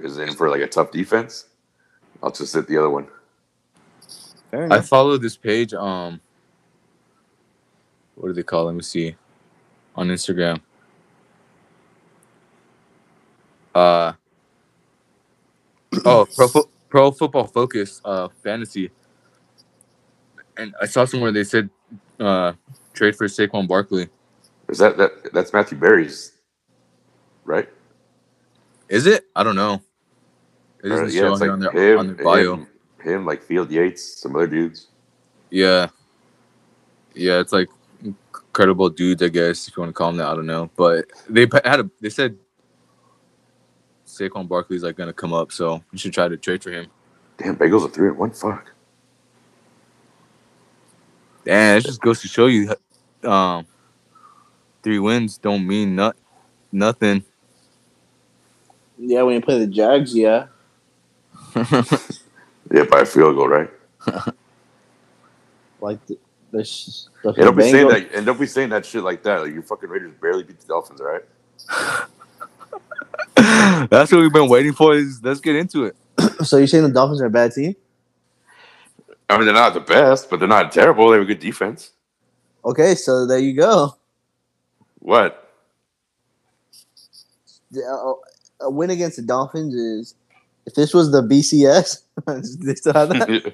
is 0.00 0.18
in 0.18 0.32
for 0.34 0.48
like 0.48 0.62
a 0.62 0.66
tough 0.66 0.90
defense. 0.90 1.46
I'll 2.22 2.30
just 2.30 2.54
hit 2.54 2.66
the 2.66 2.78
other 2.78 2.90
one. 2.90 3.08
I 4.52 4.80
follow 4.80 5.18
this 5.18 5.36
page. 5.36 5.74
Um, 5.74 6.20
what 8.14 8.28
do 8.28 8.34
they 8.34 8.42
call? 8.42 8.66
Let 8.66 8.74
me 8.74 8.82
see. 8.82 9.16
On 9.96 10.08
Instagram. 10.08 10.60
Uh. 13.74 14.12
Oh, 16.04 16.26
pro 16.34 16.48
Fo- 16.48 16.70
pro 16.88 17.10
football 17.10 17.46
focus. 17.46 18.00
Uh, 18.04 18.28
fantasy. 18.42 18.90
And 20.56 20.74
I 20.80 20.86
saw 20.86 21.04
somewhere 21.04 21.32
they 21.32 21.44
said, 21.44 21.68
uh, 22.20 22.52
trade 22.92 23.16
for 23.16 23.26
Saquon 23.26 23.66
Barkley. 23.66 24.08
Is 24.68 24.78
that 24.78 24.96
that 24.96 25.32
that's 25.32 25.52
Matthew 25.52 25.78
Berry's, 25.78 26.32
right? 27.44 27.68
Is 28.88 29.06
it? 29.06 29.24
I 29.36 29.42
don't 29.42 29.56
know. 29.56 29.82
It 30.82 30.86
Or, 30.86 31.02
doesn't 31.02 31.10
show 31.10 31.36
here 31.36 31.50
on 31.52 31.60
their 31.60 31.98
on 31.98 32.06
their 32.14 32.24
bio. 32.24 32.54
him, 32.54 32.66
him, 33.02 33.26
like 33.26 33.42
Field 33.42 33.70
Yates, 33.70 34.20
some 34.20 34.34
other 34.36 34.46
dudes. 34.46 34.88
Yeah. 35.50 35.88
Yeah, 37.14 37.40
it's 37.40 37.52
like 37.52 37.68
incredible 38.02 38.90
dudes, 38.90 39.22
I 39.22 39.28
guess, 39.28 39.68
if 39.68 39.76
you 39.76 39.80
want 39.82 39.90
to 39.90 39.94
call 39.94 40.08
them 40.08 40.18
that. 40.18 40.28
I 40.28 40.34
don't 40.34 40.46
know. 40.46 40.70
But 40.76 41.06
they 41.28 41.46
had 41.64 41.80
a 41.80 41.90
they 42.00 42.10
said 42.10 42.36
Saquon 44.18 44.48
Barkley's 44.48 44.82
like 44.82 44.96
gonna 44.96 45.12
come 45.12 45.32
up, 45.32 45.52
so 45.52 45.82
you 45.92 45.98
should 45.98 46.12
try 46.12 46.28
to 46.28 46.36
trade 46.36 46.62
for 46.62 46.70
him. 46.70 46.86
Damn, 47.38 47.56
Bagels 47.56 47.86
are 47.86 47.90
three 47.90 48.08
and 48.08 48.18
one. 48.18 48.30
Fuck. 48.30 48.72
Damn, 51.44 51.78
it 51.78 51.84
just 51.84 52.00
goes 52.00 52.20
to 52.22 52.28
show 52.28 52.46
you 52.46 52.74
um 53.24 53.66
three 54.82 54.98
wins 54.98 55.38
don't 55.38 55.66
mean 55.66 55.96
not 55.96 56.16
nothing. 56.72 57.24
Yeah, 58.98 59.22
when 59.22 59.34
you 59.34 59.40
play 59.40 59.58
the 59.58 59.66
Jags, 59.66 60.14
yeah. 60.14 60.46
Yeah, 62.72 62.84
by 62.84 63.00
a 63.00 63.04
field 63.04 63.36
goal, 63.36 63.48
right? 63.48 63.70
Like 65.80 66.04
the, 66.06 66.18
there's. 66.50 67.08
the 67.22 67.32
Yeah, 67.36 67.44
don't 67.44 67.56
be 67.56 67.62
saying 67.62 67.88
that, 67.88 68.10
and 68.14 68.24
don't 68.26 68.40
be 68.40 68.46
saying 68.46 68.70
that 68.70 68.86
shit 68.86 69.02
like 69.02 69.22
that. 69.24 69.42
Like 69.42 69.52
your 69.52 69.62
fucking 69.62 69.88
Raiders 69.88 70.14
barely 70.20 70.44
beat 70.44 70.60
the 70.60 70.66
Dolphins, 70.66 71.00
all 71.00 71.06
right? 71.06 72.08
That's 73.90 74.12
what 74.12 74.20
we've 74.20 74.32
been 74.32 74.48
waiting 74.48 74.72
for. 74.72 74.94
Is 74.94 75.20
let's 75.22 75.40
get 75.40 75.56
into 75.56 75.84
it. 75.84 75.96
So 76.44 76.58
you're 76.58 76.66
saying 76.66 76.84
the 76.84 76.90
Dolphins 76.90 77.22
are 77.22 77.26
a 77.26 77.30
bad 77.30 77.52
team? 77.52 77.74
I 79.30 79.36
mean, 79.36 79.46
they're 79.46 79.54
not 79.54 79.72
the 79.72 79.80
best, 79.80 80.28
but 80.28 80.38
they're 80.38 80.48
not 80.48 80.72
terrible. 80.72 81.08
They 81.08 81.16
have 81.16 81.22
a 81.22 81.26
good 81.26 81.38
defense. 81.38 81.92
Okay, 82.64 82.94
so 82.94 83.26
there 83.26 83.38
you 83.38 83.54
go. 83.54 83.96
What? 84.98 85.50
Uh, 87.76 88.12
A 88.60 88.70
win 88.70 88.90
against 88.90 89.16
the 89.16 89.22
Dolphins 89.22 89.74
is. 89.74 90.14
If 90.66 90.74
this 90.74 90.94
was 90.94 91.12
the 91.12 91.22
BCS, 91.22 92.02
they 92.64 92.74
still 92.74 92.94
have 92.94 93.10
that. 93.10 93.52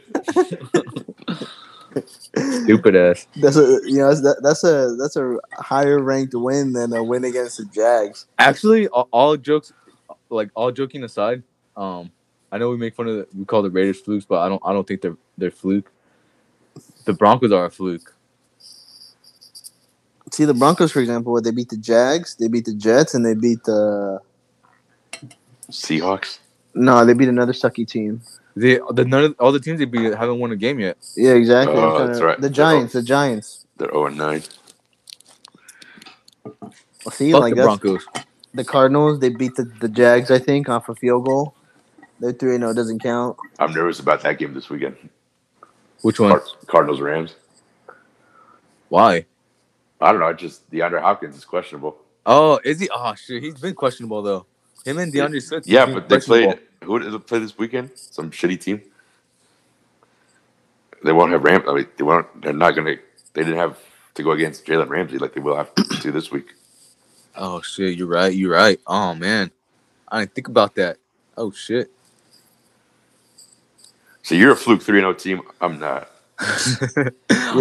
Stupid 2.37 2.95
ass. 2.95 3.27
That's 3.37 3.57
a 3.57 3.81
you 3.85 3.99
know 3.99 4.15
that's, 4.15 4.41
that's 4.43 4.65
a 4.65 4.95
that's 4.97 5.17
a 5.17 5.37
higher 5.55 6.01
ranked 6.01 6.35
win 6.35 6.73
than 6.73 6.93
a 6.93 7.03
win 7.03 7.25
against 7.25 7.59
the 7.59 7.65
Jags. 7.65 8.27
Actually, 8.39 8.87
all, 8.89 9.09
all 9.11 9.37
jokes, 9.37 9.73
like 10.31 10.51
all 10.55 10.71
joking 10.73 11.05
aside, 11.05 11.43
um, 11.77 12.11
I 12.53 12.59
know 12.59 12.71
we 12.71 12.77
make 12.77 12.95
fun 12.95 13.09
of 13.09 13.17
the, 13.17 13.27
we 13.37 13.45
call 13.45 13.63
the 13.63 13.71
Raiders 13.71 14.01
flukes, 14.01 14.25
but 14.25 14.41
I 14.41 14.49
don't 14.49 14.63
I 14.65 14.73
don't 14.73 14.87
think 14.87 15.03
they're 15.03 15.17
they're 15.39 15.51
fluke. 15.51 15.91
The 17.05 17.13
Broncos 17.13 17.53
are 17.53 17.67
a 17.67 17.71
fluke. 17.71 18.15
See 20.33 20.45
the 20.45 20.55
Broncos, 20.55 20.93
for 20.93 21.01
example, 21.01 21.33
where 21.33 21.43
they 21.43 21.51
beat 21.51 21.71
the 21.71 21.77
Jags, 21.77 22.37
they 22.37 22.47
beat 22.49 22.65
the 22.65 22.75
Jets, 22.75 23.15
and 23.15 23.27
they 23.27 23.35
beat 23.35 23.65
the 23.65 24.21
Seahawks? 25.71 26.39
no, 26.75 27.05
they 27.05 27.15
beat 27.15 27.29
another 27.29 27.53
sucky 27.53 27.87
team. 27.87 28.23
They 28.57 28.79
the 28.93 29.05
none 29.05 29.25
of, 29.25 29.35
all 29.41 29.51
the 29.53 29.59
teams 29.61 29.79
they 29.81 29.85
beat 29.87 30.15
haven't 30.15 30.39
won 30.39 30.53
a 30.53 30.57
game 30.57 30.79
yet. 30.81 30.99
Yeah, 31.17 31.33
exactly. 31.33 31.77
I'm 31.77 31.83
Oh, 31.85 32.07
that's 32.07 32.19
to- 32.21 32.25
right. 32.27 32.41
The 32.41 32.51
Giants, 32.51 32.93
the 32.93 33.03
Giants. 33.03 33.67
They're 33.77 33.89
0 33.91 34.07
and 34.07 34.19
9. 34.19 34.43
Well, 36.45 37.13
see, 37.13 37.33
Fuck 37.33 37.41
like 37.41 37.55
the 37.55 37.63
that's, 37.63 37.79
Broncos. 37.79 38.07
The 38.53 38.65
Cardinals, 38.65 39.21
they 39.21 39.29
beat 39.29 39.55
the, 39.55 39.65
the 39.65 39.89
Jags, 39.89 40.31
I 40.31 40.39
think, 40.39 40.69
off 40.69 40.89
a 40.89 40.95
field 40.95 41.27
goal. 41.27 41.55
Their 42.19 42.33
three 42.33 42.57
zero 42.57 42.71
oh, 42.71 42.75
doesn't 42.75 42.99
count. 43.01 43.37
I'm 43.59 43.73
nervous 43.73 44.01
about 44.01 44.23
that 44.23 44.39
game 44.39 44.53
this 44.53 44.69
weekend. 44.69 44.97
Which 46.03 46.21
one? 46.21 46.31
Car- 46.31 46.43
Cardinals 46.67 47.01
Rams. 47.01 47.35
Why? 48.89 49.25
I 50.01 50.13
don't 50.13 50.21
know. 50.21 50.27
I 50.27 50.33
just 50.33 50.71
DeAndre 50.71 51.01
Hopkins 51.01 51.37
is 51.37 51.45
questionable. 51.45 51.97
Oh, 52.27 52.61
is 52.65 52.81
he? 52.81 52.89
Oh 52.93 53.15
shit, 53.15 53.43
he's 53.43 53.55
been 53.55 53.75
questionable 53.75 54.23
though. 54.23 54.47
Him 54.85 54.99
and 54.99 55.13
D'Andre 55.13 55.41
Swift. 55.41 55.67
Yeah, 55.67 55.87
but 55.87 56.09
they 56.09 56.19
played. 56.19 56.59
Who 56.85 56.99
did 56.99 57.13
they 57.13 57.19
play 57.19 57.39
this 57.39 57.57
weekend? 57.57 57.91
Some 57.95 58.31
shitty 58.31 58.61
team. 58.61 58.83
They 61.05 61.13
won't 61.13 61.33
have 61.33 61.45
Ram. 61.45 61.69
I 61.69 61.75
mean, 61.75 61.87
they 61.97 62.05
won't. 62.05 62.43
They're 62.43 62.53
not 62.53 62.75
gonna. 62.75 62.97
They 63.33 63.45
didn't 63.45 63.59
have 63.59 63.79
to 64.15 64.23
go 64.23 64.33
against 64.33 64.67
Jalen 64.67 64.89
Ramsey 64.89 65.19
like 65.19 65.35
they 65.35 65.41
will 65.41 65.57
have 65.57 65.75
to 65.75 66.13
this 66.13 66.31
week. 66.31 66.55
Oh 67.37 67.61
shit, 67.63 67.97
you're 67.97 68.07
right. 68.07 68.33
You're 68.33 68.53
right. 68.53 68.81
Oh 68.87 69.15
man, 69.15 69.51
I 70.09 70.21
didn't 70.21 70.35
think 70.35 70.49
about 70.49 70.75
that. 70.77 70.99
Oh 71.37 71.51
shit. 71.51 71.91
So 74.23 74.35
you're 74.35 74.53
a 74.53 74.57
fluke 74.57 74.83
three 74.83 75.03
and 75.03 75.05
zero 75.05 75.39
team. 75.39 75.43
I'm 75.61 75.79
not. 75.79 76.11
I 76.39 77.13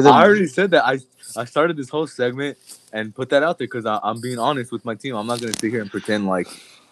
already 0.06 0.48
said 0.48 0.72
that. 0.72 0.86
I 0.86 1.00
I 1.38 1.46
started 1.46 1.78
this 1.78 1.90
whole 1.90 2.08
segment 2.08 2.58
and 2.94 3.14
put 3.14 3.30
that 3.30 3.44
out 3.44 3.58
there 3.58 3.68
because 3.68 3.86
I'm 3.86 4.20
being 4.22 4.40
honest 4.40 4.72
with 4.72 4.86
my 4.86 4.96
team. 4.96 5.16
I'm 5.16 5.28
not 5.28 5.40
gonna 5.40 5.54
sit 5.54 5.72
here 5.72 5.82
and 5.82 5.92
pretend 5.92 6.28
like 6.28 6.48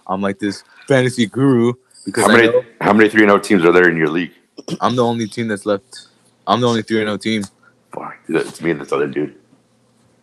I'm 0.08 0.22
like 0.22 0.40
this 0.40 0.64
fantasy 0.88 1.26
guru 1.26 1.74
because 2.06 2.26
How 2.26 2.32
many 2.32 2.48
know 2.48 2.66
how 2.82 2.94
many 2.94 3.10
three 3.10 3.24
and 3.24 3.30
zero 3.30 3.40
teams 3.40 3.66
are 3.66 3.72
there 3.72 3.90
in 3.90 3.98
your 3.98 4.10
league? 4.10 4.34
I'm 4.82 4.96
the 4.96 5.04
only 5.04 5.28
team 5.28 5.48
that's 5.48 5.66
left. 5.66 6.08
I'm 6.46 6.62
the 6.62 6.68
only 6.68 6.82
three 6.82 7.02
and 7.02 7.08
zero 7.08 7.18
team. 7.18 7.44
Fuck, 7.92 8.18
it's 8.28 8.62
me 8.62 8.72
and 8.72 8.82
this 8.82 8.92
other 8.92 9.08
dude. 9.08 9.36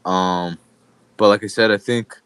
Um, 0.04 0.58
but 1.16 1.28
like 1.28 1.44
I 1.44 1.46
said, 1.46 1.70
I 1.70 1.78
think 1.78 2.18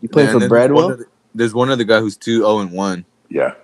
You 0.00 0.08
playing 0.08 0.28
man, 0.28 0.34
for 0.34 0.40
then 0.40 0.48
there's 0.48 0.70
one 0.70 0.70
Bradwell? 0.70 0.92
other- 0.92 1.08
There's 1.34 1.54
one 1.54 1.70
other 1.70 1.84
guy 1.84 2.00
who's 2.00 2.16
two 2.16 2.38
zero 2.38 2.58
and 2.60 2.72
one. 2.72 3.04
Yeah. 3.28 3.54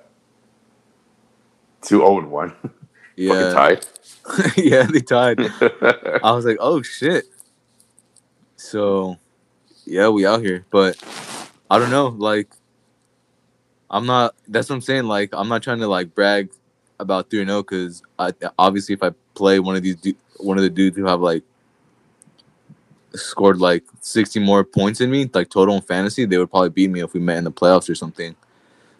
Two 1.82 1.98
zero 1.98 2.18
and 2.18 2.30
one. 2.30 2.54
Yeah, 3.18 3.52
tied. 3.54 3.86
yeah, 4.58 4.82
they 4.82 5.00
tied. 5.00 5.40
I 6.22 6.32
was 6.32 6.44
like, 6.44 6.58
oh 6.60 6.82
shit. 6.82 7.24
So, 8.56 9.16
yeah, 9.86 10.10
we 10.10 10.26
out 10.26 10.42
here, 10.42 10.66
but 10.70 11.02
I 11.70 11.78
don't 11.78 11.88
know. 11.90 12.08
Like, 12.08 12.48
I'm 13.88 14.04
not. 14.04 14.34
That's 14.48 14.68
what 14.68 14.74
I'm 14.76 14.80
saying. 14.82 15.04
Like, 15.04 15.30
I'm 15.32 15.48
not 15.48 15.62
trying 15.62 15.78
to 15.78 15.88
like 15.88 16.14
brag 16.14 16.50
about 17.00 17.30
three 17.30 17.46
zero 17.46 17.58
oh 17.58 17.62
because 17.62 18.02
obviously 18.58 18.92
if 18.94 19.02
I 19.02 19.12
play 19.34 19.60
one 19.60 19.76
of 19.76 19.82
these 19.82 19.96
du- 19.96 20.16
one 20.36 20.58
of 20.58 20.62
the 20.62 20.68
dudes 20.68 20.98
who 20.98 21.06
have 21.06 21.20
like 21.20 21.42
scored 23.16 23.58
like 23.58 23.84
60 24.00 24.40
more 24.40 24.64
points 24.64 24.98
than 24.98 25.10
me, 25.10 25.28
like 25.32 25.50
total 25.50 25.76
in 25.76 25.82
fantasy, 25.82 26.24
they 26.24 26.38
would 26.38 26.50
probably 26.50 26.70
beat 26.70 26.90
me 26.90 27.00
if 27.00 27.12
we 27.12 27.20
met 27.20 27.38
in 27.38 27.44
the 27.44 27.52
playoffs 27.52 27.88
or 27.88 27.94
something. 27.94 28.34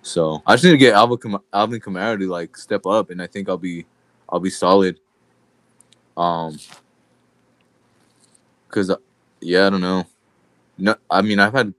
So 0.02 0.42
I 0.46 0.54
just 0.54 0.64
need 0.64 0.70
to 0.70 0.76
get 0.76 0.94
Alvin, 0.94 1.18
Kam- 1.18 1.42
Alvin 1.52 1.80
Kamara 1.80 2.18
to 2.18 2.28
like 2.28 2.56
step 2.56 2.86
up, 2.86 3.10
and 3.10 3.20
I 3.20 3.26
think 3.26 3.48
I'll 3.48 3.56
be, 3.56 3.86
I'll 4.28 4.40
be 4.40 4.50
solid. 4.50 5.00
Um, 6.16 6.58
cause 8.68 8.88
uh, 8.88 8.96
yeah, 9.40 9.66
I 9.66 9.70
don't 9.70 9.80
know. 9.80 10.04
No, 10.78 10.94
I 11.10 11.22
mean 11.22 11.40
I've 11.40 11.52
had 11.52 11.74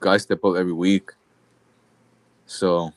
guys 0.00 0.22
step 0.22 0.44
up 0.44 0.56
every 0.56 0.72
week. 0.72 1.10
So 2.46 2.92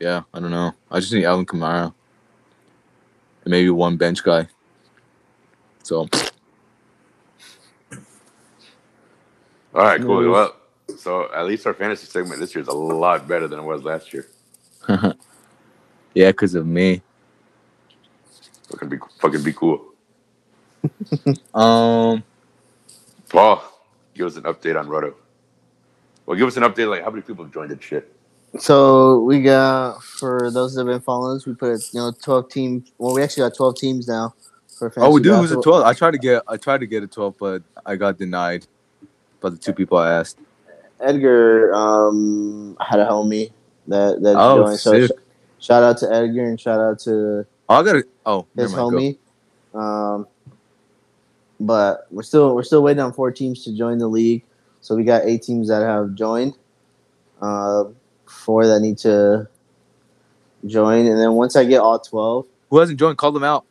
yeah, 0.00 0.22
I 0.34 0.40
don't 0.40 0.50
know. 0.50 0.72
I 0.90 1.00
just 1.00 1.12
need 1.12 1.24
Alvin 1.24 1.46
Kamara. 1.46 1.94
And 3.44 3.50
maybe 3.50 3.70
one 3.70 3.96
bench 3.96 4.22
guy. 4.22 4.48
So 5.82 6.08
All 9.74 9.82
right, 9.82 10.00
cool. 10.00 10.30
Well, 10.30 10.54
so 10.98 11.32
at 11.32 11.46
least 11.46 11.66
our 11.66 11.72
fantasy 11.72 12.06
segment 12.06 12.40
this 12.40 12.54
year 12.54 12.62
is 12.62 12.68
a 12.68 12.72
lot 12.72 13.26
better 13.26 13.48
than 13.48 13.58
it 13.58 13.62
was 13.62 13.82
last 13.82 14.12
year. 14.12 14.26
yeah, 16.14 16.30
because 16.30 16.54
of 16.54 16.66
me. 16.66 17.00
Fucking 18.70 18.88
be 18.88 18.98
fucking 19.18 19.42
be 19.42 19.52
cool. 19.52 19.88
Um, 21.54 22.24
Paul, 23.28 23.62
give 24.14 24.26
us 24.26 24.36
an 24.36 24.42
update 24.44 24.78
on 24.78 24.88
Roto. 24.88 25.14
Well, 26.26 26.36
give 26.36 26.48
us 26.48 26.56
an 26.56 26.64
update 26.64 26.90
like 26.90 27.04
how 27.04 27.10
many 27.10 27.22
people 27.22 27.44
have 27.44 27.54
joined 27.54 27.70
that 27.70 27.82
shit. 27.82 28.12
So 28.58 29.20
we 29.20 29.42
got 29.42 30.02
for 30.02 30.50
those 30.50 30.74
that 30.74 30.80
have 30.80 30.86
been 30.88 31.00
following 31.00 31.36
us, 31.36 31.46
we 31.46 31.54
put 31.54 31.80
you 31.92 32.00
know 32.00 32.12
twelve 32.20 32.50
team. 32.50 32.84
Well, 32.98 33.14
we 33.14 33.22
actually 33.22 33.48
got 33.48 33.56
twelve 33.56 33.76
teams 33.76 34.08
now. 34.08 34.34
For 34.78 34.92
oh, 34.96 35.12
we 35.12 35.20
fantasy 35.20 35.22
do. 35.22 35.34
Who's 35.34 35.52
a 35.52 35.60
twelve? 35.60 35.84
I 35.84 35.92
tried 35.92 36.12
to 36.12 36.18
get. 36.18 36.42
I 36.48 36.56
tried 36.56 36.78
to 36.78 36.86
get 36.86 37.02
a 37.02 37.06
twelve, 37.06 37.36
but 37.38 37.62
I 37.86 37.96
got 37.96 38.18
denied 38.18 38.66
by 39.42 39.50
the 39.50 39.56
two 39.58 39.72
people 39.72 39.98
I 39.98 40.10
asked. 40.12 40.38
Edgar 41.00 41.74
um, 41.74 42.76
had 42.80 43.00
a 43.00 43.06
homie 43.06 43.50
that 43.88 44.22
that 44.22 44.36
Oh, 44.38 44.62
joined. 44.64 44.78
So 44.78 45.06
sh- 45.06 45.10
shout 45.58 45.82
out 45.82 45.98
to 45.98 46.12
Edgar 46.12 46.44
and 46.44 46.60
shout 46.60 46.80
out 46.80 46.98
to 47.00 47.44
Oh, 47.68 47.74
I 47.74 47.82
got 47.82 47.92
to 47.94 48.04
Oh, 48.24 48.46
his 48.56 48.72
mind, 48.72 48.92
go. 48.92 48.98
homie. 48.98 49.18
Um, 49.74 50.26
but 51.60 52.06
we're 52.10 52.22
still 52.22 52.54
we're 52.54 52.62
still 52.62 52.82
waiting 52.82 53.02
on 53.02 53.12
four 53.12 53.30
teams 53.32 53.64
to 53.64 53.76
join 53.76 53.98
the 53.98 54.08
league. 54.08 54.44
So 54.80 54.96
we 54.96 55.04
got 55.04 55.22
eight 55.24 55.42
teams 55.42 55.68
that 55.68 55.82
have 55.82 56.14
joined. 56.14 56.54
Uh, 57.40 57.84
four 58.26 58.66
that 58.66 58.80
need 58.80 58.98
to 58.98 59.48
join, 60.66 61.06
and 61.06 61.18
then 61.18 61.32
once 61.32 61.56
I 61.56 61.64
get 61.64 61.80
all 61.80 61.98
twelve, 61.98 62.46
Who 62.70 62.78
hasn't 62.78 62.98
joined? 62.98 63.18
Call 63.18 63.32
them 63.32 63.44
out. 63.44 63.64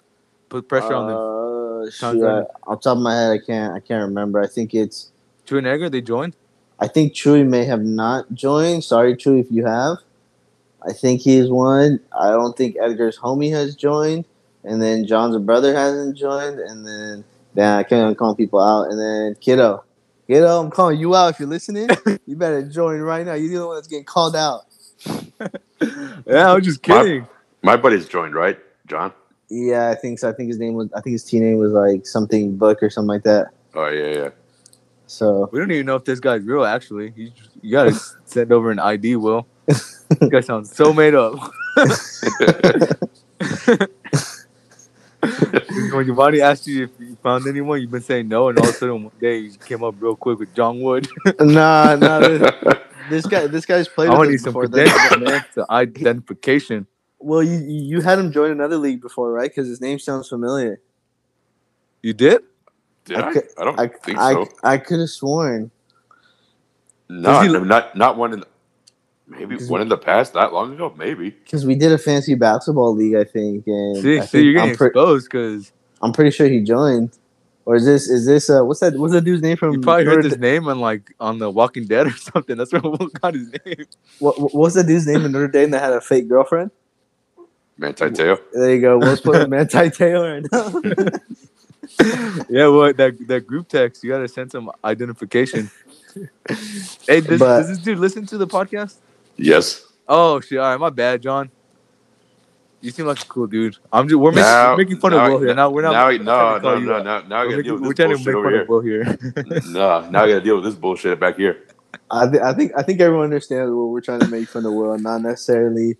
Put 0.49 0.67
pressure 0.67 0.93
on 0.93 1.07
them. 1.07 1.17
uh, 1.17 1.89
shoot, 1.91 2.25
I, 2.25 2.41
off 2.69 2.81
top 2.81 2.97
of 2.97 3.03
my 3.03 3.15
head, 3.15 3.31
I 3.31 3.37
can't 3.39 3.73
I 3.73 3.79
can't 3.79 4.07
remember. 4.07 4.41
I 4.41 4.47
think 4.47 4.73
it's 4.73 5.10
True 5.51 5.57
and 5.57 5.67
Edgar, 5.67 5.89
they 5.89 5.99
joined. 5.99 6.33
I 6.79 6.87
think 6.87 7.11
Chewy 7.11 7.45
may 7.45 7.65
have 7.65 7.81
not 7.81 8.33
joined. 8.33 8.85
Sorry, 8.85 9.17
Chewy, 9.17 9.41
if 9.41 9.51
you 9.51 9.65
have. 9.65 9.97
I 10.81 10.93
think 10.93 11.19
he's 11.19 11.49
one. 11.49 11.99
I 12.17 12.29
don't 12.29 12.55
think 12.55 12.77
Edgar's 12.79 13.19
homie 13.19 13.51
has 13.51 13.75
joined, 13.75 14.23
and 14.63 14.81
then 14.81 15.05
John's 15.05 15.35
brother 15.39 15.75
hasn't 15.75 16.15
joined, 16.17 16.61
and 16.61 16.87
then 16.87 17.25
yeah, 17.53 17.75
I 17.75 17.83
can't 17.83 18.01
even 18.01 18.15
call 18.15 18.33
people 18.33 18.61
out, 18.61 18.91
and 18.91 18.97
then 18.97 19.35
Kiddo, 19.41 19.83
Kiddo, 20.25 20.61
I'm 20.61 20.71
calling 20.71 21.01
you 21.01 21.13
out 21.17 21.33
if 21.33 21.39
you're 21.41 21.49
listening. 21.49 21.89
you 22.25 22.37
better 22.37 22.61
join 22.61 23.01
right 23.01 23.25
now. 23.25 23.33
You're 23.33 23.59
the 23.59 23.67
one 23.67 23.75
that's 23.75 23.89
getting 23.89 24.05
called 24.05 24.37
out. 24.37 24.61
Yeah, 26.25 26.51
I 26.51 26.55
was 26.55 26.63
just 26.63 26.87
My- 26.87 27.03
kidding. 27.03 27.27
My 27.61 27.75
buddy's 27.75 28.07
joined, 28.07 28.35
right, 28.35 28.57
John? 28.87 29.11
Yeah, 29.49 29.89
I 29.89 29.95
think 29.95 30.19
so. 30.19 30.29
I 30.29 30.31
think 30.31 30.47
his 30.47 30.59
name 30.59 30.75
was. 30.75 30.87
I 30.93 31.01
think 31.01 31.11
his 31.11 31.25
team 31.25 31.41
name 31.43 31.57
was 31.57 31.73
like 31.73 32.05
something 32.07 32.55
Book 32.55 32.81
or 32.81 32.89
something 32.89 33.09
like 33.09 33.23
that. 33.23 33.49
Oh 33.73 33.89
yeah, 33.89 34.13
yeah. 34.13 34.29
So 35.11 35.49
We 35.51 35.59
don't 35.59 35.69
even 35.71 35.85
know 35.85 35.97
if 35.97 36.05
this 36.05 36.21
guy's 36.21 36.41
real. 36.43 36.63
Actually, 36.63 37.11
you, 37.17 37.31
you 37.61 37.71
gotta 37.73 37.93
send 38.25 38.53
over 38.53 38.71
an 38.71 38.79
ID. 38.79 39.17
Will 39.17 39.45
this 39.67 40.05
guy 40.31 40.39
sounds 40.39 40.73
so 40.73 40.93
made 41.01 41.13
up. 41.15 41.33
when 45.91 46.05
Giovanni 46.05 46.39
asked 46.39 46.65
you 46.65 46.85
if 46.85 46.91
you 46.97 47.17
found 47.21 47.45
anyone, 47.45 47.81
you've 47.81 47.91
been 47.91 48.01
saying 48.01 48.29
no, 48.29 48.47
and 48.47 48.57
all 48.57 48.63
of 48.63 48.73
a 48.73 48.77
sudden 48.77 49.03
one 49.03 49.11
day 49.19 49.39
you 49.39 49.51
came 49.57 49.83
up 49.83 49.95
real 49.99 50.15
quick 50.15 50.39
with 50.39 50.55
John 50.55 50.79
Wood. 50.79 51.09
nah, 51.41 51.97
nah. 51.97 52.19
This, 52.19 52.53
this 53.09 53.25
guy, 53.25 53.47
this 53.47 53.65
guy's 53.65 53.89
played 53.89 54.11
I 54.11 54.17
want 54.17 54.29
need 54.29 54.39
some. 54.39 54.53
The 54.53 55.65
identification. 55.69 56.87
well, 57.19 57.43
you 57.43 57.57
you 57.67 57.99
had 57.99 58.17
him 58.17 58.31
join 58.31 58.51
another 58.51 58.77
league 58.77 59.01
before, 59.01 59.29
right? 59.33 59.49
Because 59.49 59.67
his 59.67 59.81
name 59.81 59.99
sounds 59.99 60.29
familiar. 60.29 60.79
You 62.01 62.13
did? 62.13 62.43
Did 63.05 63.17
I 63.17 63.29
I? 63.29 63.33
could- 63.33 63.47
I 63.57 63.63
don't 63.65 63.79
I 63.79 63.87
think 63.87 64.17
I, 64.19 64.33
so. 64.33 64.47
I 64.63 64.77
could 64.77 64.99
have 64.99 65.09
sworn. 65.09 65.71
No, 67.09 67.41
he- 67.41 67.47
not 67.65 67.95
not 67.95 68.17
one 68.17 68.33
in 68.33 68.39
the, 68.41 68.47
maybe 69.27 69.57
Does- 69.57 69.69
one 69.69 69.81
in 69.81 69.89
the 69.89 69.97
past, 69.97 70.33
that 70.33 70.53
long 70.53 70.73
ago, 70.73 70.93
maybe. 70.97 71.31
Because 71.31 71.65
we 71.65 71.75
did 71.75 71.91
a 71.91 71.97
fancy 71.97 72.35
basketball 72.35 72.95
league, 72.95 73.15
I 73.15 73.23
think, 73.25 73.67
and 73.67 73.97
See, 73.97 74.17
I 74.19 74.21
see, 74.21 74.27
think 74.27 74.43
you're 74.45 74.53
getting 74.53 74.69
I'm, 74.71 74.75
pre- 74.77 74.87
exposed 74.87 75.29
because 75.29 75.71
I'm 76.01 76.13
pretty 76.13 76.31
sure 76.31 76.47
he 76.47 76.61
joined. 76.61 77.17
Or 77.65 77.75
is 77.75 77.85
this 77.85 78.09
is 78.09 78.25
this 78.25 78.49
uh 78.49 78.63
what's 78.63 78.79
that 78.79 78.95
what's 78.97 79.13
that 79.13 79.23
dude's 79.23 79.41
name 79.43 79.55
from? 79.55 79.73
you 79.73 79.81
probably 79.81 80.03
heard 80.05 80.15
Notre 80.17 80.29
this 80.29 80.39
name 80.39 80.67
on 80.67 80.79
like 80.79 81.13
on 81.19 81.37
The 81.37 81.49
Walking 81.49 81.85
Dead 81.85 82.07
or 82.07 82.11
something. 82.17 82.57
That's 82.57 82.71
where 82.73 82.81
Will 82.81 82.97
got 83.21 83.35
his 83.35 83.51
name. 83.65 83.85
What, 84.19 84.39
what- 84.41 84.53
what's 84.55 84.75
that 84.75 84.87
dude's 84.87 85.05
name 85.05 85.23
in 85.25 85.31
Notre 85.31 85.47
Dame 85.47 85.69
that 85.71 85.79
had 85.81 85.93
a 85.93 86.01
fake 86.01 86.27
girlfriend? 86.27 86.71
Manti 87.77 88.09
Te'o. 88.11 88.39
There 88.53 88.73
you 88.75 88.81
go. 88.81 88.97
Will's 88.97 89.21
putting 89.21 89.49
Manti 89.49 89.89
Taylor 89.91 90.33
right 90.41 90.45
now. 90.51 91.09
yeah, 92.49 92.67
well, 92.67 92.93
that 92.93 93.15
that 93.27 93.45
group 93.47 93.67
text, 93.67 94.03
you 94.03 94.09
gotta 94.11 94.27
send 94.27 94.51
some 94.51 94.71
identification. 94.83 95.69
hey, 97.07 97.21
does, 97.21 97.39
But- 97.39 97.59
does 97.59 97.67
this 97.69 97.77
dude 97.79 97.99
listen 97.99 98.25
to 98.27 98.37
the 98.37 98.47
podcast? 98.47 98.97
Yes. 99.37 99.85
Oh 100.07 100.39
shit! 100.41 100.59
All 100.59 100.69
right, 100.71 100.79
my 100.79 100.89
bad, 100.89 101.21
John. 101.21 101.49
You 102.81 102.89
seem 102.89 103.05
like 103.05 103.21
a 103.21 103.25
cool 103.27 103.45
dude. 103.47 103.77
I'm 103.93 104.07
just 104.07 104.19
we're 104.19 104.31
making, 104.31 104.43
Now- 104.43 104.71
we're 104.71 104.77
making 104.77 104.97
fun 104.97 105.11
now- 105.11 105.25
of 105.25 105.31
Will 105.33 105.39
here. 105.41 105.53
Now 105.55 105.69
we're 105.69 105.81
not. 105.83 105.91
Now, 105.93 106.07
we're 106.07 106.17
no, 106.17 106.23
not 106.23 106.61
trying 106.61 106.85
no, 106.85 106.97
no, 106.97 107.03
no, 107.03 107.27
now 107.27 107.41
I 107.41 107.45
We're, 107.45 107.49
gotta 107.51 107.63
deal 107.63 107.73
making, 107.75 107.81
we're 107.81 107.87
with 107.89 107.97
trying 107.97 108.09
this 108.09 108.23
to 108.23 108.25
make 108.25 108.33
bullshit 108.33 108.67
fun 108.67 108.75
over 108.75 108.79
of 108.79 108.83
here. 108.83 109.19
Will 109.35 109.43
here. 109.43 109.61
no, 109.71 110.09
now 110.09 110.23
I 110.23 110.27
gotta 110.27 110.41
deal 110.41 110.55
with 110.55 110.65
this 110.65 110.75
bullshit 110.75 111.19
back 111.19 111.37
here. 111.37 111.63
I, 112.09 112.27
th- 112.29 112.41
I 112.41 112.53
think 112.53 112.71
I 112.75 112.81
think 112.83 112.99
everyone 112.99 113.25
understands 113.25 113.71
what 113.71 113.85
we're 113.85 114.01
trying 114.01 114.19
to 114.21 114.27
make 114.27 114.47
fun 114.49 114.65
of 114.65 114.73
Will, 114.73 114.97
not 114.97 115.21
necessarily. 115.21 115.97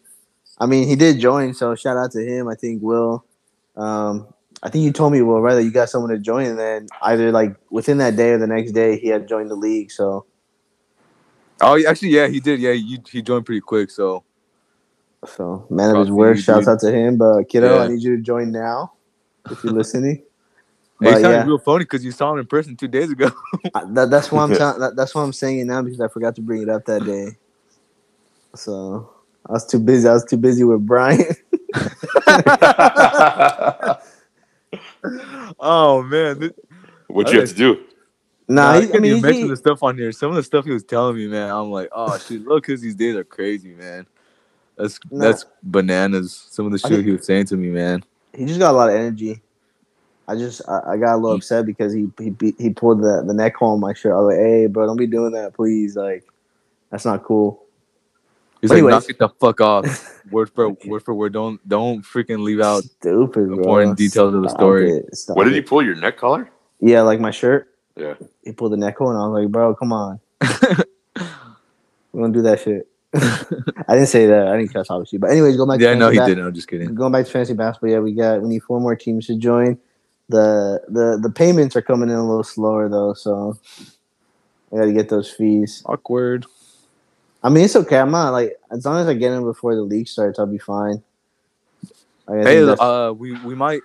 I 0.58 0.66
mean, 0.66 0.88
he 0.88 0.96
did 0.96 1.20
join, 1.20 1.54
so 1.54 1.74
shout 1.76 1.98
out 1.98 2.12
to 2.12 2.20
him. 2.26 2.48
I 2.48 2.56
think 2.56 2.82
Will. 2.82 3.26
Um, 3.78 4.28
I 4.64 4.70
think 4.70 4.84
you 4.84 4.92
told 4.92 5.12
me 5.12 5.22
well, 5.22 5.42
that 5.42 5.64
you 5.64 5.72
got 5.72 5.90
someone 5.90 6.12
to 6.12 6.20
join, 6.20 6.46
and 6.46 6.60
then 6.60 6.88
either 7.02 7.32
like 7.32 7.56
within 7.70 7.98
that 7.98 8.16
day 8.16 8.32
or 8.32 8.38
the 8.38 8.48
next 8.48 8.74
day 8.74 9.00
he 9.00 9.08
had 9.08 9.28
joined 9.28 9.50
the 9.50 9.56
league. 9.56 9.92
So 9.92 10.26
oh, 11.62 11.84
actually, 11.88 12.10
yeah, 12.10 12.28
he 12.28 12.40
did. 12.40 12.60
Yeah, 12.60 12.74
he, 12.74 13.00
he 13.10 13.22
joined 13.22 13.46
pretty 13.46 13.62
quick. 13.62 13.90
So 13.90 14.24
so 15.26 15.66
man 15.70 15.96
of 15.96 16.00
his 16.00 16.12
word. 16.12 16.40
Shouts 16.40 16.66
dude. 16.66 16.74
out 16.74 16.80
to 16.82 16.92
him. 16.92 17.18
But 17.18 17.46
kiddo, 17.50 17.76
Yeah. 17.76 17.84
I 17.84 17.88
need 17.88 18.04
you 18.04 18.18
to 18.18 18.22
join 18.22 18.52
now 18.52 18.94
if 19.50 19.64
you're 19.64 19.74
listening. 19.74 20.24
But 21.04 21.16
he 21.16 21.22
sounded 21.22 21.38
yeah, 21.38 21.46
real 21.48 21.58
funny 21.58 21.84
because 21.84 22.06
you 22.06 22.12
saw 22.12 22.32
him 22.32 22.38
in 22.38 22.46
person 22.46 22.76
two 22.76 22.88
days 22.88 23.10
ago. 23.10 23.32
I- 23.74 23.86
that, 23.94 24.12
that's 24.12 24.32
why 24.32 24.44
I'm 24.44 24.50
tell- 24.56 24.78
that, 24.78 24.96
that's 24.96 25.16
why 25.16 25.24
I'm 25.24 25.34
saying 25.34 25.58
it 25.58 25.66
now 25.66 25.82
because 25.82 26.00
I 26.00 26.08
forgot 26.08 26.36
to 26.36 26.42
bring 26.44 26.62
it 26.62 26.70
up 26.70 26.86
that 26.86 27.04
day. 27.04 27.38
So 28.54 29.10
I 29.50 29.54
was 29.54 29.66
too 29.66 29.80
busy. 29.80 30.08
I 30.08 30.14
was 30.14 30.26
too 30.26 30.38
busy 30.38 30.64
with 30.64 30.86
Brian. 30.86 31.26
Oh 35.60 36.04
man, 36.04 36.52
What 37.08 37.32
you 37.32 37.40
have 37.40 37.50
to 37.50 37.56
do? 37.56 37.86
Nah, 38.48 38.74
Nah, 38.74 38.82
he, 38.82 38.94
I 38.94 38.98
I 38.98 39.00
mean, 39.00 39.12
you 39.12 39.16
he, 39.18 39.22
mentioned 39.22 39.52
the 39.52 39.56
stuff 39.58 39.84
on 39.84 39.98
here. 39.98 40.12
Some 40.12 40.30
of 40.30 40.36
the 40.36 40.44
stuff 40.44 40.66
he 40.66 40.72
was 40.72 40.84
telling 40.84 41.16
me, 41.16 41.28
man, 41.28 41.50
I'm 41.50 41.72
like, 41.72 41.90
oh 41.92 42.18
shit, 42.18 42.46
look, 42.46 42.66
cause 42.66 42.82
these 42.82 42.96
days 42.96 43.16
are 43.16 43.24
crazy, 43.24 43.74
man. 43.74 44.06
That's 44.78 45.00
Nah. 45.12 45.26
that's 45.26 45.46
bananas. 45.64 46.48
Some 46.50 46.66
of 46.66 46.72
the 46.72 46.78
I 46.84 46.90
shit 46.90 46.92
think- 46.98 47.06
he 47.06 47.12
was 47.12 47.26
saying 47.26 47.46
to 47.48 47.58
me, 47.58 47.70
man. 47.70 48.04
he 48.36 48.46
just 48.46 48.60
got 48.60 48.72
a 48.72 48.78
lot 48.78 48.90
of 48.90 48.96
energy. 48.96 49.42
I 50.28 50.36
just 50.36 50.62
I, 50.70 50.94
I 50.94 50.98
got 50.98 51.16
a 51.16 51.18
little 51.18 51.36
upset 51.38 51.66
because 51.66 51.94
he 51.94 52.10
he 52.20 52.34
he 52.58 52.70
pulled 52.72 53.02
the 53.02 53.24
the 53.26 53.34
neck 53.34 53.56
hole 53.56 53.74
on 53.74 53.80
my 53.80 53.94
shirt. 53.94 54.14
I 54.14 54.18
was 54.18 54.34
like, 54.34 54.38
hey, 54.44 54.68
bro, 54.68 54.86
don't 54.86 54.98
be 54.98 55.08
doing 55.08 55.34
that, 55.34 55.54
please. 55.54 55.96
Like, 55.96 56.24
that's 56.90 57.06
not 57.06 57.24
cool. 57.24 57.64
He's 58.62 58.70
But 58.70 58.76
like, 58.76 58.78
anyways. 58.84 58.92
knock 58.94 59.10
it 59.10 59.18
the 59.20 59.30
fuck 59.30 59.60
off. 59.62 60.22
word 60.32 60.50
for 60.52 60.70
word 60.86 61.04
for 61.04 61.14
word. 61.14 61.34
Don't 61.34 61.68
don't 61.68 62.04
freaking 62.04 62.44
leave 62.44 62.62
out. 62.62 62.84
Stupid, 62.84 63.48
bro. 63.48 63.58
important 63.58 63.98
details 63.98 64.34
of 64.36 64.44
the 64.44 64.50
story. 64.50 64.92
it. 64.98 65.16
Stop 65.16 65.36
What 65.38 65.46
did 65.46 65.54
he 65.54 65.62
pull? 65.62 65.82
Your 65.84 65.96
neck 65.96 66.18
collar? 66.18 66.50
Yeah, 66.80 67.02
like 67.02 67.20
my 67.20 67.32
shirt. 67.32 67.68
Yeah. 67.96 68.14
He 68.44 68.52
pulled 68.54 68.72
the 68.74 68.78
neck 68.78 68.98
collar, 68.98 69.14
and 69.14 69.22
I 69.22 69.28
was 69.28 69.44
like, 69.44 69.52
bro, 69.52 69.76
come 69.76 69.92
on. 69.94 70.20
We 72.14 72.22
don't 72.22 72.32
do 72.32 72.42
that 72.44 72.60
shit. 72.62 72.88
I 73.14 73.94
didn't 73.96 74.08
say 74.08 74.26
that. 74.28 74.48
I 74.48 74.58
didn't 74.58 74.72
cuss, 74.74 74.90
obviously. 74.90 75.18
But 75.20 75.32
anyways, 75.32 75.58
go 75.58 75.66
back. 75.68 75.80
to 75.80 75.84
yeah, 75.84 75.94
no, 75.96 76.10
he 76.10 76.18
ba- 76.20 76.26
didn't. 76.28 76.46
I'm 76.46 76.54
just 76.54 76.68
kidding. 76.68 76.94
Going 76.96 77.12
back 77.12 77.26
to 77.26 77.32
fantasy 77.32 77.54
basketball, 77.54 77.90
yeah, 77.90 78.00
we 78.00 78.14
got 78.14 78.42
we 78.42 78.48
need 78.50 78.64
four 78.64 78.80
more 78.80 78.96
teams 78.96 79.28
to 79.28 79.36
join. 79.36 79.78
The 80.30 80.82
the 80.88 81.20
the 81.22 81.30
payments 81.30 81.76
are 81.76 81.82
coming 81.82 82.10
in 82.10 82.16
a 82.16 82.26
little 82.26 82.44
slower 82.44 82.88
though, 82.88 83.14
so 83.14 83.58
I 84.72 84.78
got 84.78 84.86
to 84.86 84.94
get 84.94 85.10
those 85.10 85.30
fees. 85.30 85.84
Awkward. 85.86 86.46
I 87.44 87.50
mean, 87.50 87.66
it's 87.66 87.76
okay. 87.76 87.98
I'm 88.00 88.12
not 88.12 88.32
like 88.32 88.56
as 88.72 88.86
long 88.86 89.00
as 89.00 89.08
I 89.08 89.14
get 89.14 89.32
them 89.32 89.44
before 89.44 89.76
the 89.76 89.82
league 89.82 90.08
starts, 90.08 90.40
I'll 90.40 90.46
be 90.48 90.58
fine. 90.60 91.02
Like, 92.28 92.44
Hey, 92.48 92.60
uh, 92.80 93.14
we 93.18 93.34
we 93.46 93.56
might. 93.56 93.82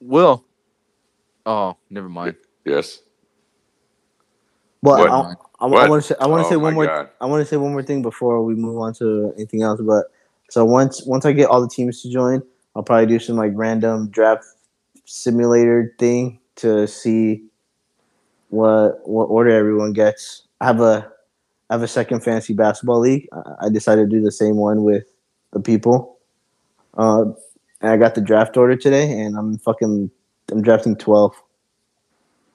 Will. 0.00 0.44
Oh, 1.46 1.76
never 1.90 2.08
mind. 2.08 2.36
Yes. 2.64 3.00
but 4.82 4.98
what? 4.98 5.10
I, 5.10 5.66
I, 5.66 5.66
What? 5.66 5.88
want 5.88 6.02
to 6.02 6.08
say 6.08 6.14
I 6.20 6.26
want 6.26 6.40
to 6.44 6.44
Oh 6.46 6.50
say 6.50 6.56
my 6.56 6.62
one 6.62 6.74
more. 6.74 6.86
God. 6.86 7.10
I 7.20 7.26
want 7.26 7.42
to 7.42 7.46
say 7.46 7.56
one 7.56 7.72
more 7.72 7.82
thing 7.82 8.02
before 8.02 8.42
we 8.44 8.54
move 8.54 8.78
on 8.78 8.94
to 8.94 9.32
anything 9.36 9.62
else. 9.62 9.80
But 9.82 10.06
so 10.50 10.64
once 10.64 11.04
once 11.04 11.24
I 11.26 11.32
get 11.32 11.48
all 11.48 11.60
the 11.60 11.68
teams 11.68 12.02
to 12.02 12.10
join, 12.10 12.42
I'll 12.76 12.82
probably 12.82 13.06
do 13.06 13.18
some 13.18 13.36
like 13.36 13.52
random 13.54 14.08
draft 14.10 14.44
simulator 15.04 15.94
thing 15.98 16.40
to 16.56 16.86
see 16.86 17.44
what 18.48 19.00
what 19.08 19.26
order 19.26 19.50
everyone 19.50 19.92
gets. 19.92 20.42
I 20.60 20.66
have 20.66 20.80
a 20.80 21.09
I 21.70 21.74
have 21.74 21.82
a 21.84 21.88
second 21.88 22.20
fantasy 22.24 22.52
basketball 22.52 22.98
league. 23.00 23.28
I- 23.60 23.68
decided 23.70 24.10
to 24.10 24.16
do 24.16 24.20
the 24.22 24.32
same 24.32 24.56
one 24.56 24.82
with 24.82 25.04
the 25.52 25.60
people. 25.60 26.18
Uh, 26.98 27.26
and 27.80 27.92
I 27.92 27.96
got 27.96 28.14
the 28.16 28.20
draft 28.20 28.56
order 28.56 28.74
today, 28.76 29.20
and 29.20 29.36
I'm 29.38 29.56
fucking 29.58 30.10
I'm 30.50 30.62
drafting 30.62 30.96
twelve. 30.96 31.34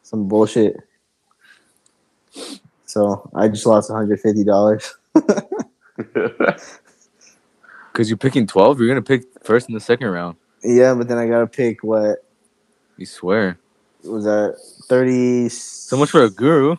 Some 0.03 0.27
bullshit. 0.27 0.75
So 2.85 3.27
I 3.33 3.47
just 3.47 3.65
lost 3.65 3.89
150 3.89 4.43
dollars. 4.43 4.93
Because 7.91 8.09
you're 8.09 8.17
picking 8.17 8.45
12, 8.45 8.79
you're 8.79 8.89
gonna 8.89 9.01
pick 9.01 9.23
first 9.41 9.69
in 9.69 9.73
the 9.73 9.79
second 9.79 10.07
round. 10.09 10.35
Yeah, 10.61 10.93
but 10.95 11.07
then 11.07 11.17
I 11.17 11.27
gotta 11.27 11.47
pick 11.47 11.81
what 11.81 12.25
You 12.97 13.05
swear. 13.05 13.57
was 14.03 14.25
that 14.25 14.57
30 14.89 15.47
So 15.47 15.95
much 15.95 16.09
for 16.11 16.23
a 16.25 16.29
guru. 16.29 16.75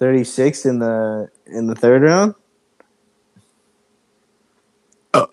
36 0.00 0.66
in 0.66 0.78
the 0.80 1.28
in 1.46 1.66
the 1.66 1.74
third 1.74 2.02
round. 2.02 2.34
Oh, 5.14 5.28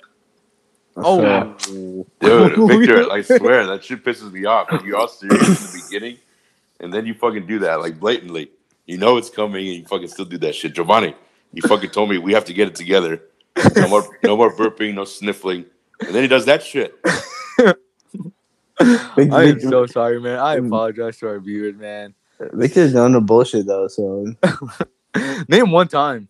So- 0.95 1.55
oh, 1.69 2.05
Dude, 2.19 2.57
Victor, 2.69 3.11
I 3.11 3.21
swear 3.21 3.65
that 3.67 3.83
shit 3.83 4.03
pisses 4.03 4.31
me 4.31 4.45
off. 4.45 4.71
Like 4.71 4.83
you're 4.83 4.97
all 4.97 5.07
serious 5.07 5.47
in 5.47 5.79
the 5.79 5.83
beginning, 5.85 6.17
and 6.79 6.93
then 6.93 7.05
you 7.05 7.13
fucking 7.13 7.47
do 7.47 7.59
that 7.59 7.79
like 7.79 7.99
blatantly. 7.99 8.51
You 8.85 8.97
know 8.97 9.17
it's 9.17 9.29
coming, 9.29 9.67
and 9.67 9.77
you 9.77 9.85
fucking 9.85 10.07
still 10.09 10.25
do 10.25 10.37
that 10.39 10.55
shit. 10.55 10.73
Giovanni, 10.73 11.15
you 11.53 11.61
fucking 11.61 11.91
told 11.91 12.09
me 12.09 12.17
we 12.17 12.33
have 12.33 12.45
to 12.45 12.53
get 12.53 12.67
it 12.67 12.75
together. 12.75 13.21
No 13.75 13.87
more, 13.87 14.17
no 14.23 14.37
more 14.37 14.53
burping, 14.55 14.93
no 14.95 15.03
sniffling, 15.05 15.65
and 16.01 16.13
then 16.13 16.21
he 16.21 16.27
does 16.27 16.45
that 16.45 16.61
shit. 16.63 16.93
I 18.79 19.43
am 19.43 19.59
so 19.59 19.85
sorry, 19.87 20.19
man. 20.21 20.39
I 20.39 20.55
apologize 20.55 21.17
to 21.19 21.27
our 21.27 21.39
viewers, 21.39 21.75
man. 21.75 22.13
Victor's 22.39 22.93
done 22.93 23.13
the 23.13 23.21
bullshit 23.21 23.65
though. 23.65 23.87
So 23.87 24.33
Name 25.47 25.71
one 25.71 25.87
time. 25.87 26.27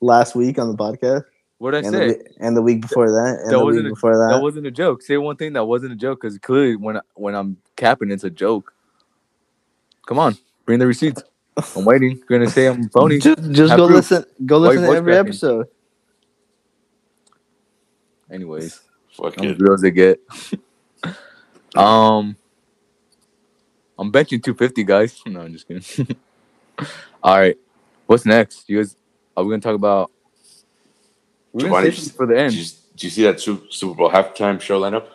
last 0.00 0.34
week 0.36 0.58
on 0.58 0.70
the 0.70 0.76
podcast, 0.76 1.24
What 1.58 1.72
did 1.72 1.84
I 1.84 1.86
and 1.88 1.94
the, 1.94 1.98
say? 1.98 2.06
we- 2.18 2.46
and 2.46 2.56
the 2.56 2.62
week 2.62 2.82
before 2.82 3.10
that, 3.10 3.38
and 3.40 3.50
That 3.50 3.58
the 3.58 3.64
wasn't 3.64 3.84
week 3.84 3.92
a- 3.92 3.94
before 3.94 4.16
that. 4.16 4.34
That 4.36 4.42
wasn't 4.42 4.66
a 4.66 4.70
joke. 4.70 5.02
Say 5.02 5.16
one 5.16 5.36
thing 5.36 5.54
that 5.54 5.64
wasn't 5.64 5.92
a 5.92 5.96
joke, 5.96 6.20
because 6.20 6.38
clearly 6.38 6.76
when 6.76 6.98
I, 6.98 7.00
when 7.14 7.34
I'm 7.34 7.56
capping, 7.76 8.10
it's 8.12 8.22
a 8.24 8.30
joke. 8.30 8.72
Come 10.06 10.18
on, 10.20 10.36
bring 10.64 10.78
the 10.78 10.86
receipts. 10.86 11.22
I'm 11.76 11.84
waiting. 11.84 12.10
You're 12.28 12.38
gonna 12.38 12.48
say 12.50 12.66
I'm 12.68 12.88
phony. 12.90 13.18
Just, 13.18 13.50
just 13.50 13.76
go 13.76 13.88
proof. 13.88 13.96
listen. 13.96 14.24
Go 14.46 14.58
listen 14.58 14.82
you 14.84 14.90
to 14.90 14.96
every 14.96 15.12
cracking? 15.12 15.28
episode. 15.30 15.66
Anyways, 18.30 18.80
I'm 19.18 19.24
Fucking 19.24 19.44
as 19.46 19.58
real 19.58 19.72
as 19.74 19.80
they 19.80 19.90
get. 19.90 20.20
um, 21.76 22.36
I'm 23.98 24.12
benching 24.12 24.42
250, 24.42 24.84
guys. 24.84 25.20
No, 25.26 25.40
I'm 25.40 25.52
just 25.52 25.66
kidding. 25.66 26.16
All 27.22 27.38
right, 27.38 27.56
what's 28.06 28.24
next? 28.24 28.68
You 28.68 28.78
guys, 28.78 28.96
are 29.36 29.44
we 29.44 29.50
gonna 29.50 29.60
talk 29.60 29.74
about? 29.74 30.12
We're 31.52 31.62
gonna 31.62 31.74
Giovanni, 31.74 31.90
save 31.96 32.12
for 32.12 32.26
the 32.26 32.38
end. 32.38 32.52
Did 32.52 32.60
you, 32.60 32.72
did 32.92 33.02
you 33.02 33.10
see 33.10 33.22
that 33.24 33.40
Super 33.40 33.94
Bowl 33.94 34.10
halftime 34.10 34.60
show 34.60 34.80
lineup? 34.80 35.08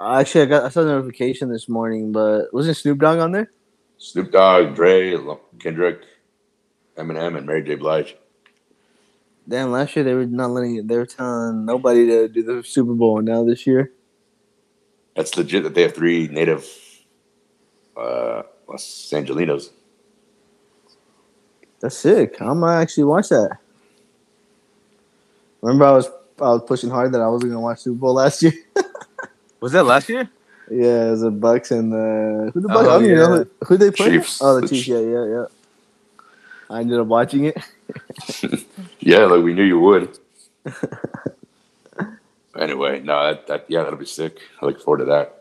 Actually, 0.00 0.42
I 0.42 0.46
got 0.46 0.64
I 0.64 0.68
saw 0.70 0.82
a 0.82 0.86
notification 0.86 1.50
this 1.50 1.68
morning, 1.68 2.12
but 2.12 2.52
wasn't 2.52 2.78
Snoop 2.78 2.98
Dogg 2.98 3.18
on 3.18 3.32
there? 3.32 3.50
Snoop 3.98 4.32
Dogg, 4.32 4.74
Dre, 4.74 5.16
Kendrick, 5.58 6.00
Eminem, 6.96 7.36
and 7.36 7.46
Mary 7.46 7.62
J. 7.62 7.74
Blige. 7.74 8.16
Damn, 9.48 9.70
last 9.70 9.94
year 9.94 10.04
they 10.04 10.14
were 10.14 10.26
not 10.26 10.50
letting 10.50 10.86
they 10.86 10.96
were 10.96 11.06
telling 11.06 11.66
nobody 11.66 12.06
to 12.06 12.28
do 12.28 12.42
the 12.42 12.62
Super 12.62 12.94
Bowl. 12.94 13.20
Now 13.20 13.44
this 13.44 13.66
year, 13.66 13.92
That's 15.14 15.36
legit 15.36 15.62
that 15.64 15.74
they 15.74 15.82
have 15.82 15.94
three 15.94 16.28
native 16.28 16.64
uh, 17.96 18.42
Los 18.68 19.10
Angelinos. 19.12 19.70
that's 21.80 21.96
sick. 21.96 22.40
I'm 22.40 22.60
gonna 22.60 22.80
actually 22.80 23.04
watch 23.04 23.28
that. 23.30 23.58
Remember, 25.62 25.84
I 25.86 25.92
was 25.92 26.06
I 26.40 26.50
was 26.50 26.62
pushing 26.66 26.90
hard 26.90 27.12
that 27.12 27.20
I 27.20 27.28
wasn't 27.28 27.52
gonna 27.52 27.60
watch 27.60 27.80
Super 27.80 27.98
Bowl 27.98 28.14
last 28.14 28.42
year. 28.42 28.52
Was 29.60 29.72
that 29.72 29.84
last 29.84 30.08
year? 30.10 30.28
yeah, 30.70 31.06
it 31.06 31.10
was 31.12 31.20
the 31.22 31.30
Bucs 31.32 31.70
and 31.70 31.90
the 31.90 32.50
who 32.52 32.60
the 32.60 32.68
Oh, 32.70 32.80
I 32.80 32.84
don't 32.84 33.04
even 33.04 33.16
know 33.16 33.36
who, 33.36 33.48
who 33.66 33.76
they 33.78 33.90
play. 33.90 34.10
Chiefs. 34.10 34.40
Oh, 34.42 34.56
the 34.60 34.60
The 34.60 34.68
Chiefs. 34.68 34.86
Yeah, 34.88 35.00
yeah, 35.00 35.24
yeah. 35.24 35.44
I 36.68 36.80
ended 36.80 37.00
up 37.00 37.06
watching 37.06 37.46
it. 37.46 37.56
Yeah, 39.00 39.26
like 39.26 39.42
we 39.44 39.54
knew 39.54 39.62
you 39.62 39.78
would. 39.80 40.18
anyway, 42.58 43.00
no, 43.00 43.22
that, 43.32 43.46
that 43.46 43.64
yeah, 43.68 43.82
that'll 43.84 43.98
be 43.98 44.04
sick. 44.06 44.40
I 44.60 44.66
look 44.66 44.80
forward 44.80 44.98
to 44.98 45.04
that. 45.06 45.35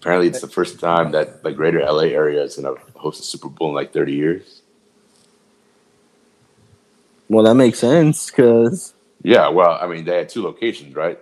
Apparently, 0.00 0.28
it's 0.28 0.40
the 0.40 0.48
first 0.48 0.78
time 0.80 1.12
that 1.12 1.42
the 1.42 1.52
greater 1.52 1.80
LA 1.80 2.04
area 2.04 2.42
is 2.42 2.56
going 2.56 2.74
to 2.76 2.80
host 2.98 3.20
a 3.20 3.24
Super 3.24 3.48
Bowl 3.48 3.70
in 3.70 3.74
like 3.74 3.92
30 3.92 4.12
years. 4.12 4.62
Well, 7.28 7.44
that 7.44 7.54
makes 7.54 7.78
sense 7.80 8.30
because 8.30 8.94
Yeah, 9.22 9.48
well, 9.48 9.78
I 9.80 9.86
mean, 9.86 10.04
they 10.04 10.16
had 10.16 10.28
two 10.28 10.42
locations, 10.42 10.94
right? 10.94 11.18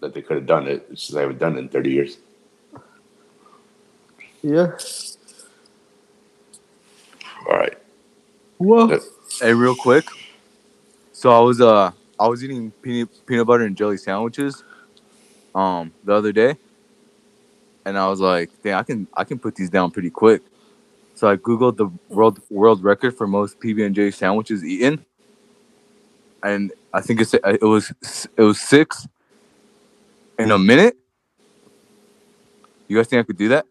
That 0.00 0.12
they 0.14 0.22
could 0.22 0.36
have 0.36 0.46
done 0.46 0.66
it. 0.66 0.86
It's 0.90 1.02
just 1.02 1.14
they 1.14 1.20
haven't 1.22 1.38
done 1.38 1.56
it 1.56 1.60
in 1.60 1.68
30 1.68 1.90
years. 1.90 2.18
yeah. 4.42 4.72
All 7.48 7.56
right. 7.56 7.78
Whoa. 8.58 8.88
Yeah. 8.88 8.98
Hey, 9.40 9.54
real 9.54 9.74
quick. 9.74 10.04
So 11.12 11.30
I 11.30 11.40
was 11.40 11.60
uh 11.60 11.92
I 12.18 12.28
was 12.28 12.44
eating 12.44 12.70
peanut 12.82 13.08
peanut 13.26 13.46
butter 13.46 13.64
and 13.64 13.76
jelly 13.76 13.96
sandwiches 13.96 14.62
um 15.54 15.92
the 16.04 16.12
other 16.14 16.32
day. 16.32 16.56
And 17.86 17.98
I 17.98 18.08
was 18.08 18.20
like, 18.20 18.50
dang, 18.62 18.74
I 18.74 18.82
can 18.82 19.08
I 19.14 19.24
can 19.24 19.38
put 19.38 19.56
these 19.56 19.70
down 19.70 19.90
pretty 19.90 20.10
quick. 20.10 20.42
So 21.14 21.28
I 21.30 21.36
googled 21.36 21.76
the 21.76 21.88
world 22.08 22.40
world 22.50 22.82
record 22.84 23.16
for 23.16 23.26
most 23.26 23.60
PB 23.60 23.84
and 23.86 23.94
J 23.94 24.10
sandwiches 24.10 24.64
eaten. 24.64 25.04
And 26.42 26.72
I 26.92 27.00
think 27.00 27.20
it's 27.20 27.34
uh, 27.34 27.38
it 27.44 27.62
was 27.62 27.92
it 28.36 28.42
was 28.42 28.60
6 28.60 29.08
in 30.38 30.50
a 30.50 30.58
minute. 30.58 30.96
You 32.88 32.96
guys 32.96 33.08
think 33.08 33.20
I 33.20 33.24
could 33.24 33.38
do 33.38 33.48
that? 33.50 33.66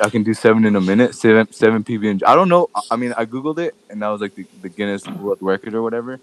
I 0.00 0.10
can 0.10 0.22
do 0.22 0.34
seven 0.34 0.64
in 0.64 0.76
a 0.76 0.80
minute, 0.80 1.14
seven 1.14 1.52
seven 1.52 1.84
PB 1.84 2.10
and. 2.10 2.24
I 2.24 2.34
don't 2.34 2.48
know. 2.48 2.68
I- 2.74 2.82
I 2.92 2.96
mean, 2.96 3.14
I 3.16 3.24
googled 3.26 3.58
it, 3.58 3.74
and 3.90 4.02
that 4.02 4.08
was 4.08 4.20
like 4.20 4.34
the, 4.34 4.46
the 4.62 4.68
Guinness 4.68 5.06
World 5.06 5.38
Record 5.40 5.74
or 5.74 5.82
whatever. 5.82 6.20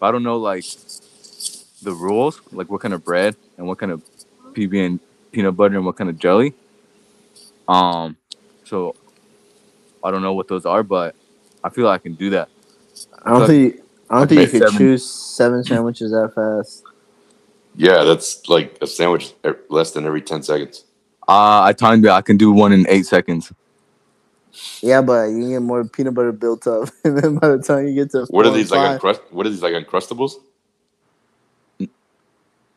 But 0.00 0.06
I 0.08 0.12
don't 0.12 0.22
know 0.22 0.38
like 0.38 0.64
the 1.82 1.92
rules, 1.92 2.40
like 2.52 2.70
what 2.70 2.80
kind 2.80 2.94
of 2.94 3.04
bread 3.04 3.36
and 3.58 3.66
what 3.66 3.78
kind 3.78 3.92
of 3.92 4.02
PB 4.54 4.86
and 4.86 5.00
peanut 5.32 5.56
butter 5.56 5.76
and 5.76 5.84
what 5.86 5.96
kind 5.96 6.10
of 6.10 6.18
jelly. 6.18 6.54
Um, 7.68 8.16
so 8.64 8.94
I 10.02 10.10
don't 10.10 10.22
know 10.22 10.32
what 10.34 10.48
those 10.48 10.66
are, 10.66 10.82
but 10.82 11.14
I 11.62 11.68
feel 11.70 11.84
like 11.86 12.00
I 12.00 12.02
can 12.02 12.14
do 12.14 12.30
that. 12.30 12.48
I 13.22 13.30
don't 13.30 13.40
So- 13.42 13.46
think 13.46 13.80
I 14.12 14.18
don't 14.18 14.26
think 14.28 14.40
you 14.40 14.46
Okay, 14.48 14.58
could 14.58 14.68
seven. 14.70 14.78
choose 14.78 15.06
seven 15.08 15.62
sandwiches 15.64 16.10
that 16.10 16.32
fast. 16.34 16.82
Yeah, 17.76 18.02
that's 18.02 18.48
like 18.48 18.76
a 18.80 18.86
sandwich 18.88 19.32
less 19.68 19.92
than 19.92 20.04
every 20.04 20.20
ten 20.20 20.42
seconds. 20.42 20.84
Uh, 21.28 21.62
I 21.62 21.72
timed 21.72 22.04
it. 22.04 22.10
I 22.10 22.20
can 22.20 22.36
do 22.36 22.50
one 22.50 22.72
in 22.72 22.84
eight 22.88 23.06
seconds. 23.06 23.52
Yeah, 24.82 25.00
but 25.00 25.26
you 25.26 25.48
get 25.50 25.62
more 25.62 25.84
peanut 25.84 26.14
butter 26.14 26.32
built 26.32 26.66
up, 26.66 26.88
and 27.04 27.16
then 27.16 27.36
by 27.36 27.48
the 27.48 27.58
time 27.62 27.86
you 27.86 27.94
get 27.94 28.10
to 28.10 28.26
What 28.30 28.46
are 28.46 28.48
four 28.50 28.52
and 28.52 28.54
these 28.56 28.70
like? 28.72 29.00
five- 29.00 29.16
Uncrust- 29.20 29.32
what 29.32 29.46
are 29.46 29.50
these 29.50 29.62
like 29.62 29.74
uncrustables? 29.74 30.32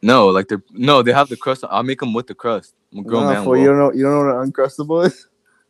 No, 0.04 0.30
like 0.30 0.50
they're 0.50 0.64
no, 0.72 1.04
they 1.04 1.14
have 1.14 1.30
the 1.30 1.38
crust. 1.38 1.66
I'll 1.70 1.84
make 1.84 2.02
them 2.02 2.14
with 2.14 2.28
the 2.28 2.36
crust. 2.36 2.76
I'm 2.94 3.02
a 3.02 3.04
grown 3.06 3.24
No, 3.26 3.30
man. 3.30 3.44
fool, 3.46 3.58
you 3.58 3.68
don't 3.68 3.80
know. 3.80 3.94
You 3.94 4.04
don't 4.04 4.14
know 4.28 4.36
what 4.36 4.44
an 4.44 4.52
uncrustable 4.54 5.08
is? 5.08 5.28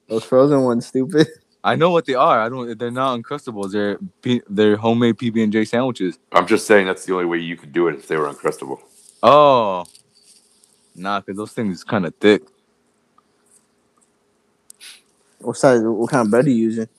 Those 0.10 0.26
frozen 0.26 0.64
ones, 0.64 0.88
stupid. 0.88 1.28
I 1.64 1.76
know 1.76 1.92
what 1.92 2.06
they 2.08 2.16
are. 2.16 2.42
I 2.42 2.50
don't. 2.50 2.78
They're 2.80 2.92
not 2.92 3.20
uncrustables. 3.20 3.74
They're 3.74 4.00
P, 4.24 4.42
they're 4.50 4.78
homemade 4.78 5.18
PB 5.18 5.44
and 5.44 5.54
J 5.54 5.66
sandwiches. 5.66 6.20
I'm 6.34 6.48
just 6.48 6.68
saying 6.68 6.88
that's 6.88 7.06
the 7.06 7.14
only 7.14 7.26
way 7.26 7.40
you 7.40 7.58
could 7.58 7.74
do 7.74 7.88
it 7.90 7.96
if 7.96 8.08
they 8.08 8.18
were 8.18 8.34
uncrustable. 8.34 8.80
Oh, 9.24 9.86
nah, 10.96 11.22
cause 11.22 11.36
those 11.38 11.54
things 11.54 11.78
is 11.78 11.84
kind 11.86 12.06
of 12.06 12.16
thick. 12.18 12.44
What 15.40 15.58
size? 15.58 15.82
What 15.84 16.10
kind 16.12 16.26
of 16.28 16.32
bread 16.32 16.48
are 16.48 16.52
you 16.52 16.56
using? 16.56 16.90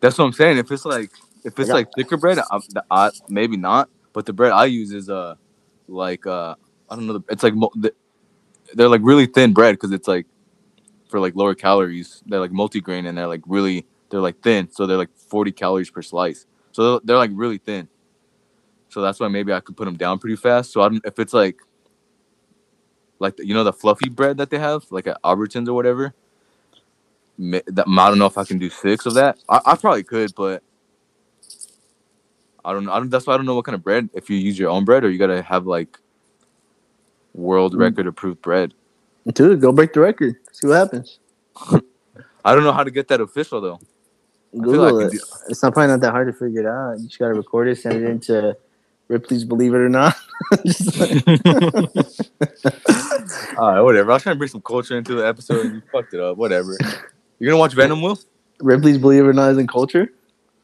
That's 0.00 0.18
what 0.18 0.26
I'm 0.26 0.32
saying. 0.34 0.58
If 0.58 0.70
it's 0.72 0.84
like 0.86 1.10
if 1.44 1.58
it's 1.58 1.68
Yeah. 1.68 1.74
like 1.74 1.92
thicker 1.94 2.16
bread, 2.18 2.38
I, 2.38 2.60
I, 2.90 3.10
maybe 3.28 3.56
not. 3.56 3.90
But 4.14 4.26
the 4.26 4.32
bread 4.32 4.52
I 4.52 4.66
use 4.66 4.92
is 4.92 5.10
uh 5.10 5.36
like 5.88 6.26
uh 6.26 6.54
I 6.90 6.96
don't 6.96 7.06
know. 7.06 7.22
It's 7.28 7.42
like 7.42 7.54
they're 8.74 8.88
like 8.88 9.00
really 9.04 9.26
thin 9.26 9.52
bread 9.52 9.74
because 9.74 9.92
it's 9.92 10.08
like 10.08 10.26
for 11.08 11.20
like 11.20 11.34
lower 11.36 11.54
calories. 11.54 12.22
They're 12.26 12.40
like 12.40 12.50
multigrain 12.50 13.08
and 13.08 13.16
they're 13.16 13.26
like 13.26 13.42
really 13.46 13.86
they're 14.10 14.20
like 14.20 14.40
thin. 14.42 14.70
So 14.70 14.86
they're 14.86 14.96
like 14.96 15.14
40 15.16 15.52
calories 15.52 15.90
per 15.90 16.02
slice. 16.02 16.46
So 16.72 16.98
they're, 17.04 17.16
like 17.16 17.30
really 17.34 17.58
thin. 17.58 17.88
So 18.88 19.00
that's 19.00 19.20
why 19.20 19.28
maybe 19.28 19.52
I 19.52 19.60
could 19.60 19.76
put 19.76 19.84
them 19.84 19.96
down 19.96 20.18
pretty 20.18 20.36
fast. 20.36 20.72
So 20.72 20.82
I 20.82 20.88
don't 20.88 21.04
if 21.04 21.18
it's 21.18 21.32
like 21.32 21.58
like 23.18 23.34
you 23.38 23.54
know 23.54 23.64
the 23.64 23.72
fluffy 23.72 24.08
bread 24.08 24.36
that 24.38 24.50
they 24.50 24.58
have 24.58 24.84
like 24.90 25.06
at 25.06 25.22
Albertsons 25.22 25.68
or 25.68 25.74
whatever. 25.74 26.14
That, 27.38 27.86
I 27.88 28.08
don't 28.08 28.18
know 28.18 28.26
if 28.26 28.38
I 28.38 28.44
can 28.44 28.58
do 28.58 28.70
six 28.70 29.06
of 29.06 29.14
that. 29.14 29.38
I, 29.48 29.60
I 29.66 29.76
probably 29.76 30.04
could, 30.04 30.32
but 30.36 30.62
I 32.64 32.72
don't 32.72 32.84
know. 32.84 32.92
I 32.92 32.98
don't, 32.98 33.10
that's 33.10 33.26
why 33.26 33.34
I 33.34 33.36
don't 33.36 33.46
know 33.46 33.54
what 33.54 33.64
kind 33.64 33.74
of 33.74 33.82
bread. 33.82 34.08
If 34.14 34.30
you 34.30 34.36
use 34.36 34.58
your 34.58 34.70
own 34.70 34.84
bread, 34.84 35.04
or 35.04 35.10
you 35.10 35.18
gotta 35.18 35.42
have 35.42 35.66
like 35.66 35.98
world 37.34 37.74
Mm. 37.74 37.80
record 37.80 38.06
approved 38.06 38.40
bread. 38.42 38.74
Dude, 39.32 39.60
go 39.60 39.72
break 39.72 39.92
the 39.92 40.00
record. 40.00 40.36
See 40.52 40.66
what 40.66 40.74
happens. 40.74 41.18
I 42.44 42.54
don't 42.54 42.64
know 42.64 42.72
how 42.72 42.84
to 42.84 42.90
get 42.90 43.08
that 43.08 43.20
official 43.20 43.60
though. 43.60 43.80
Google 44.52 45.00
it. 45.00 45.10
can 45.10 45.20
It's 45.48 45.62
not 45.62 45.72
probably 45.74 45.88
not 45.88 46.00
that 46.00 46.12
hard 46.12 46.28
to 46.28 46.32
figure 46.32 46.60
it 46.60 46.66
out. 46.66 46.98
You 47.00 47.06
just 47.06 47.18
gotta 47.18 47.34
record 47.34 47.68
it, 47.68 47.78
send 47.78 48.02
it 48.04 48.08
into 48.08 48.56
Ripley's 49.08 49.44
Believe 49.44 49.74
It 49.74 49.78
or 49.78 49.88
Not. 49.88 50.14
All 53.58 53.72
right, 53.72 53.80
whatever. 53.80 54.10
I 54.10 54.14
was 54.14 54.22
trying 54.22 54.34
to 54.34 54.38
bring 54.38 54.48
some 54.50 54.62
culture 54.62 54.96
into 54.96 55.14
the 55.14 55.26
episode, 55.26 55.66
and 55.66 55.74
you 55.76 55.82
fucked 55.90 56.14
it 56.14 56.20
up. 56.20 56.36
Whatever. 56.36 56.76
You're 57.38 57.50
gonna 57.50 57.58
watch 57.58 57.74
Venom, 57.74 58.00
Will? 58.02 58.18
Ripley's 58.60 58.98
Believe 58.98 59.24
It 59.24 59.28
or 59.28 59.32
Not 59.32 59.50
is 59.52 59.58
in 59.58 59.66
culture. 59.66 60.08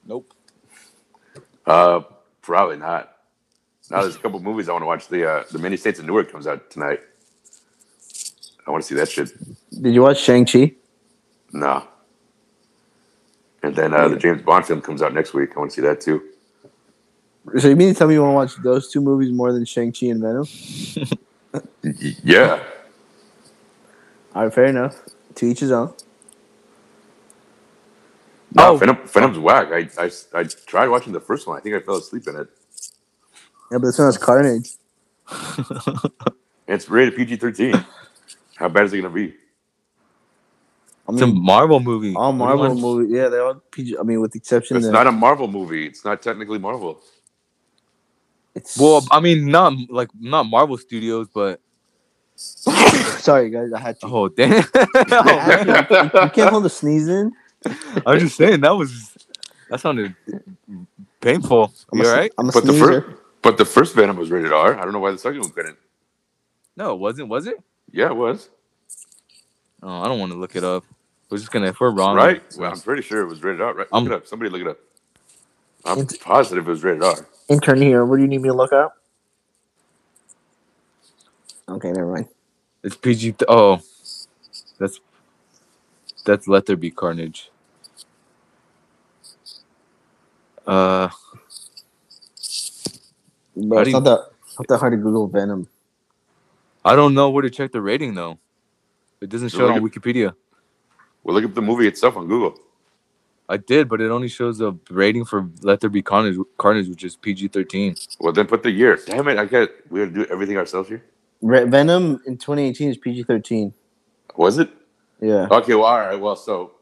Nope. 0.07 0.33
Uh, 1.67 2.01
probably 2.43 2.77
not. 2.77 3.17
Now 3.91 4.03
there's 4.03 4.17
a 4.17 4.19
couple 4.19 4.41
movies 4.41 4.69
I 4.69 4.73
want 4.73 4.83
to 4.83 4.87
watch. 4.87 5.09
The 5.09 5.29
uh, 5.31 5.45
the 5.51 5.59
Many 5.59 5.77
Saints 5.77 5.99
of 5.99 6.07
Newark 6.07 6.31
comes 6.31 6.47
out 6.47 6.71
tonight. 6.71 7.01
I 8.67 8.71
want 8.71 8.83
to 8.85 8.89
see 8.89 8.95
that 8.97 9.09
shit. 9.09 9.33
Did 9.81 9.95
you 9.95 10.03
watch 10.03 10.21
Shang 10.21 10.45
Chi? 10.47 10.73
No. 11.53 11.85
And 13.63 13.75
then 13.77 13.93
uh, 13.95 14.09
the 14.09 14.17
James 14.17 14.43
Bond 14.43 14.65
film 14.67 14.81
comes 14.81 15.03
out 15.03 15.13
next 15.13 15.35
week. 15.35 15.51
I 15.57 15.59
want 15.59 15.71
to 15.73 15.75
see 15.75 15.83
that 15.83 16.01
too. 16.01 16.23
So 17.59 17.69
you 17.69 17.77
mean 17.77 17.93
to 17.93 17.99
tell 17.99 18.07
me 18.07 18.15
you 18.15 18.23
want 18.23 18.51
to 18.51 18.57
watch 18.57 18.65
those 18.65 18.93
two 18.93 19.01
movies 19.01 19.33
more 19.33 19.53
than 19.53 19.65
Shang 19.65 19.93
Chi 19.93 20.07
and 20.07 20.21
Venom? 20.21 20.47
Y- 21.83 22.17
Yeah. 22.23 22.63
All 24.35 24.45
right, 24.45 24.55
fair 24.55 24.67
enough. 24.67 25.01
To 25.37 25.47
each 25.47 25.61
his 25.61 25.73
own. 25.73 25.93
No, 28.55 28.73
Oh. 28.73 28.77
Venom, 28.77 28.99
Venom's 29.07 29.39
whack. 29.39 29.69
I, 29.73 29.89
I, 30.03 30.11
I 30.35 30.45
tried 30.45 30.89
watching 30.89 31.13
the 31.13 31.21
first 31.21 31.47
one. 31.47 31.57
I 31.57 31.61
think 31.61 31.75
I 31.77 31.81
fell 31.81 31.97
asleep 31.97 32.27
in 32.29 32.37
it. 32.37 32.49
Yeah, 33.71 33.79
but 33.79 33.83
this 33.87 33.99
one 33.99 34.09
has 34.09 34.19
Carnage. 34.19 34.71
It's 36.67 36.89
rated 36.89 37.17
PG 37.17 37.37
13. 37.37 37.85
How 38.57 38.69
bad 38.69 38.85
is 38.85 38.93
it 38.93 39.01
going 39.01 39.13
to 39.13 39.15
be? 39.15 39.35
I 41.09 41.13
It's 41.13 41.23
a 41.23 41.27
Marvel 41.27 41.81
movie. 41.81 42.15
all 42.15 42.33
What 42.37 42.49
do 42.49 42.53
you 42.55 42.59
Marvel 42.59 42.69
want? 42.69 42.81
movies. 42.81 43.11
Yeah, 43.13 43.29
they're 43.29 43.45
all 43.45 43.55
PG. 43.73 43.99
I 43.99 44.03
mean, 44.03 44.21
with 44.21 44.33
the 44.33 44.39
exception 44.39 44.77
It's 44.77 44.87
that 44.87 44.93
not 44.93 45.07
a 45.07 45.13
Marvel 45.13 45.49
movie. 45.49 45.87
It's 45.87 46.05
not 46.05 46.23
technically 46.23 46.59
Marvel. 46.59 47.01
it's. 48.55 48.79
Well, 48.79 49.05
I 49.11 49.21
mean, 49.21 49.47
not 49.51 49.73
like 49.89 50.09
not 50.19 50.45
Marvel 50.45 50.79
Studios, 50.79 51.29
but 51.33 51.61
sorry 52.37 53.51
guys, 53.51 53.73
I 53.73 53.81
had 53.81 54.01
to. 54.01 54.07
oh 54.07 54.29
damn! 54.29 54.65
I 54.75 55.65
had 55.65 55.91
you 56.25 56.31
can't 56.31 56.51
hold 56.51 56.67
a 56.67 56.71
sneeze 56.71 57.09
in. 57.09 57.33
I'm 58.07 58.19
just 58.19 58.37
saying 58.37 58.61
that 58.61 58.71
was 58.71 59.17
that 59.69 59.81
sounded 59.81 60.15
painful. 61.21 61.73
I'm 61.93 61.99
You 61.99 62.05
a, 62.07 62.09
all 62.09 62.17
right? 62.17 62.33
I'm 62.39 62.49
a 62.49 62.53
But 62.53 62.65
the 62.65 62.73
sneezer. 62.73 63.03
first, 63.03 63.23
but 63.43 63.59
the 63.59 63.65
first 63.65 63.95
Venom 63.95 64.17
was 64.17 64.31
rated 64.31 64.53
R. 64.53 64.77
I 64.79 64.83
don't 64.85 64.93
know 64.93 64.99
why 64.99 65.11
the 65.13 65.19
second 65.19 65.41
one 65.41 65.51
couldn't. 65.51 65.77
No, 66.77 66.95
it 66.95 66.99
wasn't. 66.99 67.29
Was 67.29 67.47
it? 67.47 67.57
Yeah, 67.93 68.07
it 68.07 68.17
was. 68.17 68.49
Oh, 69.83 70.01
I 70.03 70.09
don't 70.09 70.19
want 70.19 70.33
to 70.33 70.39
look 70.39 70.57
it 70.57 70.65
up. 70.65 70.85
We're 71.31 71.39
just 71.39 71.51
gonna 71.53 71.69
if 71.69 71.81
we're 71.81 71.91
wrong, 71.91 72.17
right? 72.17 72.43
Well, 72.59 72.73
I'm 72.73 72.81
pretty 72.81 73.03
sure 73.03 73.21
it 73.23 73.27
was 73.27 73.43
rated 73.43 73.61
R. 73.61 73.69
Right? 73.75 73.79
Look 73.79 73.89
I'm- 73.93 74.07
it 74.07 74.13
up. 74.13 74.27
Somebody 74.27 74.51
look 74.51 74.61
it 74.63 74.67
up. 74.69 74.79
I'm 75.85 75.99
It's- 76.01 76.17
positive 76.19 76.67
it 76.67 76.71
was 76.71 76.83
rated 76.85 77.03
R. 77.03 77.27
Intern 77.49 77.81
here. 77.81 78.05
What 78.05 78.17
do 78.17 78.23
you 78.23 78.29
need 78.29 78.43
me 78.43 78.49
to 78.49 78.55
look 78.55 78.73
up? 78.73 78.97
Okay, 81.69 81.93
never 81.93 82.13
mind. 82.13 82.29
It's 82.83 82.97
PG. 82.97 83.33
Th- 83.33 83.43
oh, 83.49 83.81
that's 84.79 85.01
that's 86.25 86.47
Let 86.49 86.67
There 86.67 86.77
Be 86.77 86.91
Carnage. 86.91 87.51
Uh, 90.67 91.09
Bro, 93.57 93.79
it's 93.81 93.85
do 93.85 93.91
you- 93.91 93.93
not 93.95 94.05
that 94.05 94.21
not 94.59 94.69
that 94.69 94.79
hard 94.79 94.93
to 94.93 94.97
Google 94.97 95.27
Venom. 95.27 95.69
I 96.85 96.95
don't 96.97 97.15
know 97.15 97.31
where 97.31 97.43
to 97.43 97.51
check 97.51 97.73
the 97.73 97.83
rating 97.83 98.15
though. 98.15 98.39
It 99.21 99.29
doesn't 99.29 99.51
show 99.51 99.69
it 99.69 99.73
on 99.73 99.81
Wikipedia. 99.83 100.35
Well, 101.25 101.35
look 101.35 101.45
up 101.45 101.55
the 101.55 101.61
movie 101.63 101.87
itself 101.87 102.17
on 102.17 102.27
Google. 102.27 102.59
I 103.49 103.57
did, 103.57 103.89
but 103.89 104.01
it 104.01 104.11
only 104.11 104.29
shows 104.29 104.59
the 104.59 104.73
rating 104.91 105.25
for 105.25 105.51
Let 105.63 105.81
There 105.81 105.91
Be 105.91 106.03
Carnage, 106.03 106.37
Carnage 106.57 106.89
which 106.89 107.05
is 107.05 107.17
PG 107.17 107.49
thirteen. 107.49 107.97
Well, 108.21 108.33
then 108.33 108.47
put 108.47 108.63
the 108.63 108.71
year. 108.71 108.97
Damn 109.05 109.29
it! 109.29 109.39
I 109.39 109.45
got. 109.45 109.69
We 109.91 110.01
gotta 110.01 110.13
do 110.13 110.25
everything 110.27 110.57
ourselves 110.57 110.89
here. 110.89 111.03
Re- 111.43 111.65
Venom 111.65 112.23
in 112.27 112.37
2018 112.37 112.91
is 112.91 112.97
PG 112.99 113.23
13. 113.25 113.73
Was 114.37 114.59
it? 114.59 114.71
Yeah. 115.21 115.49
Okay. 115.51 115.75
Well, 115.75 115.87
all 115.87 115.99
right. 116.01 116.21
Well, 116.21 116.37
so 116.37 116.73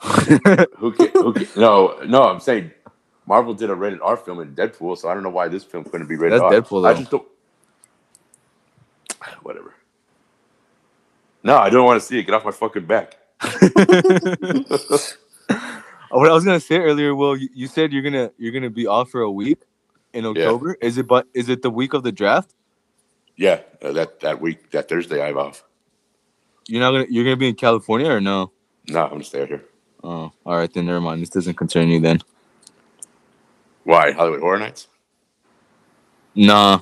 who? 0.76 0.92
Ca- 0.92 1.10
who 1.14 1.32
ca- 1.34 1.46
no, 1.56 1.98
no. 2.06 2.24
I'm 2.24 2.40
saying 2.40 2.70
Marvel 3.26 3.54
did 3.54 3.70
a 3.70 3.74
rated 3.74 4.00
R 4.02 4.16
film 4.16 4.40
in 4.40 4.54
Deadpool, 4.54 4.98
so 4.98 5.08
I 5.08 5.14
don't 5.14 5.22
know 5.22 5.30
why 5.30 5.48
this 5.48 5.64
film 5.64 5.84
couldn't 5.84 6.08
be 6.08 6.16
rated 6.16 6.40
That's 6.40 6.40
R. 6.40 6.52
Deadpool, 6.52 6.84
I 6.84 6.94
though. 6.94 6.94
just 6.94 7.10
don't. 7.10 7.26
Whatever. 9.42 9.74
No, 11.42 11.56
I 11.58 11.70
don't 11.70 11.84
want 11.86 12.00
to 12.00 12.06
see 12.06 12.18
it. 12.18 12.24
Get 12.24 12.34
off 12.34 12.44
my 12.44 12.50
fucking 12.52 12.86
back. 12.86 13.16
what 16.10 16.30
I 16.30 16.34
was 16.34 16.44
gonna 16.44 16.60
say 16.60 16.76
earlier, 16.78 17.14
Will, 17.14 17.36
you, 17.36 17.48
you 17.54 17.66
said 17.68 17.92
you're 17.92 18.02
gonna 18.02 18.30
you're 18.38 18.52
gonna 18.52 18.70
be 18.70 18.86
off 18.86 19.10
for 19.10 19.20
a 19.22 19.30
week 19.30 19.58
in 20.12 20.26
October. 20.26 20.76
Is 20.80 20.98
it 20.98 21.06
but 21.06 21.26
is 21.34 21.48
it 21.48 21.62
the 21.62 21.70
week 21.70 21.94
of 21.94 22.02
the 22.02 22.12
draft? 22.12 22.54
Yeah, 23.36 23.60
uh, 23.82 23.92
that 23.92 24.20
that 24.20 24.40
week, 24.40 24.70
that 24.72 24.88
Thursday, 24.88 25.22
I 25.22 25.26
have 25.28 25.36
off. 25.36 25.64
You're 26.66 26.80
not 26.80 26.92
gonna 26.92 27.06
you're 27.10 27.24
gonna 27.24 27.36
be 27.36 27.48
in 27.48 27.54
California 27.54 28.10
or 28.10 28.20
no? 28.20 28.52
No, 28.88 29.04
I'm 29.04 29.10
gonna 29.10 29.24
stay 29.24 29.46
here. 29.46 29.64
Oh, 30.02 30.32
all 30.44 30.56
right 30.56 30.72
then. 30.72 30.86
Never 30.86 31.00
mind. 31.00 31.22
This 31.22 31.30
doesn't 31.30 31.54
concern 31.54 31.88
you 31.88 32.00
then. 32.00 32.20
Why 33.84 34.12
Hollywood 34.12 34.40
Horror 34.40 34.58
Nights? 34.58 34.88
Nah. 36.34 36.80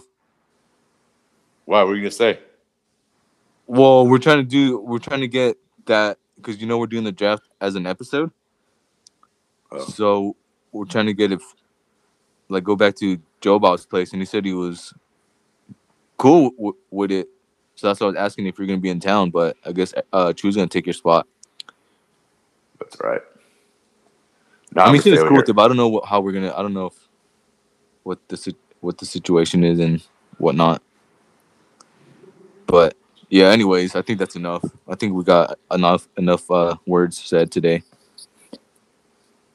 Why? 1.64 1.82
What 1.82 1.88
were 1.88 1.96
you 1.96 2.02
gonna 2.02 2.10
say? 2.10 2.38
Well, 3.66 4.06
we're 4.06 4.18
trying 4.18 4.38
to 4.38 4.44
do 4.44 4.78
we're 4.80 4.98
trying 4.98 5.20
to 5.20 5.28
get 5.28 5.56
that 5.86 6.18
because 6.36 6.60
you 6.60 6.66
know 6.66 6.78
we're 6.78 6.86
doing 6.86 7.04
the 7.04 7.12
draft 7.12 7.42
as 7.60 7.74
an 7.74 7.86
episode. 7.86 8.30
Oh. 9.70 9.78
So 9.84 10.36
we're 10.72 10.84
trying 10.84 11.06
to 11.06 11.14
get 11.14 11.32
it 11.32 11.40
like 12.48 12.64
go 12.64 12.76
back 12.76 12.96
to 12.96 13.18
Joe 13.40 13.58
Bob's 13.58 13.86
place, 13.86 14.12
and 14.12 14.20
he 14.20 14.26
said 14.26 14.44
he 14.44 14.52
was 14.52 14.92
cool 16.18 16.50
w- 16.50 16.76
with 16.90 17.10
it. 17.10 17.28
So 17.82 17.88
that's 17.88 17.98
why 17.98 18.06
I 18.06 18.10
was 18.10 18.16
asking 18.16 18.46
if 18.46 18.58
you're 18.58 18.68
gonna 18.68 18.78
be 18.78 18.90
in 18.90 19.00
town. 19.00 19.30
But 19.30 19.56
I 19.66 19.72
guess 19.72 19.92
uh, 20.12 20.32
Chu's 20.32 20.54
gonna 20.54 20.68
take 20.68 20.86
your 20.86 20.92
spot. 20.92 21.26
That's 22.78 22.96
right. 23.00 23.20
No, 24.72 24.82
I 24.82 24.92
mean, 24.92 25.02
it's 25.04 25.20
cool 25.24 25.38
with 25.38 25.50
I 25.50 25.66
don't 25.66 25.76
know 25.76 25.88
what, 25.88 26.04
how 26.04 26.20
we're 26.20 26.30
gonna. 26.30 26.54
I 26.56 26.62
don't 26.62 26.74
know 26.74 26.86
if 26.86 27.08
what 28.04 28.20
the 28.28 28.54
what 28.82 28.98
the 28.98 29.04
situation 29.04 29.64
is 29.64 29.80
and 29.80 30.00
whatnot. 30.38 30.80
But 32.66 32.96
yeah, 33.30 33.46
anyways, 33.46 33.96
I 33.96 34.02
think 34.02 34.20
that's 34.20 34.36
enough. 34.36 34.62
I 34.86 34.94
think 34.94 35.14
we 35.14 35.24
got 35.24 35.58
enough 35.72 36.08
enough 36.16 36.48
uh, 36.52 36.76
words 36.86 37.18
said 37.18 37.50
today. 37.50 37.82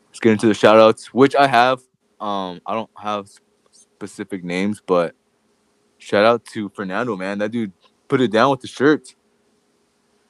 Let's 0.09 0.19
get 0.19 0.33
into 0.33 0.47
the 0.47 0.53
shout 0.53 0.81
outs, 0.81 1.13
which 1.13 1.33
I 1.33 1.47
have. 1.47 1.79
Um, 2.19 2.59
I 2.65 2.73
don't 2.73 2.91
have 3.01 3.29
specific 3.71 4.43
names, 4.43 4.81
but 4.85 5.15
shout 5.97 6.25
out 6.25 6.43
to 6.47 6.67
Fernando, 6.67 7.15
man. 7.15 7.37
That 7.37 7.51
dude 7.51 7.71
put 8.07 8.21
it 8.21 8.31
down 8.31 8.51
with 8.51 8.61
the 8.61 8.67
shirts. 8.67 9.15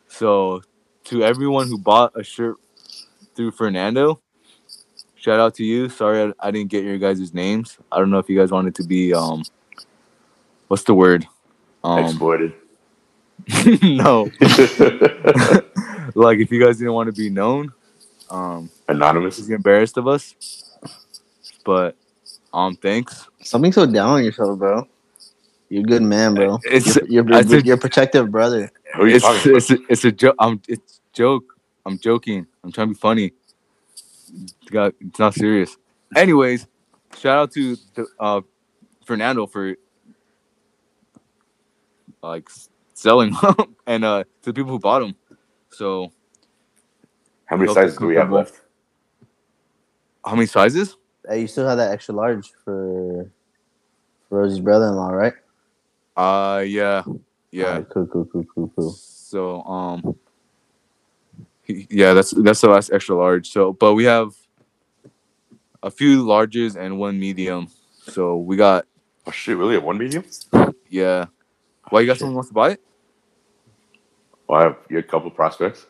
So, 0.07 0.61
to 1.05 1.23
everyone 1.23 1.67
who 1.67 1.77
bought 1.77 2.13
a 2.15 2.23
shirt 2.23 2.57
through 3.35 3.51
Fernando, 3.51 4.21
shout 5.15 5.39
out 5.39 5.55
to 5.55 5.63
you. 5.63 5.89
Sorry 5.89 6.21
I, 6.21 6.47
I 6.47 6.51
didn't 6.51 6.69
get 6.69 6.83
your 6.83 6.97
guys' 6.97 7.33
names. 7.33 7.77
I 7.91 7.99
don't 7.99 8.09
know 8.09 8.19
if 8.19 8.29
you 8.29 8.37
guys 8.37 8.51
wanted 8.51 8.75
to 8.75 8.83
be 8.83 9.13
um, 9.13 9.43
what's 10.67 10.83
the 10.83 10.93
word? 10.93 11.27
Um, 11.83 12.05
Exploited. 12.05 12.53
no, 13.81 14.23
like 16.15 16.39
if 16.39 16.51
you 16.51 16.63
guys 16.63 16.77
didn't 16.77 16.93
want 16.93 17.07
to 17.07 17.13
be 17.13 17.29
known, 17.29 17.71
um, 18.29 18.69
Anonymous. 18.87 19.37
just 19.37 19.49
embarrassed 19.49 19.97
of 19.97 20.07
us. 20.07 20.35
But 21.63 21.95
um, 22.53 22.75
thanks. 22.75 23.27
Something 23.41 23.71
so 23.71 23.85
down 23.85 24.09
on 24.09 24.23
yourself, 24.23 24.57
bro. 24.57 24.87
You're 25.69 25.81
a 25.81 25.85
good 25.85 26.01
man, 26.01 26.33
bro. 26.35 26.59
It's 26.63 26.95
You're, 26.95 27.05
you're, 27.07 27.29
you're, 27.29 27.43
said- 27.43 27.65
you're 27.65 27.75
a 27.75 27.79
protective 27.79 28.31
brother. 28.31 28.71
Who 28.95 29.03
are 29.03 29.07
you 29.07 29.15
it's 29.15 29.25
talking 29.25 29.51
about? 29.51 29.57
it's 29.57 29.71
a, 29.71 29.77
it's 29.89 30.05
a 30.05 30.11
joke. 30.11 30.35
I'm 30.39 30.61
it's 30.67 31.01
joke. 31.13 31.43
I'm 31.85 31.97
joking. 31.99 32.47
I'm 32.63 32.71
trying 32.71 32.87
to 32.89 32.93
be 32.93 32.99
funny. 32.99 33.33
God, 34.71 34.93
it's 34.99 35.19
not 35.19 35.33
serious. 35.33 35.77
Anyways, 36.15 36.67
shout 37.17 37.37
out 37.37 37.51
to 37.51 37.75
the, 37.95 38.07
uh, 38.19 38.41
Fernando 39.05 39.47
for 39.47 39.75
like 42.21 42.49
selling 42.93 43.31
them 43.41 43.75
and 43.85 44.03
uh 44.03 44.23
to 44.41 44.51
the 44.51 44.53
people 44.53 44.71
who 44.71 44.79
bought 44.79 44.99
them. 44.99 45.15
So 45.69 46.11
How 47.45 47.57
many 47.57 47.73
sizes 47.73 47.97
do 47.97 48.07
we 48.07 48.15
have 48.15 48.31
left? 48.31 48.61
how 50.25 50.35
many 50.35 50.45
sizes? 50.47 50.97
Hey, 51.27 51.41
you 51.41 51.47
still 51.47 51.67
have 51.67 51.77
that 51.77 51.91
extra 51.91 52.13
large 52.13 52.51
for, 52.65 53.29
for 54.27 54.39
Rosie's 54.39 54.59
brother-in-law, 54.59 55.09
right? 55.09 55.33
Uh 56.17 56.65
yeah, 56.67 57.03
yeah. 57.51 57.65
Alright, 57.69 57.89
cool, 57.91 58.07
cool, 58.07 58.25
cool, 58.25 58.45
cool, 58.55 58.73
cool. 58.75 58.93
So 58.93 59.63
um 59.63 60.17
yeah, 61.67 62.13
that's 62.13 62.31
that's 62.31 62.61
the 62.61 62.69
last 62.69 62.91
extra 62.93 63.15
large. 63.15 63.49
So 63.51 63.73
but 63.73 63.95
we 63.95 64.05
have 64.05 64.35
a 65.83 65.91
few 65.91 66.25
larges 66.25 66.75
and 66.77 66.99
one 66.99 67.19
medium. 67.19 67.69
So 68.07 68.37
we 68.37 68.57
got 68.57 68.85
Oh 69.27 69.31
shit! 69.31 69.57
Really? 69.57 69.75
A 69.75 69.81
one 69.81 69.97
medium? 69.97 70.25
yeah. 70.89 71.27
Why 71.89 72.01
you 72.01 72.07
got 72.07 72.17
someone 72.19 72.33
who 72.33 72.37
wants 72.37 72.49
to 72.49 72.53
buy 72.55 72.71
it? 72.71 72.81
Well, 74.47 74.59
I 74.61 74.63
have 74.65 74.77
you 74.89 74.97
have 74.97 75.05
a 75.05 75.09
couple 75.09 75.31
prospects. 75.31 75.85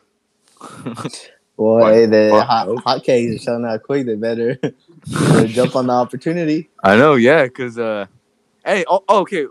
Well, 1.56 1.78
What? 1.78 1.92
hey, 1.92 2.06
the 2.06 2.30
Fuck, 2.30 2.48
hot, 2.48 2.68
no. 2.68 2.82
hot 2.84 3.04
cakes 3.04 3.34
are 3.34 3.38
selling 3.38 3.64
out 3.66 3.82
quick. 3.84 4.06
They 4.06 4.16
better, 4.16 4.58
better 5.28 5.48
jump 5.48 5.76
on 5.76 5.88
the 5.88 5.94
opportunity. 5.94 6.70
I 6.84 6.96
know, 6.96 7.14
yeah, 7.16 7.44
because 7.44 7.78
uh 7.78 8.06
hey, 8.64 8.84
oh, 8.88 9.04
oh, 9.08 9.20
okay. 9.20 9.46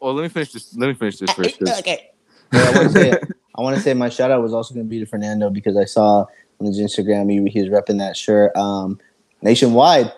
Well, 0.00 0.14
let 0.14 0.22
me 0.22 0.28
finish 0.28 0.52
this. 0.52 0.76
Let 0.76 0.88
me 0.88 0.94
finish 0.94 1.18
this 1.18 1.30
first. 1.32 1.58
'cause- 1.58 1.78
Okay. 1.80 2.10
I 2.52 2.72
want 2.72 2.86
to 2.86 2.92
say, 2.92 3.12
I 3.56 3.60
want 3.62 3.76
to 3.76 3.82
say 3.82 3.92
my 3.94 4.08
shout 4.08 4.30
out 4.30 4.40
was 4.42 4.52
also 4.54 4.72
going 4.74 4.86
to 4.86 4.90
be 4.90 5.00
to 5.00 5.06
Fernando 5.06 5.50
because 5.50 5.76
I 5.76 5.84
saw 5.84 6.26
on 6.60 6.66
his 6.66 6.78
Instagram 6.78 7.30
he, 7.30 7.50
he 7.50 7.60
was 7.60 7.68
repping 7.70 7.98
that 7.98 8.16
shirt 8.16 8.54
um, 8.56 8.98
nationwide. 9.42 10.12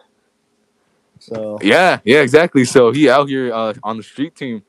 So 1.21 1.59
Yeah, 1.63 2.01
yeah, 2.05 2.21
exactly. 2.21 2.65
So 2.65 2.93
he 2.93 3.09
out 3.09 3.29
here 3.29 3.53
uh, 3.53 3.75
on 3.83 3.97
the 3.97 4.03
street 4.03 4.37
team. 4.37 4.63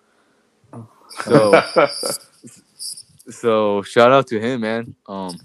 So 1.26 1.61
so 3.30 3.81
shout 3.84 4.11
out 4.11 4.27
to 4.27 4.40
him, 4.40 4.61
man. 4.61 4.95
Um, 5.07 5.38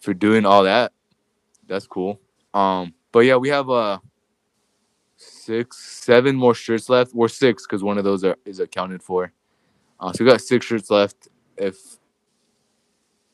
for 0.00 0.14
doing 0.14 0.46
all 0.46 0.62
that. 0.64 0.92
That's 1.66 1.86
cool. 1.86 2.20
Um, 2.54 2.94
but 3.12 3.20
yeah, 3.20 3.36
we 3.36 3.48
have 3.50 3.68
uh 3.68 3.98
six, 5.48 5.78
seven 5.78 6.36
more 6.36 6.54
shirts 6.54 6.90
left. 6.90 7.14
We're 7.14 7.28
six 7.28 7.66
because 7.66 7.82
one 7.82 7.96
of 7.96 8.04
those 8.04 8.22
are 8.22 8.36
is 8.44 8.60
accounted 8.60 9.02
for. 9.02 9.32
Uh, 9.98 10.12
so 10.12 10.22
we 10.22 10.30
got 10.30 10.42
six 10.42 10.66
shirts 10.66 10.90
left. 10.90 11.28
If 11.56 11.76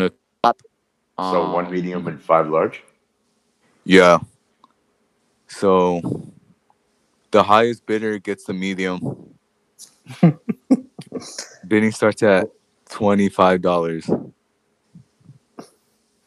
so 0.01 0.11
one 1.53 1.67
Um, 1.67 1.73
medium 1.73 2.07
and 2.07 2.23
five 2.23 2.49
large. 2.49 2.85
Yeah. 3.85 4.19
So 5.49 6.01
the 7.33 7.43
highest 7.43 7.85
bidder 7.85 8.21
gets 8.21 8.45
the 8.45 8.55
medium. 8.55 9.35
Bidding 11.69 11.91
starts 11.91 12.23
at 12.23 12.47
twenty 12.89 13.29
five 13.29 13.61
dollars. 13.61 14.09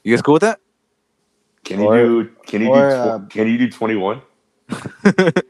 You 0.03 0.15
guys 0.15 0.21
cool 0.21 0.33
with 0.33 0.41
that? 0.41 0.59
Can 1.63 1.81
you 1.81 1.91
do? 1.93 2.31
Can 2.45 2.61
you 2.61 2.69
or, 2.69 2.89
do? 2.89 2.95
uh, 2.95 3.19
can 3.27 3.47
you 3.47 3.57
do 3.57 3.69
twenty 3.69 3.95
one? 3.95 4.21
I, 4.69 5.41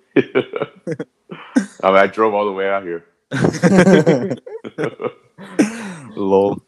mean, 1.84 1.96
I 1.96 2.08
drove 2.08 2.34
all 2.34 2.46
the 2.46 2.52
way 2.52 2.70
out 2.70 2.84
here. 2.84 3.06
Lol. 6.16 6.62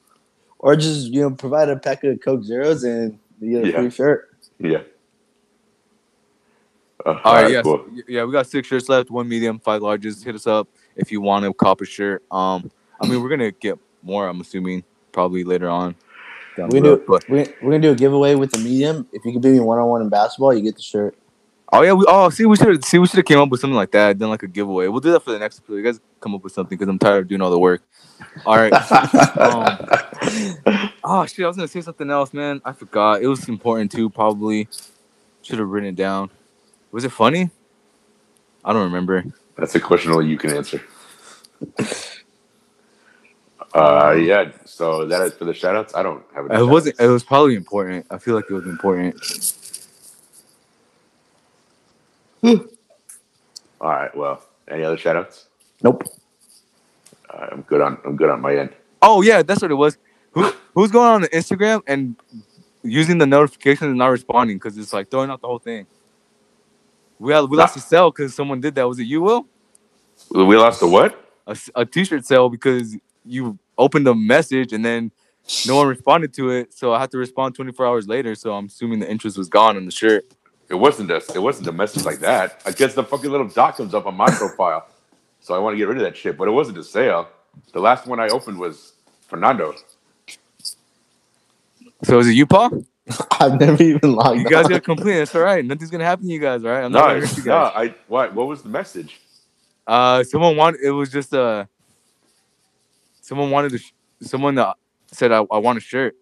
or 0.60 0.76
just 0.76 1.08
you 1.08 1.22
know 1.22 1.32
provide 1.32 1.70
a 1.70 1.78
pack 1.78 2.04
of 2.04 2.20
Coke 2.22 2.44
Zeros 2.44 2.84
and 2.84 3.18
you 3.40 3.52
get 3.62 3.64
a 3.64 3.68
Yeah. 3.72 3.80
free 3.80 3.90
shirt. 3.90 4.30
yeah. 4.60 4.82
Uh, 7.06 7.18
All 7.24 7.34
right, 7.34 7.50
yeah, 7.52 7.62
cool. 7.62 7.78
so- 7.78 8.02
yeah. 8.10 8.26
We 8.26 8.34
got 8.34 8.46
six 8.46 8.68
shirts 8.68 8.90
left. 8.90 9.10
One 9.10 9.28
medium, 9.30 9.58
five 9.60 9.82
larges. 9.82 10.22
Hit 10.24 10.36
us 10.36 10.46
up 10.46 10.68
if 10.98 11.14
you 11.14 11.22
want 11.22 11.46
to 11.46 11.54
cop 11.54 11.80
a 11.80 11.86
shirt. 11.86 12.24
Um, 12.30 12.70
I 13.02 13.08
mean, 13.08 13.24
we're 13.24 13.30
gonna 13.30 13.52
get 13.52 13.80
more. 14.04 14.28
I'm 14.28 14.42
assuming 14.42 14.84
probably 15.14 15.46
later 15.46 15.70
on. 15.70 15.96
We 16.58 16.66
the 16.66 16.82
do. 16.82 16.90
road, 16.90 17.04
but 17.08 17.30
We're, 17.30 17.46
we're 17.62 17.72
gonna 17.72 17.80
do 17.84 17.92
a 17.92 17.96
giveaway 17.96 18.36
with 18.36 18.52
the 18.52 18.58
medium. 18.58 19.08
If 19.14 19.24
you 19.24 19.32
can 19.32 19.40
beat 19.40 19.54
me 19.54 19.62
one 19.62 19.80
on 19.80 19.88
one 19.88 20.02
in 20.02 20.10
basketball, 20.10 20.54
you 20.54 20.62
get 20.62 20.76
the 20.76 20.82
shirt. 20.82 21.16
Oh 21.72 21.82
yeah, 21.84 21.94
we 21.94 22.04
oh 22.08 22.30
see 22.30 22.46
we 22.46 22.56
should 22.56 22.84
see 22.84 22.98
we 22.98 23.06
should 23.06 23.18
have 23.18 23.26
came 23.26 23.40
up 23.40 23.50
with 23.50 23.62
something 23.62 23.76
like 23.76 23.92
that, 23.92 24.18
done 24.18 24.30
like 24.30 24.42
a 24.42 24.48
giveaway. 24.48 24.88
We'll 24.88 25.02
do 25.02 25.12
that 25.12 25.20
for 25.20 25.32
the 25.32 25.40
next 25.40 25.60
episode. 25.60 25.76
You 25.76 25.84
guys 25.84 26.00
come 26.20 26.34
up 26.34 26.44
with 26.44 26.54
something 26.54 26.76
because 26.76 26.90
I'm 26.90 26.98
tired 26.98 27.24
of 27.24 27.28
doing 27.28 27.42
all 27.42 27.52
the 27.52 27.60
work. 27.60 27.84
All 28.46 28.58
right. 28.58 28.74
um, 29.38 30.92
oh 31.04 31.26
shit, 31.28 31.46
I 31.46 31.48
was 31.48 31.58
gonna 31.58 31.68
say 31.68 31.82
something 31.82 32.10
else, 32.10 32.34
man. 32.34 32.60
I 32.66 32.74
forgot. 32.74 33.22
It 33.22 33.28
was 33.28 33.48
important 33.48 33.92
too. 33.92 34.10
Probably 34.10 34.68
should 35.44 35.60
have 35.60 35.68
written 35.68 35.90
it 35.90 35.96
down. 35.96 36.32
Was 36.92 37.04
it 37.04 37.12
funny? 37.12 37.52
I 38.66 38.74
don't 38.74 38.84
remember. 38.84 39.26
That's 39.56 39.76
a 39.76 39.80
question 39.80 40.12
only 40.12 40.28
you 40.28 40.38
can 40.38 40.52
answer. 40.56 40.82
Uh, 43.76 44.16
yeah. 44.20 44.52
So 44.66 45.06
that 45.06 45.22
is 45.22 45.34
for 45.36 45.46
the 45.46 45.52
shoutouts. 45.52 45.96
I 45.96 46.02
don't 46.02 46.24
have. 46.34 46.50
any 46.50 46.62
It 46.62 46.66
wasn't. 46.66 47.00
It 47.00 47.08
was 47.08 47.24
probably 47.24 47.56
important. 47.56 48.08
I 48.10 48.18
feel 48.18 48.34
like 48.34 48.46
it 48.50 48.54
was 48.54 48.66
important. 48.66 49.22
All 52.44 53.90
right. 53.90 54.16
Well, 54.16 54.44
any 54.70 54.84
other 54.84 54.98
shoutouts? 54.98 55.46
Nope. 55.84 56.04
I'm 57.30 57.62
good 57.64 57.82
on. 57.82 57.98
I'm 58.06 58.16
good 58.16 58.30
on 58.30 58.42
my 58.42 58.56
end. 58.56 58.72
Oh 59.02 59.22
yeah, 59.22 59.44
that's 59.44 59.62
what 59.62 59.72
it 59.72 59.76
was. 59.76 59.98
Who 60.34 60.52
who's 60.74 60.92
going 60.92 61.08
on 61.08 61.22
the 61.22 61.30
Instagram 61.30 61.82
and 61.88 62.16
using 62.84 63.18
the 63.18 63.26
notifications 63.26 63.90
and 63.90 63.98
not 63.98 64.08
responding 64.08 64.58
because 64.58 64.78
it's 64.78 64.94
like 64.94 65.10
throwing 65.12 65.30
out 65.30 65.42
the 65.42 65.48
whole 65.48 65.60
thing. 65.60 65.88
We 67.20 67.34
had, 67.34 67.42
we 67.50 67.58
lost 67.58 67.76
a 67.78 67.80
sale 67.82 68.12
because 68.12 68.34
someone 68.36 68.62
did 68.62 68.76
that. 68.76 68.88
Was 68.88 69.00
it 69.00 69.04
you, 69.06 69.22
Will? 69.22 69.46
We 70.32 70.58
lost 70.58 70.82
a 70.82 70.88
what? 70.88 71.20
A, 71.48 71.52
s- 71.52 71.70
a 71.76 71.86
t-shirt 71.86 72.26
sale 72.26 72.50
because 72.50 72.96
you 73.26 73.58
opened 73.78 74.08
a 74.08 74.16
message 74.16 74.74
and 74.74 74.86
then 74.86 75.12
no 75.68 75.76
one 75.78 75.88
responded 75.88 76.34
to 76.36 76.52
it. 76.52 76.74
So 76.74 76.94
I 76.94 77.00
had 77.00 77.12
to 77.12 77.18
respond 77.18 77.56
24 77.56 77.86
hours 77.86 78.08
later. 78.08 78.36
So 78.36 78.54
I'm 78.54 78.68
assuming 78.68 79.00
the 79.00 79.10
interest 79.10 79.38
was 79.38 79.50
gone 79.50 79.78
on 79.78 79.86
the 79.86 79.92
shirt. 79.92 80.26
It 80.70 80.76
wasn't 80.76 81.10
a. 81.12 81.18
It 81.34 81.40
wasn't 81.42 81.68
a 81.68 81.72
message 81.72 82.06
like 82.06 82.20
that. 82.20 82.62
I 82.66 82.72
guess 82.72 82.94
the 82.94 83.04
fucking 83.04 83.30
little 83.30 83.48
dot 83.48 83.76
comes 83.78 83.94
up 83.94 84.06
on 84.06 84.16
my 84.16 84.30
profile, 84.30 84.88
so 85.42 85.54
I 85.56 85.60
want 85.60 85.74
to 85.74 85.78
get 85.78 85.88
rid 85.88 85.98
of 85.98 86.04
that 86.04 86.16
shit. 86.16 86.38
But 86.38 86.48
it 86.48 86.52
wasn't 86.52 86.78
a 86.78 86.84
sale. 86.84 87.28
The 87.74 87.80
last 87.80 88.06
one 88.06 88.20
I 88.20 88.30
opened 88.30 88.60
was 88.60 88.94
Fernando. 89.28 89.74
So 92.04 92.20
is 92.20 92.28
it 92.28 92.34
you, 92.34 92.46
Paul? 92.46 92.84
I've 93.40 93.60
never 93.60 93.82
even 93.82 94.14
logged. 94.14 94.40
You 94.42 94.46
guys 94.50 94.66
on. 94.66 94.72
got 94.72 94.84
complain. 94.84 95.18
It's 95.24 95.34
all 95.34 95.42
right. 95.42 95.66
Nothing's 95.66 95.90
gonna 95.90 96.06
happen 96.06 96.28
to 96.28 96.32
you 96.32 96.40
guys, 96.40 96.64
all 96.64 96.70
right? 96.72 96.84
I'm 96.84 96.92
No, 96.92 97.00
not 97.00 97.08
gonna 97.08 97.28
hurt 97.28 97.38
you 97.38 97.44
no. 97.46 97.56
I 97.58 97.96
what? 98.08 98.34
What 98.36 98.48
was 98.48 98.62
the 98.62 98.70
message? 98.70 99.20
Uh, 99.88 100.24
someone 100.24 100.56
wanted. 100.56 100.82
It 100.82 100.92
was 100.92 101.10
just 101.12 101.34
uh, 101.34 101.66
someone 103.22 103.50
wanted 103.50 103.72
to. 103.72 103.78
Sh- 103.80 103.92
someone 104.22 104.58
uh, 104.58 104.74
said 105.12 105.32
I, 105.32 105.40
I 105.52 105.58
want 105.58 105.78
a 105.80 105.82
shirt. 105.82 106.16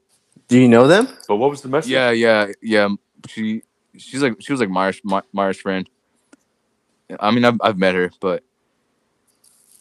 Do 0.48 0.58
you 0.58 0.70
know 0.70 0.88
them? 0.88 1.10
But 1.28 1.36
what 1.36 1.50
was 1.50 1.62
the 1.62 1.68
message? 1.68 1.92
Yeah, 1.92 2.12
yeah, 2.12 2.48
yeah. 2.62 2.88
She 3.28 3.64
she's 3.98 4.22
like 4.22 4.36
she 4.40 4.52
was 4.54 4.60
like 4.60 4.70
Myra's 4.70 5.02
My, 5.04 5.22
Myra's 5.34 5.60
friend. 5.60 5.90
I 7.20 7.32
mean, 7.32 7.46
I've 7.46 7.58
I've 7.62 7.78
met 7.78 7.96
her, 7.96 8.12
but 8.20 8.44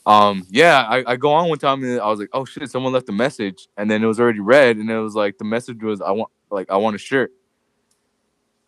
um, 0.06 0.46
yeah, 0.50 0.86
I, 0.88 1.12
I 1.12 1.16
go 1.16 1.32
on 1.32 1.48
one 1.48 1.58
time 1.58 1.82
and 1.82 2.00
I 2.00 2.06
was 2.06 2.20
like, 2.20 2.28
oh 2.32 2.44
shit, 2.44 2.70
someone 2.70 2.92
left 2.92 3.08
a 3.08 3.12
message, 3.12 3.66
and 3.76 3.90
then 3.90 4.02
it 4.04 4.06
was 4.06 4.20
already 4.20 4.40
read, 4.40 4.76
and 4.76 4.88
it 4.88 4.98
was 4.98 5.16
like 5.16 5.38
the 5.38 5.44
message 5.44 5.82
was 5.82 6.00
I 6.00 6.12
want 6.12 6.30
like 6.50 6.70
I 6.70 6.76
want 6.76 6.94
a 6.94 6.98
shirt, 6.98 7.32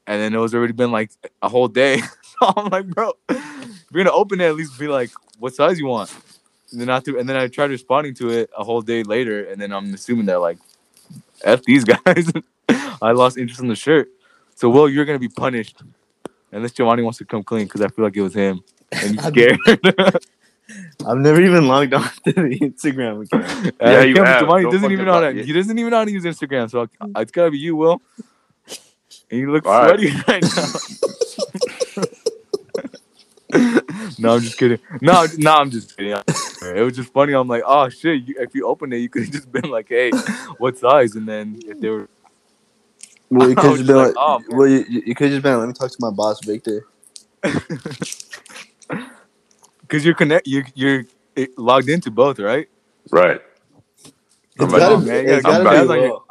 and 0.07 0.20
then 0.20 0.35
it 0.35 0.39
was 0.39 0.55
already 0.55 0.73
been 0.73 0.91
like 0.91 1.12
a 1.41 1.49
whole 1.49 1.69
day. 1.69 1.99
so 2.23 2.53
I'm 2.57 2.69
like, 2.70 2.89
bro, 2.89 3.12
if 3.29 3.85
you're 3.93 4.05
gonna 4.05 4.16
open 4.16 4.41
it, 4.41 4.47
at 4.47 4.57
least 4.57 4.79
be 4.79 4.89
like, 4.89 5.11
what 5.39 5.55
size 5.55 5.79
you 5.79 5.87
want. 5.87 6.12
And 6.73 6.81
then 6.81 6.91
after, 6.91 7.16
and 7.16 7.29
then 7.29 7.37
I 7.37 7.47
tried 7.47 7.70
responding 7.70 8.15
to 8.16 8.31
it 8.31 8.51
a 8.57 8.65
whole 8.65 8.83
day 8.83 9.05
later, 9.05 9.45
and 9.45 9.61
then 9.61 9.73
I'm 9.73 9.95
assuming 9.95 10.27
they're 10.27 10.39
like, 10.39 10.59
f 11.45 11.62
these 11.62 11.85
guys. 11.85 12.31
I 13.01 13.12
lost 13.12 13.39
interest 13.39 13.61
in 13.61 13.69
the 13.69 13.77
shirt. 13.77 14.09
So, 14.59 14.68
Will, 14.68 14.89
you're 14.89 15.05
gonna 15.05 15.20
be 15.20 15.28
punished 15.28 15.82
unless 16.51 16.72
Giovanni 16.72 17.05
wants 17.05 17.18
to 17.18 17.24
come 17.24 17.44
clean 17.44 17.66
because 17.66 17.80
I 17.80 17.86
feel 17.86 18.05
like 18.05 18.16
it 18.16 18.22
was 18.22 18.35
him 18.35 18.60
and 18.90 19.14
you're 19.14 19.22
scared. 19.56 19.59
I've 21.06 21.18
never 21.18 21.40
even 21.40 21.68
logged 21.68 21.94
on 21.94 22.02
to 22.24 22.32
the 22.32 22.59
Instagram 22.60 23.24
account. 23.24 23.68
Uh, 23.80 23.89
Yeah, 23.89 24.02
you 24.02 24.16
have. 24.16 24.40
Giovanni 24.40 24.64
Don't 24.64 24.72
doesn't 24.72 24.90
even 24.90 25.05
know 25.06 25.12
how 25.12 25.20
to. 25.20 25.44
He 25.44 25.52
doesn't 25.52 25.78
even 25.78 25.93
know 25.93 25.98
how 25.98 26.05
to 26.06 26.10
use 26.10 26.24
Instagram. 26.24 26.68
So 26.68 26.89
I- 27.14 27.20
it's 27.20 27.30
gotta 27.30 27.52
be 27.52 27.59
you, 27.59 27.76
Will. 27.76 28.02
And 29.30 29.39
you 29.39 29.52
look 29.52 29.64
All 29.64 29.80
right. 29.80 29.97
sweaty 30.01 30.12
right 30.26 30.43
now. 30.43 30.72
no, 34.18 34.35
I'm 34.35 34.40
just 34.40 34.59
kidding. 34.59 34.80
No, 35.01 35.24
no, 35.36 35.55
I'm 35.55 35.70
just 35.70 35.97
kidding. 35.97 36.12
It 36.16 36.82
was 36.82 36.97
just 36.97 37.12
funny. 37.12 37.32
I'm 37.32 37.47
like, 37.47 37.62
oh 37.64 37.89
shit! 37.90 38.26
You, 38.26 38.35
if 38.40 38.56
you 38.56 38.66
opened 38.66 38.93
it, 38.93 38.98
you 38.98 39.09
could 39.09 39.22
have 39.22 39.32
just 39.32 39.52
been 39.52 39.70
like, 39.70 39.89
hey, 39.89 40.10
what 40.59 40.76
size? 40.78 41.14
And 41.14 41.28
then 41.28 41.60
if 41.64 41.80
they 41.80 41.90
were, 41.90 42.09
Well, 43.31 43.49
you 43.49 43.57
could 43.57 43.71
was 43.71 43.81
just 43.81 43.87
been 43.89 43.97
like, 43.97 44.09
like 44.09 44.17
oh, 44.19 44.43
well, 44.51 44.67
you, 44.67 44.85
you 44.89 45.15
could 45.15 45.31
just 45.31 45.43
been 45.43 45.53
like, 45.55 45.61
let 45.61 45.69
me 45.69 45.75
talk 45.75 45.91
to 45.91 45.97
my 46.01 46.11
boss, 46.11 46.45
Victor. 46.45 46.87
because 49.89 50.05
you're 50.05 50.15
connect, 50.15 50.47
you're 50.47 50.65
you're 50.75 51.05
logged 51.57 51.89
into 51.89 52.11
both, 52.11 52.39
right? 52.39 52.69
Right. 53.11 53.41
It's 54.61 54.65
I'm 54.65 54.71
gotta 54.71 54.99
be, 54.99 55.05
man, 55.07 55.25
you 55.25 55.35
it's 55.35 55.47
gotta 55.47 55.65
gotta 55.65 55.87
be 55.87 55.93
on 55.93 56.03
your 56.03 56.23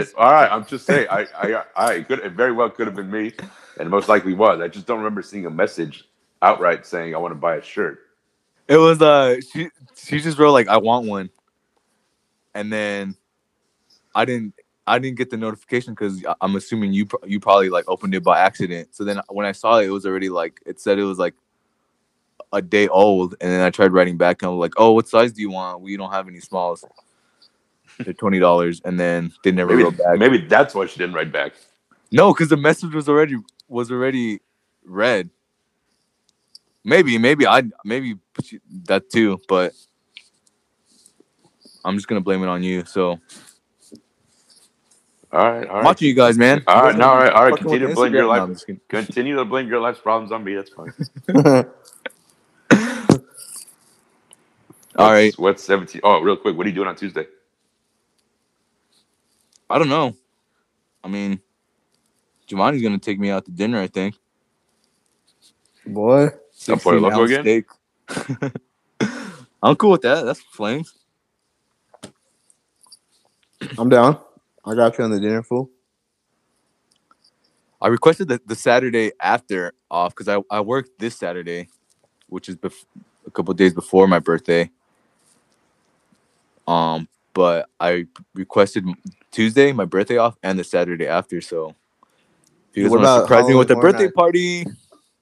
It's, 0.00 0.12
all 0.14 0.32
right. 0.32 0.50
I'm 0.50 0.66
just 0.66 0.86
saying. 0.86 1.06
I, 1.08 1.26
I, 1.36 1.62
I, 1.76 1.92
it 1.94 2.08
could, 2.08 2.18
it 2.18 2.32
very 2.32 2.50
well 2.50 2.68
could 2.68 2.88
have 2.88 2.96
been 2.96 3.10
me, 3.10 3.32
and 3.78 3.88
most 3.88 4.08
likely 4.08 4.34
was. 4.34 4.60
I 4.60 4.66
just 4.66 4.86
don't 4.86 4.98
remember 4.98 5.22
seeing 5.22 5.46
a 5.46 5.50
message 5.50 6.08
outright 6.42 6.84
saying 6.84 7.14
I 7.14 7.18
want 7.18 7.30
to 7.32 7.36
buy 7.36 7.56
a 7.56 7.62
shirt. 7.62 8.00
It 8.66 8.76
was 8.78 9.00
uh 9.00 9.36
she 9.52 9.70
she 9.96 10.18
just 10.18 10.36
wrote 10.38 10.52
like 10.52 10.66
I 10.66 10.78
want 10.78 11.06
one, 11.06 11.30
and 12.54 12.72
then 12.72 13.14
I 14.16 14.24
didn't 14.24 14.54
I 14.86 14.98
didn't 14.98 15.18
get 15.18 15.30
the 15.30 15.36
notification 15.36 15.94
because 15.94 16.24
I'm 16.40 16.56
assuming 16.56 16.92
you 16.92 17.06
pro- 17.06 17.26
you 17.26 17.40
probably 17.40 17.70
like 17.70 17.88
opened 17.88 18.14
it 18.14 18.22
by 18.22 18.38
accident. 18.38 18.94
So 18.94 19.04
then 19.04 19.20
when 19.28 19.46
I 19.46 19.52
saw 19.52 19.78
it, 19.78 19.86
it 19.86 19.90
was 19.90 20.06
already 20.06 20.28
like 20.28 20.60
it 20.64 20.80
said 20.80 20.98
it 20.98 21.04
was 21.04 21.18
like 21.18 21.34
a 22.52 22.62
day 22.62 22.86
old, 22.88 23.34
and 23.40 23.50
then 23.50 23.60
I 23.60 23.70
tried 23.70 23.92
writing 23.92 24.16
back 24.16 24.42
and 24.42 24.48
I 24.48 24.50
was 24.50 24.60
like, 24.60 24.74
oh, 24.76 24.92
what 24.92 25.08
size 25.08 25.32
do 25.32 25.40
you 25.40 25.50
want? 25.50 25.80
We 25.80 25.96
don't 25.96 26.12
have 26.12 26.28
any 26.28 26.40
smalls. 26.40 26.84
They're 27.98 28.14
twenty 28.14 28.38
dollars, 28.38 28.80
and 28.84 29.00
then 29.00 29.32
they 29.42 29.50
never 29.50 29.72
Maybe, 29.72 29.84
wrote 29.84 29.96
back. 29.96 30.18
maybe 30.18 30.38
that's 30.38 30.74
why 30.74 30.86
she 30.86 30.98
didn't 30.98 31.14
write 31.14 31.32
back. 31.32 31.54
No, 32.12 32.32
because 32.32 32.48
the 32.48 32.56
message 32.56 32.94
was 32.94 33.08
already 33.08 33.36
was 33.68 33.90
already 33.90 34.40
read. 34.84 35.30
Maybe, 36.84 37.18
maybe 37.18 37.46
I 37.46 37.64
maybe 37.84 38.16
that 38.84 39.10
too, 39.10 39.40
but 39.48 39.72
I'm 41.84 41.96
just 41.96 42.06
gonna 42.06 42.20
blame 42.20 42.42
it 42.44 42.48
on 42.48 42.62
you. 42.62 42.84
So 42.84 43.18
All 45.32 45.50
right. 45.50 45.68
All 45.68 45.78
I'm 45.78 45.84
watching 45.84 46.08
you 46.08 46.14
guys, 46.14 46.38
man. 46.38 46.62
All 46.66 46.82
right, 46.82 46.96
no, 46.96 47.08
all 47.08 47.16
right, 47.16 47.32
all 47.32 47.44
right. 47.44 47.56
Continue 47.56 47.88
to 47.88 47.94
blame 47.94 48.14
your 48.14 48.22
Instagram. 48.22 48.26
No, 48.26 48.28
life. 48.28 48.42
I'm 48.42 48.54
just 48.54 48.66
kidding. 48.66 48.80
Continue 48.88 49.36
to 49.36 49.44
blame 49.44 49.68
your 49.68 49.80
life's 49.80 50.00
problems 50.00 50.32
on 50.32 50.44
me. 50.44 50.54
That's 50.54 50.70
fine. 50.70 50.92
All 54.98 55.10
right. 55.12 55.26
What's, 55.36 55.38
what's 55.38 55.64
17? 55.64 56.00
Oh, 56.04 56.20
real 56.20 56.36
quick. 56.36 56.56
What 56.56 56.64
are 56.66 56.70
you 56.70 56.74
doing 56.74 56.88
on 56.88 56.96
Tuesday? 56.96 57.26
I 59.68 59.78
don't 59.78 59.90
know. 59.90 60.16
I 61.04 61.08
mean, 61.08 61.40
Giovanni's 62.46 62.82
gonna 62.82 62.98
take 62.98 63.18
me 63.18 63.30
out 63.30 63.44
to 63.44 63.50
dinner. 63.50 63.80
I 63.80 63.88
think. 63.88 64.14
Boy, 65.84 66.30
El 66.68 66.78
Pollo 66.78 66.98
16 66.98 67.02
Loco 67.02 67.24
again? 67.24 67.42
steak. 67.42 68.52
I'm 69.62 69.76
cool 69.76 69.90
with 69.90 70.02
that. 70.02 70.24
That's 70.24 70.40
flames. 70.40 70.94
I'm 73.78 73.88
down. 73.88 74.18
I 74.66 74.74
got 74.76 74.98
you 74.98 75.04
on 75.04 75.12
the 75.12 75.20
dinner 75.20 75.42
fool. 75.44 75.70
I 77.80 77.88
requested 77.88 78.28
the, 78.28 78.40
the 78.46 78.56
Saturday 78.56 79.12
after 79.20 79.74
off 79.90 80.14
because 80.16 80.28
I, 80.28 80.40
I 80.54 80.60
worked 80.62 80.98
this 80.98 81.16
Saturday, 81.16 81.68
which 82.28 82.48
is 82.48 82.56
bef- 82.56 82.86
a 83.26 83.30
couple 83.30 83.54
days 83.54 83.74
before 83.74 84.08
my 84.08 84.20
birthday. 84.20 84.70
Um, 86.68 87.08
but 87.34 87.68
I 87.80 88.06
requested 88.34 88.86
Tuesday, 89.32 89.72
my 89.72 89.86
birthday 89.86 90.18
off, 90.18 90.36
and 90.42 90.58
the 90.58 90.64
Saturday 90.64 91.06
after. 91.08 91.40
So 91.40 91.74
if 92.70 92.76
you 92.76 92.84
guys 92.84 92.92
What 92.92 92.96
want 92.96 93.08
to 93.08 93.12
surprise 93.12 93.48
me 93.48 93.54
with 93.54 93.70
a 93.70 93.76
birthday 93.76 94.08
Night? 94.08 94.10
party, 94.10 94.66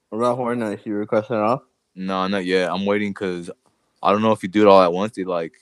What 0.09 0.19
about 0.19 0.37
Horror 0.37 0.55
Night? 0.55 0.81
You 0.85 0.95
requesting 0.95 1.37
it 1.37 1.41
off? 1.41 1.61
no, 1.95 2.27
not 2.27 2.45
yet. 2.45 2.71
I'm 2.71 2.85
waiting 2.85 3.11
because 3.11 3.51
I 4.03 4.11
don't 4.11 4.21
know 4.23 4.33
if 4.33 4.43
you 4.43 4.49
do 4.49 4.61
it 4.63 4.67
all 4.67 4.81
at 4.81 4.93
once, 4.93 5.17
it 5.17 5.27
like 5.27 5.53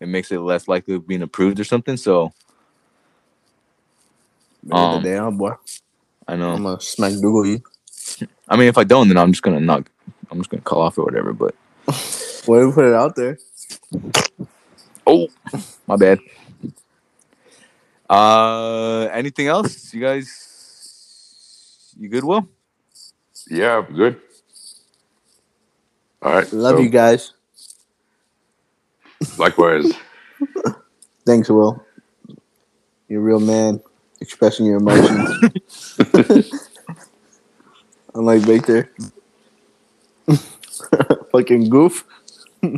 it 0.00 0.08
makes 0.08 0.32
it 0.32 0.40
less 0.40 0.68
likely 0.68 0.94
of 0.96 1.06
being 1.08 1.22
approved 1.22 1.60
or 1.60 1.64
something. 1.64 1.96
So 1.96 2.32
Um, 4.72 5.02
the 5.02 5.08
day 5.08 5.16
on, 5.16 5.36
boy. 5.36 5.52
I 6.28 6.36
know. 6.36 6.52
I'm 6.52 6.62
gonna 6.62 6.80
smack 6.80 7.12
Google 7.14 7.46
you. 7.46 7.62
I 8.48 8.56
mean, 8.56 8.68
if 8.68 8.78
I 8.78 8.84
don't, 8.84 9.08
then 9.08 9.16
I'm 9.16 9.32
just 9.32 9.42
gonna 9.42 9.60
knock. 9.60 9.90
I'm 10.30 10.38
just 10.38 10.50
gonna 10.50 10.62
call 10.62 10.82
off 10.82 10.98
or 10.98 11.04
whatever. 11.04 11.32
But 11.32 11.54
Well, 12.46 12.66
we 12.66 12.72
put 12.72 12.84
it 12.84 12.94
out 12.94 13.16
there. 13.16 13.38
Oh, 15.06 15.28
my 15.86 15.96
bad. 15.96 16.20
Uh, 18.08 19.08
anything 19.12 19.48
else? 19.48 19.92
You 19.92 20.00
guys, 20.00 21.92
you 21.98 22.08
good? 22.08 22.22
Will 22.22 22.48
Yeah, 23.48 23.78
I'm 23.78 23.94
good. 23.94 24.20
All 26.22 26.32
right. 26.32 26.52
Love 26.52 26.76
so, 26.76 26.82
you 26.82 26.88
guys. 26.88 27.32
Likewise. 29.38 29.92
Thanks, 31.26 31.48
Will. 31.48 31.84
You're 33.08 33.20
a 33.20 33.24
real 33.24 33.40
man, 33.40 33.80
expressing 34.20 34.66
your 34.66 34.76
emotions. 34.78 35.98
Unlike 38.14 38.42
Victor. 38.42 38.90
Fucking 41.32 41.68
goof. 41.70 42.04
All 42.62 42.70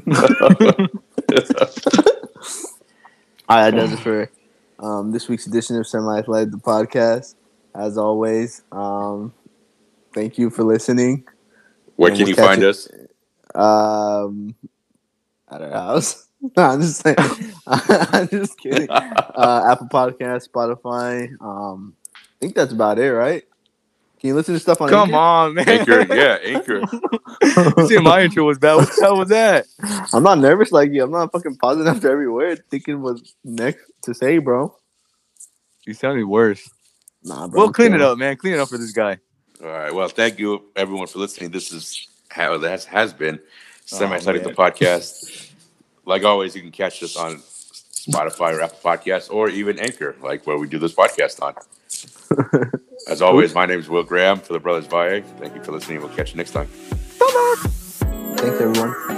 right, 3.56 3.70
that 3.70 3.74
does 3.74 3.92
it 3.92 3.98
for 4.00 4.30
um, 4.78 5.12
this 5.12 5.28
week's 5.28 5.46
edition 5.46 5.76
of 5.76 5.86
Semi 5.86 6.18
Athletic, 6.18 6.52
the 6.52 6.58
podcast. 6.58 7.34
As 7.74 7.96
always, 7.98 8.62
um, 8.72 9.32
thank 10.14 10.38
you 10.38 10.50
for 10.50 10.64
listening. 10.64 11.26
Where 11.96 12.10
And 12.10 12.12
can 12.12 12.20
we'll 12.24 12.28
you 12.28 12.34
find 12.36 12.62
it. 12.62 12.62
us? 12.62 12.88
Um, 13.54 14.54
at 15.50 15.62
our 15.62 15.70
house. 15.70 16.27
No, 16.56 16.62
I'm 16.62 16.80
just 16.80 17.00
saying. 17.02 17.16
I'm 17.66 18.28
just 18.28 18.58
kidding. 18.58 18.88
Uh, 18.88 19.70
Apple 19.72 19.88
Podcast, 19.88 20.48
Spotify. 20.48 21.30
Um, 21.40 21.94
I 22.14 22.18
think 22.40 22.54
that's 22.54 22.72
about 22.72 22.98
it, 22.98 23.10
right? 23.12 23.42
Can 24.20 24.28
you 24.28 24.34
listen 24.34 24.54
to 24.54 24.60
stuff 24.60 24.80
on 24.80 24.88
come 24.88 25.10
Anchor? 25.10 25.16
on, 25.16 25.54
man. 25.54 25.68
Anchor, 25.68 26.14
yeah, 26.14 26.38
Anchor. 26.44 27.86
See, 27.86 27.98
my 27.98 28.22
intro 28.22 28.44
was 28.44 28.58
bad. 28.58 28.74
What 28.74 28.88
the 28.88 29.02
hell 29.02 29.16
was 29.16 29.28
that? 29.28 29.66
I'm 30.12 30.24
not 30.24 30.38
nervous 30.38 30.72
like 30.72 30.92
you. 30.92 31.04
I'm 31.04 31.10
not 31.12 31.30
fucking 31.30 31.56
pausing 31.56 31.86
after 31.86 32.10
every 32.10 32.28
word, 32.28 32.62
thinking 32.68 33.00
what's 33.00 33.34
next 33.44 33.90
to 34.02 34.14
say, 34.14 34.38
bro. 34.38 34.76
You 35.86 35.94
sounded 35.94 36.24
worse. 36.24 36.68
Nah, 37.22 37.46
bro. 37.46 37.58
Well, 37.58 37.66
I'm 37.68 37.72
clean 37.72 37.94
it 37.94 38.00
up, 38.00 38.18
man. 38.18 38.36
Clean 38.36 38.54
it 38.54 38.60
up 38.60 38.68
for 38.68 38.78
this 38.78 38.92
guy. 38.92 39.18
All 39.62 39.68
right. 39.68 39.94
Well, 39.94 40.08
thank 40.08 40.38
you 40.38 40.64
everyone 40.74 41.06
for 41.06 41.20
listening. 41.20 41.50
This 41.50 41.72
is 41.72 42.08
how 42.28 42.54
it 42.54 42.62
has, 42.62 42.84
has 42.84 43.12
been 43.12 43.38
Semi 43.86 44.16
Athletic 44.16 44.42
the 44.42 44.50
podcast. 44.50 45.47
Like 46.08 46.24
always, 46.24 46.56
you 46.56 46.62
can 46.62 46.70
catch 46.70 47.02
us 47.02 47.16
on 47.16 47.36
Spotify 47.36 48.56
or 48.56 48.62
Apple 48.62 48.78
Podcasts 48.82 49.30
or 49.30 49.50
even 49.50 49.78
Anchor, 49.78 50.16
like 50.22 50.46
where 50.46 50.56
we 50.56 50.66
do 50.66 50.78
this 50.78 50.94
podcast 50.94 51.42
on. 51.42 51.54
As 53.08 53.20
always, 53.20 53.54
my 53.54 53.66
name 53.66 53.78
is 53.78 53.90
Will 53.90 54.02
Graham 54.02 54.40
for 54.40 54.54
the 54.54 54.58
Brothers 54.58 54.86
Valle. 54.86 55.20
Thank 55.38 55.54
you 55.54 55.62
for 55.62 55.72
listening. 55.72 56.00
We'll 56.00 56.08
catch 56.08 56.30
you 56.30 56.38
next 56.38 56.52
time. 56.52 56.68
Bye-bye. 57.20 57.54
Thanks, 58.36 58.60
everyone. 58.60 59.17